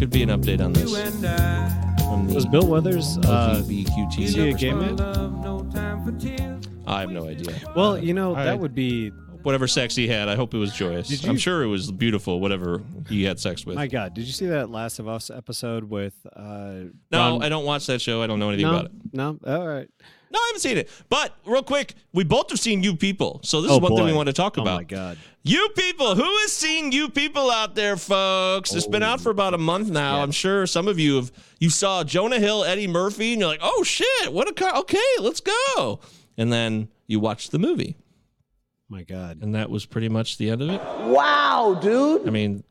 There 0.00 0.06
could 0.06 0.14
be 0.14 0.22
an 0.22 0.30
update 0.30 0.64
on 0.64 0.72
this. 0.72 0.90
From 0.90 2.26
the 2.26 2.34
Was 2.34 2.46
Bill 2.46 2.66
Withers 2.66 3.18
uh, 3.18 3.62
is 3.68 4.34
he 4.34 4.48
a 4.48 4.54
gay 4.54 4.72
man? 4.72 4.98
I 6.86 7.00
have 7.00 7.10
no 7.10 7.28
idea. 7.28 7.54
Well, 7.76 7.98
you 7.98 8.14
know 8.14 8.34
I- 8.34 8.44
that 8.46 8.58
would 8.58 8.74
be 8.74 9.10
Whatever 9.42 9.66
sex 9.66 9.94
he 9.94 10.08
had, 10.08 10.28
I 10.28 10.36
hope 10.36 10.54
it 10.54 10.58
was 10.58 10.72
joyous. 10.72 11.08
Did 11.08 11.26
I'm 11.26 11.36
sure 11.36 11.62
it 11.62 11.66
was 11.66 11.90
beautiful. 11.92 12.40
Whatever 12.40 12.82
he 13.08 13.24
had 13.24 13.40
sex 13.40 13.64
with. 13.64 13.76
my 13.76 13.86
God. 13.86 14.14
Did 14.14 14.26
you 14.26 14.32
see 14.32 14.46
that 14.46 14.70
Last 14.70 14.98
of 14.98 15.08
Us 15.08 15.30
episode 15.30 15.84
with? 15.84 16.14
Uh, 16.34 16.90
no, 17.10 17.18
Ron- 17.18 17.42
I 17.42 17.48
don't 17.48 17.64
watch 17.64 17.86
that 17.86 18.00
show. 18.00 18.22
I 18.22 18.26
don't 18.26 18.38
know 18.38 18.48
anything 18.48 18.66
no, 18.66 18.70
about 18.70 18.84
it. 18.86 18.92
no. 19.12 19.38
All 19.46 19.66
right. 19.66 19.88
No, 20.32 20.38
I 20.38 20.46
haven't 20.50 20.60
seen 20.60 20.78
it. 20.78 20.88
But 21.08 21.34
real 21.44 21.62
quick, 21.64 21.94
we 22.12 22.22
both 22.22 22.50
have 22.50 22.60
seen 22.60 22.82
you 22.84 22.94
people. 22.94 23.40
So 23.42 23.60
this 23.62 23.70
oh 23.72 23.76
is 23.76 23.80
one 23.80 23.90
boy. 23.90 23.96
thing 23.96 24.06
we 24.06 24.12
want 24.12 24.28
to 24.28 24.32
talk 24.32 24.58
about. 24.58 24.74
Oh 24.74 24.76
my 24.76 24.84
God. 24.84 25.18
You 25.42 25.70
people, 25.76 26.14
who 26.14 26.22
has 26.22 26.52
seen 26.52 26.92
you 26.92 27.08
people 27.08 27.50
out 27.50 27.74
there, 27.74 27.96
folks? 27.96 28.72
It's 28.74 28.86
been 28.86 29.02
out 29.02 29.20
for 29.20 29.30
about 29.30 29.54
a 29.54 29.58
month 29.58 29.88
now. 29.88 30.18
Yeah. 30.18 30.22
I'm 30.22 30.30
sure 30.32 30.66
some 30.66 30.86
of 30.86 30.98
you 31.00 31.16
have. 31.16 31.32
You 31.58 31.70
saw 31.70 32.04
Jonah 32.04 32.38
Hill, 32.38 32.62
Eddie 32.64 32.86
Murphy, 32.86 33.32
and 33.32 33.40
you're 33.40 33.48
like, 33.48 33.60
"Oh 33.62 33.82
shit, 33.82 34.32
what 34.32 34.48
a 34.48 34.52
car! 34.52 34.76
Okay, 34.80 34.98
let's 35.18 35.40
go." 35.40 35.98
And 36.36 36.52
then 36.52 36.88
you 37.06 37.20
watch 37.20 37.48
the 37.50 37.58
movie, 37.58 37.96
My 38.88 39.02
God. 39.02 39.38
and 39.42 39.54
that 39.54 39.68
was 39.70 39.84
pretty 39.86 40.08
much 40.10 40.36
the 40.38 40.50
end 40.50 40.62
of 40.62 40.68
it. 40.70 40.80
Wow, 41.08 41.78
dude. 41.82 42.26
I 42.28 42.30
mean, 42.30 42.62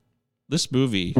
this 0.47 0.71
movie 0.71 1.09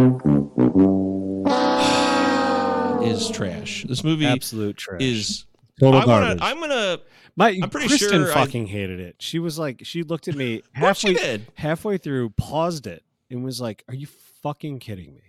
is 3.03 3.29
trash. 3.29 3.85
This 3.87 4.03
movie 4.03 4.25
Absolute 4.27 4.77
trash. 4.77 5.01
is. 5.01 5.45
Total 5.79 6.01
I 6.01 6.05
wanna, 6.05 6.25
garbage. 6.35 6.39
I'm 6.43 6.59
gonna. 6.59 6.99
My 7.35 7.49
I'm 7.63 7.69
pretty 7.69 7.87
Kristen 7.87 8.09
sure 8.25 8.31
I- 8.31 8.33
fucking 8.33 8.67
hated 8.67 8.99
it. 8.99 9.15
She 9.19 9.39
was 9.39 9.57
like, 9.57 9.81
she 9.83 10.03
looked 10.03 10.27
at 10.27 10.35
me 10.35 10.61
halfway 10.73 11.45
halfway 11.55 11.97
through, 11.97 12.31
paused 12.31 12.85
it, 12.87 13.03
and 13.29 13.43
was 13.43 13.61
like, 13.61 13.83
"Are 13.87 13.95
you 13.95 14.07
fucking 14.43 14.79
kidding 14.79 15.13
me? 15.13 15.21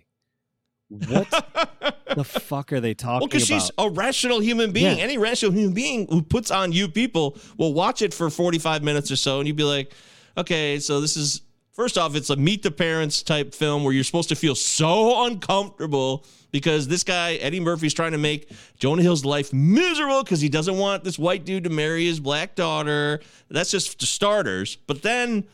What 0.89 1.29
the 2.15 2.23
fuck 2.25 2.73
are 2.73 2.81
they 2.81 2.93
talking 2.93 3.21
Well, 3.21 3.27
because 3.27 3.45
she's 3.47 3.71
a 3.77 3.89
rational 3.89 4.39
human 4.41 4.73
being. 4.73 4.97
Yeah. 4.97 5.03
Any 5.03 5.17
rational 5.17 5.53
human 5.53 5.73
being 5.73 6.05
who 6.09 6.21
puts 6.21 6.51
on 6.51 6.73
you 6.73 6.89
people 6.89 7.37
will 7.57 7.73
watch 7.73 8.01
it 8.01 8.13
for 8.13 8.29
45 8.29 8.83
minutes 8.83 9.09
or 9.09 9.15
so, 9.15 9.39
and 9.39 9.47
you'd 9.47 9.55
be 9.55 9.63
like, 9.63 9.93
okay, 10.37 10.79
so 10.79 10.99
this 10.99 11.15
is, 11.15 11.41
first 11.81 11.97
off, 11.97 12.15
it's 12.15 12.29
a 12.29 12.35
meet 12.35 12.61
the 12.61 12.69
parents 12.69 13.23
type 13.23 13.55
film 13.55 13.83
where 13.83 13.91
you're 13.91 14.03
supposed 14.03 14.29
to 14.29 14.35
feel 14.35 14.53
so 14.53 15.25
uncomfortable 15.25 16.23
because 16.51 16.87
this 16.87 17.03
guy, 17.03 17.33
Eddie 17.37 17.59
Murphy's 17.59 17.91
trying 17.91 18.11
to 18.11 18.19
make 18.19 18.51
Jonah 18.77 19.01
Hill's 19.01 19.25
life 19.25 19.51
miserable 19.51 20.21
because 20.21 20.41
he 20.41 20.47
doesn't 20.47 20.77
want 20.77 21.03
this 21.03 21.17
white 21.17 21.43
dude 21.43 21.63
to 21.63 21.71
marry 21.71 22.05
his 22.05 22.19
black 22.19 22.53
daughter. 22.53 23.19
That's 23.49 23.71
just 23.71 23.99
the 23.99 24.05
starters. 24.05 24.75
But 24.75 25.01
then 25.01 25.45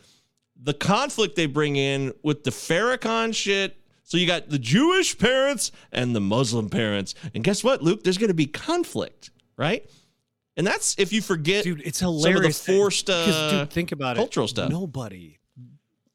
the 0.54 0.74
conflict 0.74 1.34
they 1.34 1.46
bring 1.46 1.76
in 1.76 2.12
with 2.22 2.44
the 2.44 2.50
Farrakhan 2.50 3.34
shit. 3.34 3.78
So 4.02 4.18
you 4.18 4.26
got 4.26 4.50
the 4.50 4.58
Jewish 4.58 5.16
parents 5.16 5.72
and 5.92 6.14
the 6.14 6.20
Muslim 6.20 6.68
parents. 6.68 7.14
And 7.34 7.42
guess 7.42 7.64
what, 7.64 7.82
Luke? 7.82 8.04
There's 8.04 8.18
going 8.18 8.28
to 8.28 8.34
be 8.34 8.44
conflict, 8.44 9.30
right? 9.56 9.88
And 10.58 10.66
that's 10.66 10.94
if 10.98 11.10
you 11.10 11.22
forget 11.22 11.64
dude, 11.64 11.80
it's 11.86 12.00
some 12.00 12.14
of 12.14 12.20
hilarious. 12.20 12.62
the 12.62 12.76
forced 12.76 13.08
uh, 13.08 13.50
dude, 13.50 13.70
think 13.70 13.92
about 13.92 14.16
cultural 14.16 14.44
it. 14.44 14.50
stuff. 14.50 14.70
Nobody, 14.70 15.37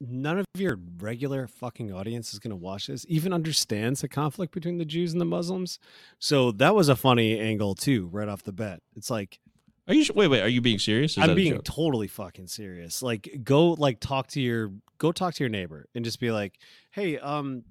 none 0.09 0.39
of 0.39 0.45
your 0.57 0.79
regular 0.99 1.47
fucking 1.47 1.91
audience 1.93 2.33
is 2.33 2.39
going 2.39 2.49
to 2.51 2.55
watch 2.55 2.87
this. 2.87 3.05
Even 3.07 3.33
understands 3.33 4.01
the 4.01 4.07
conflict 4.07 4.53
between 4.53 4.77
the 4.77 4.85
Jews 4.85 5.11
and 5.13 5.21
the 5.21 5.25
Muslims. 5.25 5.79
So 6.19 6.51
that 6.53 6.75
was 6.75 6.89
a 6.89 6.95
funny 6.95 7.39
angle 7.39 7.75
too, 7.75 8.07
right 8.11 8.27
off 8.27 8.43
the 8.43 8.51
bat. 8.51 8.81
It's 8.95 9.09
like 9.09 9.39
Are 9.87 9.93
you 9.93 10.05
wait, 10.13 10.27
wait, 10.27 10.41
are 10.41 10.47
you 10.47 10.61
being 10.61 10.79
serious? 10.79 11.17
I'm 11.17 11.35
being 11.35 11.61
totally 11.61 12.07
fucking 12.07 12.47
serious. 12.47 13.01
Like, 13.01 13.41
go 13.43 13.71
like 13.73 13.99
talk 13.99 14.27
to 14.29 14.41
your 14.41 14.71
go 14.97 15.11
talk 15.11 15.33
to 15.35 15.43
your 15.43 15.49
neighbor 15.49 15.87
and 15.95 16.05
just 16.05 16.19
be 16.19 16.31
like, 16.31 16.57
"Hey, 16.91 17.17
um, 17.17 17.63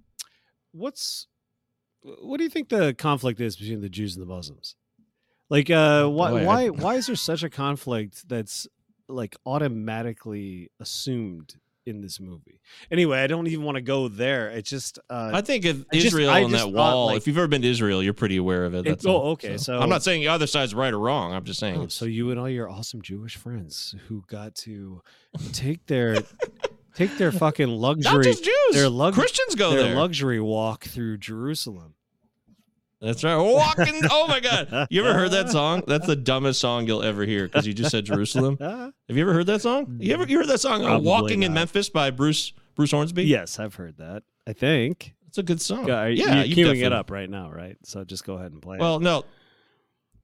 what's 0.73 1.27
what 2.03 2.39
do 2.39 2.45
you 2.45 2.51
think 2.51 2.69
the 2.69 2.95
conflict 2.95 3.41
is 3.41 3.57
between 3.57 3.81
the 3.81 3.89
Jews 3.89 4.17
and 4.17 4.23
the 4.23 4.27
Muslims? 4.33 4.75
Like, 5.49 5.71
uh, 5.71 6.07
why 6.09 6.31
boy, 6.31 6.39
I- 6.39 6.45
why 6.45 6.69
why 6.85 6.95
is 6.97 7.07
there 7.07 7.17
such 7.17 7.43
a 7.43 7.51
conflict 7.51 8.29
that's 8.29 8.67
like 9.09 9.37
automatically 9.45 10.71
assumed 10.81 11.57
in 11.87 12.01
this 12.01 12.21
movie? 12.21 12.61
Anyway, 12.91 13.19
I 13.19 13.27
don't 13.27 13.47
even 13.47 13.65
want 13.65 13.77
to 13.77 13.81
go 13.83 14.09
there. 14.09 14.51
It's 14.51 14.71
just 14.71 14.99
uh, 15.11 15.31
I 15.35 15.41
think 15.41 15.65
if 15.65 15.85
I 15.93 15.97
Israel 15.97 16.31
I 16.31 16.43
on 16.45 16.53
that 16.53 16.71
wall, 16.73 17.07
like- 17.07 17.17
if 17.19 17.27
you've 17.27 17.39
ever 17.39 17.49
been 17.49 17.63
to 17.63 17.69
Israel, 17.69 18.03
you're 18.03 18.13
pretty 18.15 18.37
aware 18.37 18.65
of 18.65 18.75
it. 18.75 18.85
That's 18.85 19.07
oh, 19.07 19.13
all. 19.13 19.31
okay, 19.33 19.57
so- 19.57 19.79
I'm 19.79 19.89
not 19.89 20.03
saying 20.03 20.21
the 20.23 20.29
other 20.29 20.47
side's 20.47 20.75
right 20.75 20.93
or 20.93 20.99
wrong. 20.99 21.33
I'm 21.33 21.45
just 21.45 21.61
saying. 21.61 21.81
Oh, 21.81 21.89
so 21.89 22.05
you 22.05 22.31
and 22.31 22.39
all 22.41 22.49
your 22.49 22.69
awesome 22.69 23.03
Jewish 23.03 23.37
friends 23.37 23.95
who 24.09 24.25
got 24.27 24.55
to 24.57 25.03
take 25.53 25.87
their 25.87 26.19
take 26.95 27.17
their 27.19 27.33
fucking 27.33 27.69
luxury 27.69 28.13
not 28.13 28.25
just 28.25 28.45
Jews. 28.45 28.55
their 28.73 28.89
lux- 28.89 29.17
Christians 29.17 29.55
go 29.55 29.71
their 29.71 29.85
there. 29.85 29.97
luxury 29.97 30.41
walk 30.41 30.85
through 30.85 31.19
Jerusalem. 31.19 31.95
That's 33.03 33.25
right. 33.25 33.37
Walking. 33.37 34.01
oh 34.11 34.29
my 34.29 34.39
God. 34.39 34.87
You 34.89 35.05
ever 35.05 35.13
heard 35.13 35.33
that 35.33 35.51
song? 35.51 35.83
That's 35.89 36.07
the 36.07 36.15
dumbest 36.15 36.61
song 36.61 36.87
you'll 36.87 37.03
ever 37.03 37.25
hear 37.25 37.49
because 37.49 37.67
you 37.67 37.75
just 37.75 37.91
said 37.91 38.05
Jerusalem. 38.05 38.57
Have 38.61 38.93
you 39.09 39.23
ever 39.23 39.33
heard 39.35 39.47
that 39.47 39.61
song? 39.61 39.97
You 40.01 40.15
ever 40.15 40.25
you 40.25 40.39
heard 40.39 40.47
that 40.47 40.61
song 40.61 40.85
uh, 40.85 40.99
"Walking 41.01 41.43
in. 41.43 41.53
Memphis" 41.53 41.89
by 41.89 42.11
Bruce 42.11 42.53
Bruce 42.77 42.93
Hornsby? 42.93 43.25
yes, 43.25 43.59
I've 43.59 43.75
heard 43.75 43.99
that. 43.99 44.23
I 44.47 44.53
think. 44.53 45.15
it's 45.27 45.39
a 45.39 45.43
good 45.43 45.61
song. 45.61 45.89
Yeah, 45.89 46.07
yeah, 46.07 46.43
you're 46.45 46.69
queuing 46.69 46.85
it 46.85 46.93
up 46.93 47.11
right 47.11 47.29
now, 47.29 47.51
right? 47.51 47.77
So 47.83 48.05
just 48.05 48.25
go 48.25 48.35
ahead 48.35 48.53
and 48.53 48.63
play 48.63 48.77
it. 48.77 48.81
Well, 48.81 49.01
no, 49.01 49.25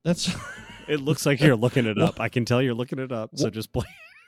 that's 0.05 0.29
it. 0.29 0.37
It 0.89 1.01
looks 1.03 1.27
like 1.27 1.43
you're 1.43 1.55
looking 1.55 1.85
it 1.85 1.99
up. 1.99 2.19
I 2.21 2.31
can 2.31 2.47
tell 2.47 2.63
you're 2.63 2.73
looking 2.73 2.99
it 2.99 3.13
up. 3.13 3.33
So 3.35 3.51
just 3.51 3.75
play. 3.75 3.85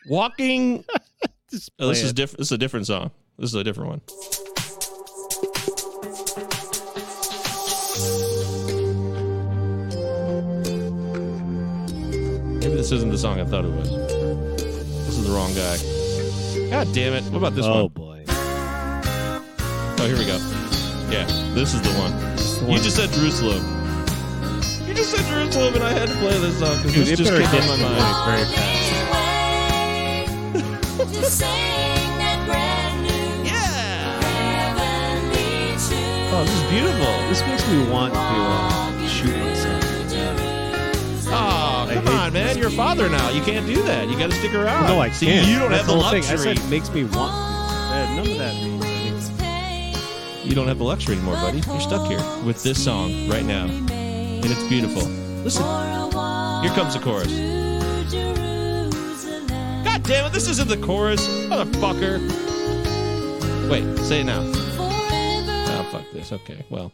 walking. 0.09 0.84
Just 1.51 1.70
Oh, 1.80 1.88
this 1.88 2.03
is 2.03 2.12
different. 2.12 2.38
This 2.38 2.48
is 2.48 2.53
a 2.53 2.59
different 2.59 2.86
song. 2.86 3.11
This 3.38 3.48
is 3.48 3.55
a 3.55 3.64
different 3.64 3.88
one. 3.90 4.01
This 12.81 12.93
isn't 12.93 13.11
the 13.11 13.18
song 13.18 13.39
I 13.39 13.45
thought 13.45 13.66
it 13.66 13.72
was. 13.72 13.91
This 13.91 15.18
is 15.18 15.28
the 15.28 15.35
wrong 15.37 15.53
guy. 15.53 15.76
God 16.70 16.89
damn 16.95 17.12
it! 17.12 17.24
What 17.24 17.37
about 17.37 17.55
this 17.55 17.66
oh 17.66 17.85
one? 17.85 17.89
boy. 17.89 18.24
Oh, 20.01 20.07
here 20.09 20.16
we 20.16 20.24
go. 20.24 20.39
Yeah, 21.12 21.26
this 21.53 21.74
is 21.74 21.83
the 21.83 21.93
one. 22.01 22.11
the 22.16 22.72
You 22.72 22.78
just 22.81 22.97
said 22.97 23.11
Jerusalem. 23.11 23.61
You 24.89 24.95
just 24.95 25.11
said 25.11 25.26
Jerusalem, 25.26 25.74
and 25.74 25.85
I 25.85 25.93
had 25.93 26.09
to 26.09 26.14
play 26.14 26.39
this 26.39 26.59
song 26.59 26.74
because 26.83 27.07
this 27.07 27.18
just 27.18 27.31
came 27.31 27.41
get 27.43 27.53
out 27.53 27.53
to 27.53 27.70
of 27.70 27.81
my 27.81 27.85
mind. 27.85 28.01
very 28.24 28.45
fast. 30.64 31.12
to 31.12 31.24
sing 31.28 32.16
that 32.16 32.47
brand 32.49 33.03
new 33.05 33.45
Yeah. 33.45 34.24
heavenly 36.33 36.70
beautiful. 36.72 37.12
This 37.28 37.43
makes 37.45 37.68
me 37.68 37.85
want 37.93 38.14
to 38.14 38.18
uh, 38.20 38.89
I 42.51 42.55
come 42.55 42.62
hate 42.62 42.62
on, 42.62 42.62
man! 42.62 42.62
You're 42.62 42.68
a 42.68 42.70
father 42.70 43.09
now. 43.09 43.30
You 43.30 43.42
can't 43.42 43.66
do 43.66 43.82
that. 43.82 44.09
You 44.09 44.18
got 44.18 44.30
to 44.30 44.36
stick 44.36 44.55
around. 44.55 44.86
No, 44.88 45.01
I 45.01 45.11
can't. 45.11 45.46
You 45.48 45.59
don't 45.59 45.70
That's 45.70 45.86
have 45.86 45.96
the 45.96 46.01
whole 46.03 46.11
thing. 46.11 46.22
luxury. 46.22 46.51
I 46.53 46.55
said 46.55 46.70
makes 46.70 46.90
me 46.90 47.05
want. 47.05 47.32
none 48.16 48.18
of 48.18 48.38
that 48.38 48.55
means 48.55 49.30
anything. 49.40 50.48
You 50.48 50.55
don't 50.55 50.68
have 50.68 50.78
the 50.78 50.84
luxury 50.84 51.16
anymore, 51.16 51.34
buddy. 51.34 51.59
You're 51.59 51.80
stuck 51.80 52.07
here 52.09 52.22
with 52.44 52.62
this 52.62 52.82
song 52.82 53.28
right 53.28 53.44
now, 53.44 53.66
and 53.66 54.44
it's 54.44 54.64
beautiful. 54.64 55.03
Listen, 55.42 55.62
here 56.62 56.72
comes 56.74 56.94
the 56.94 57.01
chorus. 57.03 57.30
God 59.84 60.03
damn 60.03 60.26
it! 60.26 60.32
This 60.32 60.48
isn't 60.48 60.68
the 60.68 60.76
chorus, 60.78 61.26
motherfucker. 61.48 62.20
Wait, 63.70 63.98
say 63.98 64.20
it 64.22 64.24
now. 64.24 64.42
Oh 64.42 65.88
fuck 65.92 66.05
this. 66.12 66.32
Okay, 66.32 66.64
well. 66.70 66.92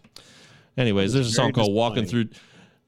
Anyways, 0.77 1.15
there's 1.15 1.29
a 1.29 1.33
song 1.33 1.53
called 1.53 1.73
"Walking 1.73 2.05
Through." 2.05 2.29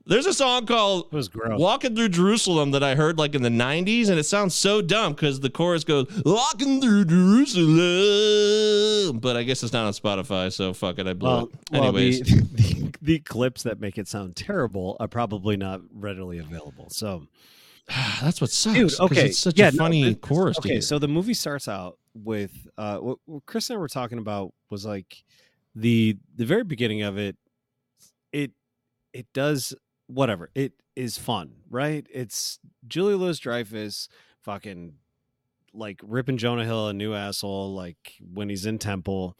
There's 0.09 0.25
a 0.25 0.33
song 0.33 0.65
called 0.65 1.09
It. 1.13 1.29
"Walking 1.35 1.95
Through 1.95 2.09
Jerusalem" 2.09 2.71
that 2.71 2.83
I 2.83 2.95
heard 2.95 3.19
like 3.19 3.35
in 3.35 3.43
the 3.43 3.51
'90s, 3.51 4.09
and 4.09 4.19
it 4.19 4.25
sounds 4.25 4.55
so 4.55 4.81
dumb 4.81 5.13
because 5.13 5.41
the 5.41 5.51
chorus 5.51 5.85
goes 5.85 6.07
"Walking 6.25 6.81
through 6.81 7.05
Jerusalem," 7.05 9.19
but 9.21 9.37
I 9.37 9.43
guess 9.43 9.63
it's 9.63 9.75
not 9.75 9.85
on 9.85 9.93
Spotify, 9.93 10.51
so 10.51 10.73
fuck 10.73 10.99
it, 10.99 11.07
I 11.07 11.13
blew 11.13 11.29
Well, 11.29 11.45
it. 11.45 11.51
well 11.73 11.83
Anyways, 11.85 12.21
the, 12.21 12.41
the, 12.55 12.93
the 13.03 13.19
clips 13.19 13.65
that 13.65 13.81
make 13.81 13.99
it 13.99 14.09
sound 14.09 14.35
terrible 14.35 14.97
are 14.99 15.09
probably 15.09 15.59
not 15.59 15.83
readily 15.93 16.39
available. 16.39 16.89
So, 16.89 17.27
that's 18.23 18.41
what 18.41 18.49
sucks. 18.49 18.79
dude, 18.79 19.01
okay, 19.01 19.27
it's 19.27 19.39
such 19.39 19.59
yeah, 19.59 19.69
a 19.69 19.73
no, 19.73 19.77
funny 19.77 20.15
chorus. 20.15 20.59
Okay, 20.59 20.81
so 20.81 20.99
the 20.99 21.09
movie 21.09 21.35
starts 21.35 21.69
out 21.69 21.99
with 22.15 22.67
uh, 22.79 22.97
what, 22.97 23.19
what 23.27 23.45
Chris 23.45 23.69
and 23.69 23.77
I 23.77 23.81
were 23.81 23.89
talking 23.89 24.19
about 24.19 24.55
was 24.71 24.87
like 24.87 25.23
the 25.75 26.17
the 26.35 26.47
very 26.47 26.65
beginning 26.65 27.03
of 27.03 27.19
it. 27.19 27.37
It 28.33 28.53
it 29.13 29.27
does 29.35 29.75
whatever. 30.09 30.51
It 30.55 30.73
is 30.97 31.17
fun, 31.17 31.53
right? 31.71 32.07
It's 32.13 32.59
Julia 32.89 33.17
Louis 33.17 33.39
Dreyfus 33.39 34.09
fucking 34.43 34.95
like 35.73 36.01
ripping 36.03 36.39
Jonah 36.39 36.65
Hill 36.65 36.89
a 36.89 36.93
new 36.93 37.15
asshole, 37.15 37.75
like 37.75 38.15
when 38.35 38.49
he's 38.49 38.67
in 38.67 38.79
Temple, 38.79 39.37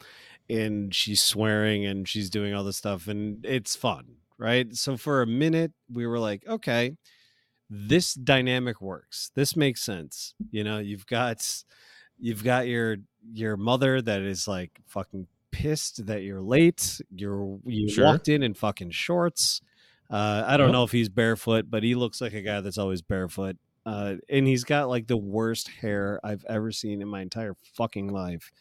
and 0.49 0.93
she's 0.95 1.21
swearing 1.21 1.85
and 1.85 2.07
she's 2.07 2.29
doing 2.29 2.53
all 2.53 2.63
this 2.63 2.77
stuff, 2.77 3.07
and 3.07 3.45
it's 3.45 3.75
fun, 3.75 4.15
right? 4.37 4.73
So 4.75 4.95
for 4.95 5.21
a 5.21 5.27
minute, 5.27 5.73
we 5.91 6.07
were 6.07 6.19
like, 6.19 6.47
okay, 6.47 6.95
this 7.69 8.13
dynamic 8.13 8.79
works. 8.81 9.31
This 9.35 9.55
makes 9.55 9.81
sense. 9.81 10.33
You 10.51 10.63
know, 10.63 10.77
you've 10.79 11.05
got 11.07 11.45
you've 12.17 12.43
got 12.43 12.67
your 12.67 12.97
your 13.33 13.57
mother 13.57 14.01
that 14.01 14.21
is 14.21 14.47
like 14.47 14.71
fucking 14.87 15.27
pissed 15.51 16.05
that 16.05 16.21
you're 16.23 16.41
late. 16.41 17.01
You're 17.13 17.59
you 17.65 17.89
Sure. 17.89 18.05
walked 18.05 18.27
in 18.29 18.43
in 18.43 18.53
fucking 18.53 18.91
shorts. 18.91 19.61
Uh, 20.09 20.43
I 20.47 20.57
don't 20.57 20.67
Yep. 20.67 20.73
know 20.73 20.83
if 20.83 20.91
he's 20.91 21.09
barefoot, 21.09 21.65
but 21.69 21.83
he 21.83 21.95
looks 21.95 22.19
like 22.21 22.33
a 22.33 22.41
guy 22.41 22.61
that's 22.61 22.77
always 22.77 23.01
barefoot. 23.01 23.57
Uh, 23.85 24.15
and 24.29 24.45
he's 24.47 24.63
got 24.63 24.89
like 24.89 25.07
the 25.07 25.17
worst 25.17 25.67
hair 25.69 26.19
I've 26.23 26.45
ever 26.49 26.71
seen 26.71 27.01
in 27.01 27.07
my 27.07 27.21
entire 27.21 27.55
fucking 27.75 28.09
life. 28.11 28.51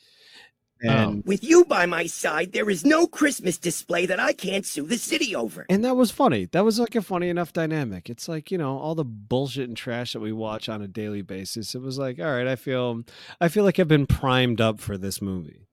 And 0.80 1.24
With 1.26 1.42
you 1.42 1.64
by 1.64 1.86
my 1.86 2.06
side, 2.06 2.52
there 2.52 2.70
is 2.70 2.84
no 2.84 3.08
Christmas 3.08 3.58
display 3.58 4.06
that 4.06 4.20
I 4.20 4.32
can't 4.32 4.64
sue 4.64 4.86
the 4.86 4.96
city 4.96 5.34
over. 5.34 5.66
and 5.68 5.84
that 5.84 5.96
was 5.96 6.12
funny. 6.12 6.44
That 6.46 6.64
was 6.64 6.78
like 6.78 6.94
a 6.94 7.02
funny 7.02 7.28
enough 7.30 7.52
dynamic. 7.52 8.08
It's 8.08 8.28
like, 8.28 8.52
you 8.52 8.58
know, 8.58 8.78
all 8.78 8.94
the 8.94 9.04
bullshit 9.04 9.66
and 9.68 9.76
trash 9.76 10.12
that 10.12 10.20
we 10.20 10.32
watch 10.32 10.68
on 10.68 10.80
a 10.80 10.86
daily 10.86 11.22
basis. 11.22 11.74
It 11.74 11.80
was 11.82 11.98
like, 11.98 12.20
all 12.20 12.26
right, 12.32 12.46
I 12.46 12.54
feel 12.54 13.02
I 13.40 13.48
feel 13.48 13.64
like 13.64 13.80
I've 13.80 13.88
been 13.88 14.06
primed 14.06 14.60
up 14.60 14.78
for 14.78 14.96
this 14.96 15.20
movie. 15.20 15.66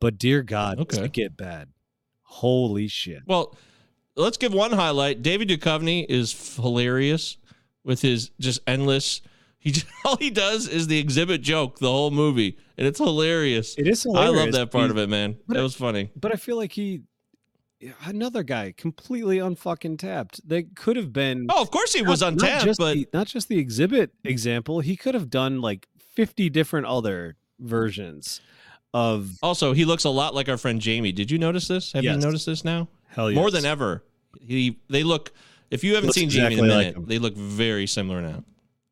But 0.00 0.18
dear 0.18 0.42
God, 0.42 0.78
does 0.88 0.98
Okay. 0.98 1.06
it 1.06 1.12
get 1.12 1.36
bad. 1.36 1.68
Holy 2.22 2.88
shit. 2.88 3.22
Well, 3.26 3.56
let's 4.16 4.36
give 4.36 4.52
one 4.52 4.72
highlight. 4.72 5.22
David 5.22 5.48
Duchovny 5.48 6.06
is 6.08 6.56
hilarious 6.56 7.36
with 7.84 8.02
his 8.02 8.30
just 8.40 8.60
endless. 8.66 9.20
He 9.58 9.72
just, 9.72 9.86
all 10.04 10.16
he 10.16 10.30
does 10.30 10.68
is 10.68 10.86
the 10.86 10.98
exhibit 10.98 11.42
joke 11.42 11.78
the 11.78 11.90
whole 11.90 12.10
movie, 12.10 12.58
and 12.78 12.86
it's 12.86 12.98
hilarious. 12.98 13.74
It 13.78 13.86
is 13.88 14.02
Hilarious. 14.04 14.30
I 14.32 14.42
love 14.44 14.52
that 14.52 14.70
part 14.70 14.86
He- 14.86 14.90
of 14.90 14.98
it, 14.98 15.08
man. 15.08 15.36
That 15.48 15.62
was 15.62 15.74
funny. 15.74 16.10
But 16.16 16.32
I 16.32 16.36
feel 16.36 16.56
like 16.56 16.72
he 16.72 17.02
another 18.06 18.42
guy 18.42 18.72
completely 18.76 19.36
unfucking 19.38 19.98
tapped. 19.98 20.46
They 20.48 20.62
could 20.62 20.96
have 20.96 21.12
been 21.12 21.46
Oh, 21.50 21.60
of 21.60 21.70
course 21.70 21.92
he 21.92 22.02
was 22.02 22.20
not- 22.22 22.34
not 22.36 22.42
untapped, 22.42 22.64
just 22.64 22.78
but 22.80 22.94
the, 22.94 23.08
not 23.12 23.26
just 23.26 23.48
the 23.48 23.58
exhibit 23.58 24.12
example. 24.24 24.80
He 24.80 24.96
could 24.96 25.14
have 25.14 25.28
done 25.30 25.60
like 25.60 25.86
50 26.14 26.48
different 26.50 26.86
other 26.86 27.36
versions 27.60 28.40
of 28.94 29.32
also 29.42 29.72
he 29.74 29.84
looks 29.84 30.04
a 30.04 30.10
lot 30.10 30.34
like 30.34 30.48
our 30.48 30.56
friend 30.56 30.80
Jamie. 30.80 31.12
Did 31.12 31.30
you 31.30 31.38
notice 31.38 31.68
this? 31.68 31.92
Have 31.92 32.02
you 32.04 32.16
noticed 32.16 32.46
this 32.46 32.64
now? 32.64 32.88
Hell 33.16 33.32
More 33.32 33.50
than 33.50 33.64
ever. 33.64 34.04
He 34.40 34.78
they 34.88 35.02
look. 35.02 35.32
If 35.68 35.82
you 35.82 35.94
haven't 35.96 36.08
Looks 36.08 36.18
seen 36.18 36.30
Jamie 36.30 36.54
in 36.54 36.60
a 36.60 36.62
exactly 36.62 36.84
like 36.84 36.94
minute, 36.94 37.08
they 37.08 37.18
look 37.18 37.34
very 37.34 37.88
similar 37.88 38.22
now. 38.22 38.44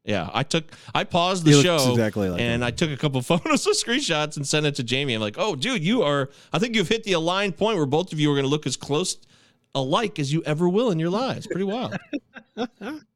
Yeah, 0.05 0.29
I 0.35 0.43
took 0.43 0.65
I 0.95 1.05
paused 1.05 1.45
the 1.45 1.53
looks 1.53 1.65
show 1.65 1.93
exactly 1.93 2.29
like 2.29 2.41
and 2.41 2.63
him. 2.63 2.67
I 2.67 2.71
took 2.71 2.91
a 2.91 2.97
couple 2.97 3.23
photos 3.23 3.67
of 3.67 3.75
screenshots 3.75 4.37
and 4.37 4.47
sent 4.47 4.67
it 4.67 4.75
to 4.77 4.83
Jamie. 4.83 5.15
I'm 5.15 5.21
like, 5.21 5.37
oh, 5.39 5.55
dude, 5.55 5.85
you 5.85 6.03
are. 6.03 6.31
I 6.53 6.59
think 6.59 6.75
you've 6.75 6.89
hit 6.89 7.05
the 7.05 7.13
aligned 7.13 7.57
point 7.57 7.77
where 7.77 7.87
both 7.87 8.13
of 8.13 8.19
you 8.19 8.31
are 8.31 8.35
going 8.35 8.45
to 8.45 8.51
look 8.51 8.67
as 8.67 8.77
close 8.77 9.17
alike 9.75 10.19
as 10.19 10.33
you 10.33 10.43
ever 10.45 10.69
will 10.69 10.91
in 10.91 10.99
your 10.99 11.11
lives. 11.11 11.47
Pretty 11.47 11.65
wild. 11.65 11.97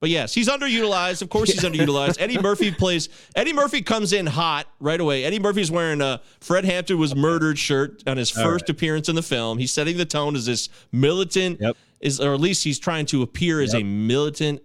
But 0.00 0.10
yes, 0.10 0.34
he's 0.34 0.48
underutilized. 0.48 1.22
Of 1.22 1.30
course, 1.30 1.50
he's 1.50 1.62
underutilized. 1.62 2.20
Eddie 2.20 2.38
Murphy 2.38 2.70
plays. 2.70 3.08
Eddie 3.34 3.54
Murphy 3.54 3.80
comes 3.80 4.12
in 4.12 4.26
hot 4.26 4.66
right 4.78 5.00
away. 5.00 5.24
Eddie 5.24 5.38
Murphy's 5.38 5.70
wearing 5.70 6.02
a 6.02 6.20
Fred 6.40 6.66
Hampton 6.66 6.98
was 6.98 7.16
murdered 7.16 7.58
shirt 7.58 8.02
on 8.06 8.18
his 8.18 8.36
All 8.36 8.44
first 8.44 8.68
appearance 8.68 9.08
in 9.08 9.14
the 9.16 9.22
film. 9.22 9.56
He's 9.56 9.72
setting 9.72 9.96
the 9.96 10.04
tone 10.04 10.36
as 10.36 10.44
this 10.46 10.68
militant, 10.92 11.60
Yep. 11.62 11.76
is 12.00 12.20
or 12.20 12.34
at 12.34 12.40
least 12.40 12.62
he's 12.62 12.78
trying 12.78 13.06
to 13.06 13.22
appear 13.22 13.62
as 13.62 13.72
a 13.74 13.82
militant 13.82 14.60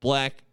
black 0.00 0.44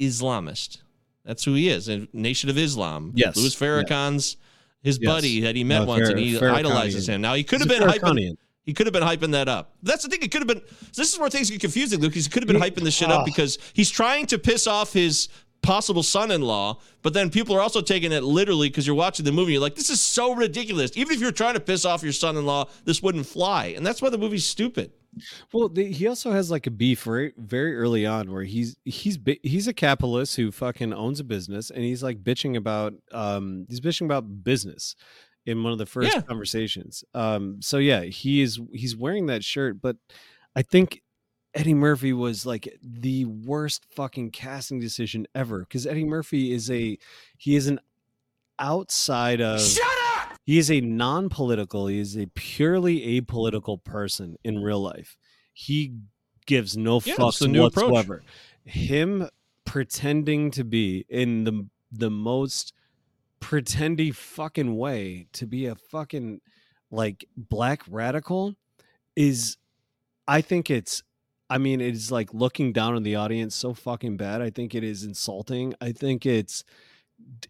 Islamist. 0.00 0.78
That's 1.24 1.44
who 1.44 1.52
he 1.54 1.68
is. 1.68 1.88
A 1.88 2.08
Nation 2.14 2.48
of 2.48 2.56
Islam. 2.56 3.12
Yes. 3.14 3.36
Louis 3.36 3.54
Farrakhan's 3.54 4.38
his 4.82 4.98
Yes. 5.00 5.06
buddy 5.12 5.40
that 5.42 5.54
he 5.56 5.62
met 5.62 5.80
No, 5.80 5.84
once, 5.86 6.08
and 6.08 6.18
he 6.18 6.38
idolizes 6.38 7.06
him. 7.06 7.20
Now 7.20 7.34
he 7.34 7.44
could 7.44 7.60
have 7.60 7.68
been 7.68 7.82
hyping. 7.82 8.36
He 8.64 8.74
could 8.74 8.86
have 8.86 8.92
been 8.92 9.02
hyping 9.02 9.32
that 9.32 9.48
up. 9.48 9.74
That's 9.82 10.02
the 10.04 10.08
thing. 10.10 10.22
It 10.22 10.30
could 10.30 10.42
have 10.42 10.48
been. 10.48 10.62
This 10.94 11.12
is 11.12 11.18
where 11.18 11.30
things 11.30 11.50
get 11.50 11.60
confusing, 11.60 12.00
Lucas. 12.00 12.24
He 12.26 12.30
could 12.30 12.42
have 12.42 12.48
been 12.48 12.60
hyping 12.60 12.84
this 12.84 12.94
shit 12.94 13.10
up 13.10 13.22
Oh. 13.22 13.24
because 13.24 13.58
he's 13.72 13.90
trying 13.90 14.26
to 14.26 14.38
piss 14.38 14.66
off 14.66 14.92
his 14.92 15.28
possible 15.62 16.02
son-in-law, 16.02 16.78
but 17.02 17.12
then 17.12 17.28
people 17.28 17.54
are 17.54 17.60
also 17.60 17.82
taking 17.82 18.12
it 18.12 18.22
literally 18.22 18.68
because 18.70 18.86
you're 18.86 18.96
watching 18.96 19.24
the 19.26 19.32
movie. 19.32 19.52
You're 19.52 19.60
like, 19.60 19.74
this 19.74 19.90
is 19.90 20.00
so 20.00 20.34
ridiculous. 20.34 20.90
Even 20.96 21.14
if 21.14 21.20
you're 21.20 21.32
trying 21.32 21.52
to 21.54 21.60
piss 21.60 21.84
off 21.84 22.02
your 22.02 22.12
son-in-law, 22.14 22.66
this 22.84 23.02
wouldn't 23.02 23.26
fly, 23.26 23.66
and 23.76 23.84
that's 23.84 24.00
why 24.00 24.08
the 24.08 24.16
movie's 24.16 24.46
stupid. 24.46 24.92
Well, 25.52 25.68
the, 25.68 25.90
he 25.92 26.06
also 26.06 26.30
has 26.32 26.50
like 26.50 26.66
a 26.66 26.70
beef 26.70 27.02
very, 27.02 27.32
very 27.36 27.76
early 27.76 28.06
on 28.06 28.30
where 28.30 28.44
he's 28.44 28.76
he's 28.84 29.18
he's 29.42 29.66
a 29.66 29.72
capitalist 29.74 30.36
who 30.36 30.52
fucking 30.52 30.92
owns 30.94 31.18
a 31.18 31.24
business 31.24 31.70
and 31.70 31.82
he's 31.82 32.00
like 32.02 32.22
bitching 32.22 32.56
about 32.56 32.94
um 33.10 33.66
he's 33.68 33.80
bitching 33.80 34.04
about 34.04 34.44
business 34.44 34.94
in 35.50 35.62
one 35.62 35.72
of 35.72 35.78
the 35.78 35.86
first 35.86 36.14
Yeah. 36.14 36.22
conversations. 36.22 37.04
Um 37.14 37.60
so 37.60 37.78
yeah, 37.78 38.02
he 38.02 38.40
is 38.40 38.58
he's 38.72 38.96
wearing 38.96 39.26
that 39.26 39.44
shirt, 39.44 39.80
but 39.80 39.96
I 40.56 40.62
think 40.62 41.02
Eddie 41.52 41.74
Murphy 41.74 42.12
was 42.12 42.46
like 42.46 42.78
the 42.82 43.24
worst 43.24 43.84
fucking 43.94 44.30
casting 44.30 44.78
decision 44.80 45.26
ever 45.34 45.60
because 45.60 45.86
Eddie 45.86 46.04
Murphy 46.04 46.52
is 46.52 46.70
a 46.70 46.96
he 47.36 47.56
is 47.56 47.66
an 47.66 47.80
outside 48.58 49.40
of 49.40 49.60
Shut 49.60 49.86
up! 50.16 50.36
he 50.44 50.58
is 50.58 50.70
a 50.70 50.80
non-political 50.80 51.86
he 51.86 51.98
is 51.98 52.16
a 52.16 52.26
purely 52.34 53.20
apolitical 53.20 53.82
person 53.82 54.36
in 54.44 54.58
real 54.60 54.80
life 54.80 55.16
he 55.52 55.94
gives 56.46 56.76
no 56.76 57.00
Yeah, 57.04 57.14
fucks 57.14 57.46
new 57.48 57.64
approach. 57.64 57.90
whatsoever 57.90 58.22
him 58.64 59.28
pretending 59.64 60.50
to 60.52 60.64
be 60.64 61.04
in 61.08 61.44
the 61.44 61.66
the 61.92 62.10
most 62.10 62.72
pretendy 63.40 64.14
fucking 64.14 64.76
way 64.76 65.26
to 65.32 65.46
be 65.46 65.66
a 65.66 65.74
fucking 65.74 66.40
like 66.90 67.24
black 67.36 67.82
radical 67.88 68.54
is 69.16 69.56
i 70.28 70.40
think 70.40 70.70
it's 70.70 71.02
i 71.48 71.58
mean 71.58 71.80
it 71.80 71.94
is 71.94 72.12
like 72.12 72.32
looking 72.34 72.72
down 72.72 72.94
on 72.94 73.02
the 73.02 73.16
audience 73.16 73.54
so 73.54 73.72
fucking 73.72 74.16
bad 74.16 74.42
i 74.42 74.50
think 74.50 74.74
it 74.74 74.84
is 74.84 75.04
insulting. 75.04 75.74
I 75.80 75.92
think 75.92 76.26
it's 76.26 76.64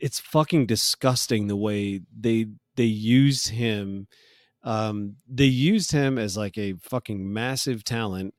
it's 0.01 0.21
fucking 0.21 0.67
disgusting 0.67 1.47
the 1.47 1.57
way 1.57 2.01
they 2.19 2.47
they 2.77 2.85
used 2.85 3.49
him 3.49 4.07
um 4.63 5.17
they 5.29 5.45
used 5.45 5.93
him 5.93 6.19
as 6.19 6.37
like 6.37 6.59
a 6.59 6.75
fucking 6.75 7.33
massive 7.33 7.85
talent 7.85 8.35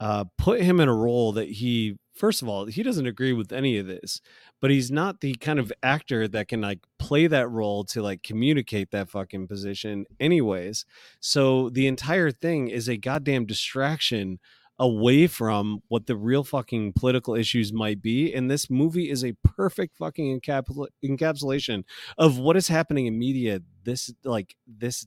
uh 0.00 0.24
put 0.38 0.60
him 0.60 0.80
in 0.80 0.88
a 0.88 0.94
role 0.94 1.32
that 1.32 1.48
he 1.48 1.96
first 2.14 2.42
of 2.42 2.48
all 2.48 2.66
he 2.66 2.82
doesn't 2.82 3.06
agree 3.06 3.32
with 3.32 3.52
any 3.52 3.78
of 3.78 3.86
this 3.86 4.20
but 4.60 4.70
he's 4.70 4.90
not 4.90 5.20
the 5.20 5.34
kind 5.34 5.58
of 5.58 5.72
actor 5.82 6.28
that 6.28 6.48
can 6.48 6.60
like 6.60 6.80
play 6.98 7.26
that 7.26 7.48
role 7.48 7.84
to 7.84 8.02
like 8.02 8.22
communicate 8.22 8.90
that 8.90 9.10
fucking 9.10 9.48
position 9.48 10.06
anyways. 10.18 10.84
So 11.20 11.70
the 11.70 11.86
entire 11.86 12.30
thing 12.30 12.68
is 12.68 12.88
a 12.88 12.96
goddamn 12.96 13.46
distraction 13.46 14.38
away 14.78 15.26
from 15.26 15.80
what 15.88 16.06
the 16.06 16.16
real 16.16 16.42
fucking 16.42 16.94
political 16.94 17.34
issues 17.34 17.70
might 17.70 18.00
be 18.00 18.32
and 18.32 18.50
this 18.50 18.70
movie 18.70 19.10
is 19.10 19.22
a 19.22 19.34
perfect 19.44 19.94
fucking 19.98 20.40
encapsula- 20.40 20.88
encapsulation 21.04 21.84
of 22.16 22.38
what 22.38 22.56
is 22.56 22.68
happening 22.68 23.04
in 23.04 23.18
media 23.18 23.60
this 23.84 24.10
like 24.24 24.56
this 24.66 25.06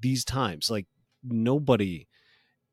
these 0.00 0.24
times. 0.24 0.70
Like 0.70 0.86
nobody 1.24 2.06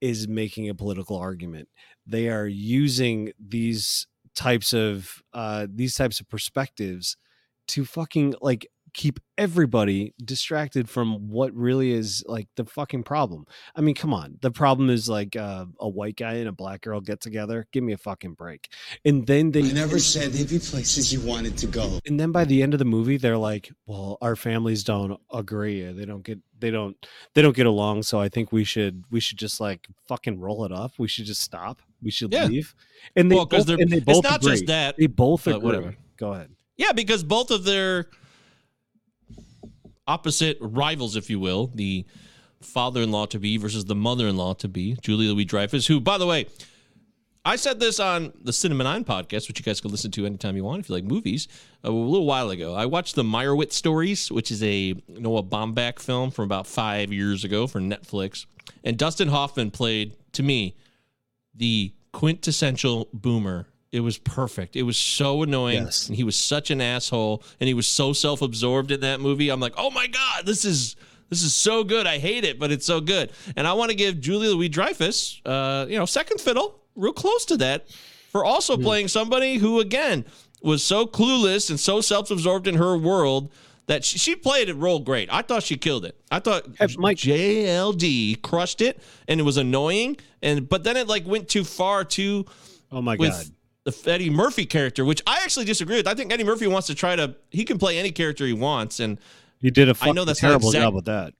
is 0.01 0.27
making 0.27 0.69
a 0.69 0.75
political 0.75 1.17
argument. 1.17 1.69
They 2.05 2.29
are 2.29 2.47
using 2.47 3.31
these 3.39 4.07
types 4.35 4.73
of 4.73 5.21
uh 5.33 5.67
these 5.71 5.95
types 5.95 6.19
of 6.19 6.27
perspectives 6.29 7.17
to 7.67 7.85
fucking 7.85 8.33
like 8.41 8.67
keep 8.93 9.19
everybody 9.37 10.13
distracted 10.23 10.87
from 10.87 11.29
what 11.29 11.53
really 11.53 11.91
is 11.91 12.23
like 12.27 12.47
the 12.55 12.65
fucking 12.65 13.03
problem. 13.03 13.45
I 13.75 13.81
mean, 13.81 13.95
come 13.95 14.13
on. 14.13 14.37
The 14.41 14.51
problem 14.51 14.89
is 14.89 15.09
like 15.09 15.35
uh, 15.35 15.65
a 15.79 15.89
white 15.89 16.15
guy 16.15 16.33
and 16.35 16.47
a 16.47 16.51
black 16.51 16.81
girl 16.81 17.01
get 17.01 17.19
together. 17.19 17.67
Give 17.71 17.83
me 17.83 17.93
a 17.93 17.97
fucking 17.97 18.33
break. 18.33 18.69
And 19.03 19.25
then 19.25 19.51
they 19.51 19.63
I 19.63 19.71
never 19.71 19.99
said 19.99 20.31
there'd 20.31 20.49
be 20.49 20.59
places 20.59 21.11
you 21.11 21.21
wanted 21.21 21.57
to 21.57 21.67
go. 21.67 21.99
and 22.05 22.19
then 22.19 22.31
by 22.31 22.45
the 22.45 22.61
end 22.61 22.73
of 22.73 22.79
the 22.79 22.85
movie 22.85 23.17
they're 23.17 23.37
like, 23.37 23.71
"Well, 23.85 24.17
our 24.21 24.35
families 24.35 24.83
don't 24.83 25.19
agree. 25.31 25.81
They 25.91 26.05
don't 26.05 26.23
get 26.23 26.39
they 26.59 26.69
don't 26.69 26.95
they 27.33 27.41
don't 27.41 27.55
get 27.55 27.65
along, 27.65 28.03
so 28.03 28.19
I 28.19 28.29
think 28.29 28.51
we 28.51 28.63
should 28.63 29.03
we 29.09 29.19
should 29.19 29.39
just 29.39 29.59
like 29.59 29.87
fucking 30.07 30.39
roll 30.39 30.65
it 30.65 30.71
off. 30.71 30.99
We 30.99 31.07
should 31.07 31.25
just 31.25 31.41
stop. 31.41 31.81
We 32.03 32.11
should 32.11 32.31
Yeah. 32.33 32.45
leave." 32.45 32.75
And 33.15 33.31
they 33.31 33.35
Well, 33.35 33.45
both, 33.45 33.65
they're- 33.65 33.77
and 33.79 33.89
they 33.91 33.97
it's 33.97 34.05
both 34.05 34.23
not 34.23 34.41
just 34.41 34.65
that, 34.67 34.97
They 34.97 35.07
both 35.07 35.47
agree. 35.47 35.59
whatever. 35.59 35.95
Go 36.17 36.33
ahead. 36.33 36.49
Yeah, 36.77 36.91
because 36.91 37.23
both 37.23 37.51
of 37.51 37.63
their 37.63 38.09
opposite 40.07 40.57
rivals, 40.59 41.15
if 41.15 41.29
you 41.29 41.39
will, 41.39 41.67
the 41.73 42.05
father-in-law 42.61 43.25
to 43.27 43.39
be 43.39 43.57
versus 43.57 43.85
the 43.85 43.95
mother-in-law 43.95 44.53
to 44.55 44.67
be, 44.67 44.95
Julia 45.01 45.31
Louis 45.31 45.45
Dreyfus, 45.45 45.87
who, 45.87 45.99
by 45.99 46.17
the 46.17 46.25
way, 46.25 46.45
I 47.45 47.57
said 47.57 47.79
this 47.81 47.99
on 47.99 48.31
the 48.41 48.53
Cinema 48.53 48.85
Nine 48.85 49.03
podcast, 49.03 49.49
which 49.49 49.59
you 49.59 49.63
guys 49.65 49.81
can 49.81 49.91
listen 49.91 50.11
to 50.11 50.25
anytime 50.25 50.55
you 50.55 50.63
want 50.63 50.79
if 50.79 50.87
you 50.89 50.95
like 50.95 51.03
movies. 51.03 51.49
A 51.83 51.91
little 51.91 52.25
while 52.25 52.49
ago, 52.49 52.73
I 52.73 52.85
watched 52.85 53.15
the 53.15 53.23
Meyerowitz 53.23 53.73
Stories, 53.73 54.31
which 54.31 54.49
is 54.49 54.63
a 54.63 54.95
Noah 55.09 55.43
Baumbach 55.43 55.99
film 55.99 56.31
from 56.31 56.45
about 56.45 56.67
five 56.67 57.11
years 57.11 57.43
ago 57.43 57.67
for 57.67 57.81
Netflix, 57.81 58.45
and 58.83 58.97
Dustin 58.97 59.27
Hoffman 59.27 59.71
played 59.71 60.13
to 60.33 60.41
me 60.43 60.75
the 61.55 61.93
quintessential 62.11 63.09
boomer. 63.13 63.67
It 63.91 63.99
was 63.99 64.17
perfect. 64.17 64.75
It 64.75 64.83
was 64.83 64.97
so 64.97 65.43
annoying, 65.43 65.83
Yes. 65.83 66.07
and 66.07 66.15
he 66.15 66.23
was 66.23 66.35
such 66.35 66.71
an 66.71 66.81
asshole, 66.81 67.43
and 67.59 67.67
he 67.67 67.73
was 67.75 67.85
so 67.85 68.11
self-absorbed 68.11 68.89
in 68.91 69.01
that 69.01 69.19
movie. 69.19 69.49
I'm 69.49 69.59
like, 69.59 69.73
oh 69.77 69.91
my 69.91 70.07
god, 70.07 70.45
this 70.45 70.65
is 70.65 70.95
this 71.29 71.43
is 71.43 71.53
so 71.53 71.83
good. 71.83 72.05
I 72.07 72.17
hate 72.19 72.43
it, 72.43 72.59
but 72.59 72.71
it's 72.71 72.85
so 72.85 73.01
good. 73.01 73.31
And 73.55 73.67
I 73.67 73.73
want 73.73 73.89
to 73.91 73.95
give 73.95 74.19
Julia 74.19 74.49
Louis 74.51 74.69
Dreyfus, 74.69 75.41
uh, 75.45 75.85
you 75.89 75.97
know, 75.97 76.05
second 76.05 76.39
fiddle, 76.41 76.79
real 76.95 77.13
close 77.13 77.45
to 77.45 77.57
that, 77.57 77.87
for 78.31 78.45
also 78.45 78.77
playing 78.77 79.07
somebody 79.07 79.57
who, 79.57 79.79
again, 79.79 80.25
was 80.61 80.83
so 80.83 81.05
clueless 81.07 81.69
and 81.69 81.79
so 81.79 82.01
self-absorbed 82.01 82.67
in 82.67 82.75
her 82.75 82.97
world 82.97 83.51
that 83.87 84.05
she, 84.05 84.17
she 84.17 84.35
played 84.35 84.69
it 84.69 84.75
role 84.75 84.99
great. 84.99 85.29
I 85.31 85.41
thought 85.41 85.63
she 85.63 85.77
killed 85.77 86.05
it. 86.05 86.15
I 86.31 86.39
thought 86.39 86.65
Mike- 86.97 87.17
JLD 87.17 88.41
crushed 88.41 88.81
it, 88.81 89.01
and 89.27 89.39
it 89.39 89.43
was 89.43 89.57
annoying. 89.57 90.17
And 90.41 90.67
but 90.67 90.83
then 90.83 90.97
it 90.97 91.07
like 91.07 91.25
went 91.25 91.49
too 91.49 91.63
far 91.63 92.03
too. 92.03 92.45
Oh 92.91 93.01
my 93.01 93.17
God. 93.17 93.45
The 93.85 93.93
Eddie 94.05 94.29
Murphy 94.29 94.65
character, 94.65 95.03
which 95.03 95.21
I 95.27 95.41
actually 95.43 95.65
disagree 95.65 95.97
with. 95.97 96.07
I 96.07 96.13
think 96.13 96.31
Eddie 96.31 96.45
Murphy 96.45 96.67
wants 96.67 96.87
to 96.87 96.95
try 96.95 97.17
to. 97.17 97.35
He 97.51 97.65
can 97.65 97.77
play 97.77 97.97
any 97.99 98.11
character 98.11 98.45
he 98.45 98.53
wants, 98.53 99.01
and 99.01 99.19
He 99.59 99.71
did 99.71 99.89
a 99.89 99.95
I 100.01 100.11
know 100.13 100.23
that's 100.23 100.39
terrible 100.39 100.69
exact- 100.69 100.83
job 100.83 100.93
with 100.93 101.05
that. 101.05 101.33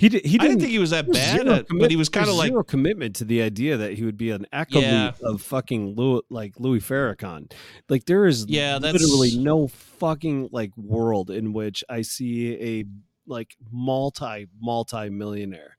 He 0.00 0.08
did, 0.08 0.24
he 0.24 0.38
didn't, 0.38 0.48
didn't 0.48 0.60
think 0.60 0.72
he 0.72 0.78
was 0.78 0.90
that 0.90 1.04
there 1.06 1.12
bad 1.12 1.40
zero 1.42 1.54
at- 1.56 1.66
but 1.78 1.90
he 1.90 1.96
was 1.96 2.08
kinda 2.08 2.32
like- 2.32 2.48
zero 2.50 2.62
commitment 2.64 3.16
to 3.16 3.24
the 3.26 3.42
idea 3.42 3.76
that 3.76 3.92
he 3.94 4.04
would 4.04 4.16
be 4.16 4.30
an 4.30 4.46
acolyte 4.50 4.84
Yeah. 4.86 5.12
of 5.22 5.42
fucking 5.42 5.94
Louis, 5.94 6.22
like 6.30 6.58
Louis 6.58 6.80
Farrakhan. 6.80 7.52
Like 7.90 8.06
there 8.06 8.26
is 8.26 8.46
Yeah, 8.48 8.78
that's- 8.78 9.00
literally 9.02 9.36
no 9.36 9.68
fucking 9.68 10.48
like 10.52 10.74
world 10.78 11.30
in 11.30 11.52
which 11.52 11.84
I 11.88 12.00
see 12.02 12.54
a 12.54 12.84
like 13.26 13.56
multi 13.70 14.46
multi 14.58 15.10
millionaire 15.10 15.76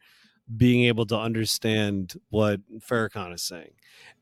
being 0.55 0.83
able 0.83 1.05
to 1.07 1.17
understand 1.17 2.13
what 2.29 2.59
Farrakhan 2.79 3.33
is 3.33 3.41
saying, 3.41 3.71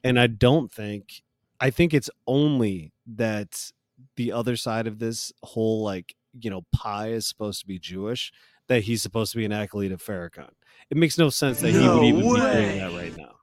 and 0.04 0.20
I 0.20 0.28
don't 0.28 0.72
think. 0.72 1.24
I 1.60 1.72
think 1.72 1.94
it's 1.94 2.10
only 2.26 2.94
that 3.06 3.72
the 4.16 4.32
other 4.32 4.56
side 4.56 4.88
of 4.88 5.00
this 5.00 5.34
whole 5.44 5.84
like 5.84 6.16
you 6.40 6.50
know 6.50 6.62
pie 6.72 7.10
is 7.10 7.28
supposed 7.28 7.60
to 7.60 7.68
be 7.68 7.78
Jewish 7.80 8.32
that 8.70 8.84
he's 8.84 9.02
supposed 9.02 9.32
to 9.34 9.38
be 9.38 9.46
an 9.46 9.52
acolyte 9.52 9.92
of 9.92 10.02
Farrakhan. 10.02 10.50
It 10.90 10.96
makes 10.98 11.18
no 11.18 11.30
sense 11.30 11.60
that 11.62 11.72
he 11.72 11.88
would 11.88 12.04
even 12.04 12.22
be 12.22 12.28
way. 12.28 12.40
doing 12.40 12.78
that 12.80 12.92
right 12.94 13.18
now. 13.18 13.36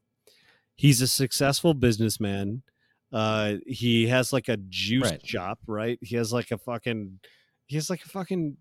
He's 0.75 1.01
a 1.03 1.07
successful 1.09 1.75
businessman. 1.75 2.63
Uh, 3.13 3.55
he 3.67 4.09
has 4.09 4.33
like 4.33 4.49
a 4.49 4.57
juice 4.57 5.11
Right. 5.11 5.27
shop, 5.27 5.59
right? 5.67 5.99
He 6.03 6.17
has 6.17 6.33
like 6.33 6.51
a 6.51 6.59
fucking, 6.59 7.21
he 7.67 7.77
has 7.77 7.89
like 7.89 8.05
a 8.05 8.09
fucking, 8.09 8.57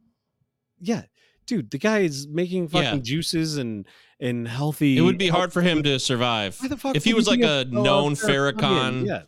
yeah, 0.80 1.04
dude. 1.46 1.72
The 1.72 1.78
guy 1.78 2.00
is 2.00 2.28
making 2.28 2.68
fucking 2.70 2.98
Yeah. 2.98 3.02
juices 3.02 3.58
and 3.58 3.88
and 4.20 4.48
healthy. 4.48 4.98
it 4.98 5.02
would 5.02 5.18
be 5.18 5.28
hard 5.28 5.52
for 5.52 5.62
him 5.62 5.84
to 5.84 6.00
survive 6.00 6.58
Why 6.62 6.68
the 6.70 6.78
fuck 6.78 6.96
if 6.96 7.04
he 7.04 7.14
was 7.14 7.28
like 7.28 7.42
a 7.42 7.62
a- 7.62 7.66
known 7.66 8.14
Farrakhan? 8.14 9.06
Yeah. 9.06 9.24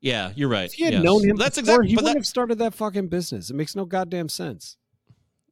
yeah, 0.00 0.32
you're 0.36 0.48
right. 0.50 0.66
If 0.66 0.74
he 0.74 0.84
had 0.84 0.92
yes. 0.94 1.02
known 1.02 1.26
him, 1.26 1.36
that's 1.36 1.58
before, 1.58 1.76
exactly. 1.76 1.88
He 1.88 1.94
wouldn't 1.96 2.12
that, 2.14 2.18
have 2.18 2.26
started 2.26 2.58
that 2.58 2.74
fucking 2.74 3.08
business. 3.08 3.48
It 3.50 3.56
makes 3.56 3.74
no 3.74 3.84
goddamn 3.86 4.28
sense. 4.28 4.76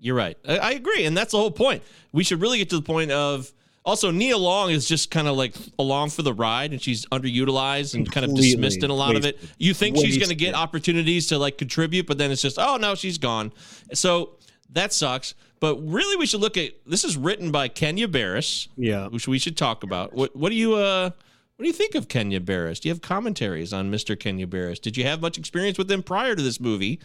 You're 0.01 0.15
right. 0.17 0.37
I, 0.47 0.59
I 0.59 0.71
agree, 0.73 1.05
and 1.07 1.17
that's 1.17 1.33
the 1.33 1.39
whole 1.39 1.51
point. 1.51 1.83
We 2.13 2.25
should 2.25 2.41
really 2.41 2.59
get 2.59 2.71
to 2.71 2.77
the 2.77 2.83
point 2.83 3.11
of 3.11 3.53
also 3.85 4.11
Nia 4.11 4.37
Long 4.39 4.71
is 4.71 4.87
just 4.87 5.11
kind 5.11 5.27
of 5.27 5.37
like 5.37 5.55
along 5.79 6.11
for 6.11 6.23
the 6.23 6.33
ride, 6.33 6.73
and 6.73 6.81
she's 6.81 7.05
underutilized 7.07 7.95
and 7.95 8.11
kind 8.11 8.25
of 8.25 8.35
dismissed 8.37 8.83
in 8.83 8.91
a 8.91 8.95
lot 8.95 9.17
of 9.17 9.25
it. 9.25 9.39
You 9.59 9.75
think 9.75 9.97
she's 9.97 10.19
going 10.19 10.29
to 10.29 10.35
get 10.35 10.55
opportunities 10.55 11.27
to 11.29 11.39
like 11.39 11.59
contribute, 11.59 12.07
but 12.07 12.19
then 12.19 12.31
it's 12.31 12.43
just 12.43 12.59
oh 12.59 12.77
no, 12.77 12.95
she's 12.95 13.19
gone. 13.19 13.53
So 13.93 14.35
that 14.71 14.93
sucks. 14.93 15.35
But 15.61 15.77
really, 15.85 16.17
we 16.17 16.27
should 16.27 16.41
look 16.41 16.57
at 16.57 16.71
this. 16.87 17.03
Is 17.03 17.17
written 17.17 17.51
by 17.51 17.67
Kenya 17.67 18.07
Barris, 18.07 18.69
Yeah. 18.77 19.09
which 19.09 19.27
we 19.27 19.41
should 19.41 19.57
talk 19.57 19.83
about. 19.83 20.13
What 20.13 20.37
What 20.37 20.51
do 20.51 20.55
you 20.55 20.75
uh 20.75 21.11
What 21.57 21.63
do 21.65 21.67
you 21.67 21.73
think 21.73 21.97
of 21.97 22.07
Kenya 22.07 22.39
Barris? 22.41 22.79
Do 22.79 22.89
you 22.89 22.95
have 22.95 23.03
commentaries 23.03 23.73
on 23.73 23.91
Mr. 23.91 24.17
Kenya 24.19 24.47
Barris? 24.47 24.79
Did 24.79 24.97
you 24.97 25.03
have 25.05 25.21
much 25.21 25.37
experience 25.39 25.77
with 25.77 25.91
him 25.91 26.05
prior 26.05 26.37
to 26.37 26.43
this 26.43 26.61
movie? 26.61 27.01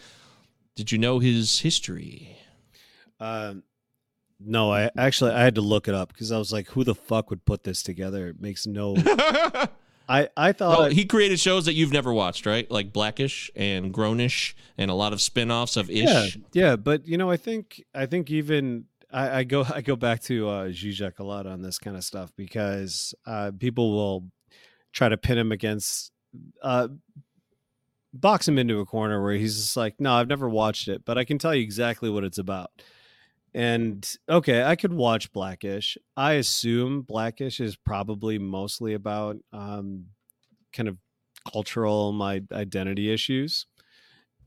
Did 0.75 0.91
you 0.91 0.99
know 0.99 1.17
his 1.17 1.61
history? 1.61 2.37
Um, 3.19 3.63
no, 4.39 4.71
I 4.71 4.89
actually 4.97 5.31
I 5.31 5.43
had 5.43 5.55
to 5.55 5.61
look 5.61 5.87
it 5.87 5.93
up 5.95 6.09
because 6.11 6.31
I 6.31 6.37
was 6.37 6.51
like, 6.51 6.67
who 6.69 6.83
the 6.83 6.95
fuck 6.95 7.29
would 7.29 7.45
put 7.45 7.63
this 7.63 7.81
together? 7.83 8.27
It 8.27 8.41
makes 8.41 8.67
no. 8.67 8.95
I 10.09 10.27
I 10.35 10.51
thought 10.51 10.79
Well, 10.79 10.89
he 10.89 11.05
created 11.05 11.39
shows 11.39 11.65
that 11.65 11.73
you've 11.73 11.93
never 11.93 12.11
watched, 12.13 12.45
right? 12.45 12.69
Like 12.69 12.91
Blackish 12.91 13.49
and 13.55 13.93
Grownish 13.93 14.53
and 14.77 14.91
a 14.91 14.93
lot 14.93 15.13
of 15.13 15.21
spin-offs 15.21 15.77
of 15.77 15.89
Ish. 15.89 16.03
yeah 16.03 16.25
yeah, 16.51 16.75
but 16.75 17.07
you 17.07 17.17
know 17.17 17.31
I 17.31 17.37
think 17.37 17.81
I 17.95 18.05
think 18.05 18.29
even 18.29 18.85
I, 19.11 19.39
I 19.39 19.43
go 19.45 19.65
I 19.73 19.79
go 19.81 19.95
back 19.95 20.21
to 20.23 20.49
uh, 20.49 20.67
Zizek 20.69 21.19
a 21.19 21.23
lot 21.23 21.47
on 21.47 21.61
this 21.61 21.79
kind 21.79 21.95
of 21.95 22.03
stuff 22.03 22.33
because 22.35 23.13
uh, 23.25 23.51
people 23.57 23.91
will 23.93 24.25
try 24.91 25.07
to 25.09 25.17
pin 25.17 25.37
him 25.37 25.51
against. 25.51 26.11
Uh, 26.61 26.87
box 28.13 28.47
him 28.47 28.59
into 28.59 28.79
a 28.79 28.85
corner 28.85 29.23
where 29.23 29.33
he's 29.33 29.55
just 29.55 29.75
like, 29.77 29.99
no, 29.99 30.13
I've 30.13 30.27
never 30.27 30.47
watched 30.47 30.87
it, 30.87 31.03
but 31.05 31.17
I 31.17 31.23
can 31.23 31.37
tell 31.39 31.53
you 31.55 31.63
exactly 31.63 32.09
what 32.09 32.23
it's 32.23 32.37
about. 32.37 32.69
And 33.53 34.07
okay, 34.27 34.63
I 34.63 34.75
could 34.75 34.93
watch 34.93 35.31
Blackish. 35.31 35.97
I 36.17 36.33
assume 36.33 37.01
Blackish 37.01 37.59
is 37.59 37.75
probably 37.75 38.39
mostly 38.39 38.93
about 38.93 39.37
um, 39.51 40.05
kind 40.71 40.89
of 40.89 40.97
cultural 41.51 42.11
my 42.13 42.41
identity 42.51 43.13
issues. 43.13 43.67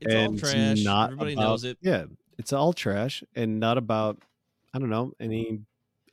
It's 0.01 0.13
all 0.13 0.37
trash. 0.37 0.85
Everybody 0.85 1.35
knows 1.35 1.63
it. 1.63 1.77
Yeah, 1.81 2.05
it's 2.37 2.53
all 2.53 2.73
trash 2.73 3.23
and 3.35 3.59
not 3.59 3.77
about 3.77 4.21
I 4.73 4.79
don't 4.79 4.89
know 4.89 5.13
any 5.19 5.61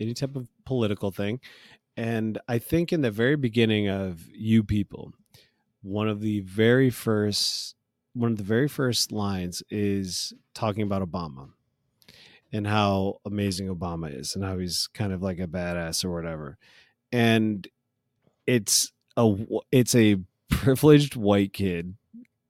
any 0.01 0.15
type 0.15 0.37
of 0.37 0.49
political 0.65 1.11
thing. 1.11 1.41
And 1.97 2.39
I 2.49 2.59
think 2.59 2.93
in 2.93 3.03
the 3.03 3.11
very 3.11 3.37
beginning 3.37 3.89
of 3.89 4.27
You 4.33 4.65
People, 4.65 5.13
one 5.83 6.09
of 6.09 6.21
the 6.21 6.41
very 6.41 6.91
first 6.91 7.75
one 8.15 8.31
of 8.31 8.39
the 8.39 8.45
very 8.45 8.69
first 8.69 9.11
lines 9.11 9.63
is 9.71 10.33
talking 10.55 10.83
about 10.83 11.03
Obama 11.03 11.49
and 12.55 12.69
how 12.69 13.19
amazing 13.27 13.67
Obama 13.67 14.17
is 14.17 14.37
and 14.37 14.45
how 14.45 14.57
he's 14.59 14.89
kind 14.95 15.13
of 15.13 15.23
like 15.23 15.41
a 15.41 15.47
badass 15.49 16.05
or 16.05 16.15
whatever. 16.15 16.57
And 17.11 17.67
it's 18.47 18.93
a 19.17 19.35
it's 19.73 19.95
a 19.95 20.17
privileged 20.49 21.17
white 21.17 21.53
kid 21.53 21.95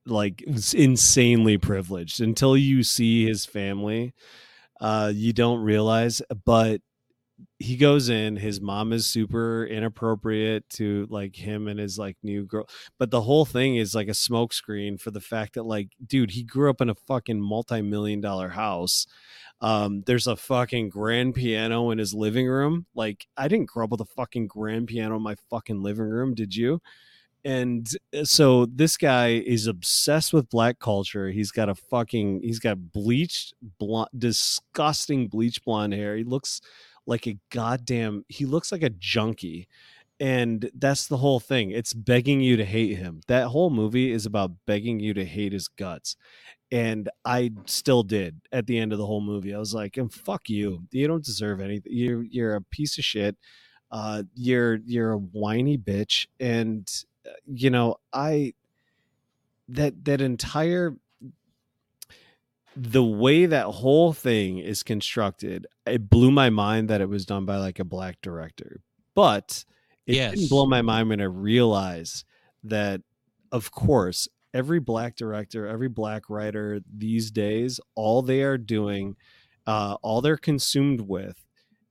like 0.07 0.43
insanely 0.75 1.57
privileged 1.57 2.21
until 2.21 2.57
you 2.57 2.83
see 2.83 3.27
his 3.27 3.47
family 3.47 4.13
uh 4.81 5.11
you 5.15 5.33
don't 5.33 5.63
realize 5.63 6.21
but 6.45 6.83
he 7.59 7.77
goes 7.77 8.09
in 8.11 8.37
his 8.37 8.61
mom 8.61 8.93
is 8.93 9.07
super 9.07 9.65
inappropriate 9.67 10.69
to 10.69 11.07
like 11.09 11.37
him 11.37 11.67
and 11.69 11.81
his 11.81 11.99
like 11.99 12.17
new 12.23 12.45
girl 12.45 12.69
but 12.99 13.11
the 13.11 13.23
whole 13.23 13.45
thing 13.45 13.77
is 13.77 13.95
like 13.95 14.09
a 14.09 14.13
smokescreen 14.13 15.01
for 15.01 15.11
the 15.11 15.21
fact 15.21 15.55
that 15.55 15.65
like 15.65 15.89
dude 16.07 16.33
he 16.33 16.43
grew 16.43 16.69
up 16.69 16.81
in 16.81 16.91
a 16.91 16.95
fucking 16.95 17.41
multi-million 17.41 18.21
dollar 18.21 18.51
house 18.51 19.07
um 19.61 20.03
there's 20.07 20.27
a 20.27 20.37
fucking 20.37 20.89
grand 20.89 21.35
piano 21.35 21.91
in 21.91 21.99
his 21.99 22.15
living 22.15 22.47
room. 22.47 22.87
Like 22.95 23.27
i 23.37 23.49
didn't 23.49 23.69
grow 23.71 23.85
up 23.85 23.91
with 23.91 24.01
a 24.01 24.05
fucking 24.07 24.47
grand 24.49 24.89
piano 24.89 25.17
in 25.17 25.23
my 25.23 25.37
fucking 25.51 25.83
living 25.83 26.07
room 26.07 26.35
did 26.35 26.55
you? 26.55 26.81
And 27.45 27.87
uh, 28.19 28.25
so 28.25 28.67
this 28.67 28.97
guy 28.97 29.43
is 29.47 29.67
obsessed 29.67 30.33
with 30.33 30.49
black 30.49 30.79
culture. 30.79 31.31
He's 31.31 31.51
got 31.51 31.69
a 31.69 31.75
fucking 31.75 32.41
he's 32.43 32.59
got 32.59 32.93
bleached 32.93 33.55
blonde 33.79 34.09
disgusting 34.17 35.29
bleach 35.29 35.63
blonde 35.65 35.93
hair. 35.95 36.17
He 36.17 36.25
looks 36.25 36.61
like 37.07 37.27
a 37.27 37.39
goddamn 37.51 38.25
he 38.29 38.47
looks 38.47 38.73
like 38.73 38.83
a 38.83 38.91
junkie. 38.91 39.69
And 40.21 40.71
that's 40.75 41.09
the 41.09 41.17
whole 41.19 41.41
thing. 41.41 41.73
It's 41.73 41.93
begging 41.93 42.41
you 42.41 42.57
to 42.57 42.65
hate 42.65 42.97
him. 42.97 43.21
That 43.27 43.49
whole 43.49 43.69
movie 43.71 44.13
is 44.13 44.27
about 44.27 44.53
begging 44.67 45.01
you 45.01 45.13
to 45.15 45.25
hate 45.25 45.53
his 45.53 45.69
guts 45.69 46.17
and 46.75 47.09
i 47.25 47.51
still 47.67 48.03
did 48.03 48.41
at 48.53 48.67
the 48.67 48.79
end 48.79 48.93
of 48.93 48.99
the 48.99 49.07
whole 49.07 49.21
movie. 49.21 49.55
I 49.55 49.59
was 49.61 49.75
like 49.75 49.97
and 49.97 50.13
fuck 50.13 50.51
you. 50.51 50.87
You 50.91 51.07
don't 51.09 51.25
deserve 51.25 51.61
anything 51.61 51.93
you're 51.95 52.25
you're 52.25 52.57
a 52.57 52.63
piece 52.63 52.99
of 52.99 53.05
shit. 53.05 53.37
Uh 53.93 54.25
you're 54.35 54.77
you're 54.85 55.13
a 55.13 55.19
whiny 55.19 55.79
bitch. 55.79 56.27
And 56.41 56.91
uh, 57.27 57.31
you 57.47 57.71
know 57.71 57.97
i 58.13 58.55
that 59.69 60.05
that 60.05 60.21
entire 60.21 60.97
the 62.77 63.05
way 63.05 63.47
that 63.47 63.67
whole 63.67 64.13
thing 64.13 64.59
is 64.59 64.83
constructed 64.83 65.67
it 65.87 66.11
blew 66.11 66.31
my 66.31 66.51
mind 66.51 66.91
that 66.91 67.01
it 67.01 67.09
was 67.09 67.25
done 67.25 67.45
by 67.47 67.57
like 67.57 67.79
a 67.79 67.85
black 67.85 68.21
director. 68.23 68.81
But 69.15 69.65
it 70.07 70.17
Yes. 70.17 70.35
didn't 70.35 70.49
blow 70.51 70.67
my 70.67 70.83
mind 70.83 71.09
when 71.09 71.21
i 71.21 71.25
realized 71.25 72.25
that 72.65 73.01
of 73.53 73.71
course 73.71 74.29
every 74.55 74.81
black 74.81 75.17
director 75.17 75.67
every 75.67 75.89
black 75.89 76.31
writer 76.31 76.81
these 76.97 77.31
days 77.31 77.79
all 77.95 78.23
they 78.23 78.43
are 78.43 78.57
doing 78.57 79.17
uh, 79.67 79.97
all 80.03 80.21
they're 80.21 80.37
consumed 80.37 81.01
with 81.01 81.45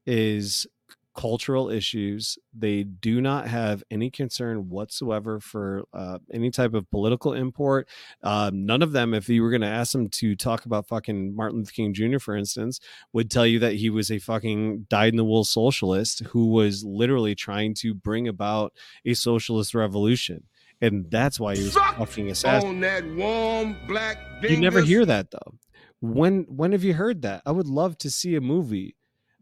is 0.06 0.68
cultural 1.16 1.70
issues. 1.70 2.38
They 2.58 2.84
do 2.84 3.22
not 3.22 3.48
have 3.48 3.84
any 3.92 4.10
concern 4.10 4.70
whatsoever 4.70 5.40
for 5.40 5.84
uh, 5.94 6.20
any 6.32 6.50
type 6.50 6.74
of 6.74 6.90
political 6.90 7.34
import. 7.34 7.88
Um, 8.24 8.66
none 8.66 8.82
of 8.82 8.92
them, 8.92 9.14
if 9.14 9.30
you 9.30 9.44
were 9.44 9.50
going 9.50 9.62
to 9.62 9.68
ask 9.68 9.92
them 9.92 10.10
to 10.10 10.36
talk 10.36 10.66
about 10.66 10.88
fucking 10.88 11.36
Martin 11.36 11.60
Luther 11.60 11.72
King 11.72 11.94
Jr., 11.94 12.20
for 12.20 12.36
instance, 12.36 12.80
would 13.12 13.30
tell 13.30 13.46
you 13.46 13.60
that 13.60 13.76
he 13.76 13.90
was 13.90 14.12
a 14.12 14.20
fucking 14.20 14.88
dyed 14.90 15.14
in 15.14 15.18
the 15.18 15.24
wool 15.24 15.44
socialist 15.44 16.24
who 16.28 16.48
was 16.48 16.84
literally 16.84 17.36
trying 17.36 17.74
to 17.76 17.94
bring 17.94 18.28
about 18.28 18.74
a 19.06 19.14
socialist 19.14 19.76
revolution. 19.76 20.44
And 20.84 21.10
that's 21.10 21.40
why 21.40 21.56
he 21.56 21.64
was 21.64 21.76
fucking 21.76 22.30
assassinated. 22.30 22.70
on 22.70 22.80
that 22.82 23.06
warm 23.16 23.78
black 23.88 24.18
You 24.42 24.58
never 24.58 24.82
hear 24.82 25.06
that 25.06 25.32
though. 25.32 25.56
When 26.02 26.44
when 26.50 26.74
have 26.74 26.84
you 26.84 26.94
heard 26.94 27.22
that? 27.22 27.42
I 27.46 27.52
would 27.52 27.68
love 27.68 27.98
to 28.00 28.12
see 28.12 28.36
a 28.36 28.42
movie 28.42 28.96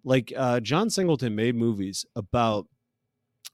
like 0.03 0.31
uh, 0.35 0.59
John 0.59 0.89
Singleton 0.89 1.35
made 1.35 1.55
movies 1.55 2.05
about 2.15 2.67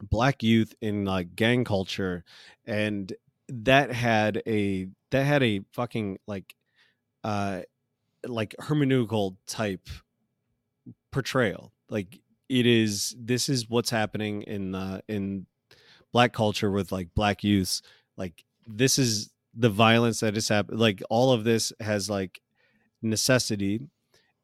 black 0.01 0.43
youth 0.43 0.73
in 0.81 1.05
like 1.05 1.35
gang 1.35 1.63
culture, 1.63 2.23
and 2.65 3.11
that 3.49 3.91
had 3.91 4.41
a 4.45 4.88
that 5.11 5.23
had 5.23 5.43
a 5.43 5.61
fucking 5.73 6.19
like 6.27 6.55
uh 7.23 7.61
like 8.25 8.55
hermeneutical 8.59 9.38
type 9.47 9.88
portrayal. 11.11 11.71
Like 11.89 12.19
it 12.49 12.65
is 12.65 13.15
this 13.17 13.49
is 13.49 13.69
what's 13.69 13.89
happening 13.89 14.41
in 14.43 14.75
uh 14.75 15.01
in 15.07 15.45
black 16.14 16.34
culture 16.34 16.72
with 16.72 16.91
like 16.91 17.10
black 17.16 17.43
youths. 17.43 17.82
Like 18.18 18.43
this 18.66 18.97
is 18.99 19.32
the 19.55 19.70
violence 19.70 20.20
that 20.22 20.38
is 20.38 20.49
happening. 20.49 20.80
Like 20.80 21.01
all 21.10 21.32
of 21.32 21.43
this 21.43 21.74
has 21.80 22.10
like 22.10 22.39
necessity 23.01 23.80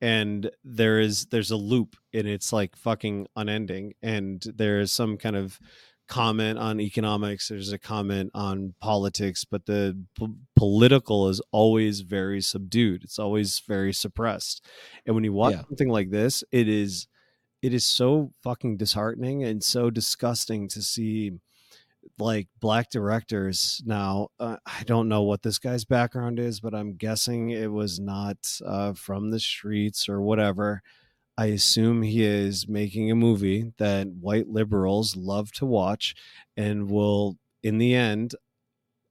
and 0.01 0.49
there 0.63 0.99
is 0.99 1.25
there's 1.27 1.51
a 1.51 1.55
loop 1.55 1.95
and 2.13 2.27
it's 2.27 2.53
like 2.53 2.75
fucking 2.75 3.27
unending 3.35 3.93
and 4.01 4.43
there 4.55 4.79
is 4.79 4.91
some 4.91 5.17
kind 5.17 5.35
of 5.35 5.59
comment 6.09 6.59
on 6.59 6.79
economics 6.81 7.47
there's 7.47 7.71
a 7.71 7.79
comment 7.79 8.29
on 8.33 8.73
politics 8.81 9.45
but 9.45 9.65
the 9.65 9.97
p- 10.19 10.27
political 10.55 11.29
is 11.29 11.41
always 11.51 12.01
very 12.01 12.41
subdued 12.41 13.03
it's 13.03 13.17
always 13.17 13.59
very 13.67 13.93
suppressed 13.93 14.63
and 15.05 15.15
when 15.15 15.23
you 15.23 15.31
watch 15.33 15.53
Yeah. 15.53 15.61
something 15.61 15.89
like 15.89 16.11
this 16.11 16.43
it 16.51 16.67
is 16.67 17.07
it 17.61 17.73
is 17.73 17.85
so 17.85 18.33
fucking 18.43 18.75
disheartening 18.77 19.43
and 19.45 19.63
so 19.63 19.89
disgusting 19.89 20.67
to 20.69 20.81
see 20.81 21.31
like 22.19 22.47
black 22.59 22.89
directors 22.89 23.81
now 23.85 24.27
uh, 24.39 24.57
i 24.65 24.83
don't 24.83 25.09
know 25.09 25.23
what 25.23 25.41
this 25.41 25.57
guy's 25.57 25.85
background 25.85 26.39
is 26.39 26.59
but 26.59 26.75
i'm 26.75 26.95
guessing 26.95 27.49
it 27.49 27.71
was 27.71 27.99
not 27.99 28.37
uh, 28.65 28.93
from 28.93 29.31
the 29.31 29.39
streets 29.39 30.07
or 30.09 30.21
whatever. 30.21 30.81
I 31.37 31.47
assume 31.47 32.03
he 32.03 32.23
is 32.23 32.67
making 32.67 33.09
a 33.09 33.15
movie 33.15 33.73
that 33.79 34.07
white 34.07 34.47
liberals 34.47 35.15
love 35.15 35.51
to 35.53 35.65
watch 35.65 36.13
and 36.57 36.89
will 36.89 37.37
in 37.63 37.79
the 37.79 37.95
end 37.95 38.35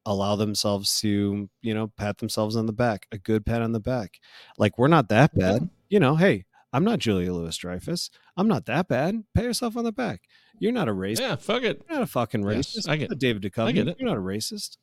allow 0.06 0.36
themselves 0.36 1.00
to 1.00 1.48
you 1.62 1.74
know 1.74 1.92
pat 1.96 2.18
themselves 2.18 2.56
on 2.56 2.66
the 2.66 2.72
back 2.72 3.06
a 3.12 3.18
good 3.18 3.44
pat 3.44 3.62
on 3.62 3.72
the 3.72 3.80
back. 3.80 4.20
Like 4.58 4.78
we're 4.78 4.88
not 4.88 5.08
that 5.08 5.34
bad 5.34 5.68
you 5.88 6.00
know 6.00 6.14
hey 6.16 6.44
i'm 6.72 6.84
not 6.84 6.98
julia 6.98 7.32
louis 7.32 7.56
dreyfus 7.56 8.10
i'm 8.36 8.48
not 8.48 8.66
that 8.66 8.88
bad 8.88 9.22
pat 9.34 9.44
yourself 9.44 9.76
on 9.76 9.84
the 9.84 9.92
back 9.92 10.22
you're 10.58 10.72
not 10.72 10.88
a 10.88 10.92
racist 10.92 11.20
Yeah, 11.20 11.36
fuck 11.36 11.62
it. 11.62 11.82
you're 11.88 11.98
not 11.98 12.02
a 12.04 12.06
fucking 12.06 12.46
Yes, 12.48 12.74
racist. 12.76 12.88
I 12.88 12.96
get 12.96 13.10
not 13.10 13.18
David 13.18 13.42
Duchovny. 13.42 13.68
I 13.68 13.72
get 13.72 13.88
it. 13.88 13.96
You're 13.98 14.08
not 14.08 14.18
a 14.18 14.20
racist. 14.20 14.76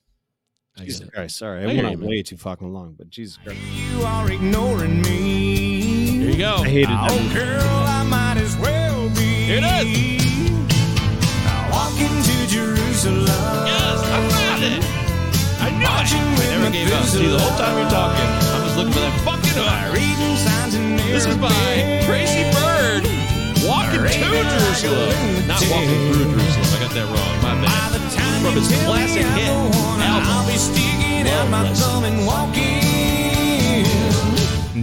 I 0.77 0.83
Jesus 0.83 0.99
get 0.99 1.07
it. 1.09 1.13
Christ, 1.13 1.37
sorry. 1.37 1.61
I, 1.61 1.63
I 1.63 1.67
went 1.67 1.85
on 1.85 2.01
you, 2.01 2.07
way 2.07 2.21
too 2.23 2.35
fucking 2.37 2.73
long, 2.73 2.95
but 2.97 3.09
Jesus 3.09 3.37
Christ. 3.37 3.59
You 3.61 4.01
are 4.03 4.29
ignoring 4.31 5.01
me. 5.03 6.19
There 6.19 6.29
you 6.31 6.37
go. 6.37 6.55
I 6.57 6.67
hated 6.67 6.89
Oh, 6.91 7.07
that. 7.07 7.33
girl, 7.33 7.63
I 7.87 8.03
might 8.03 8.41
as 8.41 8.57
well 8.57 9.07
be. 9.09 9.21
Here 9.47 9.59
it 9.61 9.87
is. 9.87 10.19
Walking 11.71 12.15
to 12.27 12.47
Jerusalem. 12.47 13.25
Yes, 13.25 13.99
I 14.03 14.29
found 14.29 14.63
it. 14.63 14.83
I 15.61 15.69
knew 15.71 15.85
it. 15.85 16.49
I 16.49 16.57
never 16.57 16.71
gave 16.71 16.91
up. 16.91 17.05
See, 17.05 17.27
the 17.27 17.39
whole 17.39 17.57
time 17.57 17.77
you're 17.79 17.89
talking, 17.89 18.25
I'm 18.25 18.41
just 18.41 18.48
looking 18.80 18.93
for 18.93 18.99
that 19.01 19.19
fucking 19.27 19.59
hook. 19.59 19.91
Reading 19.93 20.38
signs 20.39 20.73
and 20.75 20.99
This 20.99 21.25
is 21.25 21.36
by 21.36 21.51
Tracy 22.07 22.47
Byrd. 22.55 23.03
Walking 23.67 23.99
to 23.99 24.07
Jerusalem. 24.07 25.47
Not 25.47 25.59
walking 25.67 25.99
through 26.07 26.32
Jerusalem. 26.32 26.63
I 26.71 26.80
got 26.80 26.95
that 26.95 27.03
wrong. 27.11 27.36
My 27.43 27.59
bad. 27.59 27.99
From 28.39 28.53
his 28.53 28.69
classic 28.86 29.25
hit 29.36 29.51
I'll 29.51 30.23
album. 30.23 30.47
be 30.47 30.57
sticking 30.57 31.27
out 31.27 31.49
my 31.51 31.67
thumb 31.73 32.05
and 32.05 32.25
walking 32.25 32.84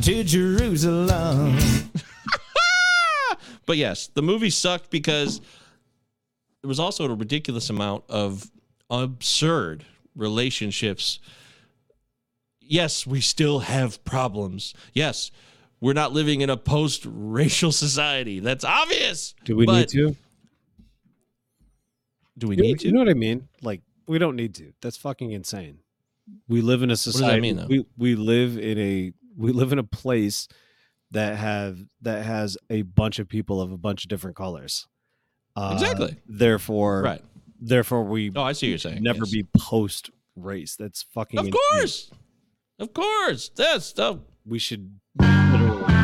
to 0.03 0.24
Jerusalem. 0.24 1.59
But 3.66 3.78
yes, 3.78 4.07
the 4.14 4.22
movie 4.22 4.51
sucked 4.51 4.90
because 4.90 5.40
there 6.62 6.68
was 6.68 6.78
also 6.78 7.05
a 7.05 7.12
ridiculous 7.12 7.68
amount 7.68 8.05
of 8.09 8.49
absurd 8.90 9.84
relationships. 10.14 11.18
Yes, 12.68 13.06
we 13.06 13.20
still 13.20 13.60
have 13.60 14.02
problems. 14.04 14.74
Yes, 14.92 15.30
we're 15.80 15.92
not 15.92 16.12
living 16.12 16.40
in 16.40 16.50
a 16.50 16.56
post-racial 16.56 17.72
society. 17.86 18.40
That's 18.40 18.64
obvious. 18.64 19.34
Do 19.44 19.56
we 19.56 19.66
need 19.66 19.88
to? 19.90 20.16
Do 22.38 22.48
we 22.48 22.56
You 22.56 22.62
need 22.62 22.80
to? 22.80 22.86
You 22.86 22.92
know 22.92 23.00
what 23.00 23.08
I 23.08 23.14
mean? 23.14 23.48
Like, 23.62 23.82
we 24.06 24.18
don't 24.18 24.36
need 24.36 24.54
to. 24.56 24.72
That's 24.82 24.96
fucking 24.96 25.30
insane. 25.32 25.78
We 26.48 26.60
live 26.60 26.82
in 26.82 26.90
a 26.90 26.96
society. 26.96 27.40
mean. 27.40 27.66
We 27.68 27.86
we 27.96 28.14
live 28.16 28.58
in 28.58 28.78
a 28.78 29.12
we 29.36 29.52
live 29.52 29.72
in 29.72 29.78
a 29.78 29.84
place 29.84 30.48
that 31.12 31.36
have 31.36 31.78
that 32.02 32.24
has 32.24 32.58
a 32.68 32.82
bunch 32.82 33.18
of 33.20 33.28
people 33.28 33.60
of 33.60 33.70
a 33.72 33.78
bunch 33.78 34.04
of 34.04 34.08
different 34.08 34.36
colors. 34.36 34.88
Uh, 35.54 35.70
Exactly. 35.74 36.16
Therefore, 36.26 37.02
Right. 37.02 37.22
Therefore, 37.60 38.02
we 38.04 38.30
Oh, 38.34 38.42
I 38.42 38.52
see 38.52 38.66
what 38.66 38.70
you're 38.70 38.78
saying. 38.78 39.02
never 39.02 39.20
Yes. 39.20 39.30
be 39.30 39.44
post 39.56 40.10
race. 40.34 40.76
That's 40.76 41.02
fucking. 41.04 41.38
Of 41.38 41.46
insane. 41.46 41.60
course. 41.78 42.10
Of 42.79 42.93
course. 42.93 43.49
That's 43.55 43.93
the 43.93 44.20
we 44.45 44.59
should 44.59 44.99
literally, 45.18 45.95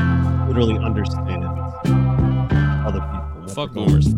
literally 0.48 0.78
understand 0.78 1.44
other 2.86 3.00
people. 3.00 3.48
Fuck 3.54 3.72
boomers. 3.72 4.08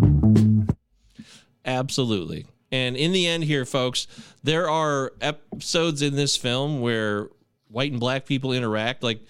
Absolutely. 1.64 2.46
And 2.70 2.96
in 2.96 3.12
the 3.12 3.26
end, 3.26 3.44
here, 3.44 3.64
folks, 3.64 4.06
there 4.42 4.68
are 4.68 5.12
episodes 5.20 6.02
in 6.02 6.16
this 6.16 6.36
film 6.36 6.80
where 6.80 7.28
white 7.68 7.90
and 7.90 8.00
black 8.00 8.26
people 8.26 8.52
interact. 8.52 9.02
Like 9.02 9.20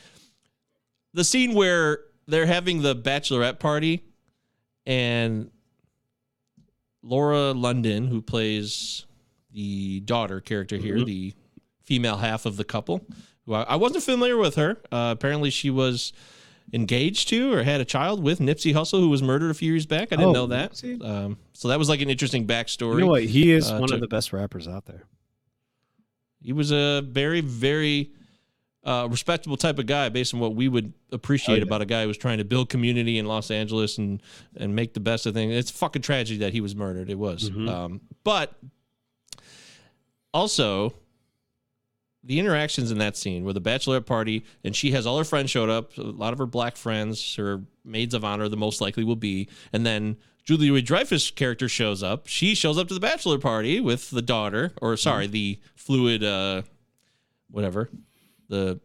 the 1.12 1.24
scene 1.24 1.54
where 1.54 2.00
they're 2.26 2.46
having 2.46 2.82
the 2.82 2.94
bachelorette 2.96 3.58
party 3.58 4.04
and 4.86 5.50
Lauren 7.02 7.60
London, 7.60 8.06
who 8.06 8.22
plays 8.22 9.04
the 9.52 10.00
daughter 10.00 10.40
character 10.40 10.76
here, 10.76 10.96
Mhm. 10.98 11.06
the 11.06 11.34
female 11.84 12.16
half 12.16 12.44
of 12.46 12.56
the 12.56 12.64
couple, 12.64 13.04
who 13.46 13.54
I, 13.54 13.62
I 13.62 13.76
wasn't 13.76 14.02
familiar 14.04 14.36
with 14.36 14.56
her. 14.56 14.78
Uh, 14.90 15.14
apparently, 15.16 15.50
she 15.50 15.70
was 15.70 16.12
engaged 16.72 17.28
to 17.28 17.52
or 17.52 17.62
had 17.62 17.80
a 17.80 17.84
child 17.84 18.22
with 18.22 18.38
Nipsey 18.40 18.72
Hussle, 18.72 18.98
who 19.00 19.08
was 19.10 19.22
murdered 19.22 19.50
a 19.50 19.54
few 19.54 19.70
years 19.72 19.84
back. 19.86 20.12
I 20.12 20.16
didn't 20.16 20.30
Oh, 20.30 20.32
know 20.32 20.46
that. 20.46 20.82
Um, 21.02 21.36
so 21.52 21.68
that 21.68 21.78
was 21.78 21.88
like 21.88 22.00
an 22.00 22.08
interesting 22.10 22.46
backstory. 22.46 22.94
You 22.94 23.00
know 23.00 23.06
what? 23.08 23.24
He 23.24 23.52
is 23.52 23.70
uh, 23.70 23.76
one 23.78 23.88
to- 23.90 23.94
of 23.96 24.00
the 24.00 24.08
best 24.08 24.32
rappers 24.32 24.66
out 24.66 24.86
there. 24.86 25.04
He 26.42 26.52
was 26.52 26.72
a 26.72 27.02
very, 27.02 27.40
very 27.42 28.10
uh, 28.82 29.08
respectable 29.10 29.56
type 29.56 29.78
of 29.78 29.86
guy, 29.86 30.10
based 30.10 30.34
on 30.34 30.40
what 30.40 30.54
we 30.54 30.68
would 30.68 30.92
appreciate 31.10 31.54
Oh, 31.54 31.58
yeah. 31.58 31.62
about 31.64 31.80
a 31.80 31.86
guy 31.86 32.02
who 32.02 32.08
was 32.08 32.18
trying 32.18 32.36
to 32.38 32.44
build 32.44 32.68
community 32.68 33.18
in 33.18 33.24
Los 33.26 33.50
Angeles 33.50 33.96
and 33.96 34.22
and 34.56 34.74
make 34.76 34.92
the 34.92 35.00
best 35.00 35.24
of 35.24 35.32
things. 35.32 35.54
It's 35.54 35.70
fucking 35.70 36.02
tragedy 36.02 36.38
that 36.40 36.52
he 36.52 36.60
was 36.60 36.74
murdered. 36.76 37.08
It 37.08 37.18
was, 37.18 37.48
Mhm. 37.50 37.68
um, 37.68 38.00
but 38.24 38.54
also 40.32 40.94
the 42.26 42.38
interactions 42.40 42.90
in 42.90 42.98
that 42.98 43.16
scene 43.16 43.44
where 43.44 43.52
the 43.52 43.60
bachelorette 43.60 44.06
party 44.06 44.44
and 44.64 44.74
she 44.74 44.92
has 44.92 45.06
all 45.06 45.18
her 45.18 45.24
friends 45.24 45.50
showed 45.50 45.68
up, 45.68 45.96
a 45.98 46.02
lot 46.02 46.32
of 46.32 46.38
her 46.38 46.46
black 46.46 46.76
friends, 46.76 47.34
her 47.36 47.62
maids 47.84 48.14
of 48.14 48.24
honor, 48.24 48.48
the 48.48 48.56
most 48.56 48.80
likely 48.80 49.04
will 49.04 49.14
be, 49.16 49.48
and 49.72 49.84
then 49.84 50.16
Julia 50.44 50.72
Louis 50.72 50.82
Dreyfus 50.82 51.30
character 51.30 51.68
shows 51.68 52.02
up. 52.02 52.26
She 52.26 52.54
shows 52.54 52.76
up 52.78 52.88
to 52.88 52.94
the 52.94 53.00
bachelor 53.00 53.38
party 53.38 53.80
with 53.80 54.10
the 54.10 54.22
daughter, 54.22 54.72
or 54.82 54.96
sorry, 54.96 55.26
the 55.26 55.58
fluid, 55.74 56.22
uh, 56.24 56.62
whatever, 57.50 57.88
the. 58.48 58.80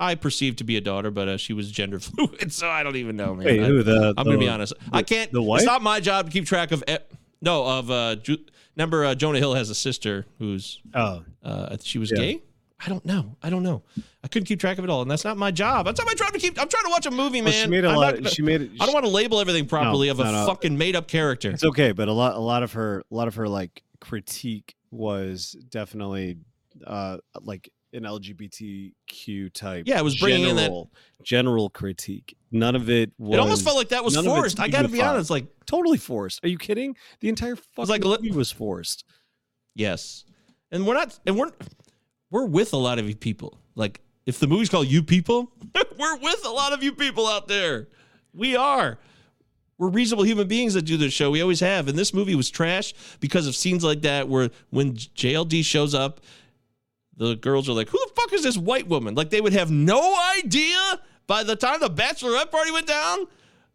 I 0.00 0.16
perceived 0.16 0.58
to 0.58 0.64
be 0.64 0.76
a 0.76 0.80
daughter, 0.80 1.12
but 1.12 1.28
uh, 1.28 1.36
she 1.36 1.52
was 1.52 1.70
gender 1.70 1.98
fluid, 2.00 2.52
so 2.52 2.68
I 2.68 2.82
don't 2.82 2.96
even 2.96 3.16
know, 3.16 3.34
man. 3.34 3.46
Wait, 3.46 3.60
I, 3.60 3.64
who, 3.66 3.82
the- 3.84 4.12
I'm 4.16 4.24
gonna 4.24 4.38
be 4.38 4.46
the- 4.46 4.52
honest. 4.52 4.72
I 4.92 5.02
can't. 5.02 5.30
the 5.32 5.40
wife? 5.42 5.60
It's 5.60 5.66
not 5.66 5.82
my 5.82 6.00
job 6.00 6.26
to 6.26 6.32
keep 6.32 6.46
track 6.46 6.72
of. 6.72 6.82
No, 7.40 7.64
of 7.66 7.90
uh, 7.90 8.16
Ju- 8.16 8.38
remember 8.76 9.04
uh, 9.04 9.14
Jonah 9.14 9.38
Hill 9.38 9.54
has 9.54 9.70
a 9.70 9.74
sister 9.74 10.26
who's 10.38 10.80
Oh, 10.94 11.22
uh, 11.44 11.76
she 11.82 11.98
was 11.98 12.10
Yeah. 12.10 12.18
gay. 12.18 12.42
I 12.84 12.88
don't 12.88 13.04
know. 13.06 13.36
I 13.42 13.48
don't 13.50 13.62
know. 13.62 13.82
I 14.22 14.28
couldn't 14.28 14.46
keep 14.46 14.60
track 14.60 14.78
of 14.78 14.84
it 14.84 14.90
all, 14.90 15.00
and 15.02 15.10
that's 15.10 15.24
not 15.24 15.36
my 15.38 15.50
job. 15.50 15.86
That's 15.86 15.98
not 15.98 16.06
my 16.06 16.14
job 16.14 16.32
to 16.32 16.38
keep. 16.38 16.60
I'm 16.60 16.68
trying 16.68 16.84
to 16.84 16.90
watch 16.90 17.06
a 17.06 17.10
movie, 17.10 17.40
man. 17.40 17.44
Well, 17.44 17.52
she 17.64 17.68
made 17.70 17.84
a 17.84 17.88
I'm 17.88 17.96
lot. 17.96 18.14
gonna- 18.16 18.30
she 18.30 18.42
made 18.42 18.60
it. 18.62 18.70
I 18.80 18.84
don't 18.84 18.92
want 18.94 19.06
to 19.06 19.10
label 19.12 19.40
everything 19.40 19.66
properly 19.66 20.08
of 20.08 20.20
a 20.20 20.24
no, 20.24 20.32
no. 20.32 20.46
fucking 20.46 20.76
made 20.76 20.94
up 20.96 21.08
character. 21.08 21.50
It's 21.50 21.64
okay, 21.64 21.92
but 21.92 22.08
a 22.08 22.12
lot, 22.12 22.34
a 22.36 22.40
lot 22.40 22.62
of 22.62 22.72
her, 22.74 23.02
a 23.10 23.14
lot 23.14 23.28
of 23.28 23.36
her 23.36 23.48
like 23.48 23.82
critique 24.00 24.74
was 24.90 25.56
definitely 25.70 26.36
uh 26.86 27.18
like 27.40 27.70
an 27.94 28.02
LGBTQ 28.02 29.52
type. 29.52 29.84
Yeah, 29.86 29.98
it 29.98 30.04
was 30.04 30.16
bringing 30.18 30.48
in 30.48 30.56
that- 30.56 30.62
general, 30.64 30.90
general 31.22 31.70
critique. 31.70 32.36
None 32.50 32.76
of 32.76 32.90
it 32.90 33.12
was. 33.18 33.34
It 33.34 33.40
almost 33.40 33.64
felt 33.64 33.76
like 33.76 33.88
that 33.90 34.04
was 34.04 34.14
none 34.14 34.26
of 34.26 34.32
it's 34.32 34.36
forced. 34.38 34.60
I 34.60 34.68
got 34.68 34.82
to 34.82 34.88
be 34.88 35.00
honest. 35.02 35.30
Like, 35.30 35.46
totally 35.66 35.98
forced. 35.98 36.44
Are 36.44 36.48
you 36.48 36.58
kidding? 36.58 36.96
The 37.20 37.28
entire 37.28 37.56
fucking 37.56 37.88
like, 37.88 38.04
let- 38.04 38.22
movie 38.22 38.34
was 38.36 38.50
forced. 38.52 39.04
yes, 39.74 40.24
and 40.70 40.86
we're 40.86 40.94
not, 40.94 41.18
and 41.26 41.36
we're 41.38 41.50
we're 42.34 42.44
with 42.46 42.72
a 42.72 42.76
lot 42.76 42.98
of 42.98 43.08
you 43.08 43.14
people. 43.14 43.60
Like, 43.76 44.00
if 44.26 44.40
the 44.40 44.48
movie's 44.48 44.68
called 44.68 44.88
"You 44.88 45.02
People," 45.04 45.52
we're 45.98 46.16
with 46.18 46.44
a 46.44 46.50
lot 46.50 46.72
of 46.72 46.82
you 46.82 46.92
people 46.92 47.28
out 47.28 47.46
there. 47.46 47.86
We 48.34 48.56
are. 48.56 48.98
We're 49.78 49.88
reasonable 49.88 50.24
human 50.24 50.48
beings 50.48 50.74
that 50.74 50.82
do 50.82 50.96
this 50.96 51.12
show. 51.12 51.30
We 51.30 51.40
always 51.42 51.60
have. 51.60 51.86
And 51.88 51.96
this 51.96 52.12
movie 52.12 52.34
was 52.34 52.50
trash 52.50 52.92
because 53.20 53.46
of 53.46 53.54
scenes 53.54 53.84
like 53.84 54.02
that 54.02 54.28
where 54.28 54.50
when 54.70 54.94
JLD 54.94 55.64
shows 55.64 55.94
up, 55.94 56.20
the 57.16 57.34
girls 57.36 57.68
are 57.68 57.72
like, 57.72 57.88
who 57.88 57.98
the 57.98 58.12
fuck 58.20 58.32
is 58.32 58.42
this 58.42 58.56
white 58.56 58.88
woman? 58.88 59.14
Like 59.14 59.30
they 59.30 59.40
would 59.40 59.52
have 59.52 59.70
no 59.70 60.16
idea 60.38 60.76
by 61.28 61.42
the 61.44 61.54
time 61.56 61.78
the 61.80 61.88
bachelorette 61.90 62.50
party 62.50 62.70
went 62.72 62.86
down 62.88 63.26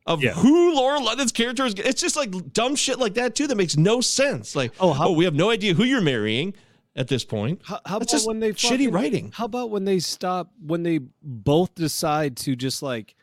of 0.05 0.21
Yeah. 0.21 0.31
who 0.33 0.73
Lauren 0.75 1.03
London's 1.03 1.31
character 1.33 1.65
is. 1.65 1.73
It's 1.77 2.01
just 2.01 2.15
like 2.17 2.53
dumb 2.53 2.75
shit 2.75 2.97
like 2.99 3.13
that 3.15 3.35
too 3.35 3.47
that 3.47 3.55
makes 3.55 3.75
no 3.77 4.01
sense. 4.01 4.55
Like, 4.55 4.73
Oh, 4.79 4.97
oh, 4.99 5.11
we 5.13 5.25
have 5.25 5.35
no 5.35 5.49
idea 5.49 5.73
who 5.73 5.83
you're 5.83 6.01
marrying 6.01 6.53
at 6.99 7.07
this 7.07 7.23
point. 7.23 7.61
How, 7.63 7.79
how 7.85 7.97
about 7.97 8.21
when 8.25 8.41
they 8.41 8.51
shitty 8.51 8.93
writing. 8.93 9.31
How 9.33 9.45
about 9.45 9.71
when 9.71 9.85
they 9.85 9.99
stop? 9.99 10.51
When 10.61 10.83
they 10.83 10.99
both 11.23 11.73
decide 11.73 12.35
to 12.37 12.55
just 12.55 12.83
like 12.83 13.15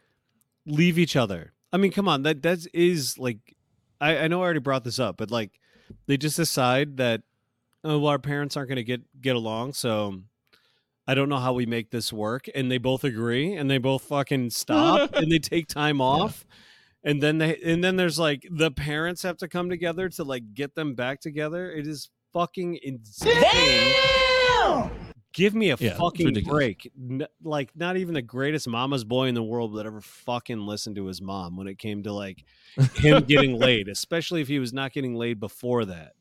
leave 0.64 0.98
each 0.98 1.14
other? 1.14 1.52
I 1.72 1.76
mean, 1.76 1.92
come 1.92 2.08
on, 2.08 2.22
that 2.22 2.42
that 2.42 2.66
is 2.72 3.18
like, 3.18 3.54
I, 4.00 4.18
I 4.18 4.28
know 4.28 4.40
I 4.40 4.44
already 4.44 4.60
brought 4.60 4.82
this 4.82 4.98
up, 4.98 5.18
but 5.18 5.30
like, 5.30 5.60
they 6.06 6.16
just 6.16 6.36
decide 6.36 6.96
that 6.96 7.22
oh, 7.84 7.98
well, 7.98 8.08
our 8.08 8.18
parents 8.18 8.56
aren't 8.56 8.70
going 8.70 8.76
to 8.76 8.82
get 8.82 9.02
get 9.20 9.36
along, 9.36 9.74
so 9.74 10.22
I 11.06 11.14
don't 11.14 11.28
know 11.28 11.38
how 11.38 11.52
we 11.52 11.66
make 11.66 11.90
this 11.90 12.12
work, 12.12 12.48
and 12.54 12.70
they 12.70 12.78
both 12.78 13.04
agree, 13.04 13.52
and 13.54 13.70
they 13.70 13.78
both 13.78 14.02
fucking 14.04 14.50
stop, 14.50 15.12
and 15.14 15.30
they 15.30 15.38
take 15.38 15.68
time 15.68 16.00
off. 16.00 16.46
And 17.04 17.22
then 17.22 17.38
they 17.38 17.56
and 17.64 17.84
then 17.84 17.94
there's 17.94 18.18
like 18.18 18.48
the 18.50 18.70
parents 18.70 19.22
have 19.22 19.36
to 19.36 19.48
come 19.48 19.68
together 19.68 20.08
to 20.08 20.24
like 20.24 20.54
get 20.54 20.74
them 20.74 20.94
back 20.94 21.20
together. 21.20 21.70
It 21.70 21.86
is 21.86 22.10
fucking 22.36 22.78
insane. 22.82 23.42
Give 25.32 25.54
me 25.54 25.70
a 25.70 25.76
Yeah, 25.78 25.96
fucking 25.96 26.26
ridiculous. 26.26 26.56
break. 26.58 26.92
N- 26.98 27.26
like 27.42 27.70
not 27.76 27.96
even 27.98 28.14
the 28.14 28.22
greatest 28.22 28.66
mama's 28.68 29.04
boy 29.04 29.26
in 29.28 29.34
the 29.34 29.42
world 29.42 29.72
would 29.72 29.84
ever 29.86 30.00
fucking 30.00 30.60
listen 30.66 30.94
to 30.94 31.06
his 31.06 31.20
mom 31.20 31.56
when 31.56 31.66
it 31.66 31.78
came 31.78 32.02
to 32.04 32.12
like 32.12 32.42
him 32.94 33.22
getting 33.28 33.58
laid, 33.58 33.88
especially 33.88 34.40
if 34.40 34.48
he 34.48 34.58
was 34.58 34.72
not 34.72 34.92
getting 34.94 35.14
laid 35.14 35.38
before 35.38 35.84
that. 35.86 36.12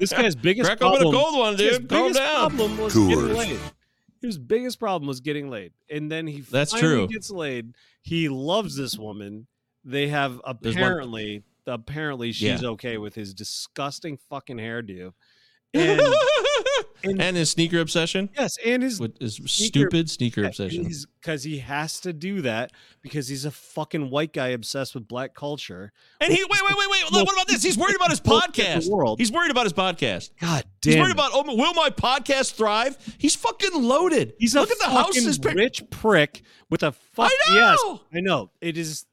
This 0.00 0.12
guy's 0.12 0.34
biggest 0.48 0.66
Crack 0.68 0.82
open 0.82 0.96
a 1.06 1.10
problem, 1.10 1.14
cold 1.22 1.38
one, 1.38 1.56
his 1.56 1.78
dude. 1.78 1.88
Calm 1.88 2.02
biggest 2.02 2.18
down. 2.20 2.34
problem 2.50 2.78
was 2.78 2.94
getting 2.94 3.34
laid. 3.34 3.60
His 4.20 4.38
biggest 4.38 4.80
problem 4.80 5.06
was 5.06 5.20
getting 5.20 5.48
laid, 5.48 5.72
and 5.88 6.10
then 6.10 6.26
he 6.26 6.40
That's 6.40 6.72
finally 6.72 6.94
true. 6.96 7.06
gets 7.08 7.30
laid. 7.30 7.74
He 8.02 8.28
loves 8.28 8.74
this 8.76 8.98
woman. 8.98 9.46
They 9.84 10.08
have 10.08 10.40
There's 10.60 10.74
one- 10.74 10.82
apparently, 10.82 11.44
apparently, 11.68 12.32
she's 12.32 12.62
Yeah. 12.62 12.68
okay 12.70 12.98
with 12.98 13.14
his 13.14 13.32
disgusting 13.34 14.18
fucking 14.28 14.56
hairdo, 14.58 15.12
and 15.74 17.20
and, 17.20 17.36
his 17.36 17.50
sneaker 17.50 17.78
obsession. 17.78 18.28
yes, 18.36 18.56
and 18.64 18.82
his 18.82 18.98
With 18.98 19.18
his 19.20 19.38
stupid 19.46 20.10
sneaker 20.10 20.44
obsession. 20.44 20.90
because 21.20 21.44
he 21.44 21.58
has 21.58 22.00
to 22.00 22.12
do 22.12 22.40
that 22.42 22.72
because 23.02 23.28
he's 23.28 23.44
a 23.44 23.50
fucking 23.50 24.10
white 24.10 24.32
guy 24.32 24.48
obsessed 24.48 24.94
with 24.94 25.06
black 25.06 25.34
culture. 25.34 25.92
And 26.20 26.32
he 26.32 26.42
wait, 26.42 26.60
wait, 26.66 26.74
wait, 26.76 26.88
wait. 26.90 27.04
What 27.24 27.32
about 27.32 27.46
this? 27.46 27.62
He's 27.62 27.76
worried 27.78 27.94
about 27.96 28.10
his 28.10 28.18
Bullshit 28.28 28.58
in 28.58 28.64
the 28.64 28.80
podcast. 28.86 28.90
world. 28.90 29.18
He's 29.20 29.30
worried 29.30 29.50
about 29.50 29.64
his 29.64 29.72
podcast. 29.74 30.30
God 30.40 30.64
damn. 30.80 30.92
He's 30.94 31.00
worried 31.02 31.12
about 31.12 31.30
oh, 31.34 31.44
will 31.54 31.74
my 31.74 31.90
podcast 31.90 32.54
thrive? 32.54 32.96
He's 33.18 33.36
fucking 33.36 33.70
loaded. 33.74 34.32
He's 34.38 34.54
look 34.54 34.68
a 34.70 34.72
at 34.72 34.78
the 34.78 34.84
fucking 34.86 34.96
houses. 35.22 35.38
pic- 35.38 35.54
rich 35.54 35.82
prick 35.90 36.42
with 36.70 36.82
a 36.82 36.92
fuck. 36.92 37.30
I 37.30 37.54
Yes, 37.54 37.78
know! 37.84 38.00
I 38.12 38.20
know. 38.20 38.50
It 38.60 38.76
is. 38.76 39.04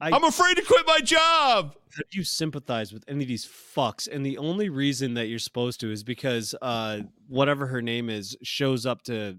I, 0.00 0.10
I'm 0.10 0.24
afraid 0.24 0.56
to 0.56 0.62
quit 0.62 0.86
my 0.86 0.98
job. 1.00 1.74
how 1.96 2.02
do 2.10 2.18
you 2.18 2.24
sympathize 2.24 2.92
with 2.92 3.04
any 3.08 3.22
of 3.24 3.28
these 3.28 3.46
fucks? 3.46 4.08
And 4.10 4.24
the 4.26 4.38
only 4.38 4.68
reason 4.68 5.14
that 5.14 5.26
you're 5.28 5.38
supposed 5.38 5.80
to 5.80 5.90
is 5.92 6.02
because 6.02 6.54
uh, 6.60 7.00
whatever 7.28 7.66
her 7.68 7.80
name 7.80 8.10
is 8.10 8.36
shows 8.42 8.84
up 8.86 9.02
to. 9.04 9.38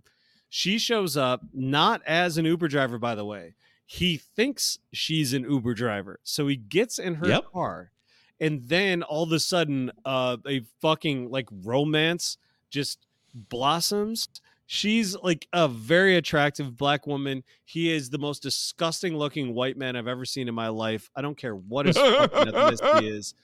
She 0.50 0.78
shows 0.78 1.18
up 1.18 1.42
not 1.54 2.02
as 2.08 2.38
an 2.38 2.46
Uber 2.46 2.68
driver, 2.70 2.98
by 2.98 3.16
the 3.16 3.26
way. 3.26 3.56
He 3.86 4.18
thinks 4.18 4.80
she's 4.94 5.34
an 5.34 5.44
Uber 5.44 5.74
driver, 5.74 6.20
so 6.24 6.48
he 6.48 6.56
gets 6.56 6.98
in 6.98 7.16
her 7.16 7.28
Yep. 7.28 7.52
car, 7.52 7.92
and 8.40 8.64
then 8.64 9.04
all 9.04 9.24
of 9.24 9.32
a 9.32 9.40
sudden, 9.40 9.92
uh, 10.06 10.38
a 10.48 10.62
fucking 10.82 11.30
like 11.30 11.48
romance 11.52 12.38
just 12.72 13.00
blossoms. 13.34 14.28
She's 14.68 15.16
like 15.22 15.48
a 15.54 15.68
very 15.68 16.16
attractive 16.16 16.76
black 16.76 17.06
woman. 17.06 17.44
He 17.66 17.92
is 17.92 18.10
the 18.10 18.18
most 18.18 18.42
disgusting 18.42 19.16
looking 19.16 19.54
white 19.54 19.78
man 19.78 19.96
I've 19.96 20.08
ever 20.08 20.26
seen 20.26 20.48
in 20.48 20.56
my 20.56 20.70
life. 20.70 21.10
I 21.16 21.22
don't 21.22 21.38
care 21.38 21.56
what 21.56 21.86
his 21.86 21.98
fucking 21.98 22.52
ethnicity 22.54 23.04
is. 23.16 23.36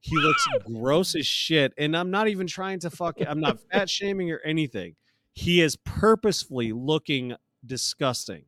He 0.00 0.16
looks 0.16 0.46
gross 0.64 1.14
as 1.14 1.26
shit. 1.26 1.74
And 1.76 1.94
I'm 1.94 2.10
not 2.10 2.28
even 2.28 2.46
trying 2.46 2.78
to 2.80 2.90
fuck 2.90 3.18
I'm 3.26 3.40
not 3.40 3.58
fat 3.70 3.90
shaming 3.90 4.30
or 4.30 4.38
anything. 4.38 4.96
He 5.34 5.60
is 5.60 5.76
purposefully 5.76 6.72
looking 6.72 7.34
disgusting. 7.66 8.44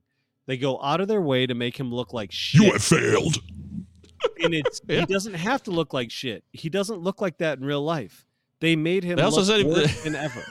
They 0.46 0.56
go 0.56 0.82
out 0.82 1.00
of 1.02 1.08
their 1.08 1.20
way 1.20 1.46
to 1.46 1.54
make 1.54 1.78
him 1.78 1.92
look 1.92 2.14
like 2.14 2.32
shit. 2.32 2.62
You 2.62 2.72
have 2.72 2.82
failed. 2.82 3.36
and 4.42 4.54
it's 4.54 4.80
he 4.88 5.04
doesn't 5.04 5.34
have 5.34 5.62
to 5.64 5.70
look 5.70 5.92
like 5.92 6.10
shit. 6.10 6.44
He 6.52 6.70
doesn't 6.70 7.00
look 7.00 7.20
like 7.20 7.38
that 7.38 7.58
in 7.58 7.64
real 7.64 7.84
life. 7.84 8.24
They 8.60 8.74
made 8.74 9.04
him 9.04 9.16
They 9.16 9.22
also 9.22 9.40
look 9.40 9.46
said 9.48 9.58
he- 9.60 9.64
worse 9.66 10.02
than 10.04 10.14
ever. 10.14 10.42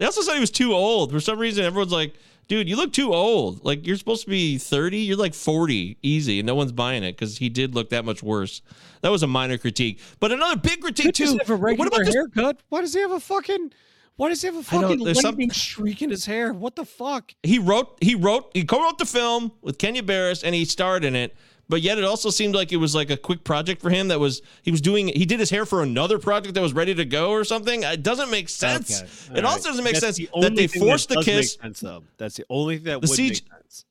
They 0.00 0.06
also 0.06 0.22
said 0.22 0.32
he 0.32 0.40
was 0.40 0.50
too 0.50 0.72
old. 0.72 1.12
For 1.12 1.20
some 1.20 1.38
reason, 1.38 1.62
everyone's 1.62 1.92
like, 1.92 2.14
dude, 2.48 2.70
you 2.70 2.74
look 2.76 2.90
too 2.94 3.12
old. 3.12 3.62
Like, 3.66 3.86
you're 3.86 3.96
supposed 3.98 4.24
to 4.24 4.30
be 4.30 4.56
30. 4.56 4.96
You're 4.98 5.18
like 5.18 5.34
40, 5.34 5.98
easy. 6.02 6.40
And 6.40 6.46
no 6.46 6.54
one's 6.54 6.72
buying 6.72 7.04
it 7.04 7.12
because 7.12 7.36
he 7.36 7.50
did 7.50 7.74
look 7.74 7.90
that 7.90 8.06
much 8.06 8.22
worse. 8.22 8.62
That 9.02 9.10
was 9.10 9.22
a 9.22 9.26
minor 9.26 9.58
critique. 9.58 10.00
But 10.18 10.32
another 10.32 10.56
big 10.56 10.80
critique, 10.80 11.12
too. 11.14 11.36
have 11.38 11.50
a 11.50 11.54
regular 11.54 11.76
What 11.76 11.88
about 11.94 12.06
this? 12.06 12.14
haircut? 12.14 12.60
Why 12.70 12.80
does 12.80 12.94
he 12.94 13.00
have 13.00 13.10
a 13.12 13.20
fucking? 13.20 13.72
Why 14.16 14.30
does 14.30 14.40
he 14.40 14.46
have 14.46 14.56
a 14.56 14.62
fucking 14.62 15.14
some- 15.14 15.22
lightning 15.32 15.50
streak 15.50 16.00
in 16.00 16.08
his 16.08 16.24
hair? 16.24 16.54
What 16.54 16.76
the 16.76 16.86
fuck? 16.86 17.34
He 17.42 17.58
wrote, 17.58 17.96
he 18.00 18.14
wrote, 18.14 18.50
he 18.54 18.64
co 18.64 18.82
wrote 18.82 18.96
the 18.96 19.06
film 19.06 19.52
with 19.60 19.76
Kenya 19.76 20.02
Barris 20.02 20.42
and 20.42 20.54
he 20.54 20.64
starred 20.64 21.04
in 21.04 21.14
it. 21.14 21.36
But 21.70 21.80
yet 21.82 21.96
it 21.98 22.04
also 22.04 22.28
seemed 22.30 22.54
like 22.54 22.72
it 22.72 22.76
was 22.76 22.94
like 22.94 23.08
a 23.10 23.16
quick 23.16 23.44
project 23.44 23.80
for 23.80 23.88
him 23.88 24.08
that 24.08 24.18
was, 24.20 24.42
he 24.62 24.70
was 24.70 24.80
doing, 24.80 25.08
he 25.08 25.24
did 25.24 25.38
his 25.40 25.48
hair 25.48 25.64
for 25.64 25.82
another 25.82 26.18
project 26.18 26.54
that 26.54 26.60
was 26.60 26.72
ready 26.74 26.94
to 26.96 27.04
go 27.04 27.30
or 27.30 27.44
something. 27.44 27.84
It 27.84 28.02
doesn't 28.02 28.30
make 28.30 28.48
sense. 28.48 29.00
Okay, 29.30 29.38
It 29.38 29.44
all 29.44 29.52
also 29.52 29.70
doesn't 29.70 29.84
make 29.84 29.94
That's 29.94 30.16
sense 30.16 30.16
the 30.16 30.28
that 30.40 30.56
they 30.56 30.66
forced 30.66 31.08
the 31.08 31.22
kiss. 31.22 31.54
sense. 31.54 31.82
That's 32.18 32.36
the 32.36 32.44
only 32.50 32.76
thing 32.76 32.84
that 32.86 33.00
The 33.00 33.08
would 33.08 33.18
CG 33.18 33.28
make 33.28 33.36
sense. 33.52 33.84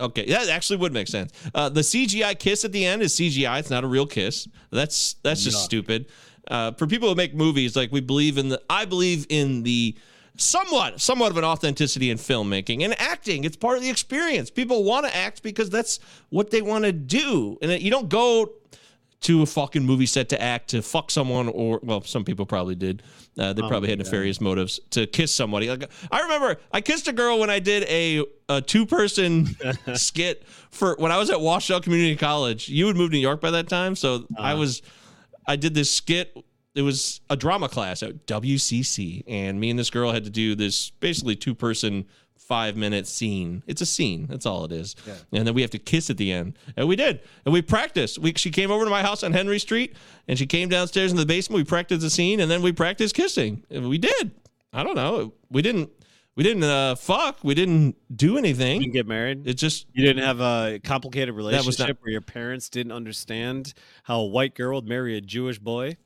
Okay, 0.00 0.26
that 0.26 0.48
actually 0.48 0.78
would 0.78 0.92
make 0.92 1.06
sense. 1.06 1.32
Uh, 1.54 1.68
the 1.68 1.82
CGI 1.82 2.36
kiss 2.38 2.64
at 2.64 2.72
the 2.72 2.84
end 2.84 3.02
is 3.02 3.14
CGI. 3.14 3.60
It's 3.60 3.70
not 3.70 3.84
a 3.84 3.86
real 3.86 4.06
kiss. 4.06 4.48
That's 4.70 5.14
that's 5.22 5.44
just 5.44 5.62
stupid. 5.62 6.06
Uh, 6.48 6.72
for 6.72 6.86
people 6.88 7.08
who 7.08 7.14
make 7.14 7.34
movies, 7.34 7.76
like 7.76 7.92
we 7.92 8.00
believe 8.00 8.36
in 8.36 8.48
the, 8.48 8.60
I 8.68 8.84
believe 8.84 9.26
in 9.28 9.62
the 9.62 9.94
somewhat 10.36 11.00
somewhat 11.00 11.30
of 11.30 11.36
an 11.36 11.44
authenticity 11.44 12.10
in 12.10 12.18
filmmaking 12.18 12.82
and 12.82 12.98
acting. 13.00 13.44
It's 13.44 13.56
part 13.56 13.76
of 13.76 13.82
the 13.82 13.90
experience. 13.90 14.50
People 14.50 14.84
want 14.84 15.06
to 15.06 15.14
act 15.14 15.42
because 15.42 15.70
that's 15.70 15.98
what 16.30 16.50
they 16.50 16.62
want 16.62 16.84
to 16.84 16.92
do, 16.92 17.58
and 17.62 17.80
you 17.82 17.90
don't 17.90 18.08
go 18.08 18.52
to 19.22 19.42
a 19.42 19.46
fucking 19.46 19.84
movie 19.84 20.04
set 20.06 20.28
to 20.30 20.42
act 20.42 20.70
to 20.70 20.82
fuck 20.82 21.08
someone 21.08 21.46
or 21.48 21.78
well 21.84 22.02
some 22.02 22.24
people 22.24 22.44
probably 22.44 22.74
did 22.74 23.04
uh, 23.38 23.52
they 23.52 23.62
Oh, 23.62 23.68
probably 23.68 23.88
had 23.88 23.98
yeah. 24.00 24.02
nefarious 24.04 24.40
motives 24.40 24.80
to 24.90 25.06
kiss 25.06 25.32
somebody 25.32 25.70
like 25.70 25.88
i 26.10 26.22
remember 26.22 26.56
i 26.72 26.80
kissed 26.80 27.06
a 27.06 27.12
girl 27.12 27.38
when 27.38 27.48
i 27.48 27.60
did 27.60 27.84
a, 27.84 28.24
a 28.48 28.60
two-person 28.60 29.46
skit 29.94 30.42
for 30.72 30.96
when 30.98 31.12
i 31.12 31.18
was 31.18 31.30
at 31.30 31.40
washoe 31.40 31.78
community 31.78 32.16
college 32.16 32.68
you 32.68 32.88
had 32.88 32.96
moved 32.96 33.12
to 33.12 33.16
new 33.16 33.22
york 33.22 33.40
by 33.40 33.52
that 33.52 33.68
time 33.68 33.94
so 33.94 34.26
i 34.36 34.54
was 34.54 34.82
i 35.46 35.54
did 35.54 35.72
this 35.72 35.88
skit 35.88 36.36
it 36.74 36.82
was 36.82 37.20
a 37.28 37.36
drama 37.36 37.68
class 37.68 38.02
at 38.02 38.26
WCC, 38.26 39.24
and 39.26 39.60
me 39.60 39.70
and 39.70 39.78
this 39.78 39.90
girl 39.90 40.12
had 40.12 40.24
to 40.24 40.30
do 40.30 40.54
this 40.54 40.90
basically 40.90 41.36
two 41.36 41.54
person 41.54 42.06
five 42.36 42.76
minute 42.76 43.06
scene. 43.06 43.62
It's 43.66 43.80
a 43.80 43.86
scene. 43.86 44.26
That's 44.28 44.44
all 44.46 44.64
it 44.64 44.72
is. 44.72 44.94
Yeah. 45.06 45.14
And 45.32 45.46
then 45.46 45.54
we 45.54 45.62
have 45.62 45.70
to 45.70 45.78
kiss 45.78 46.10
at 46.10 46.16
the 46.16 46.32
end, 46.32 46.58
and 46.76 46.88
we 46.88 46.96
did. 46.96 47.20
And 47.44 47.52
we 47.52 47.62
practiced. 47.62 48.18
We 48.18 48.34
she 48.36 48.50
came 48.50 48.70
over 48.70 48.84
to 48.84 48.90
my 48.90 49.02
house 49.02 49.22
on 49.22 49.32
Henry 49.32 49.58
Street, 49.58 49.96
and 50.28 50.38
she 50.38 50.46
came 50.46 50.68
downstairs 50.68 51.10
in 51.10 51.16
the 51.16 51.26
basement. 51.26 51.58
We 51.58 51.64
practiced 51.64 52.00
the 52.02 52.10
scene, 52.10 52.40
and 52.40 52.50
then 52.50 52.62
we 52.62 52.72
practiced 52.72 53.14
kissing. 53.14 53.64
And 53.70 53.88
we 53.88 53.98
did. 53.98 54.32
I 54.72 54.82
don't 54.82 54.96
know. 54.96 55.34
We 55.50 55.62
didn't. 55.62 55.90
We 56.34 56.42
didn't 56.42 56.64
uh, 56.64 56.94
fuck. 56.94 57.40
We 57.42 57.54
didn't 57.54 57.94
do 58.14 58.38
anything. 58.38 58.76
You 58.76 58.86
didn't 58.86 58.94
get 58.94 59.06
married. 59.06 59.46
It 59.46 59.54
just 59.54 59.86
You 59.92 60.06
didn't 60.06 60.22
have 60.22 60.40
a 60.40 60.80
complicated 60.82 61.34
relationship 61.34 61.88
not- 61.88 61.96
where 62.00 62.10
your 62.10 62.22
parents 62.22 62.70
didn't 62.70 62.92
understand 62.92 63.74
how 64.04 64.20
a 64.20 64.26
white 64.26 64.54
girl 64.54 64.76
would 64.76 64.88
marry 64.88 65.16
a 65.18 65.20
Jewish 65.20 65.58
boy. 65.58 65.98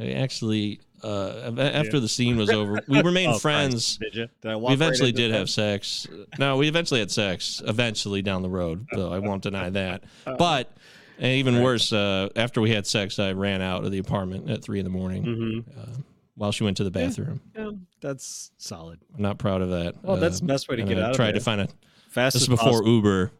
I 0.00 0.12
actually 0.12 0.80
uh, 1.04 1.52
a- 1.56 1.76
after 1.76 2.00
the 2.00 2.08
scene 2.08 2.36
was 2.36 2.50
over, 2.50 2.80
we 2.88 3.00
remained 3.02 3.34
Oh, 3.34 3.38
friends. 3.38 3.96
Did 3.98 4.14
you? 4.14 4.28
Did 4.40 4.50
I 4.50 4.56
walk 4.56 4.70
we 4.70 4.74
eventually 4.74 5.10
into 5.10 5.22
did 5.22 5.32
that? 5.32 5.38
have 5.38 5.50
sex. 5.50 6.06
No, 6.38 6.56
we 6.56 6.68
eventually 6.68 7.00
had 7.00 7.10
sex. 7.10 7.62
Eventually 7.66 8.22
down 8.22 8.42
the 8.42 8.48
road, 8.48 8.86
though 8.92 9.12
I 9.12 9.18
won't 9.18 9.42
deny 9.42 9.70
that. 9.70 10.04
Oh. 10.26 10.36
But 10.36 10.72
and 11.18 11.32
even 11.32 11.62
worse, 11.62 11.92
uh, 11.92 12.28
after 12.36 12.60
we 12.60 12.70
had 12.70 12.86
sex, 12.86 13.18
I 13.18 13.32
ran 13.32 13.62
out 13.62 13.84
of 13.84 13.90
the 13.92 13.98
apartment 13.98 14.50
at 14.50 14.62
three 14.62 14.78
in 14.80 14.84
the 14.84 14.90
morning 14.90 15.24
Mm-hmm. 15.24 15.80
uh, 15.80 15.96
while 16.34 16.52
she 16.52 16.64
went 16.64 16.76
to 16.78 16.84
the 16.84 16.90
bathroom. 16.90 17.40
Yeah, 17.56 17.70
that's 18.02 18.50
solid. 18.58 18.98
I'm 19.14 19.22
not 19.22 19.38
proud 19.38 19.62
of 19.62 19.70
that. 19.70 19.94
Well, 20.02 20.16
that's 20.18 20.40
the 20.40 20.44
Uh, 20.44 20.48
best 20.48 20.68
way 20.68 20.76
to 20.76 20.82
get 20.82 20.98
I 20.98 21.02
out 21.04 21.10
of 21.10 21.16
tried 21.16 21.32
to 21.32 21.40
find 21.40 21.60
a 21.62 21.68
Fast 22.10 22.34
This 22.34 22.42
is 22.42 22.48
before 22.48 22.72
possible. 22.72 22.88
Uber. 22.90 23.30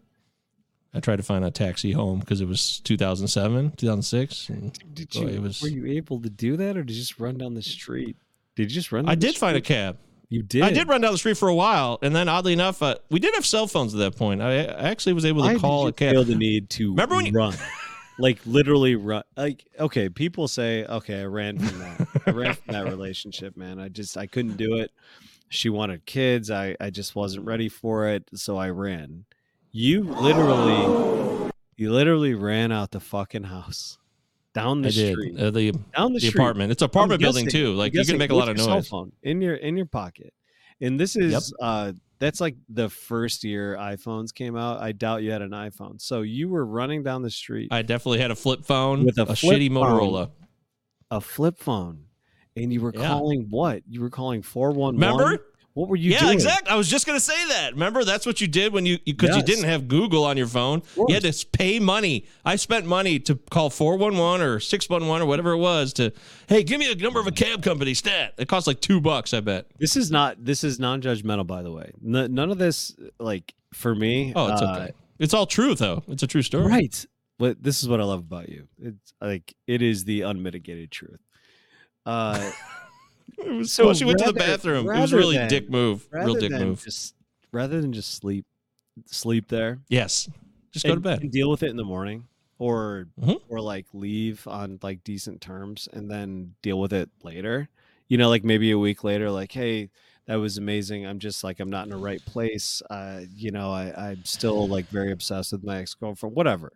I 0.96 1.00
tried 1.00 1.16
to 1.16 1.22
find 1.22 1.44
a 1.44 1.50
taxi 1.50 1.92
home 1.92 2.20
because 2.20 2.40
it 2.40 2.48
was 2.48 2.80
2007, 2.80 3.72
2006. 3.76 4.48
And 4.48 4.94
Did 4.94 5.14
you? 5.14 5.28
it 5.28 5.42
was. 5.42 5.60
Were 5.60 5.68
you 5.68 5.86
able 5.86 6.20
to 6.22 6.30
do 6.30 6.56
that, 6.56 6.76
or 6.76 6.82
did 6.82 6.94
you 6.94 7.00
just 7.00 7.20
run 7.20 7.36
down 7.36 7.54
the 7.54 7.62
street? 7.62 8.16
Did 8.54 8.70
you 8.70 8.74
just 8.74 8.92
run? 8.92 9.04
I 9.04 9.10
down 9.14 9.18
the 9.20 9.26
did 9.26 9.36
find 9.36 9.56
a 9.56 9.60
cab. 9.60 9.98
You 10.28 10.42
did. 10.42 10.62
I 10.62 10.70
did 10.70 10.88
run 10.88 11.02
down 11.02 11.12
the 11.12 11.18
street 11.18 11.36
for 11.36 11.48
a 11.48 11.54
while, 11.54 11.98
and 12.02 12.16
then 12.16 12.28
oddly 12.28 12.52
enough, 12.52 12.82
uh, 12.82 12.96
we 13.10 13.20
did 13.20 13.34
have 13.34 13.44
cell 13.46 13.66
phones 13.66 13.94
at 13.94 13.98
that 13.98 14.16
point. 14.16 14.40
I, 14.42 14.64
I 14.64 14.88
actually 14.88 15.12
was 15.12 15.24
able 15.24 15.42
to 15.42 15.48
Why 15.54 15.58
call 15.58 15.82
you 15.82 15.88
a 15.88 15.92
cab. 15.92 16.12
Feel 16.14 16.24
the 16.24 16.34
need 16.34 16.70
to 16.70 16.90
Remember 16.90 17.14
when 17.16 17.26
you- 17.26 17.32
run, 17.32 17.54
like 18.18 18.38
literally 18.46 18.96
run. 18.96 19.22
Like 19.36 19.66
okay, 19.78 20.08
people 20.08 20.48
say, 20.48 20.84
okay, 20.86 21.20
I 21.20 21.26
ran 21.26 21.58
from 21.58 21.78
that. 21.78 22.08
I 22.26 22.30
ran 22.30 22.54
from 22.54 22.72
that 22.72 22.86
relationship, 22.86 23.56
man. 23.56 23.78
I 23.78 23.88
just 23.88 24.16
I 24.16 24.26
couldn't 24.26 24.56
do 24.56 24.76
it. 24.78 24.90
She 25.48 25.68
wanted 25.68 26.06
kids. 26.06 26.50
I 26.50 26.74
I 26.80 26.90
just 26.90 27.14
wasn't 27.14 27.44
ready 27.44 27.68
for 27.68 28.08
it, 28.08 28.24
so 28.34 28.56
I 28.56 28.70
ran. 28.70 29.26
You 29.78 30.04
literally, 30.04 31.50
you 31.76 31.92
literally 31.92 32.32
ran 32.32 32.72
out 32.72 32.92
the 32.92 32.98
fucking 32.98 33.42
house, 33.42 33.98
down 34.54 34.80
the 34.80 34.88
I 34.88 34.90
street, 34.90 35.38
Uh, 35.38 35.50
the 35.50 35.72
down 35.94 36.14
the, 36.14 36.20
the 36.20 36.28
apartment. 36.28 36.72
It's 36.72 36.80
an 36.80 36.86
apartment 36.86 37.20
I'm 37.20 37.26
building 37.26 37.46
too. 37.46 37.74
Like 37.74 37.92
you 37.92 38.02
can 38.06 38.16
make 38.16 38.30
a 38.30 38.34
lot 38.34 38.48
of 38.48 38.56
noise. 38.56 38.88
phone 38.88 39.12
in 39.22 39.42
your 39.42 39.56
in 39.56 39.76
your 39.76 39.84
pocket. 39.84 40.32
And 40.80 40.98
this 40.98 41.14
is 41.14 41.52
uh 41.60 41.92
that's 42.18 42.40
like 42.40 42.56
the 42.70 42.88
first 42.88 43.44
year 43.44 43.76
iPhones 43.78 44.32
came 44.34 44.56
out. 44.56 44.80
I 44.80 44.92
doubt 44.92 45.22
you 45.22 45.30
had 45.30 45.42
an 45.42 45.50
iPhone. 45.50 46.00
So 46.00 46.22
you 46.22 46.48
were 46.48 46.64
running 46.64 47.02
down 47.02 47.20
the 47.20 47.30
street 47.30 47.68
I 47.70 47.82
definitely 47.82 48.20
had 48.20 48.30
a 48.30 48.34
flip 48.36 48.64
phone 48.64 49.04
With 49.04 49.18
a 49.18 49.24
a 49.24 49.26
shitty 49.34 49.68
phone. 49.74 49.84
Motorola. 49.84 50.30
a 51.10 51.20
flip 51.20 51.58
phone 51.58 52.04
and 52.56 52.72
you 52.72 52.80
were 52.80 52.94
Yeah. 52.96 53.08
calling 53.08 53.48
what? 53.50 53.82
You 53.86 54.00
were 54.00 54.08
calling 54.08 54.40
411. 54.40 54.98
Remember? 55.18 55.44
What 55.76 55.90
were 55.90 55.96
you 55.96 56.12
yeah, 56.12 56.20
doing? 56.20 56.32
exactly. 56.32 56.70
I 56.70 56.76
was 56.76 56.88
just 56.88 57.06
gonna 57.06 57.20
say 57.20 57.36
that. 57.48 57.74
Remember, 57.74 58.02
that's 58.02 58.24
what 58.24 58.40
you 58.40 58.46
did 58.48 58.72
when 58.72 58.86
you 58.86 58.98
because 59.04 59.36
you 59.36 59.42
didn't 59.42 59.66
have 59.66 59.88
Google 59.88 60.24
on 60.24 60.38
your 60.38 60.46
phone. 60.46 60.82
You 60.96 61.12
had 61.12 61.22
to 61.24 61.46
pay 61.52 61.78
money. 61.78 62.24
I 62.46 62.56
spent 62.56 62.86
money 62.86 63.18
to 63.20 63.34
call 63.50 63.68
four 63.68 63.98
one 63.98 64.16
one 64.16 64.40
or 64.40 64.58
six 64.58 64.88
one 64.88 65.06
one 65.06 65.20
or 65.20 65.26
whatever 65.26 65.50
it 65.50 65.58
was 65.58 65.92
to. 65.94 66.14
Hey, 66.48 66.62
give 66.62 66.80
me 66.80 66.90
a 66.90 66.94
number 66.94 67.20
of 67.20 67.26
a 67.26 67.30
cab 67.30 67.62
company 67.62 67.92
stat. 67.92 68.32
It 68.38 68.48
cost 68.48 68.66
like 68.66 68.80
two 68.80 69.02
bucks. 69.02 69.34
I 69.34 69.40
bet. 69.40 69.66
This 69.78 69.98
is 69.98 70.10
not 70.10 70.42
this 70.42 70.64
is 70.64 70.80
non-judgmental 70.80 71.46
by 71.46 71.62
the 71.62 71.70
way. 71.70 71.90
None 72.00 72.50
of 72.50 72.56
this 72.56 72.96
like 73.20 73.52
for 73.74 73.94
me 73.94 74.32
Oh, 74.34 74.50
it's 74.50 74.62
uh, 74.62 74.72
okay. 74.72 74.92
It's 75.18 75.34
all 75.34 75.44
true 75.44 75.74
though. 75.74 76.02
It's 76.08 76.22
a 76.22 76.26
true 76.26 76.40
story. 76.40 76.68
Right. 76.68 77.06
But 77.38 77.62
this 77.62 77.82
is 77.82 77.88
what 77.90 78.00
I 78.00 78.04
love 78.04 78.20
about 78.20 78.48
you. 78.48 78.66
It's 78.80 79.12
like 79.20 79.54
it 79.66 79.82
is 79.82 80.04
the 80.04 80.22
unmitigated 80.22 80.90
truth. 80.90 81.20
Uh 82.06 82.50
was, 83.38 83.72
So 83.72 83.86
well, 83.86 83.94
she 83.94 84.04
went 84.04 84.18
to 84.20 84.26
the 84.26 84.32
bathroom. 84.32 84.88
It 84.88 85.00
was 85.00 85.12
really 85.12 85.36
than- 85.36 85.48
dick 85.48 85.70
move. 85.70 86.06
Real 86.10 86.26
rather 86.28 86.40
dick 86.40 86.50
than 86.50 86.68
move. 86.68 86.82
Just 86.84 87.14
rather 87.52 87.80
than 87.80 87.92
just 87.92 88.14
sleep 88.14 88.46
sleep 89.06 89.48
there. 89.48 89.80
Yes. 89.88 90.28
Just 90.72 90.86
go 90.86 90.94
to 90.94 91.00
bed. 91.00 91.20
and 91.22 91.30
deal 91.30 91.50
with 91.50 91.62
it 91.62 91.70
in 91.70 91.76
the 91.76 91.84
morning 91.84 92.28
or 92.58 93.08
Mhm. 93.20 93.40
or 93.48 93.60
like 93.60 93.86
leave 93.92 94.46
on 94.46 94.78
like 94.82 95.04
decent 95.04 95.40
terms 95.40 95.88
and 95.92 96.10
then 96.10 96.54
deal 96.62 96.80
with 96.80 96.92
it 96.94 97.10
later 97.22 97.68
you 98.08 98.16
know 98.16 98.28
like 98.30 98.44
maybe 98.44 98.70
a 98.70 98.78
week 98.78 99.04
later 99.04 99.30
like 99.30 99.52
hey 99.52 99.90
that 100.26 100.36
was 100.36 100.56
amazing 100.56 101.04
i'm 101.06 101.18
just 101.18 101.44
like 101.44 101.60
i'm 101.60 101.68
not 101.68 101.84
in 101.84 101.90
the 101.90 101.96
right 101.98 102.24
place 102.24 102.80
uh 102.88 103.20
you 103.34 103.50
know 103.50 103.70
i 103.70 103.92
i'm 104.10 104.24
still 104.24 104.66
like 104.68 104.86
very 104.88 105.12
obsessed 105.12 105.52
with 105.52 105.62
my 105.64 105.76
ex-girlfriend 105.80 106.34
whatever 106.34 106.72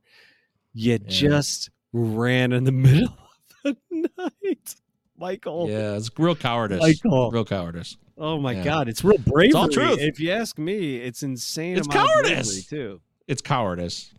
you 0.74 0.98
just 0.98 1.70
ran 1.94 2.52
in 2.52 2.64
the 2.64 2.72
middle 2.86 3.16
of 3.64 3.76
the 3.90 4.10
night 4.18 4.74
michael 5.20 5.68
Yeah, 5.68 5.96
it's 5.96 6.10
real 6.18 6.34
cowardice. 6.34 6.80
Michael. 6.80 7.30
Real 7.30 7.44
cowardice. 7.44 7.96
oh 8.18 8.38
my 8.40 8.52
Yeah. 8.52 8.64
god 8.64 8.88
it's 8.88 9.04
real 9.04 9.18
bravery 9.18 9.46
It's 9.48 9.54
all 9.54 9.68
truth. 9.68 10.00
if 10.00 10.18
you 10.18 10.32
ask 10.32 10.58
me 10.58 10.96
it's 10.96 11.22
insane 11.22 11.76
It's 11.76 11.86
amount 11.86 12.08
of 12.08 12.14
cowardice. 12.26 12.66
too 12.66 13.00
It's 13.28 13.42
cowardice. 13.42 14.12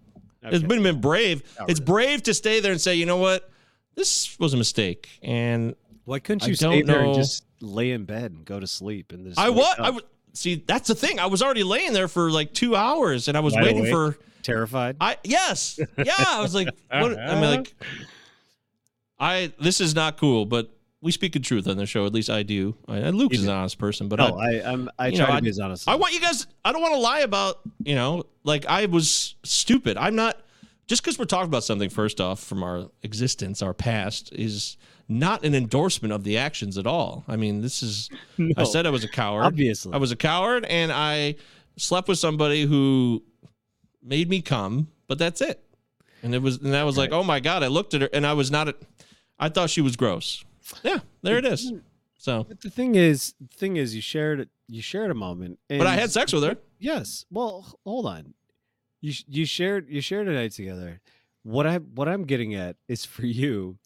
It's 0.44 0.58
Okay. 0.58 0.66
been, 0.68 0.82
been 0.84 1.02
brave. 1.02 1.44
It's 1.68 1.80
brave 1.80 2.24
to 2.24 2.34
stay 2.34 2.62
there 2.62 2.72
and 2.72 2.82
say, 2.82 2.96
you 2.96 3.06
know 3.06 3.18
what, 3.18 3.52
this 3.96 4.40
was 4.40 4.54
a 4.56 4.58
mistake, 4.58 5.08
and 5.22 5.76
Why 6.06 6.18
couldn't 6.20 6.44
I 6.44 6.48
you 6.48 6.56
stay 6.56 6.66
don't 6.82 6.86
there 6.88 7.02
and 7.04 7.14
just 7.14 7.44
lay 7.60 7.92
in 7.92 8.06
bed 8.06 8.32
and 8.32 8.44
go 8.46 8.60
to 8.60 8.66
sleep 8.66 9.12
and 9.12 9.26
just 9.28 9.38
I 9.38 9.50
wake 9.50 9.58
was. 9.60 9.76
I 9.78 9.90
was. 9.92 10.04
See, 10.34 10.64
that's 10.66 10.88
the 10.88 10.96
thing. 10.96 11.20
I 11.20 11.28
was 11.28 11.44
already 11.44 11.62
laying 11.64 11.94
there 11.94 12.08
for 12.08 12.32
like 12.32 12.54
two 12.54 12.76
hours, 12.76 13.28
and 13.28 13.38
I 13.38 13.42
was 13.42 13.54
Wide 13.54 13.66
waiting 13.66 13.82
awake? 13.82 13.92
for. 13.94 14.18
terrified? 14.42 14.96
I 15.00 15.18
yes, 15.24 15.78
yeah. 15.98 16.14
I 16.18 16.42
was 16.42 16.56
like, 16.56 16.70
what? 16.90 17.20
I 17.20 17.34
mean, 17.40 17.58
like, 17.58 17.74
uh-huh. 17.82 18.06
I. 19.20 19.54
This 19.60 19.80
is 19.82 19.94
not 19.94 20.18
cool, 20.18 20.46
but 20.48 20.72
we 21.02 21.12
speak 21.12 21.34
the 21.34 21.40
truth 21.40 21.68
on 21.68 21.78
the 21.78 21.86
show. 21.86 22.06
At 22.06 22.14
least 22.14 22.30
I 22.30 22.44
do. 22.44 22.76
I, 22.88 22.98
and 22.98 23.18
Luke 23.18 23.34
is 23.34 23.44
an 23.44 23.50
honest 23.50 23.78
person, 23.80 24.08
but 24.08 24.20
no, 24.20 24.38
I, 24.38 24.58
I 24.58 24.72
I'm, 24.72 24.90
I 25.00 25.10
try 25.10 25.20
know, 25.20 25.26
to 25.28 25.32
I- 25.34 25.40
be 25.42 25.50
as 25.50 25.60
honest. 25.60 25.90
I 25.90 25.96
want 25.96 26.14
you 26.14 26.22
guys. 26.22 26.48
I 26.64 26.72
don't 26.72 26.82
want 26.82 26.94
to 26.94 27.00
lie 27.00 27.20
about 27.22 27.60
you 27.84 27.96
know, 27.96 28.24
like 28.44 28.66
I 28.68 28.86
was 28.86 29.36
stupid. 29.44 29.98
I'm 29.98 30.16
not. 30.16 30.38
Just 30.88 31.04
because 31.04 31.18
we're 31.18 31.26
talking 31.26 31.48
about 31.48 31.64
something, 31.64 31.90
first 31.90 32.20
off, 32.20 32.44
from 32.44 32.64
our 32.64 32.90
existence, 33.02 33.62
our 33.62 33.74
past, 33.74 34.34
is 34.34 34.76
not 35.08 35.46
an 35.46 35.56
endorsement 35.56 36.14
of 36.14 36.26
the 36.26 36.38
actions 36.38 36.78
at 36.78 36.86
all. 36.86 37.24
I 37.30 37.38
mean, 37.38 37.62
this 37.62 37.82
is. 37.82 38.10
I 38.58 38.66
said 38.66 38.86
I 38.86 38.90
was 38.90 39.04
a 39.04 39.10
coward. 39.10 39.44
Obviously. 39.46 39.94
I 39.94 39.98
was 39.98 40.12
a 40.12 40.18
coward, 40.18 40.66
and 40.66 40.92
I 40.92 41.36
slept 41.78 42.08
with 42.10 42.20
somebody 42.20 42.66
who 42.66 43.24
made 44.04 44.30
me 44.30 44.42
come. 44.42 44.90
But 45.08 45.18
that's 45.18 45.42
it. 45.42 45.64
And 46.24 46.36
it 46.36 46.42
was, 46.42 46.58
and 46.58 46.76
I 46.76 46.84
was 46.84 46.98
like, 46.98 47.12
oh 47.12 47.24
my 47.24 47.40
god! 47.40 47.64
I 47.64 47.68
looked 47.68 47.94
at 47.94 48.02
her, 48.02 48.10
and 48.14 48.26
I 48.28 48.34
was 48.34 48.52
not. 48.52 48.68
A, 48.68 48.76
I 49.40 49.50
thought 49.50 49.70
she 49.70 49.82
was 49.82 49.96
gross. 49.96 50.44
Yeah, 50.84 51.00
there 51.22 51.38
it 51.38 51.46
is. 51.46 51.72
So, 52.18 52.44
But 52.44 52.62
the 52.62 52.70
thing 52.70 52.96
is, 52.96 53.34
the 53.40 53.48
thing 53.58 53.78
is, 53.78 53.96
you 53.96 54.02
shared 54.02 54.40
it. 54.40 54.50
You 54.68 54.82
shared 54.82 55.12
a 55.12 55.16
moment, 55.16 55.60
and 55.70 55.80
but 55.80 55.88
I 55.88 55.96
had 55.96 56.12
sex 56.12 56.32
with 56.32 56.44
her. 56.44 56.58
Yes. 56.80 57.26
Well, 57.32 57.78
hold 57.84 58.06
on. 58.06 58.34
You 59.02 59.14
you 59.28 59.46
shared 59.46 59.90
you 59.90 60.02
shared 60.02 60.28
a 60.28 60.34
night 60.34 60.52
together. 60.52 61.02
What 61.44 61.66
I 61.68 61.78
what 61.78 62.08
I'm 62.08 62.24
getting 62.26 62.54
at 62.54 62.76
is 62.88 63.04
for 63.06 63.26
you 63.42 63.78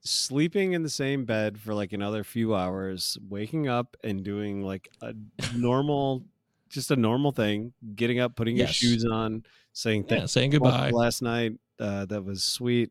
sleeping 0.00 0.72
in 0.72 0.82
the 0.82 0.88
same 0.90 1.24
bed 1.24 1.58
for 1.58 1.74
like 1.74 1.92
another 1.92 2.24
few 2.24 2.54
hours, 2.54 3.18
waking 3.28 3.68
up 3.68 3.96
and 4.02 4.24
doing 4.24 4.62
like 4.62 4.88
a 5.02 5.12
normal 5.54 6.24
just 6.70 6.90
a 6.90 6.96
normal 6.96 7.32
thing, 7.32 7.72
getting 7.94 8.20
up, 8.20 8.36
putting 8.36 8.56
Yes. 8.56 8.82
your 8.82 8.90
shoes 8.92 9.04
on, 9.04 9.42
saying 9.72 10.04
Yeah, 10.08 10.26
saying 10.26 10.52
so 10.52 10.58
much 10.60 10.72
for 10.74 10.80
goodbye. 10.84 10.90
last 10.98 11.22
night. 11.22 11.52
Uh, 11.80 12.04
that 12.06 12.24
was 12.24 12.44
sweet. 12.44 12.90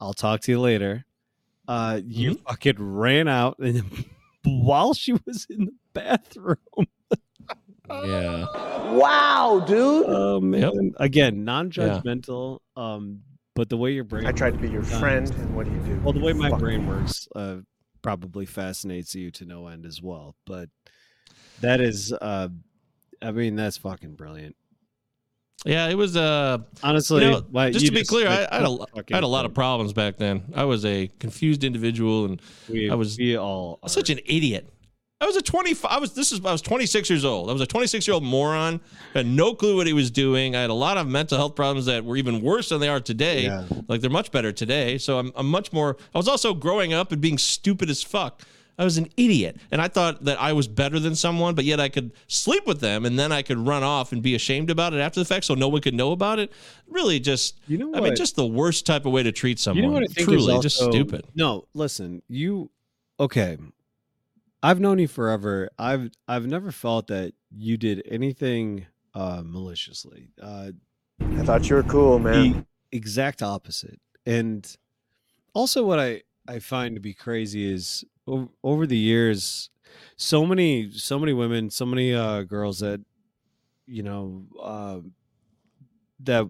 I'll 0.00 0.12
talk 0.14 0.40
to 0.42 0.52
you 0.52 0.60
later. 0.60 1.04
Uh, 1.68 2.00
you 2.04 2.32
Mm-hmm. 2.32 2.42
fucking 2.48 2.76
ran 2.78 3.28
out 3.28 3.58
and 3.60 3.82
while 4.44 4.94
she 4.94 5.12
was 5.12 5.46
in 5.50 5.66
the 5.66 5.72
bathroom. 5.92 6.56
Yeah. 7.88 8.46
Wow, 8.92 9.64
dude. 9.66 10.42
Man! 10.42 10.60
Yep. 10.60 10.72
Again, 10.98 11.44
non-judgmental. 11.44 12.58
Um, 12.76 13.22
but 13.54 13.68
the 13.68 13.76
way 13.76 13.92
your 13.92 14.04
brain. 14.04 14.26
I 14.26 14.32
tried 14.32 14.52
to 14.54 14.58
be 14.58 14.68
your 14.68 14.82
works 14.82 14.98
friend, 14.98 15.30
and 15.30 15.56
what 15.56 15.66
do 15.66 15.72
you 15.72 15.78
do? 15.80 16.00
Well, 16.02 16.12
the 16.12 16.20
way 16.20 16.32
my 16.32 16.50
Fuck 16.50 16.58
brain 16.58 16.86
works 16.86 17.26
uh, 17.36 17.58
probably 18.02 18.44
fascinates 18.44 19.14
you 19.14 19.30
to 19.32 19.44
no 19.44 19.68
end 19.68 19.86
as 19.86 20.02
well. 20.02 20.34
But 20.46 20.68
that 21.60 21.80
is, 21.80 22.12
uh, 22.12 22.48
I 23.22 23.30
mean, 23.30 23.56
that's 23.56 23.78
fucking 23.78 24.14
brilliant. 24.16 24.56
Yeah, 25.64 25.88
it 25.88 25.94
was. 25.94 26.16
Uh, 26.16 26.58
Honestly, 26.82 27.24
you 27.24 27.30
know, 27.30 27.70
just 27.70 27.86
to 27.86 27.92
be 27.92 27.98
just, 27.98 28.10
clear, 28.10 28.26
like, 28.26 28.52
I, 28.52 28.58
I 28.58 28.60
had 28.60 28.66
a, 28.66 29.14
had 29.14 29.24
a 29.24 29.26
lot 29.26 29.46
of 29.46 29.54
problems 29.54 29.92
back 29.92 30.16
then. 30.16 30.42
I 30.54 30.64
was 30.64 30.84
a 30.84 31.08
confused 31.18 31.64
individual, 31.64 32.26
and 32.26 32.42
We, 32.68 32.90
I 32.90 32.94
was 32.94 33.18
we 33.18 33.36
all 33.36 33.80
such 33.86 34.10
an 34.10 34.20
idiot. 34.26 34.72
I 35.18 35.24
was 35.24 35.36
a 35.36 35.42
25. 35.42 35.90
I 35.90 35.98
was 35.98 36.12
this 36.12 36.30
is 36.30 36.44
I 36.44 36.52
was 36.52 36.60
26 36.60 37.08
years 37.08 37.24
old. 37.24 37.48
I 37.48 37.52
was 37.54 37.62
a 37.62 37.66
26 37.66 38.06
year 38.06 38.14
old 38.14 38.22
moron. 38.22 38.80
Had 39.14 39.26
no 39.26 39.54
clue 39.54 39.76
what 39.76 39.86
he 39.86 39.94
was 39.94 40.10
doing. 40.10 40.54
I 40.54 40.60
had 40.60 40.68
a 40.68 40.74
lot 40.74 40.98
of 40.98 41.08
mental 41.08 41.38
health 41.38 41.54
problems 41.54 41.86
that 41.86 42.04
were 42.04 42.18
even 42.18 42.42
worse 42.42 42.68
than 42.68 42.80
they 42.80 42.88
are 42.88 43.00
today. 43.00 43.44
Yeah. 43.44 43.64
Like 43.88 44.02
they're 44.02 44.10
much 44.10 44.30
better 44.30 44.52
today. 44.52 44.98
So 44.98 45.18
I'm, 45.18 45.32
I'm 45.34 45.48
much 45.48 45.72
more. 45.72 45.96
I 46.14 46.18
was 46.18 46.28
also 46.28 46.52
growing 46.52 46.92
up 46.92 47.12
and 47.12 47.20
being 47.20 47.38
stupid 47.38 47.88
as 47.88 48.02
fuck. 48.02 48.42
I 48.78 48.84
was 48.84 48.98
an 48.98 49.08
idiot, 49.16 49.56
and 49.70 49.80
I 49.80 49.88
thought 49.88 50.24
that 50.24 50.40
I 50.40 50.52
was 50.52 50.68
better 50.68 50.98
than 50.98 51.14
someone, 51.14 51.54
but 51.54 51.64
yet 51.64 51.80
I 51.80 51.88
could 51.88 52.12
sleep 52.26 52.66
with 52.66 52.80
them, 52.80 53.06
and 53.06 53.18
then 53.18 53.32
I 53.32 53.42
could 53.42 53.58
run 53.58 53.82
off 53.82 54.12
and 54.12 54.22
be 54.22 54.34
ashamed 54.34 54.68
about 54.68 54.92
it 54.92 54.98
after 54.98 55.18
the 55.20 55.24
fact, 55.24 55.46
so 55.46 55.54
no 55.54 55.68
one 55.68 55.80
could 55.80 55.94
know 55.94 56.12
about 56.12 56.38
it. 56.38 56.52
Really, 56.86 57.18
just 57.18 57.58
You 57.68 57.78
know 57.78 57.94
I 57.94 58.00
mean, 58.00 58.14
just 58.16 58.36
the 58.36 58.46
worst 58.46 58.84
type 58.84 59.06
of 59.06 59.12
way 59.12 59.22
to 59.22 59.32
treat 59.32 59.58
someone. 59.58 59.82
You 59.82 59.88
know 59.88 59.94
what 59.94 60.02
I 60.02 60.06
think 60.06 60.28
Truly, 60.28 60.54
is 60.54 60.62
just 60.62 60.76
stupid. 60.76 61.26
No, 61.34 61.66
listen, 61.74 62.22
you 62.28 62.70
okay. 63.18 63.56
I've 64.62 64.80
known 64.80 64.98
you 64.98 65.08
forever. 65.08 65.70
I've 65.78 66.10
I've 66.28 66.46
never 66.46 66.70
felt 66.70 67.06
that 67.08 67.32
you 67.50 67.76
did 67.76 68.02
anything 68.06 68.86
uh 69.14 69.42
maliciously. 69.44 70.28
Uh 70.42 70.72
I 71.20 71.42
thought 71.44 71.68
you 71.70 71.76
were 71.76 71.82
cool, 71.82 72.18
man. 72.18 72.52
the 72.52 72.66
exact 72.96 73.42
opposite. 73.42 74.00
And 74.26 74.66
also 75.54 75.84
what 75.84 75.98
I 75.98 76.22
I 76.48 76.58
find 76.58 76.94
to 76.96 77.00
be 77.00 77.14
crazy 77.14 77.70
is 77.72 78.04
over 78.62 78.86
the 78.86 78.96
years 78.96 79.70
so 80.16 80.44
many 80.46 80.90
so 80.92 81.18
many 81.18 81.32
women, 81.32 81.70
so 81.70 81.86
many 81.86 82.12
uh 82.14 82.42
girls 82.42 82.80
that 82.80 83.00
you 83.86 84.02
know 84.02 84.44
uh 84.60 85.00
that 86.20 86.48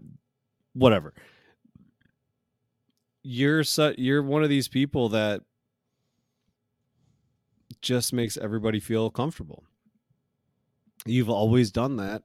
whatever 0.72 1.12
you're 3.22 3.64
su- 3.64 3.94
you're 3.98 4.22
one 4.22 4.42
of 4.42 4.48
these 4.48 4.68
people 4.68 5.08
that 5.10 5.42
just 7.82 8.12
makes 8.12 8.36
everybody 8.36 8.80
feel 8.80 9.10
comfortable. 9.10 9.64
You've 11.04 11.30
always 11.30 11.70
done 11.70 11.96
that 11.96 12.22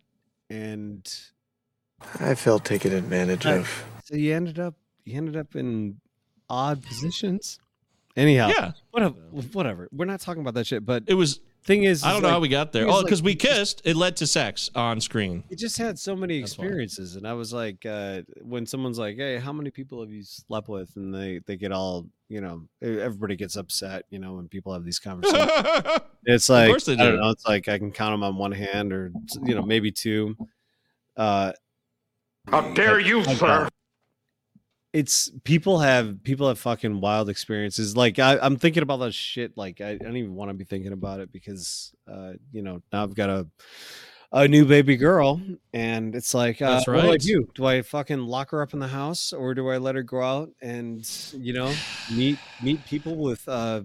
and 0.50 1.08
I 2.20 2.36
felt 2.36 2.66
taken 2.66 2.94
advantage 2.94 3.46
I- 3.46 3.56
of. 3.58 3.86
so 4.06 4.16
you 4.16 4.34
ended 4.34 4.60
up 4.60 4.76
you 5.06 5.18
ended 5.18 5.36
up 5.36 5.56
in 5.56 6.00
odd 6.52 6.84
positions. 6.84 7.58
Anyhow, 8.18 8.50
Yeah. 8.50 8.72
whatever. 8.92 9.16
Whatever. 9.54 9.88
We're 9.92 10.04
not 10.06 10.20
talking 10.20 10.42
about 10.42 10.54
that 10.56 10.68
shit. 10.68 10.86
But 10.86 11.04
It 11.08 11.14
was. 11.14 11.40
thing 11.64 11.84
is, 11.84 12.04
I 12.04 12.12
don't 12.12 12.22
know 12.24 12.28
like- 12.28 12.34
how 12.34 12.40
we 12.42 12.50
got 12.50 12.74
there. 12.74 12.82
thing 12.84 12.90
is, 12.90 12.94
Oh, 12.94 12.98
like, 12.98 13.06
because 13.06 13.22
we 13.24 13.32
you 13.32 13.38
just- 13.38 13.56
kissed. 13.78 13.82
It 13.86 13.96
led 13.96 14.18
to 14.18 14.28
sex 14.28 14.70
on 14.76 15.00
screen. 15.00 15.44
You 15.50 15.56
just 15.56 15.78
had 15.78 15.98
so 15.98 16.14
many 16.16 16.42
That's 16.42 16.58
why. 16.58 16.66
experiences, 16.66 17.16
and 17.16 17.26
I 17.26 17.34
was 17.34 17.54
like, 17.54 17.86
uh, 17.86 18.24
when 18.42 18.66
someone's 18.66 19.00
like, 19.00 19.16
"Hey, 19.16 19.38
how 19.38 19.54
many 19.54 19.70
people 19.72 20.02
have 20.02 20.12
you 20.12 20.24
slept 20.24 20.68
with?" 20.68 20.94
and 20.98 21.14
they 21.16 21.40
they 21.46 21.56
get 21.56 21.72
all, 21.72 22.08
you 22.28 22.42
know, 22.42 22.68
everybody 22.82 23.36
gets 23.38 23.56
upset, 23.56 24.04
you 24.10 24.20
know, 24.20 24.34
when 24.34 24.50
people 24.50 24.74
have 24.74 24.84
these 24.84 25.00
conversations. 25.00 25.50
it's 26.26 26.50
Of 26.50 26.54
like 26.54 26.68
course 26.70 26.86
they 26.86 26.94
I 26.94 26.98
don't 26.98 27.18
know. 27.22 27.30
It's 27.30 27.46
like 27.48 27.70
I 27.70 27.78
can 27.78 27.92
count 27.92 28.14
them 28.14 28.24
on 28.24 28.36
one 28.38 28.52
hand, 28.52 28.92
or 28.92 29.14
you 29.46 29.56
know, 29.56 29.62
maybe 29.64 29.90
two. 29.92 30.36
Uh, 31.16 31.54
How 32.50 32.62
dare 32.74 33.00
you, 33.00 33.20
I've 33.22 33.38
sir? 33.38 33.70
It's 34.94 35.32
people 35.44 35.80
have 35.80 36.24
people 36.24 36.48
have 36.48 36.60
fucking 36.60 37.00
wild 37.00 37.30
experiences. 37.30 37.96
Like 37.96 38.20
I, 38.20 38.38
I'm 38.40 38.58
thinking 38.58 38.84
about 38.84 38.98
that 38.98 39.14
shit. 39.14 39.58
Like 39.58 39.82
I, 39.82 39.92
I 39.92 39.98
don't 39.98 40.18
even 40.18 40.36
want 40.36 40.50
to 40.50 40.54
be 40.54 40.66
thinking 40.66 40.92
about 40.92 41.20
it 41.20 41.32
because, 41.32 41.94
uh, 42.12 42.34
you 42.52 42.62
know, 42.62 42.82
now 42.92 43.04
I've 43.04 43.16
got 43.16 43.30
a 43.30 43.48
a 44.34 44.48
new 44.48 44.66
baby 44.66 44.96
girl, 44.96 45.42
and 45.74 46.16
it's 46.16 46.34
like, 46.34 46.62
uh, 46.62 46.76
That's 46.76 46.88
what 46.88 47.02
do 47.02 47.08
I 47.08 47.10
right. 47.12 47.20
do? 47.20 47.48
Do 47.54 47.66
I 47.66 47.82
fucking 47.82 48.20
lock 48.20 48.52
her 48.52 48.62
up 48.62 48.74
in 48.74 48.80
the 48.80 48.88
house, 48.88 49.34
or 49.34 49.54
do 49.54 49.70
I 49.70 49.78
let 49.78 49.96
her 49.96 50.04
go 50.04 50.22
out 50.22 50.50
and 50.62 51.06
you 51.34 51.54
know 51.54 51.74
meet 52.14 52.40
meet 52.62 52.86
people 52.86 53.16
with 53.16 53.48
uh, 53.48 53.82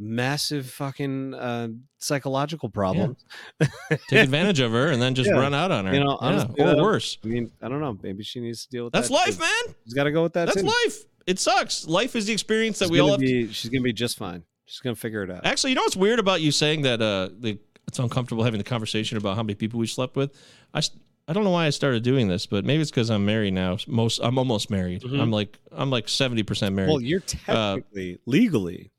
massive 0.00 0.68
fucking 0.70 1.34
uh, 1.34 1.68
psychological 1.98 2.68
problems? 2.70 3.24
Take 3.60 4.00
advantage 4.24 4.58
of 4.60 4.72
her 4.72 4.88
and 4.88 5.00
then 5.00 5.14
just 5.14 5.28
Yeah. 5.30 5.36
run 5.38 5.54
out 5.54 5.70
on 5.70 5.86
her. 5.86 5.94
You 5.94 6.00
know, 6.00 6.18
Yeah, 6.22 6.42
or 6.58 6.66
that- 6.74 6.78
worse. 6.78 7.18
I 7.22 7.28
mean, 7.28 7.50
I 7.62 7.68
don't 7.68 7.80
know. 7.80 7.96
Maybe 8.02 8.24
she 8.24 8.40
needs 8.40 8.64
to 8.64 8.70
deal 8.70 8.84
with 8.84 8.92
that. 8.94 9.00
That's 9.00 9.08
that. 9.10 9.14
life, 9.14 9.34
too. 9.36 9.42
man. 9.42 9.74
She's 9.84 9.94
got 9.94 10.04
to 10.04 10.12
go 10.12 10.22
with 10.22 10.32
that. 10.32 10.46
That's 10.46 10.62
too. 10.62 10.66
life. 10.66 11.04
It 11.26 11.38
sucks. 11.38 11.86
Life 11.86 12.16
is 12.16 12.26
the 12.26 12.32
experience 12.32 12.78
that 12.80 12.86
She's 12.86 12.92
we 12.92 13.00
all 13.00 13.10
have. 13.10 13.20
be, 13.20 13.46
she's 13.52 13.70
gonna 13.70 13.82
be 13.82 13.92
just 13.92 14.16
fine. 14.16 14.42
She's 14.64 14.80
gonna 14.80 14.96
figure 14.96 15.22
it 15.22 15.30
out. 15.30 15.44
Actually, 15.44 15.70
you 15.70 15.76
know 15.76 15.82
what's 15.82 15.94
weird 15.96 16.18
about 16.18 16.40
you 16.40 16.50
saying 16.50 16.82
that 16.82 17.00
uh, 17.02 17.28
the, 17.38 17.58
it's 17.86 17.98
uncomfortable 17.98 18.42
having 18.42 18.58
the 18.58 18.64
conversation 18.64 19.18
about 19.18 19.36
how 19.36 19.42
many 19.42 19.54
people 19.54 19.78
we 19.78 19.86
slept 19.86 20.16
with? 20.16 20.34
I 20.74 20.80
I 21.28 21.32
don't 21.32 21.44
know 21.44 21.50
why 21.50 21.66
I 21.66 21.70
started 21.70 22.02
doing 22.02 22.26
this, 22.26 22.46
but 22.46 22.64
maybe 22.64 22.80
it's 22.80 22.90
because 22.90 23.10
I'm 23.10 23.24
married 23.26 23.52
now. 23.52 23.76
Most 23.86 24.18
I'm 24.22 24.38
almost 24.38 24.70
married. 24.70 25.02
Mhm. 25.02 25.20
I'm 25.20 25.30
like 25.30 25.58
I'm 25.70 25.90
like 25.90 26.08
seventy 26.08 26.42
percent 26.42 26.74
married. 26.74 26.88
Well, 26.90 27.00
you're 27.02 27.20
Uh, 27.46 27.76
technically 27.76 28.18
legally. 28.26 28.90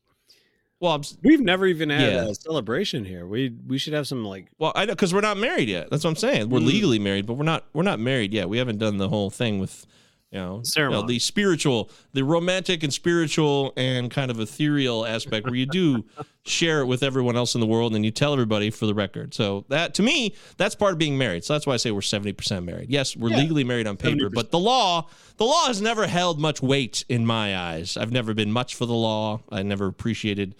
Well, 0.82 0.94
I'm, 0.96 1.04
We've 1.24 1.40
never 1.40 1.66
even 1.68 1.90
had 1.92 2.12
Yeah. 2.14 2.28
a 2.30 2.36
celebration 2.36 3.06
here. 3.06 3.26
We 3.26 3.54
we 3.68 3.78
should 3.78 3.94
have 3.94 4.08
some 4.08 4.26
like 4.26 4.48
well, 4.60 4.74
I 4.76 4.84
know 4.86 4.94
because 4.94 5.14
we're 5.14 5.22
not 5.22 5.38
married 5.38 5.70
yet. 5.70 5.90
That's 5.90 6.04
what 6.04 6.10
I'm 6.10 6.16
saying. 6.18 6.50
We're 6.50 6.60
Mm. 6.60 6.66
legally 6.66 7.00
married, 7.00 7.26
but 7.26 7.36
we're 7.36 7.46
not 7.46 7.64
we're 7.74 7.84
not 7.84 8.00
married 8.00 8.34
yet. 8.34 8.50
We 8.50 8.58
haven't 8.58 8.80
done 8.80 8.98
the 8.98 9.08
whole 9.08 9.30
thing 9.30 9.60
with. 9.60 9.86
You 10.32 10.40
know, 10.40 10.44
you 10.46 10.58
know, 10.58 10.64
Ceremony. 10.64 11.08
the 11.08 11.20
spiritual, 11.20 11.90
the 12.14 12.24
romantic 12.24 12.84
and 12.84 12.94
spiritual 12.94 13.74
and 13.76 14.10
kind 14.10 14.32
of 14.32 14.40
ethereal 14.40 15.06
aspect 15.06 15.46
where 15.46 15.56
you 15.56 15.66
do 15.66 16.06
share 16.46 16.80
it 16.82 16.86
with 16.86 17.04
everyone 17.04 17.36
else 17.36 17.54
in 17.54 17.60
the 17.60 17.68
world 17.68 17.94
and 17.96 18.06
you 18.06 18.12
tell 18.12 18.32
everybody 18.32 18.70
for 18.70 18.86
the 18.86 18.94
record. 18.94 19.34
So 19.34 19.66
that 19.68 19.94
to 19.96 20.04
me, 20.04 20.34
that's 20.56 20.74
part 20.74 20.94
of 20.94 20.98
being 20.98 21.18
married. 21.18 21.44
So 21.44 21.52
that's 21.54 21.68
why 21.68 21.74
I 21.74 21.78
say 21.78 21.92
we're 21.92 22.00
70% 22.00 22.64
married. 22.64 22.90
Yes, 22.90 23.16
we're 23.18 23.30
Yeah. 23.32 23.40
legally 23.40 23.66
married 23.66 23.88
on 23.88 23.98
paper, 23.98 24.30
but 24.30 24.52
the 24.52 24.60
law, 24.60 25.08
the 25.36 25.44
law 25.46 25.68
has 25.68 25.82
never 25.82 26.08
held 26.08 26.40
much 26.40 26.62
weight 26.62 27.04
in 27.10 27.26
my 27.26 27.58
eyes. 27.58 27.98
I've 27.98 28.14
never 28.14 28.34
been 28.34 28.54
much 28.54 28.76
for 28.76 28.86
the 28.86 28.94
law. 28.94 29.42
I 29.52 29.64
never 29.64 29.88
appreciated 29.88 30.56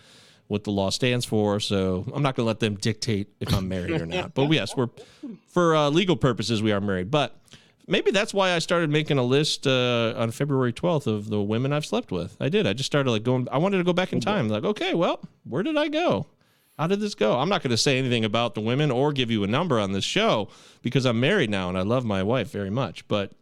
what 0.48 0.66
the 0.66 0.72
law 0.72 0.90
stands 0.90 1.24
for. 1.26 1.62
So 1.62 2.04
I'm 2.14 2.22
not 2.22 2.36
going 2.36 2.44
to 2.44 2.48
let 2.48 2.60
them 2.60 2.76
dictate 2.76 3.30
if 3.40 3.54
I'm 3.54 3.70
married 3.70 4.02
or 4.02 4.06
not. 4.06 4.34
But 4.34 4.52
yes, 4.52 4.76
we're 4.76 4.90
for 5.48 5.78
uh, 5.78 5.90
legal 5.90 6.18
purposes, 6.18 6.62
we 6.62 6.74
are 6.74 6.82
married. 6.82 7.10
But 7.10 7.38
maybe 7.88 8.12
that's 8.12 8.34
why 8.34 8.52
I 8.54 8.60
started 8.60 8.90
making 8.90 9.18
a 9.18 9.24
list 9.24 9.68
uh, 9.68 10.14
on 10.16 10.32
February 10.32 10.74
12th 10.74 11.08
of 11.08 11.30
the 11.30 11.42
women 11.42 11.74
I've 11.74 11.86
slept 11.86 12.12
with. 12.12 12.38
I 12.40 12.50
did. 12.50 12.68
I 12.68 12.74
just 12.74 12.88
started 12.88 13.12
like 13.12 13.24
going. 13.24 13.48
I 13.52 13.58
wanted 13.58 13.78
to 13.78 13.84
go 13.84 13.94
back 13.94 14.14
in 14.14 14.20
time. 14.20 14.50
Like, 14.50 14.64
okay, 14.64 14.94
well, 14.94 15.20
where 15.44 15.64
did 15.64 15.78
I 15.78 15.88
go? 15.88 16.28
How 16.78 16.88
did 16.88 17.00
this 17.00 17.16
go? 17.16 17.38
I'm 17.38 17.50
not 17.50 17.62
going 17.62 17.72
to 17.72 17.78
say 17.78 17.98
anything 18.00 18.26
about 18.26 18.56
the 18.56 18.62
women 18.62 18.90
or 18.90 19.12
give 19.12 19.30
you 19.30 19.44
a 19.44 19.48
number 19.48 19.80
on 19.80 19.92
this 19.92 20.06
show 20.06 20.50
because 20.82 21.06
I'm 21.06 21.20
married 21.20 21.50
now 21.50 21.70
and 21.70 21.78
I 21.78 21.82
love 21.82 22.06
my 22.06 22.24
wife 22.24 22.50
very 22.52 22.72
much. 22.72 23.08
But 23.08 23.34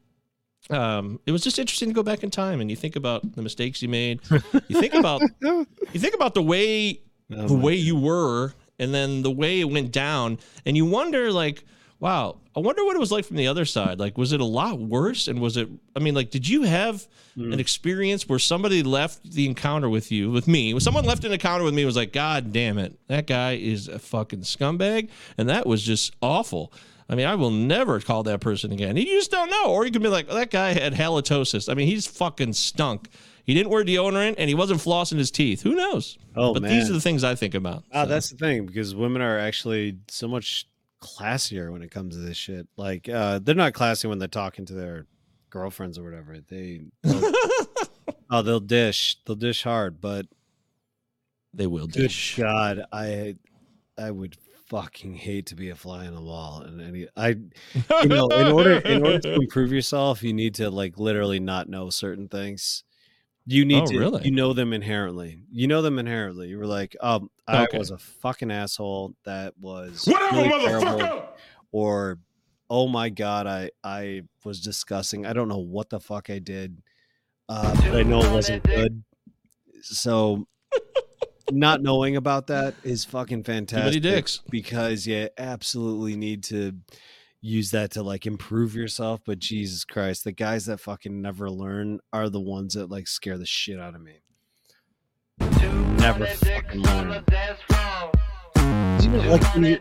um, 0.70 1.20
it 1.26 1.32
was 1.32 1.42
just 1.42 1.58
interesting 1.58 1.88
to 1.90 1.94
go 1.94 2.04
back 2.04 2.24
in 2.24 2.32
time 2.32 2.60
and 2.60 2.70
you 2.70 2.76
think 2.76 2.96
about 2.96 3.36
the 3.36 3.42
mistakes 3.42 3.82
you 3.82 3.88
made. 3.88 4.20
You 4.68 4.80
think 4.80 4.94
about 4.94 5.22
you 5.42 5.66
think 6.00 6.16
about 6.16 6.34
the 6.34 6.42
way 6.42 7.02
Oh 7.32 7.48
the 7.48 7.54
way 7.54 7.76
you 7.76 7.96
were 7.96 8.54
and 8.80 8.94
then 8.94 9.22
the 9.22 9.32
way 9.32 9.60
it 9.60 9.70
went 9.70 9.92
down 9.92 10.40
and 10.66 10.76
you 10.76 10.86
wonder 10.86 11.32
like 11.32 11.64
wow 12.00 12.38
i 12.56 12.60
wonder 12.60 12.84
what 12.86 12.96
it 12.96 13.00
was 13.00 13.12
like 13.12 13.26
from 13.26 13.36
the 13.38 13.48
other 13.48 13.66
side 13.66 14.00
like 14.00 14.18
was 14.18 14.32
it 14.34 14.40
a 14.40 14.46
lot 14.46 14.80
worse 14.80 15.28
and 15.28 15.40
was 15.42 15.58
it 15.58 15.68
i 15.96 16.00
mean 16.00 16.14
like 16.16 16.30
did 16.32 16.48
you 16.48 16.64
have 16.64 17.08
Hmm. 17.36 17.54
an 17.54 17.60
experience 17.60 18.28
where 18.28 18.40
somebody 18.40 18.82
left 18.84 19.32
the 19.32 19.46
encounter 19.46 19.88
with 19.88 20.12
you 20.12 20.32
with 20.32 20.48
me 20.48 20.74
when 20.74 20.82
someone 20.82 21.06
left 21.06 21.24
an 21.24 21.32
encounter 21.32 21.64
with 21.64 21.74
me 21.74 21.86
was 21.86 21.96
like 21.96 22.12
god 22.12 22.52
damn 22.52 22.78
it 22.80 22.98
that 23.08 23.28
guy 23.28 23.54
is 23.54 23.88
a 23.88 24.00
fucking 24.00 24.42
scumbag 24.42 25.10
and 25.38 25.48
that 25.48 25.66
was 25.68 25.84
just 25.84 26.14
awful 26.22 26.74
I 27.12 27.16
mean, 27.16 27.26
I 27.26 27.34
will 27.34 27.50
never 27.50 28.00
call 28.00 28.22
that 28.24 28.40
person 28.40 28.72
again. 28.72 28.96
You 28.96 29.04
just 29.04 29.32
don't 29.32 29.50
know. 29.50 29.72
Or 29.74 29.84
you 29.84 29.92
could 29.92 30.04
be 30.04 30.10
like, 30.10 30.28
that 30.28 30.52
guy 30.52 30.74
had 30.74 30.94
halitosis. 30.94 31.68
I 31.68 31.74
mean, 31.74 31.88
he's 31.88 32.06
fucking 32.06 32.54
stunk. 32.54 33.10
He 33.46 33.56
didn't 33.56 33.72
wear 33.72 33.84
deodorant 33.84 34.36
and 34.38 34.48
he 34.48 34.54
wasn't 34.54 34.80
flossing 34.80 35.18
his 35.18 35.32
teeth. 35.32 35.64
Who 35.64 35.74
knows? 35.74 36.20
Oh, 36.36 36.54
but 36.54 36.62
man. 36.62 36.70
these 36.72 36.88
are 36.88 36.94
the 36.94 37.02
things 37.02 37.24
I 37.24 37.34
think 37.34 37.56
about. 37.56 37.84
Ah, 37.92 38.04
So. 38.04 38.10
that's 38.10 38.30
the 38.30 38.38
thing 38.38 38.68
because 38.68 38.94
women 38.94 39.24
are 39.24 39.40
actually 39.40 39.98
so 40.08 40.28
much 40.28 40.68
classier 41.02 41.72
when 41.72 41.82
it 41.82 41.92
comes 41.92 42.16
to 42.16 42.22
this 42.22 42.38
shit. 42.38 42.68
Like, 42.78 43.08
uh, 43.10 43.40
they're 43.40 43.56
not 43.56 43.74
classy 43.74 44.08
when 44.08 44.20
they're 44.20 44.28
talking 44.28 44.66
to 44.66 44.74
their 44.74 45.08
girlfriends 45.50 45.98
or 45.98 46.04
whatever. 46.04 46.38
They, 46.40 46.82
they'll- 47.04 47.34
oh, 48.30 48.42
they'll 48.42 48.60
dish, 48.60 49.18
they'll 49.26 49.36
dish 49.36 49.64
hard, 49.64 50.02
but 50.02 50.26
they 51.54 51.68
will 51.68 51.88
good 51.88 52.04
dish. 52.04 52.36
God, 52.38 52.84
I, 52.92 53.36
I 53.98 54.12
would 54.12 54.38
fucking 54.68 55.16
hate 55.16 55.48
to 55.48 55.56
be 55.56 55.70
a 55.70 55.76
fly 55.76 56.06
on 56.06 56.14
the 56.14 56.22
wall. 56.22 56.62
And 56.62 56.80
any, 56.82 57.08
I, 57.18 57.30
you 57.30 58.08
know, 58.08 58.28
in 58.28 58.48
order, 58.52 58.78
in 58.80 59.04
order 59.04 59.20
to 59.20 59.34
improve 59.42 59.72
yourself, 59.72 60.22
you 60.22 60.34
need 60.34 60.56
to 60.56 60.70
like 60.70 60.98
literally 61.00 61.40
not 61.40 61.68
know 61.70 61.90
certain 61.90 62.28
things. 62.28 62.84
You 63.52 63.66
need 63.66 63.84
Oh, 63.84 63.88
to, 63.88 63.98
really? 63.98 64.22
you 64.26 64.32
know 64.32 64.54
them 64.54 64.74
inherently. 64.74 65.42
You 65.52 65.66
know 65.68 65.82
them 65.82 65.98
inherently. 65.98 66.50
You 66.50 66.60
were 66.60 66.68
like, 66.68 66.96
um, 67.02 67.32
I 67.48 67.64
Okay. 67.64 67.80
was 67.80 67.90
a 67.90 67.98
fucking 67.98 68.52
asshole. 68.52 69.16
That 69.26 69.58
was 69.58 70.06
Whatever, 70.08 70.36
really 70.36 70.50
motherfucker! 70.50 71.24
Or, 71.72 72.20
oh 72.70 72.88
my 72.88 73.10
god, 73.10 73.48
I 73.48 73.72
I 73.84 74.22
was 74.46 74.62
disgusting. 74.62 75.26
I 75.26 75.34
don't 75.34 75.48
know 75.48 75.58
what 75.58 75.90
the 75.90 76.00
fuck 76.00 76.30
I 76.30 76.38
did, 76.38 76.84
uh, 77.48 77.74
but 77.76 77.96
I 77.96 78.04
know 78.04 78.20
it 78.22 78.32
wasn't 78.32 78.64
good. 78.64 79.04
So, 79.82 80.48
not 81.52 81.82
knowing 81.82 82.16
about 82.18 82.48
that 82.48 82.76
is 82.84 83.04
fucking 83.06 83.44
fantastic. 83.44 84.04
dicks. 84.04 84.42
because 84.52 85.08
you 85.08 85.30
absolutely 85.38 86.16
need 86.16 86.44
to 86.46 86.74
use 87.42 87.72
that 87.72 87.92
to 87.92 88.04
like 88.04 88.26
improve 88.26 88.76
yourself. 88.76 89.22
But 89.26 89.40
mm-hmm. 89.40 89.56
Jesus 89.56 89.86
Christ, 89.86 90.24
the 90.24 90.32
guys 90.32 90.66
that 90.66 90.80
fucking 90.80 91.22
never 91.22 91.50
learn 91.50 92.00
are 92.14 92.30
the 92.30 92.40
ones 92.40 92.74
that 92.74 92.90
like 92.90 93.08
scare 93.08 93.38
the 93.38 93.46
shit 93.46 93.80
out 93.80 93.96
of 93.96 94.02
me. 94.02 94.22
Never 95.40 96.26
fucking 96.26 96.82
learn. 96.82 97.24
you 99.02 99.10
know, 99.10 99.32
like 99.32 99.54
when, 99.54 99.64
you, 99.64 99.80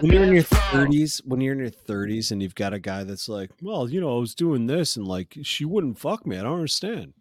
when 0.00 0.12
you're 0.12 0.22
in 0.24 0.32
your 0.34 0.42
30s, 0.42 1.20
when 1.24 1.40
you're 1.40 1.54
in 1.54 1.58
your 1.60 1.70
30s 1.70 2.30
and 2.30 2.42
you've 2.42 2.54
got 2.54 2.72
a 2.72 2.78
guy 2.78 3.04
that's 3.04 3.28
like, 3.28 3.50
well, 3.60 3.88
you 3.88 4.00
know, 4.00 4.16
I 4.16 4.20
was 4.20 4.34
doing 4.34 4.66
this 4.66 4.96
and 4.96 5.06
like 5.06 5.36
she 5.42 5.64
wouldn't 5.64 5.98
fuck 5.98 6.26
me. 6.26 6.38
I 6.38 6.42
don't 6.42 6.54
understand. 6.54 7.14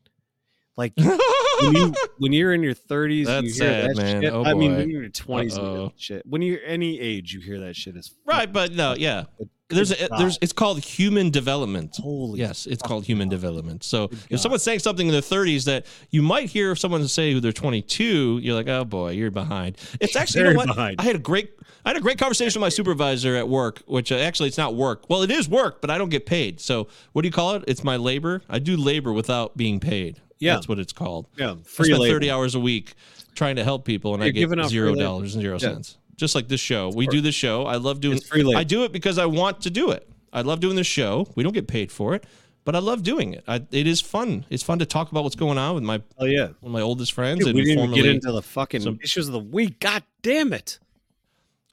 Like 0.77 0.93
when 0.97 1.73
you 1.75 1.93
when 2.19 2.33
you're 2.33 2.53
in 2.53 2.61
your 2.63 2.75
30s, 2.75 3.25
That's 3.25 3.47
you 3.47 3.53
hear 3.65 3.81
sad, 3.81 3.89
that 3.89 3.97
man. 3.97 4.21
shit. 4.21 4.33
Oh, 4.33 4.45
I 4.45 4.53
mean, 4.53 4.71
boy. 4.71 4.77
when 4.77 4.89
you're 4.89 5.03
in 5.03 5.03
your 5.03 5.09
20s, 5.11 5.55
you 5.55 5.61
hear 5.61 5.69
Uh-oh. 5.69 5.85
that 5.87 5.93
shit. 5.99 6.25
When 6.25 6.41
you're 6.43 6.59
any 6.65 6.99
age, 6.99 7.33
you 7.33 7.39
hear 7.41 7.59
that 7.61 7.75
shit. 7.75 7.97
Is 7.97 8.13
Right, 8.25 8.51
but 8.51 8.71
no, 8.73 8.93
yeah. 8.97 9.23
There's 9.69 9.91
a, 9.91 10.07
there's 10.17 10.39
it's 10.41 10.53
called 10.53 10.79
human 10.79 11.29
development. 11.29 11.97
Holy 11.97 12.39
yes, 12.39 12.67
it's 12.67 12.81
called 12.81 13.05
human 13.05 13.27
development. 13.27 13.83
So 13.83 14.09
if 14.29 14.39
someone's 14.39 14.63
saying 14.63 14.79
something 14.79 15.07
in 15.07 15.11
their 15.11 15.21
30s 15.21 15.65
that 15.65 15.85
you 16.09 16.21
might 16.21 16.49
hear 16.49 16.73
someone 16.73 17.05
say 17.09 17.33
who 17.33 17.41
they're 17.41 17.51
22, 17.51 18.39
you're 18.41 18.55
like, 18.55 18.69
oh 18.69 18.85
boy, 18.85 19.11
you're 19.11 19.29
behind. 19.29 19.77
It's 19.99 20.15
actually 20.15 20.39
you 20.39 20.43
know 20.45 20.49
Very 20.51 20.57
what? 20.57 20.67
behind. 20.67 21.01
I 21.01 21.03
had 21.03 21.17
a 21.17 21.19
great 21.19 21.51
I 21.83 21.89
had 21.89 21.97
a 21.97 22.01
great 22.01 22.17
conversation 22.17 22.61
with 22.61 22.65
my 22.65 22.69
supervisor 22.69 23.35
at 23.35 23.49
work, 23.49 23.81
which 23.87 24.09
uh, 24.11 24.15
actually 24.15 24.47
it's 24.47 24.57
not 24.57 24.75
work. 24.75 25.09
Well, 25.09 25.21
it 25.23 25.31
is 25.31 25.49
work, 25.49 25.81
but 25.81 25.89
I 25.89 25.97
don't 25.97 26.09
get 26.09 26.25
paid. 26.25 26.61
So 26.61 26.87
what 27.11 27.23
do 27.23 27.27
you 27.27 27.33
call 27.33 27.55
it? 27.55 27.65
It's 27.67 27.83
my 27.83 27.97
labor. 27.97 28.43
I 28.49 28.59
do 28.59 28.77
labor 28.77 29.11
without 29.11 29.57
being 29.57 29.81
paid. 29.81 30.21
Yeah. 30.39 30.53
that's 30.53 30.67
what 30.67 30.79
it's 30.79 30.93
called. 30.93 31.27
Yeah, 31.37 31.51
I 31.51 31.55
spend 31.65 31.99
labor. 31.99 32.13
30 32.15 32.31
hours 32.31 32.55
a 32.55 32.59
week 32.59 32.93
trying 33.35 33.55
to 33.57 33.63
help 33.63 33.85
people, 33.85 34.13
and 34.13 34.21
I 34.23 34.27
You're 34.27 34.33
get 34.33 34.39
giving 34.41 34.59
out 34.59 34.69
zero 34.69 34.87
free 34.89 34.95
labor. 34.97 35.03
dollars 35.03 35.35
and 35.35 35.41
zero 35.41 35.55
Yeah. 35.55 35.59
cents. 35.73 35.97
Just 36.15 36.33
like 36.35 36.47
this 36.47 36.59
show, 36.61 36.89
we 36.89 37.05
do 37.07 37.21
this 37.21 37.35
show. 37.35 37.65
I 37.65 37.75
love 37.75 38.01
doing. 38.01 38.17
It's 38.17 38.27
free 38.27 38.43
labor. 38.43 38.57
I 38.59 38.63
do 38.63 38.83
it 38.83 38.91
because 38.91 39.17
I 39.19 39.25
want 39.27 39.61
to 39.61 39.69
do 39.69 39.91
it. 39.91 40.09
I 40.33 40.41
love 40.41 40.59
doing 40.59 40.75
this 40.75 40.87
show. 40.87 41.27
We 41.35 41.43
don't 41.43 41.53
get 41.53 41.67
paid 41.67 41.91
for 41.91 42.15
it, 42.15 42.23
but 42.65 42.75
I 42.75 42.79
love 42.79 43.03
doing 43.03 43.33
it. 43.33 43.43
I, 43.47 43.61
it 43.71 43.85
is 43.87 44.01
fun. 44.01 44.43
It's 44.49 44.63
fun 44.63 44.79
to 44.79 44.85
talk 44.85 45.11
about 45.11 45.23
what's 45.23 45.35
going 45.35 45.57
on 45.59 45.75
with 45.75 45.83
my 45.83 46.01
Oh 46.17 46.25
yeah, 46.25 46.47
one 46.59 46.65
of 46.65 46.71
my 46.71 46.81
oldest 46.81 47.13
friends. 47.13 47.39
Dude, 47.39 47.49
and 47.49 47.55
we 47.55 47.63
didn't 47.65 47.77
even 47.79 47.89
get 47.91 48.01
formerly- 48.01 48.15
into 48.15 48.31
the 48.31 48.41
fucking 48.41 48.81
some- 48.81 48.99
issues 49.03 49.27
of 49.27 49.33
the 49.33 49.39
week. 49.39 49.79
God 49.79 50.01
damn 50.23 50.53
it! 50.53 50.79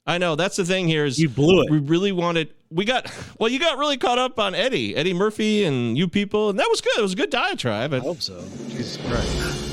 I 0.07 0.19
know 0.19 0.37
that's 0.37 0.57
the 0.57 0.65
thing 0.67 0.87
here 0.89 1.07
is 1.07 1.19
You 1.19 1.31
blew 1.31 1.63
it. 1.63 1.71
We 1.71 1.79
really 1.79 2.13
wanted. 2.13 2.53
We 2.75 2.85
got 2.85 3.11
well. 3.39 3.49
You 3.49 3.61
got 3.61 3.79
really 3.79 3.97
caught 3.97 4.19
up 4.19 4.39
on 4.39 4.55
Eddie, 4.55 4.97
Eddie 4.97 5.15
Murphy, 5.15 5.65
and 5.65 5.97
you 5.97 6.09
people, 6.09 6.51
and 6.51 6.59
that 6.59 6.67
was 6.69 6.81
good. 6.81 6.99
It 6.99 7.03
was 7.03 7.13
a 7.13 7.17
good 7.17 7.31
diatribe. 7.31 7.95
I 7.95 8.01
hope 8.01 8.21
so. 8.21 8.43
Jesus 8.69 8.97
Christ. 9.07 9.64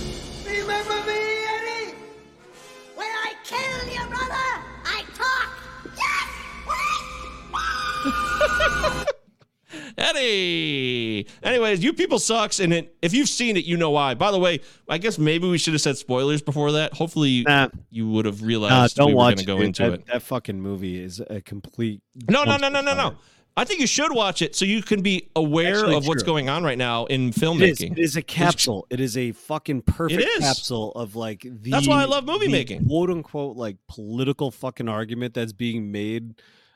Eddie. 9.97 11.27
Anyways, 11.43 11.83
you 11.83 11.93
people 11.93 12.19
sucks, 12.19 12.59
and 12.59 12.73
it, 12.73 12.95
if 13.01 13.13
you've 13.13 13.29
seen 13.29 13.57
it, 13.57 13.65
you 13.65 13.77
know 13.77 13.91
why. 13.91 14.13
By 14.13 14.31
the 14.31 14.39
way, 14.39 14.61
I 14.89 14.97
guess 14.97 15.17
maybe 15.17 15.47
we 15.49 15.57
should 15.57 15.73
have 15.73 15.81
said 15.81 15.97
spoilers 15.97 16.41
before 16.41 16.71
that. 16.73 16.93
Hopefully, 16.93 17.43
Nah. 17.47 17.69
you 17.89 18.09
would 18.09 18.25
have 18.25 18.41
Nah, 18.41 18.47
realized 18.47 18.95
don't 18.95 19.07
we 19.07 19.13
were 19.13 19.19
going 19.21 19.37
to 19.37 19.45
go 19.45 19.61
into 19.61 19.83
that, 19.83 19.93
it. 19.93 20.05
That 20.07 20.21
fucking 20.23 20.59
movie 20.61 21.01
is 21.01 21.21
a 21.29 21.41
complete. 21.41 22.01
No, 22.29 22.43
no, 22.43 22.57
no, 22.57 22.69
no, 22.69 22.81
no, 22.81 22.93
no. 22.93 23.15
I 23.57 23.65
think 23.65 23.81
you 23.81 23.87
should 23.87 24.13
watch 24.13 24.41
it 24.41 24.55
so 24.55 24.63
you 24.63 24.81
can 24.81 25.01
be 25.01 25.29
aware 25.35 25.79
Actually 25.79 25.97
of 25.97 26.07
what's 26.07 26.23
going 26.23 26.47
on 26.47 26.63
right 26.63 26.77
now 26.77 27.05
in 27.07 27.31
filmmaking. 27.31 27.91
it 27.91 27.99
is 27.99 28.15
a 28.15 28.21
capsule. 28.21 28.87
It 28.89 29.01
is 29.01 29.17
a 29.17 29.33
fucking 29.33 29.81
perfect 29.81 30.25
capsule 30.39 30.93
of 30.93 31.17
like 31.17 31.41
the. 31.41 31.69
That's 31.71 31.85
why 31.87 32.01
I 32.01 32.05
love 32.05 32.23
movie 32.23 32.47
making. 32.47 32.87
Quote 32.87 33.09
unquote, 33.09 33.57
like 33.57 33.75
political 33.89 34.51
fucking 34.51 34.87
argument 34.87 35.33
that's 35.33 35.51
being 35.51 35.91
made 35.91 36.35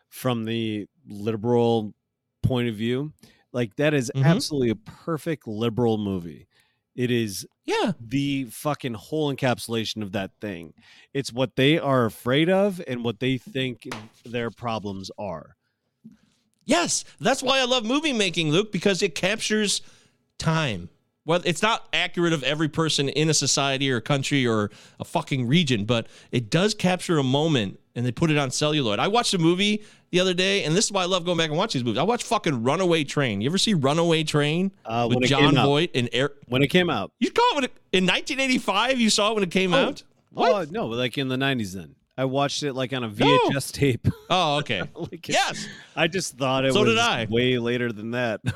from 0.09 0.43
the 0.43 0.87
liberal 1.07 1.93
point 2.47 2.69
of 2.69 2.75
view. 2.75 3.13
Like 3.51 3.75
that 3.77 3.93
is 3.93 4.11
Mhm. 4.15 4.23
absolutely 4.25 4.69
a 4.69 4.75
perfect 4.75 5.47
liberal 5.47 5.97
movie. 5.97 6.47
It 6.95 7.11
is 7.11 7.47
Yeah. 7.65 7.93
the 7.99 8.45
fucking 8.45 8.93
whole 8.93 9.33
encapsulation 9.33 10.01
of 10.01 10.11
that 10.13 10.31
thing. 10.39 10.73
It's 11.13 11.31
what 11.33 11.55
they 11.55 11.77
are 11.77 12.05
afraid 12.05 12.49
of 12.49 12.81
and 12.87 13.03
what 13.03 13.19
they 13.19 13.37
think 13.37 13.87
their 14.23 14.49
problems 14.51 15.11
are. 15.17 15.55
Yes, 16.65 17.05
that's 17.19 17.43
why 17.43 17.59
I 17.59 17.65
love 17.65 17.85
movie 17.85 18.13
making, 18.13 18.49
Luke, 18.51 18.71
because 18.71 19.01
it 19.03 19.13
captures 19.13 19.81
time. 20.37 20.89
Well, 21.25 21.41
it's 21.43 21.61
not 21.63 21.87
accurate 21.91 22.33
of 22.33 22.43
every 22.43 22.69
person 22.69 23.09
in 23.09 23.29
a 23.29 23.33
society 23.33 23.91
or 23.91 23.97
a 23.97 24.01
country 24.01 24.45
or 24.45 24.69
a 24.99 25.03
fucking 25.03 25.47
region, 25.47 25.85
but 25.85 26.07
it 26.31 26.49
does 26.51 26.73
capture 26.75 27.17
a 27.17 27.23
moment 27.23 27.79
and 27.95 28.05
they 28.05 28.11
put 28.11 28.29
it 28.29 28.37
on 28.37 28.51
celluloid. 28.51 28.99
I 28.99 29.07
watched 29.07 29.33
a 29.33 29.37
movie 29.39 29.83
the 30.11 30.19
other 30.19 30.33
day, 30.33 30.63
and 30.65 30.75
this 30.75 30.85
is 30.85 30.91
why 30.91 31.01
I 31.01 31.05
love 31.05 31.25
going 31.25 31.37
back 31.37 31.49
and 31.49 31.57
watch 31.57 31.73
these 31.73 31.83
movies. 31.83 31.97
I 31.97 32.03
watched 32.03 32.25
fucking 32.25 32.61
Runaway 32.63 33.05
Train. 33.05 33.41
You 33.41 33.49
ever 33.49 33.57
see 33.57 33.73
Runaway 33.73 34.23
Train 34.23 34.71
Uh, 34.85 35.07
with 35.09 35.23
Jon. 35.27 35.55
Voight 35.55 35.91
and 35.95 36.09
Eric? 36.13 36.33
When 36.47 36.61
it 36.61 36.67
came 36.67 36.89
out, 36.89 37.11
You 37.19 37.31
call 37.31 37.45
it 37.51 37.55
when 37.55 37.63
it, 37.63 37.71
in 37.91 38.03
1985? 38.05 38.99
You 38.99 39.09
saw 39.09 39.31
it 39.31 39.35
when 39.35 39.43
it 39.43 39.51
came 39.51 39.73
out? 39.73 40.03
Oh 40.37 40.65
no, 40.69 40.87
like 40.87 41.17
in 41.17 41.29
the 41.29 41.37
nineties. 41.37 41.73
Then 41.73 41.95
I 42.17 42.25
watched 42.25 42.63
it 42.63 42.73
like 42.73 42.93
on 42.93 43.03
a 43.03 43.09
VHS 43.09 43.71
tape. 43.73 44.07
Oh, 44.29 44.57
okay. 44.59 44.81
Like, 44.95 45.27
yes, 45.27 45.67
I 45.95 46.07
just 46.07 46.37
thought 46.37 46.65
it 46.65 46.73
So 46.73 46.81
was 46.83 46.89
did 46.91 46.97
I. 46.99 47.27
way 47.29 47.57
later 47.59 47.91
than 47.91 48.11
that. 48.11 48.41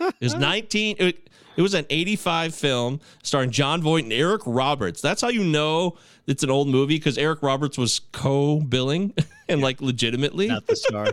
It 0.00 0.24
was 0.24 0.34
19. 0.34 0.96
It, 0.98 1.30
it 1.56 1.62
was 1.62 1.72
an 1.74 1.86
85 1.88 2.54
film 2.54 3.00
starring 3.22 3.50
Jon 3.50 3.80
Voight 3.82 4.04
and 4.04 4.12
Eric 4.12 4.42
Roberts. 4.44 5.00
That's 5.00 5.22
how 5.22 5.28
you 5.28 5.44
know 5.44 5.96
it's 6.26 6.42
an 6.42 6.50
old 6.50 6.68
movie 6.68 6.96
because 6.96 7.16
Eric 7.16 7.42
Roberts 7.42 7.78
was 7.78 8.00
co-billing 8.12 9.14
and 9.48 9.60
like 9.62 9.80
legitimately. 9.80 10.48
Not 10.48 10.66
the 10.66 10.76
star. 10.76 11.06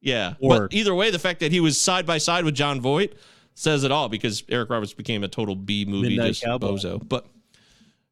Yeah. 0.00 0.34
Or- 0.40 0.60
but 0.68 0.74
either 0.74 0.94
way, 0.94 1.10
the 1.10 1.18
fact 1.18 1.40
that 1.40 1.52
he 1.52 1.60
was 1.60 1.80
side 1.80 2.06
by 2.06 2.18
side 2.18 2.44
with 2.44 2.54
Jon 2.54 2.80
Voight 2.80 3.14
says 3.54 3.84
it 3.84 3.90
all 3.92 4.08
because 4.08 4.42
Eric 4.48 4.70
Roberts 4.70 4.92
became 4.94 5.22
a 5.24 5.28
total 5.28 5.54
B 5.56 5.84
movie 5.86 6.10
Midnight 6.10 6.28
just 6.28 6.44
Cowboy. 6.44 6.68
bozo. 6.72 7.06
But 7.06 7.26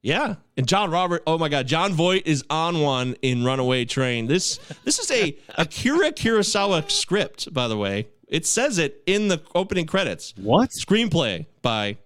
yeah, 0.03 0.37
and 0.57 0.67
John 0.69 0.91
Robert. 0.91 1.23
Oh 1.27 1.39
my 1.39 1.49
God, 1.49 1.67
Jon 1.67 1.93
Voight 1.93 2.27
is 2.27 2.45
on 2.51 2.81
one 2.81 3.17
in 3.23 3.45
Runaway 3.45 3.85
Train. 3.85 4.27
This 4.27 4.59
this 4.85 4.99
is 4.99 5.11
a 5.11 5.37
Akira 5.57 6.13
Kurosawa 6.13 6.91
script, 6.91 7.53
by 7.53 7.69
the 7.69 7.77
way. 7.77 8.09
It 8.29 8.47
says 8.47 8.79
it 8.79 9.03
in 9.07 9.29
the 9.29 9.43
opening 9.55 9.87
credits. 9.87 10.35
What? 10.37 10.71
Screenplay 10.71 11.47
by. 11.63 11.97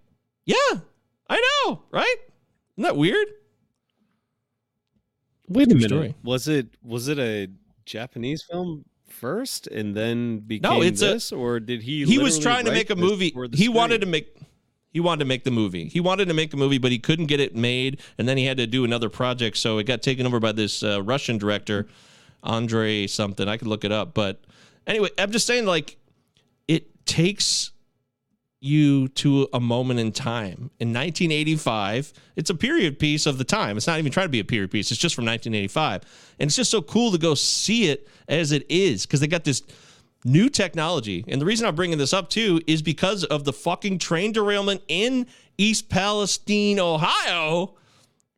Yeah, 0.45 0.55
I 1.29 1.63
know, 1.67 1.83
right? 1.91 2.17
Isn't 2.77 2.85
that 2.85 2.97
weird? 2.97 3.29
Wait 5.49 5.71
a 5.71 5.75
minute. 5.75 5.89
story. 5.91 6.15
Was 6.25 6.49
it 6.49 6.69
was 6.83 7.09
it 7.09 7.19
a 7.19 7.49
Japanese 7.85 8.43
film 8.43 8.85
first 9.09 9.67
and 9.67 9.95
then 9.95 10.39
became 10.39 10.83
it's 10.83 11.03
a- 11.03 11.07
this, 11.07 11.33
or 11.33 11.61
did 11.61 11.83
he? 11.83 12.05
he 12.05 12.19
was 12.19 12.39
trying 12.39 12.65
to 12.65 12.73
make 12.73 12.91
a 12.91 12.97
movie. 12.97 13.31
for 13.31 13.49
the 13.49 13.57
He 13.57 13.69
wanted 13.69 14.01
to 14.01 14.07
make 14.07 14.35
he 14.93 15.01
wanted 15.01 15.21
to 15.21 15.25
make 15.25 15.45
the 15.45 15.51
movie. 15.51 15.87
He 15.87 16.01
wanted 16.01 16.29
to 16.29 16.35
make 16.35 16.53
a 16.53 16.57
movie, 16.57 16.79
but 16.79 16.93
he 16.93 16.99
couldn't 16.99 17.27
get 17.27 17.41
it 17.41 17.57
made, 17.57 18.01
and 18.19 18.29
then 18.29 18.37
he 18.37 18.45
had 18.45 18.59
to 18.59 18.67
do 18.67 18.85
another 18.85 19.09
project. 19.09 19.57
So 19.57 19.79
it 19.79 19.85
got 19.85 20.03
taken 20.03 20.27
over 20.27 20.39
by 20.39 20.53
this 20.53 20.83
uh, 20.83 21.03
Russian 21.03 21.39
director, 21.39 21.87
Andre 22.43 23.07
something. 23.07 23.49
I 23.49 23.57
could 23.57 23.69
look 23.69 23.85
it 23.85 23.93
up, 23.93 24.15
but 24.15 24.41
anyway, 24.87 25.09
I'm 25.19 25.33
just 25.33 25.47
saying 25.47 25.65
like 25.65 25.97
it 26.69 27.07
takes 27.07 27.73
you 28.61 29.09
to 29.09 29.49
a 29.53 29.59
moment 29.59 29.99
in 29.99 30.13
time. 30.13 30.71
In 30.79 30.91
1985, 30.91 32.13
it's 32.37 32.49
a 32.49 32.55
period 32.55 32.99
piece 32.99 33.27
of 33.27 33.39
the 33.39 33.45
time. 33.45 33.77
It's 33.77 33.89
not 33.89 33.99
even 33.99 34.13
trying 34.13 34.27
to 34.27 34.31
be 34.31 34.39
a 34.39 34.45
period 34.45 34.71
piece. 34.71 34.93
It's 34.93 35.01
just 35.01 35.17
from 35.17 35.25
1985. 35.25 36.03
And 36.39 36.49
it's 36.49 36.55
just 36.55 36.71
so 36.71 36.81
cool 36.81 37.11
to 37.11 37.19
go 37.19 37.35
see 37.35 37.89
it 37.91 38.09
as 38.29 38.53
it 38.53 38.65
is 38.69 39.05
because 39.05 39.19
they 39.19 39.27
got 39.27 39.43
this 39.43 39.63
new 40.25 40.49
technology. 40.49 41.25
And 41.29 41.41
the 41.41 41.45
reason 41.45 41.67
I'm 41.67 41.75
bringing 41.75 41.99
this 41.99 42.13
up 42.13 42.31
too 42.31 42.61
is 42.67 42.83
because 42.83 43.25
of 43.25 43.45
the 43.45 43.53
fucking 43.53 43.99
train 43.99 44.33
derailment 44.33 44.83
in 44.89 45.27
East 45.59 45.89
Palestine, 45.89 46.79
Ohio, 46.79 47.75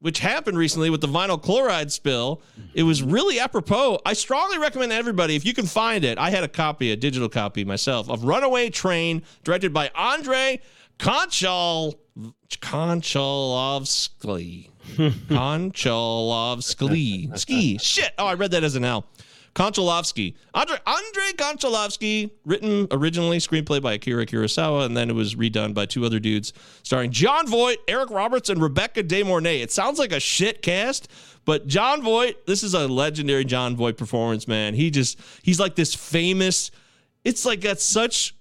which 0.00 0.18
happened 0.18 0.58
recently 0.58 0.90
with 0.90 1.00
the 1.00 1.08
vinyl 1.08 1.40
chloride 1.40 1.90
spill. 1.90 2.42
It 2.74 2.82
was 2.82 3.02
really 3.02 3.40
apropos. 3.40 4.00
I 4.04 4.12
strongly 4.12 4.58
recommend 4.58 4.92
everybody, 4.92 5.36
if 5.36 5.46
you 5.46 5.54
can 5.54 5.66
find 5.66 6.04
it, 6.04 6.18
I 6.18 6.30
had 6.30 6.44
a 6.44 6.48
copy, 6.48 6.92
a 6.92 6.96
digital 6.96 7.28
copy 7.28 7.64
myself, 7.64 8.10
of 8.10 8.24
Runaway 8.24 8.70
Train, 8.70 9.22
directed 9.44 9.72
by 9.72 9.90
Andre 9.94 10.60
Konchal. 10.98 11.94
Konchalovsky. 12.60 14.68
Konchalovsky. 14.96 17.38
Ski. 17.44 17.78
Shit. 17.78 18.12
Oh, 18.18 18.26
I 18.26 18.34
read 18.34 18.50
that 18.52 18.62
as 18.62 18.76
an 18.76 18.84
L. 18.84 19.06
Konchalovsky. 19.54 20.34
Andre 20.52 20.76
Andre 20.86 21.32
Konchalovsky, 21.36 22.30
written 22.44 22.88
originally 22.90 23.38
screenplay 23.38 23.80
by 23.80 23.94
Akira 23.94 24.26
Kurosawa, 24.26 24.84
and 24.84 24.96
then 24.96 25.10
it 25.10 25.14
was 25.14 25.34
redone 25.36 25.74
by 25.74 25.86
two 25.86 26.04
other 26.04 26.18
dudes, 26.18 26.52
starring 26.82 27.10
Jon 27.10 27.46
Voight, 27.46 27.78
Eric 27.86 28.10
Roberts, 28.10 28.48
and 28.48 28.60
Rebecca 28.60 29.02
De 29.02 29.22
Mornay. 29.22 29.60
It 29.60 29.70
sounds 29.70 29.98
like 29.98 30.12
a 30.12 30.20
shit 30.20 30.62
cast, 30.62 31.08
but 31.44 31.66
Jon 31.66 32.02
Voight, 32.02 32.46
this 32.46 32.62
is 32.62 32.74
a 32.74 32.88
legendary 32.88 33.44
Jon 33.44 33.76
Voight 33.76 33.96
performance, 33.96 34.48
man. 34.48 34.74
He 34.74 34.90
just 34.90 35.18
he's 35.42 35.60
like 35.60 35.76
this 35.76 35.94
famous. 35.94 36.70
It's 37.24 37.46
like 37.46 37.60
got 37.60 37.80
such 37.80 38.34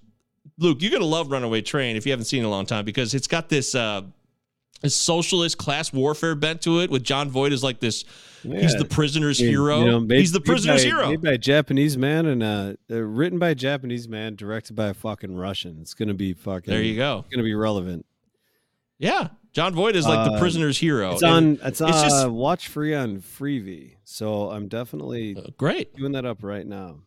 Luke, 0.58 0.78
you're 0.80 0.92
gonna 0.92 1.04
love 1.04 1.30
Runaway 1.30 1.62
Train 1.62 1.96
if 1.96 2.06
you 2.06 2.12
haven't 2.12 2.26
seen 2.26 2.38
it 2.38 2.42
in 2.42 2.46
a 2.46 2.50
long 2.50 2.66
time 2.66 2.84
because 2.84 3.14
it's 3.14 3.26
got 3.26 3.48
this 3.48 3.74
uh 3.74 4.02
socialist 4.86 5.58
class 5.58 5.92
warfare 5.92 6.34
bent 6.34 6.62
to 6.62 6.80
it 6.80 6.90
with 6.90 7.02
Jon 7.02 7.30
Voight 7.30 7.52
as 7.52 7.62
like 7.62 7.80
this 7.80 8.04
he's 8.44 8.74
the 8.76 8.84
prisoner's 8.84 9.40
You- 9.40 9.48
hero. 9.48 9.80
you 9.80 9.84
know, 9.86 10.00
made- 10.00 10.20
he's 10.20 10.32
the 10.32 10.40
made 10.40 10.44
prisoner's 10.46 10.82
by- 10.82 10.88
hero. 10.88 11.10
Made 11.10 11.22
by 11.22 11.32
a 11.32 11.38
Japanese 11.38 11.96
man 11.98 12.26
and 12.26 12.42
uh, 12.42 12.74
uh, 12.90 13.00
written 13.02 13.38
by 13.38 13.50
a 13.50 13.54
Japanese 13.54 14.08
man, 14.08 14.36
directed 14.36 14.74
by 14.74 14.88
a 14.88 14.94
fucking 14.94 15.34
Russian. 15.36 15.78
It's 15.80 15.94
gonna 15.94 16.14
be 16.14 16.32
fucking. 16.34 16.72
There 16.72 16.82
you 16.82 16.96
go. 16.96 17.20
It's 17.26 17.28
gonna 17.34 17.42
be 17.44 17.54
relevant. 17.54 18.06
Yeah. 18.98 19.28
Jon 19.52 19.72
Voight 19.74 19.94
is 19.94 20.06
like 20.06 20.28
the 20.28 20.34
Uh, 20.36 20.38
prisoner's 20.40 20.78
hero. 20.78 21.12
It's 21.12 21.22
on. 21.22 21.52
It's, 21.62 21.80
it's 21.80 21.80
uh, 21.80 22.02
just 22.08 22.28
watch 22.28 22.66
free 22.68 22.92
on 22.94 23.18
Freevee. 23.20 23.92
So 24.04 24.50
I'm 24.50 24.66
definitely 24.68 25.36
great 25.58 25.94
doing 25.94 26.12
that 26.12 26.24
up 26.24 26.42
right 26.42 26.66
now. 26.66 27.00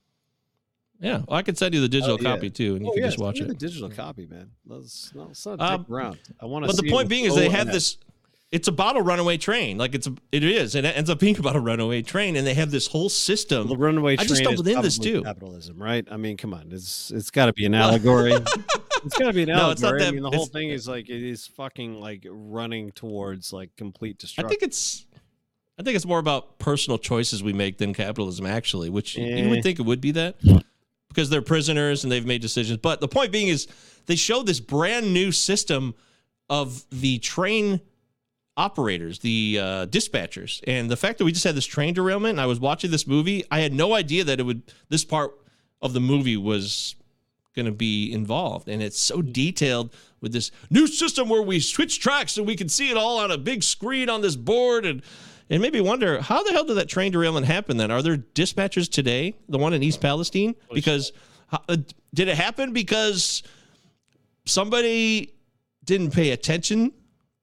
yeah. 1.02 1.24
Well, 1.28 1.38
I 1.38 1.42
could 1.44 1.58
send 1.58 1.74
you 1.76 1.82
the 1.82 1.90
digital 1.90 2.16
Oh, 2.16 2.20
yeah. 2.22 2.34
copy 2.36 2.50
too, 2.50 2.76
and 2.76 2.86
you 2.86 2.90
Oh, 2.92 2.94
can 2.94 3.02
yeah, 3.04 3.08
just 3.10 3.20
watch 3.20 3.38
send 3.38 3.52
it. 3.52 3.60
The 3.60 3.68
digital 3.68 3.90
copy, 3.90 4.26
man. 4.28 4.50
Let's, 4.66 5.12
let's 5.14 5.46
not 5.46 5.60
Um, 5.62 5.86
around. 5.90 6.20
I 6.40 6.46
want 6.46 6.64
to. 6.66 6.68
But 6.74 6.82
the 6.82 6.90
point 6.90 7.10
being 7.10 7.26
is 7.26 7.36
they 7.36 7.50
have 7.50 7.68
this. 7.68 7.98
It's 8.50 8.70
about 8.70 8.96
a 8.96 9.02
runaway 9.02 9.38
train. 9.38 9.78
Like 9.78 9.94
it's 9.94 10.08
a, 10.08 10.14
it 10.32 10.42
is. 10.44 10.74
It 10.74 10.86
ends 10.86 11.10
up 11.10 11.20
being 11.20 11.38
about 11.38 11.58
a 11.58 11.60
runaway 11.60 12.02
train, 12.02 12.38
and 12.38 12.48
they 12.48 12.54
have 12.54 12.72
this 12.72 12.88
whole 12.88 13.10
system. 13.10 13.68
The 13.68 13.76
runaway 13.76 14.16
train 14.16 14.26
I 14.26 14.28
just 14.28 14.40
is 14.42 14.46
stumbled 14.48 14.68
in 14.68 14.82
this 14.82 14.98
too. 14.98 15.24
Capitalism, 15.24 15.82
right? 15.82 16.08
I 16.10 16.16
mean, 16.16 16.38
come 16.38 16.54
on. 16.54 16.70
It's 16.72 17.12
it's 17.12 17.30
got 17.30 17.48
to 17.48 17.54
be 17.54 17.66
an 17.66 17.74
allegory. 17.74 18.32
it's 19.04 19.18
got 19.18 19.28
to 19.28 19.34
be 19.34 19.44
an 19.44 19.50
allegory. 19.50 19.68
No, 19.68 19.72
it's 19.72 19.82
not 19.82 20.02
I 20.02 20.12
mean, 20.12 20.24
the 20.24 20.32
whole 20.32 20.46
thing 20.46 20.70
is 20.70 20.88
like 20.88 21.10
it 21.10 21.22
is 21.22 21.46
fucking 21.48 22.00
like 22.00 22.26
running 22.30 22.92
towards 22.92 23.52
like 23.52 23.76
complete 23.76 24.18
destruction. 24.18 24.46
I 24.46 24.50
think 24.50 24.64
it's. 24.64 25.06
I 25.80 25.84
think 25.84 25.96
it's 25.96 26.08
more 26.08 26.18
about 26.18 26.58
personal 26.58 26.98
choices 26.98 27.44
we 27.44 27.54
make 27.54 27.78
than 27.78 27.94
capitalism, 27.94 28.46
actually. 28.46 28.90
Which 28.90 29.18
you 29.18 29.26
Eh. 29.26 29.50
would 29.50 29.62
think 29.62 29.78
it 29.80 29.84
would 29.84 30.02
be 30.02 30.12
that 30.12 30.38
because 31.10 31.30
they're 31.30 31.42
prisoners 31.42 32.04
and 32.04 32.12
they've 32.12 32.26
made 32.26 32.42
decisions. 32.42 32.80
But 32.80 33.02
the 33.02 33.08
point 33.10 33.32
being 33.32 33.50
is 33.50 33.68
they 34.06 34.16
show 34.16 34.42
this 34.42 34.60
brand 34.62 35.14
new 35.14 35.32
system 35.34 35.96
of 36.50 36.86
the 36.92 37.20
train 37.20 37.82
operators, 38.58 39.20
the 39.20 39.60
uh, 39.62 39.86
dispatchers, 39.86 40.62
and 40.68 40.90
the 40.90 40.98
fact 40.98 41.20
that 41.20 41.26
we 41.26 41.32
just 41.32 41.46
had 41.46 41.56
this 41.56 41.66
train 41.66 41.94
derailment. 41.94 42.32
And 42.32 42.42
I 42.42 42.48
was 42.48 42.60
watching 42.60 42.92
this 42.92 43.08
movie. 43.08 43.46
I 43.50 43.60
had 43.62 43.72
no 43.72 43.94
idea 43.94 44.24
that 44.26 44.40
it 44.40 44.44
would. 44.44 44.64
This 44.90 45.06
part 45.06 45.32
of 45.82 45.94
the 45.94 46.00
movie 46.00 46.36
was 46.36 46.96
going 47.56 47.68
to 47.68 47.72
be 47.72 48.12
involved, 48.12 48.68
and 48.68 48.82
it's 48.82 49.00
so 49.00 49.22
detailed 49.22 49.94
with 50.20 50.34
this 50.34 50.52
new 50.70 50.88
system 50.88 51.30
where 51.30 51.42
we 51.42 51.60
switch 51.60 52.00
tracks 52.00 52.38
and 52.38 52.46
we 52.48 52.56
can 52.56 52.68
see 52.68 52.90
it 52.90 52.98
all 52.98 53.20
on 53.20 53.32
a 53.32 53.38
big 53.38 53.64
screen 53.64 54.10
on 54.10 54.22
this 54.22 54.36
board 54.36 54.86
and. 54.86 55.02
It 55.50 55.62
made 55.62 55.72
me 55.72 55.80
wonder 55.80 56.20
how 56.22 56.44
the 56.44 56.52
hell 56.52 56.66
did 56.66 56.74
that 56.76 56.90
train 56.90 57.14
derailment 57.14 57.46
happen 57.46 57.78
then? 57.78 57.90
Are 57.90 58.02
there 58.02 58.18
dispatchers 58.18 58.92
today, 58.92 59.34
the 59.48 59.58
one 59.58 59.72
in 59.72 59.82
East 59.82 60.02
Palestine? 60.02 60.56
Because 60.74 61.14
how- 61.48 61.64
uh, 61.70 61.78
did 62.14 62.28
it 62.28 62.36
happen 62.36 62.74
because 62.74 63.44
somebody 64.46 65.34
didn't 65.86 66.12
pay 66.12 66.32
attention 66.32 66.92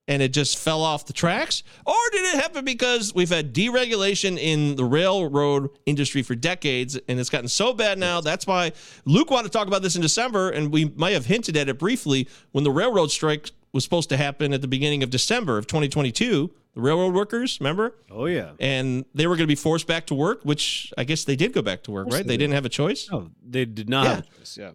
and 0.07 0.21
it 0.23 0.33
just 0.33 0.59
fell 0.59 0.83
off 0.83 1.07
the 1.07 1.13
tracks? 1.13 1.63
Or 1.87 1.95
did 2.13 2.35
it 2.35 2.41
happen 2.43 2.65
because 2.65 3.15
we've 3.15 3.31
had 3.31 3.55
deregulation 3.55 4.39
in 4.39 4.77
the 4.77 4.85
railroad 4.85 5.71
industry 5.87 6.23
for 6.23 6.35
decades 6.35 6.99
and 7.09 7.19
it's 7.19 7.31
gotten 7.31 7.49
so 7.49 7.73
bad 7.73 7.99
now? 7.99 8.21
That's 8.21 8.47
why 8.47 8.73
Luke 9.05 9.31
wanted 9.31 9.51
to 9.53 9.59
talk 9.59 9.67
about 9.67 9.83
this 9.83 9.97
in 9.97 10.03
December, 10.03 10.51
and 10.51 10.73
we 10.73 10.87
might 10.97 11.13
have 11.15 11.27
hinted 11.27 11.57
at 11.57 11.69
it 11.69 11.79
briefly 11.79 12.29
when 12.53 12.65
the 12.65 12.71
railroad 12.71 13.11
strike 13.11 13.51
was 13.73 13.83
supposed 13.83 14.09
to 14.11 14.17
happen 14.17 14.53
at 14.53 14.61
the 14.61 14.69
beginning 14.69 15.03
of 15.03 15.11
December 15.11 15.59
of 15.59 15.67
2022. 15.67 16.51
The 16.75 16.81
railroad 16.81 17.15
workers, 17.15 17.59
remember? 17.61 17.95
Oh 18.11 18.27
yeah. 18.27 18.51
And 18.59 19.05
they 19.15 19.27
were 19.29 19.37
going 19.37 19.45
to 19.45 19.49
be 19.49 19.55
forced 19.55 19.87
back 19.87 20.07
to 20.07 20.15
work, 20.15 20.41
which 20.43 20.93
I 20.99 21.05
guess 21.05 21.23
they 21.25 21.37
did 21.37 21.53
go 21.53 21.63
back 21.63 21.85
to 21.85 21.93
work, 21.93 22.07
right? 22.07 22.15
they 22.15 22.23
They 22.23 22.29
did. 22.35 22.39
didn't 22.39 22.55
have 22.55 22.65
a 22.65 22.69
choice. 22.69 23.09
No, 23.11 23.31
they 23.49 23.65
did 23.65 23.89
not. 23.89 24.05
Yeah. 24.05 24.11
have 24.17 24.27
a 24.27 24.39
choice, 24.41 24.59
Yeah. 24.59 24.71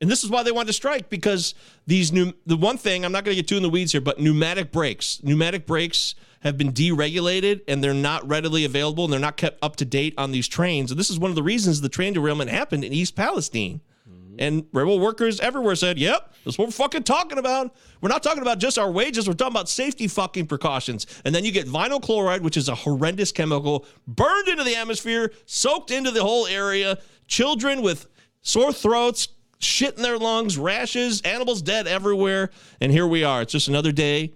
And 0.00 0.08
this 0.08 0.22
is 0.22 0.30
why 0.30 0.42
they 0.44 0.52
wanted 0.52 0.68
to 0.68 0.72
strike 0.74 1.08
because 1.08 1.54
these 1.86 2.12
new 2.12 2.32
the 2.46 2.56
one 2.56 2.78
thing 2.78 3.04
I'm 3.04 3.12
not 3.12 3.24
going 3.24 3.36
to 3.36 3.42
get 3.42 3.48
too 3.48 3.56
in 3.56 3.62
the 3.62 3.70
weeds 3.70 3.92
here, 3.92 4.00
but 4.00 4.20
pneumatic 4.20 4.70
brakes, 4.70 5.20
pneumatic 5.22 5.66
brakes 5.66 6.14
have 6.40 6.56
been 6.56 6.72
deregulated 6.72 7.62
and 7.66 7.82
they're 7.82 7.92
not 7.94 8.26
readily 8.28 8.64
available 8.64 9.04
and 9.04 9.12
they're 9.12 9.18
not 9.18 9.36
kept 9.36 9.58
up 9.60 9.74
to 9.76 9.84
date 9.84 10.14
on 10.16 10.30
these 10.30 10.46
trains. 10.46 10.92
And 10.92 11.00
this 11.00 11.10
is 11.10 11.18
one 11.18 11.30
of 11.30 11.34
the 11.34 11.42
reasons 11.42 11.80
the 11.80 11.88
train 11.88 12.12
derailment 12.12 12.48
happened 12.50 12.84
in 12.84 12.92
East 12.92 13.16
Palestine. 13.16 13.80
Mm-hmm. 14.08 14.36
And 14.38 14.66
rebel 14.72 15.00
workers 15.00 15.40
everywhere 15.40 15.74
said, 15.74 15.98
"Yep, 15.98 16.32
that's 16.44 16.56
what 16.56 16.68
we're 16.68 16.72
fucking 16.72 17.02
talking 17.02 17.38
about. 17.38 17.74
We're 18.00 18.08
not 18.08 18.22
talking 18.22 18.42
about 18.42 18.58
just 18.60 18.78
our 18.78 18.90
wages. 18.90 19.26
We're 19.26 19.34
talking 19.34 19.54
about 19.54 19.68
safety 19.68 20.06
fucking 20.06 20.46
precautions." 20.46 21.08
And 21.24 21.34
then 21.34 21.44
you 21.44 21.50
get 21.50 21.66
vinyl 21.66 22.00
chloride, 22.00 22.42
which 22.42 22.56
is 22.56 22.68
a 22.68 22.74
horrendous 22.76 23.32
chemical, 23.32 23.84
burned 24.06 24.46
into 24.46 24.62
the 24.62 24.76
atmosphere, 24.76 25.32
soaked 25.44 25.90
into 25.90 26.12
the 26.12 26.22
whole 26.22 26.46
area. 26.46 26.98
Children 27.26 27.82
with 27.82 28.06
sore 28.42 28.72
throats, 28.72 29.28
shit 29.58 29.96
in 29.96 30.02
their 30.02 30.18
lungs, 30.18 30.56
rashes, 30.56 31.20
animals 31.22 31.62
dead 31.62 31.86
everywhere. 31.86 32.50
And 32.80 32.92
here 32.92 33.06
we 33.06 33.24
are. 33.24 33.42
It's 33.42 33.52
just 33.52 33.68
another 33.68 33.92
day, 33.92 34.28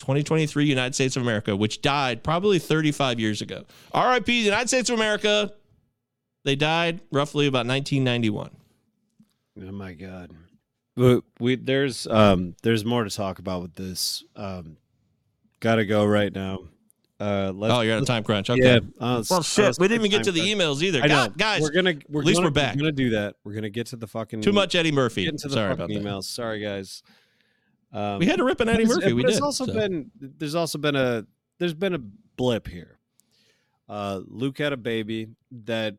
2023, 0.00 0.64
United 0.64 0.94
States 0.94 1.16
of 1.16 1.22
America, 1.22 1.56
which 1.56 1.82
died 1.82 2.22
probably 2.22 2.58
35 2.58 3.18
years 3.20 3.42
ago. 3.42 3.64
RIP, 3.94 4.28
United 4.28 4.68
States 4.68 4.88
of 4.90 4.96
America. 4.96 5.52
They 6.44 6.56
died 6.56 7.00
roughly 7.10 7.46
about 7.46 7.66
1991. 7.66 8.50
Oh 9.60 9.72
my 9.72 9.92
god. 9.92 10.30
But 10.96 11.24
we 11.38 11.56
there's 11.56 12.06
um 12.06 12.54
there's 12.62 12.84
more 12.84 13.04
to 13.04 13.10
talk 13.10 13.38
about 13.38 13.62
with 13.62 13.74
this. 13.74 14.24
Um 14.36 14.76
gotta 15.60 15.84
go 15.84 16.04
right 16.04 16.32
now. 16.32 16.60
Uh 17.20 17.52
let's, 17.54 17.74
Oh, 17.74 17.80
you're 17.80 17.96
on 17.96 18.02
a 18.02 18.06
time 18.06 18.22
crunch. 18.22 18.48
Okay. 18.48 18.62
Yeah. 18.62 18.78
uh, 19.00 19.22
Well, 19.28 19.42
shit, 19.42 19.76
we 19.80 19.88
didn't 19.88 20.02
even 20.06 20.10
get 20.10 20.24
to 20.24 20.32
the 20.32 20.40
crunch. 20.40 20.52
emails 20.78 20.82
either. 20.82 21.00
I 21.02 21.06
know. 21.08 21.14
God, 21.28 21.38
guys, 21.38 21.60
we're 21.62 21.72
gonna 21.72 21.94
we're 22.08 22.20
at 22.20 22.26
least 22.26 22.36
gonna, 22.38 22.46
we're 22.48 22.52
back. 22.52 22.76
gonna 22.78 22.92
do 22.92 23.10
that. 23.10 23.34
We're 23.44 23.54
gonna 23.54 23.70
get 23.70 23.88
to 23.88 23.96
the 23.96 24.06
fucking 24.06 24.40
Too 24.42 24.52
much 24.52 24.74
Eddie 24.76 24.92
Murphy. 24.92 25.24
Get 25.24 25.32
into 25.34 25.48
the 25.48 25.54
Sorry 25.54 25.76
fucking 25.76 25.96
about 25.96 26.02
that. 26.04 26.08
emails. 26.08 26.24
Sorry 26.24 26.60
guys. 26.60 27.02
Um, 27.92 28.18
We 28.20 28.26
had 28.26 28.36
to 28.36 28.44
rip 28.44 28.60
an 28.60 28.68
Eddie 28.68 28.84
Murphy. 28.84 29.12
We 29.14 29.22
There's 29.22 29.34
did, 29.36 29.42
also 29.42 29.66
so. 29.66 29.72
been 29.72 30.10
there's 30.20 30.54
also 30.54 30.78
been 30.78 30.94
a 30.94 31.24
there's 31.58 31.74
been 31.74 31.94
a 31.94 31.98
blip 32.36 32.68
here. 32.68 32.98
Uh 33.88 34.20
Luke 34.26 34.58
had 34.58 34.72
a 34.72 34.76
baby 34.76 35.28
that 35.64 35.96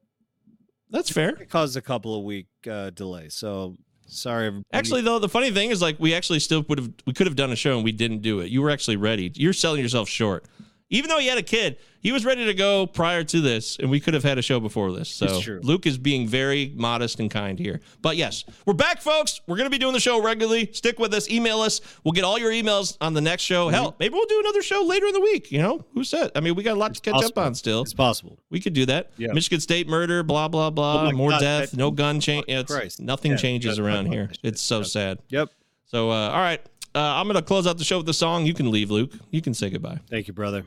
That's 0.89 1.09
fair. 1.11 1.33
caused 1.49 1.75
a 1.75 1.81
couple 1.81 2.15
of 2.17 2.23
week 2.23 2.47
uh 2.69 2.91
delay. 2.91 3.27
So 3.29 3.75
sorry 4.07 4.47
everybody. 4.47 4.65
Actually, 4.71 5.01
though, 5.01 5.19
the 5.19 5.27
funny 5.29 5.51
thing 5.51 5.69
is, 5.71 5.81
like, 5.81 5.99
we 5.99 6.13
actually 6.13 6.39
still 6.39 6.63
would 6.69 6.79
have, 6.79 6.89
we 7.05 7.13
could 7.13 7.27
have 7.27 7.35
done 7.35 7.51
a 7.51 7.55
show 7.55 7.75
and 7.75 7.83
we 7.83 7.91
didn't 7.91 8.21
do 8.21 8.39
it. 8.39 8.49
You 8.49 8.61
were 8.61 8.69
actually 8.71 8.95
ready. 8.97 9.31
You're 9.35 9.53
selling 9.53 9.81
yourself 9.81 10.07
short. 10.09 10.45
Even 10.91 11.07
though 11.09 11.19
he 11.19 11.27
had 11.27 11.37
a 11.37 11.43
kid, 11.43 11.77
he 12.01 12.11
was 12.11 12.25
ready 12.25 12.45
to 12.45 12.53
go 12.55 12.87
prior 12.87 13.23
to 13.23 13.41
this, 13.41 13.77
and 13.77 13.91
we 13.91 13.99
could 13.99 14.15
have 14.15 14.23
had 14.23 14.39
a 14.39 14.41
show 14.41 14.59
before 14.59 14.91
this. 14.91 15.07
So. 15.09 15.39
Luke 15.61 15.85
is 15.85 15.99
being 15.99 16.27
very 16.27 16.73
modest 16.75 17.19
and 17.19 17.29
kind 17.29 17.59
here. 17.59 17.79
But 18.01 18.17
yes, 18.17 18.43
we're 18.65 18.73
back, 18.73 18.99
folks. 18.99 19.39
We're 19.45 19.57
going 19.57 19.67
to 19.67 19.69
be 19.69 19.77
doing 19.77 19.93
the 19.93 19.99
show 19.99 20.19
regularly. 20.19 20.69
Stick 20.73 20.97
with 20.97 21.13
us. 21.13 21.29
Email 21.29 21.61
us. 21.61 21.81
We'll 22.03 22.13
get 22.13 22.23
all 22.23 22.39
your 22.39 22.51
emails 22.51 22.97
on 23.01 23.13
the 23.13 23.21
next 23.21 23.43
show. 23.43 23.69
Hell, 23.69 23.95
maybe 23.99 24.13
we'll 24.13 24.25
do 24.25 24.39
another 24.39 24.63
show 24.63 24.81
later 24.83 25.05
in 25.05 25.13
the 25.13 25.19
week. 25.21 25.51
You 25.51 25.59
know, 25.59 25.85
who 25.93 26.03
said? 26.03 26.31
I 26.35 26.39
mean, 26.39 26.55
we 26.55 26.63
got 26.63 26.75
a 26.75 26.79
lot 26.79 26.95
to 26.95 27.01
catch 27.01 27.13
possible. 27.13 27.39
up 27.41 27.45
on 27.45 27.53
still. 27.53 27.81
It's 27.83 27.93
possible. 27.93 28.39
We 28.49 28.59
could 28.59 28.73
do 28.73 28.87
that. 28.87 29.11
Yeah. 29.17 29.33
Michigan 29.33 29.59
State 29.59 29.87
murder, 29.87 30.23
blah 30.23 30.47
blah 30.47 30.71
blah, 30.71 31.07
Oh 31.07 31.11
more 31.11 31.29
God, 31.31 31.39
death, 31.41 31.71
that- 31.71 31.77
no 31.77 31.91
gun 31.91 32.19
change. 32.19 32.45
Christ. 32.67 32.99
nothing 32.99 33.31
Yeah, 33.31 33.37
changes 33.37 33.77
around 33.77 34.07
here. 34.07 34.29
shit. 34.31 34.39
It's 34.41 34.61
so 34.61 34.79
Yep. 34.79 34.87
sad. 34.87 35.19
Yep. 35.29 35.49
So, 35.85 36.09
uh, 36.09 36.29
all 36.29 36.39
right, 36.39 36.61
uh, 36.95 36.99
I'm 36.99 37.27
gonna 37.27 37.41
close 37.43 37.67
out 37.67 37.77
the 37.77 37.83
show 37.83 37.97
with 37.97 38.05
the 38.07 38.13
song. 38.13 38.45
You 38.47 38.53
can 38.55 38.71
leave, 38.71 38.89
Luke. 38.89 39.11
You 39.31 39.41
can 39.41 39.53
say 39.53 39.69
goodbye. 39.69 39.99
Thank 40.09 40.27
you, 40.27 40.33
brother. 40.33 40.63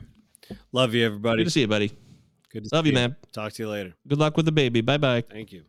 Love 0.71 0.93
you, 0.93 1.05
everybody. 1.05 1.37
Good 1.37 1.45
to 1.45 1.51
see 1.51 1.61
you, 1.61 1.67
buddy. 1.67 1.91
Good 2.51 2.65
to 2.65 2.75
Love 2.75 2.85
see 2.85 2.89
you, 2.89 2.95
man. 2.95 3.15
Talk 3.31 3.53
to 3.53 3.63
you 3.63 3.69
later. 3.69 3.93
Good 4.07 4.19
luck 4.19 4.37
with 4.37 4.45
the 4.45 4.51
baby. 4.51 4.81
Bye 4.81 4.97
bye. 4.97 5.21
Thank 5.21 5.51
you. 5.51 5.63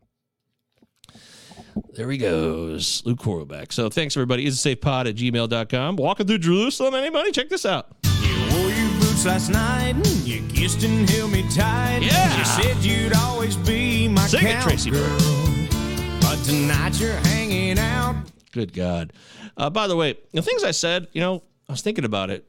There 1.94 2.10
he 2.10 2.18
goes, 2.18 3.02
Luke 3.05 3.20
Horlbeck. 3.20 3.72
So 3.72 3.88
thanks, 3.88 4.16
everybody. 4.16 4.46
Is 4.46 4.64
it 4.64 4.80
safepod 4.80 5.09
at 5.09 5.16
gmail.com. 5.16 5.96
Walking 5.96 6.26
through 6.26 6.38
Jerusalem. 6.38 6.94
Anybody? 6.94 7.30
Check 7.32 7.48
this 7.48 7.64
out. 7.64 7.88
You 8.05 8.36
wore 8.52 8.70
your 8.70 8.90
boots 9.01 9.24
last 9.24 9.51
night, 9.51 9.94
and 9.94 10.06
you 10.26 10.42
kissed 10.48 10.82
and 10.82 11.09
held 11.09 11.32
me 11.32 11.42
tight. 11.51 12.01
Yeah. 12.02 12.38
You 12.38 12.44
said 12.44 12.76
you'd 12.78 13.14
always 13.14 13.56
be 13.56 14.09
my 14.09 14.26
Sing 14.26 14.46
it, 14.46 14.60
Tracy 14.60 14.90
cowgirl. 14.90 16.20
But 16.20 16.36
tonight 16.44 17.01
you're 17.01 17.12
hanging 17.12 17.78
out. 17.78 18.16
Good 18.52 18.72
God. 18.72 19.12
Uh, 19.56 19.70
by 19.70 19.86
the 19.86 19.96
way, 19.96 20.18
the 20.32 20.42
things 20.42 20.64
I 20.64 20.72
said, 20.72 21.09
you 21.12 21.20
know, 21.20 21.42
I 21.68 21.72
was 21.72 21.82
thinking 21.82 22.05
about 22.05 22.30
it. 22.30 22.44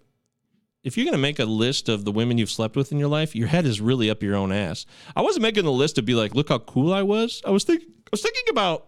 If 0.85 0.95
you're 0.95 1.05
going 1.05 1.13
to 1.13 1.17
make 1.17 1.39
a 1.39 1.45
list 1.45 1.89
of 1.89 2.05
the 2.05 2.11
women 2.11 2.37
you've 2.37 2.51
slept 2.51 2.75
with 2.75 2.91
in 2.91 2.99
your 2.99 3.07
life, 3.07 3.35
your 3.35 3.47
head 3.47 3.65
is 3.65 3.81
really 3.81 4.07
up 4.09 4.21
your 4.21 4.35
own 4.35 4.51
ass. 4.51 4.85
I 5.15 5.23
wasn't 5.23 5.41
making 5.41 5.65
the 5.65 5.71
list 5.71 5.95
to 5.95 6.03
be 6.03 6.13
like, 6.13 6.35
look 6.35 6.49
how 6.49 6.59
cool 6.59 6.93
I 6.93 7.01
was. 7.01 7.41
I 7.43 7.49
was 7.49 7.63
thinking, 7.63 7.89
I 7.89 8.09
was 8.11 8.21
thinking 8.21 8.43
about 8.51 8.85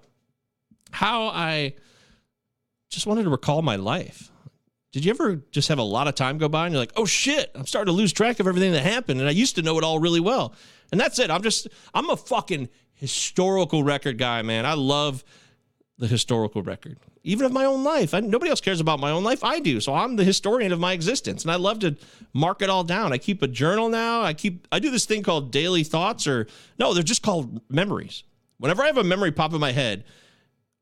how 0.92 1.26
I 1.28 1.74
just 2.92 3.08
wanted 3.08 3.24
to 3.24 3.32
recall 3.32 3.64
my 3.64 3.78
life. 3.78 4.32
Did 4.94 5.06
you 5.06 5.10
ever 5.10 5.38
just 5.52 5.70
have 5.70 5.80
a 5.80 5.84
lot 5.84 6.08
of 6.08 6.14
time 6.14 6.38
go 6.38 6.48
by 6.48 6.68
and 6.68 6.74
you're 6.74 6.82
like, 6.82 6.94
oh 6.96 7.06
shit, 7.06 7.52
I'm 7.56 7.66
starting 7.66 7.92
to 7.92 7.98
lose 7.98 8.14
track 8.14 8.40
of 8.40 8.48
everything 8.48 8.74
that 8.74 8.84
happened, 8.84 9.20
and 9.20 9.28
I 9.28 9.32
used 9.32 9.56
to 9.56 9.64
know 9.64 9.80
it 9.80 9.84
all 9.84 9.98
really 9.98 10.20
well. 10.20 10.54
And 10.92 11.02
that's 11.02 11.18
it. 11.18 11.32
I'm 11.32 11.42
just, 11.42 11.68
I'm 11.96 12.12
a 12.12 12.16
fucking 12.16 12.70
historical 12.94 13.84
record 13.84 14.20
guy, 14.20 14.44
man. 14.44 14.68
I 14.68 14.76
love 14.76 15.24
the 16.00 16.08
historical 16.08 16.62
record, 16.62 17.00
even 17.24 17.46
of 17.46 17.52
my 17.52 17.66
own 17.66 17.84
life. 17.84 18.14
I, 18.14 18.20
nobody 18.20 18.52
else 18.52 18.62
cares 18.62 18.80
about 18.80 19.00
my 19.00 19.10
own 19.10 19.24
life. 19.24 19.44
I 19.44 19.60
do. 19.60 19.80
So 19.80 19.96
I'm 19.96 20.16
the 20.16 20.24
historian 20.24 20.72
of 20.72 20.80
my 20.80 20.94
existence, 20.94 21.44
and 21.44 21.52
I 21.52 21.56
love 21.56 21.80
to 21.80 21.96
mark 22.34 22.62
it 22.62 22.70
all 22.70 22.84
down. 22.84 23.14
I 23.14 23.18
keep 23.18 23.42
a 23.42 23.48
journal 23.48 23.90
now. 23.90 24.22
I 24.22 24.34
keep. 24.34 24.68
I 24.72 24.80
do 24.80 24.92
this 24.92 25.06
thing 25.06 25.24
called 25.24 25.52
daily 25.52 25.84
thoughts, 25.84 26.28
or 26.28 26.48
no, 26.78 26.94
they're 26.94 27.04
just 27.04 27.24
called 27.24 27.62
memories. 27.70 28.24
Whenever 28.60 28.84
I 28.84 28.88
have 28.88 28.98
a 28.98 29.04
memory 29.04 29.32
pop 29.32 29.54
in 29.54 29.60
my 29.60 29.72
head, 29.72 30.04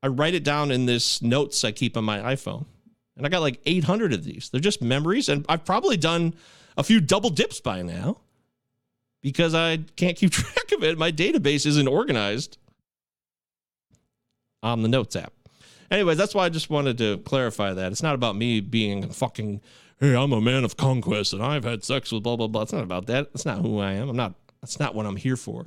I 0.02 0.08
write 0.08 0.34
it 0.34 0.44
down 0.44 0.70
in 0.70 0.86
this 0.86 1.22
notes 1.22 1.64
I 1.64 1.72
keep 1.72 1.96
on 1.96 2.04
my 2.04 2.18
iPhone, 2.18 2.66
and 3.16 3.24
I 3.24 3.30
got 3.30 3.40
like 3.40 3.60
800 3.64 4.12
of 4.12 4.24
these. 4.24 4.50
They're 4.50 4.60
just 4.60 4.82
memories, 4.82 5.30
and 5.30 5.46
I've 5.48 5.64
probably 5.64 5.96
done 5.96 6.34
a 6.76 6.82
few 6.82 7.00
double 7.00 7.30
dips 7.30 7.58
by 7.60 7.80
now 7.80 8.20
because 9.22 9.54
I 9.54 9.78
can't 9.96 10.16
keep 10.16 10.30
track 10.32 10.72
of 10.72 10.84
it. 10.84 10.98
My 10.98 11.10
database 11.10 11.64
isn't 11.64 11.88
organized 11.88 12.58
on 14.62 14.82
the 14.82 14.88
Notes 14.88 15.16
app. 15.16 15.32
Anyways, 15.90 16.18
that's 16.18 16.34
why 16.34 16.44
I 16.44 16.48
just 16.48 16.70
wanted 16.70 16.98
to 16.98 17.18
clarify 17.18 17.72
that. 17.72 17.92
It's 17.92 18.02
not 18.02 18.14
about 18.14 18.36
me 18.36 18.60
being 18.60 19.08
fucking 19.10 19.60
hey, 19.98 20.14
I'm 20.14 20.32
a 20.32 20.40
man 20.40 20.64
of 20.64 20.76
conquest 20.76 21.32
and 21.32 21.42
I've 21.42 21.64
had 21.64 21.84
sex 21.84 22.12
with 22.12 22.22
blah 22.22 22.36
blah 22.36 22.48
blah. 22.48 22.62
It's 22.62 22.72
not 22.72 22.82
about 22.82 23.06
that. 23.06 23.32
That's 23.32 23.46
not 23.46 23.58
who 23.58 23.78
I 23.78 23.92
am. 23.92 24.08
I'm 24.08 24.16
not. 24.16 24.34
That's 24.60 24.78
not 24.78 24.94
what 24.94 25.06
I'm 25.06 25.16
here 25.16 25.36
for. 25.36 25.64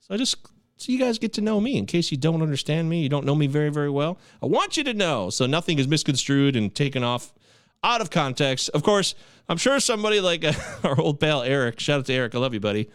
So 0.00 0.14
I 0.14 0.16
just 0.16 0.36
so 0.76 0.92
you 0.92 0.98
guys 0.98 1.18
get 1.18 1.32
to 1.34 1.40
know 1.40 1.60
me. 1.60 1.76
In 1.76 1.86
case 1.86 2.10
you 2.10 2.16
don't 2.16 2.40
understand 2.40 2.88
me, 2.88 3.02
you 3.02 3.08
don't 3.08 3.26
know 3.26 3.34
me 3.34 3.46
very 3.46 3.70
very 3.70 3.90
well. 3.90 4.18
I 4.42 4.46
want 4.46 4.76
you 4.76 4.84
to 4.84 4.94
know 4.94 5.30
so 5.30 5.46
nothing 5.46 5.78
is 5.78 5.88
misconstrued 5.88 6.56
and 6.56 6.74
taken 6.74 7.02
off 7.02 7.32
out 7.82 8.00
of 8.00 8.10
context. 8.10 8.70
Of 8.70 8.82
course, 8.82 9.14
I'm 9.48 9.56
sure 9.56 9.80
somebody 9.80 10.20
like 10.20 10.44
our 10.84 10.98
old 11.00 11.20
pal 11.20 11.42
Eric. 11.42 11.80
Shout 11.80 12.00
out 12.00 12.06
to 12.06 12.12
Eric. 12.12 12.34
I 12.34 12.38
love 12.38 12.54
you, 12.54 12.60
buddy. 12.60 12.90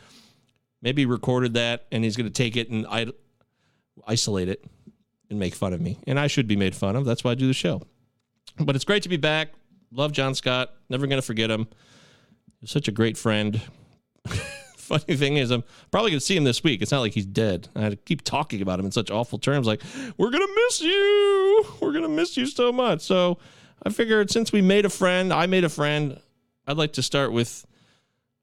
Maybe 0.81 1.05
recorded 1.05 1.53
that 1.53 1.85
and 1.91 2.03
he's 2.03 2.17
going 2.17 2.27
to 2.27 2.33
take 2.33 2.57
it 2.57 2.69
and 2.69 2.85
I 2.87 3.07
isolate 4.07 4.49
it 4.49 4.65
and 5.33 5.39
make 5.39 5.55
fun 5.55 5.73
of 5.73 5.81
me. 5.81 5.99
And 6.07 6.19
I 6.19 6.27
should 6.27 6.47
be 6.47 6.55
made 6.55 6.75
fun 6.75 6.95
of. 6.95 7.05
That's 7.05 7.23
why 7.23 7.31
I 7.31 7.35
do 7.35 7.47
the 7.47 7.53
show. 7.53 7.81
But 8.59 8.75
it's 8.75 8.85
great 8.85 9.03
to 9.03 9.09
be 9.09 9.17
back. 9.17 9.49
Love 9.91 10.11
John 10.11 10.35
Scott. 10.35 10.73
Never 10.89 11.07
going 11.07 11.21
to 11.21 11.25
forget 11.25 11.51
him. 11.51 11.67
He's 12.59 12.71
such 12.71 12.87
a 12.87 12.91
great 12.91 13.17
friend. 13.17 13.61
Funny 14.77 15.15
thing 15.15 15.37
is, 15.37 15.49
I'm 15.49 15.63
probably 15.91 16.11
going 16.11 16.19
to 16.19 16.25
see 16.25 16.37
him 16.37 16.43
this 16.43 16.63
week. 16.63 16.81
It's 16.81 16.91
not 16.91 16.99
like 16.99 17.13
he's 17.13 17.25
dead. 17.25 17.67
I 17.75 17.95
keep 17.95 18.21
talking 18.23 18.61
about 18.61 18.79
him 18.79 18.85
in 18.85 18.91
such 18.91 19.09
awful 19.09 19.39
terms 19.39 19.65
like, 19.65 19.81
we're 20.17 20.29
going 20.29 20.45
to 20.45 20.53
miss 20.55 20.81
you. 20.81 21.65
We're 21.81 21.91
going 21.91 22.03
to 22.03 22.09
miss 22.09 22.37
you 22.37 22.45
so 22.45 22.71
much. 22.71 23.01
So 23.01 23.39
I 23.83 23.89
figured 23.89 24.29
since 24.29 24.51
we 24.51 24.61
made 24.61 24.85
a 24.85 24.89
friend, 24.89 25.33
I 25.33 25.45
made 25.47 25.63
a 25.63 25.69
friend, 25.69 26.19
I'd 26.67 26.77
like 26.77 26.93
to 26.93 27.01
start 27.01 27.31
with 27.31 27.65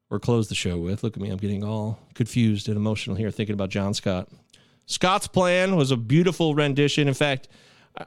or 0.09 0.19
close 0.19 0.49
the 0.49 0.55
show 0.55 0.77
with. 0.77 1.03
Look 1.03 1.15
at 1.15 1.21
me, 1.21 1.29
I'm 1.29 1.37
getting 1.37 1.63
all 1.63 1.99
confused 2.15 2.67
and 2.67 2.75
emotional 2.75 3.15
here 3.15 3.31
thinking 3.31 3.53
about 3.53 3.69
John 3.69 3.93
Scott. 3.93 4.27
Scott's 4.91 5.27
plan 5.27 5.75
was 5.75 5.91
a 5.91 5.97
beautiful 5.97 6.53
rendition. 6.53 7.07
In 7.07 7.13
fact, 7.13 7.47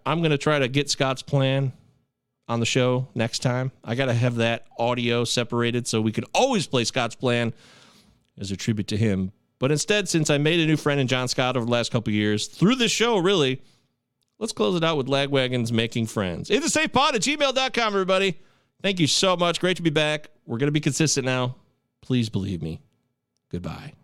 I'm 0.04 0.20
going 0.20 0.30
to 0.30 0.38
try 0.38 0.58
to 0.58 0.68
get 0.68 0.90
Scott's 0.90 1.22
plan 1.22 1.72
on 2.48 2.60
the 2.60 2.66
show 2.66 3.08
next 3.14 3.40
time. 3.40 3.72
I 3.82 3.94
got 3.94 4.06
to 4.06 4.14
have 4.14 4.36
that 4.36 4.66
audio 4.78 5.24
separated 5.24 5.86
so 5.86 6.00
we 6.00 6.12
can 6.12 6.24
always 6.34 6.66
play 6.66 6.84
Scott's 6.84 7.14
plan 7.14 7.52
as 8.38 8.50
a 8.50 8.56
tribute 8.56 8.88
to 8.88 8.96
him. 8.96 9.32
But 9.58 9.70
instead, 9.70 10.08
since 10.08 10.30
I 10.30 10.38
made 10.38 10.60
a 10.60 10.66
new 10.66 10.76
friend 10.76 11.00
in 11.00 11.06
John 11.06 11.28
Scott 11.28 11.56
over 11.56 11.64
the 11.64 11.72
last 11.72 11.90
couple 11.90 12.12
years, 12.12 12.46
through 12.46 12.74
this 12.74 12.92
show, 12.92 13.18
really, 13.18 13.62
let's 14.38 14.52
close 14.52 14.76
it 14.76 14.84
out 14.84 14.96
with 14.96 15.06
Lagwagon's 15.06 15.72
Making 15.72 16.06
Friends. 16.06 16.50
It's 16.50 16.66
a 16.66 16.70
safe 16.70 16.92
pod 16.92 17.14
at 17.14 17.22
gmail.com, 17.22 17.86
everybody. 17.86 18.38
Thank 18.82 19.00
you 19.00 19.06
so 19.06 19.36
much. 19.36 19.60
Great 19.60 19.76
to 19.78 19.82
be 19.82 19.90
back. 19.90 20.28
We're 20.44 20.58
going 20.58 20.68
to 20.68 20.72
be 20.72 20.80
consistent 20.80 21.24
now. 21.24 21.56
Please 22.02 22.28
believe 22.28 22.60
me. 22.60 22.82
Goodbye. 23.50 23.94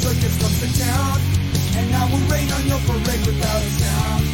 circus 0.00 0.34
comes 0.40 0.58
to 0.60 0.68
town, 0.80 1.20
and 1.76 1.94
I 1.94 2.04
will 2.10 2.24
rain 2.32 2.48
on 2.56 2.64
your 2.66 2.80
parade 2.88 3.24
without 3.26 3.62
a 3.62 3.70
sound. 3.80 4.24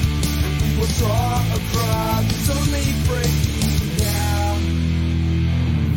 We 0.63 0.69
will 0.79 0.93
draw 0.99 1.43
a 1.43 1.61
crowd 1.73 2.25
that's 2.31 2.51
only 2.55 2.87
breaking 3.09 3.77
down. 3.99 4.59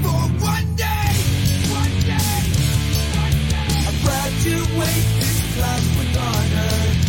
For 0.02 0.22
one 0.41 0.70
day, 0.74 1.14
one 1.70 1.96
day, 2.10 2.40
one 3.22 3.38
day, 3.54 3.70
I 3.86 3.91
class 5.56 5.84
with 5.98 6.18
honor. 6.18 7.00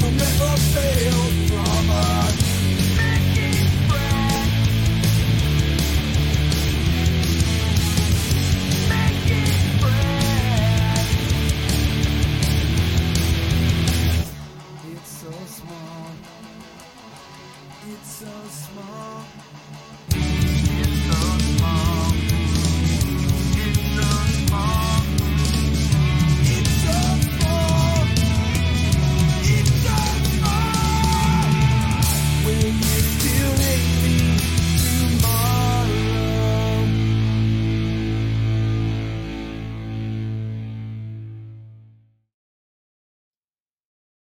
Will 0.00 0.10
never 0.12 0.56
fail. 0.72 1.39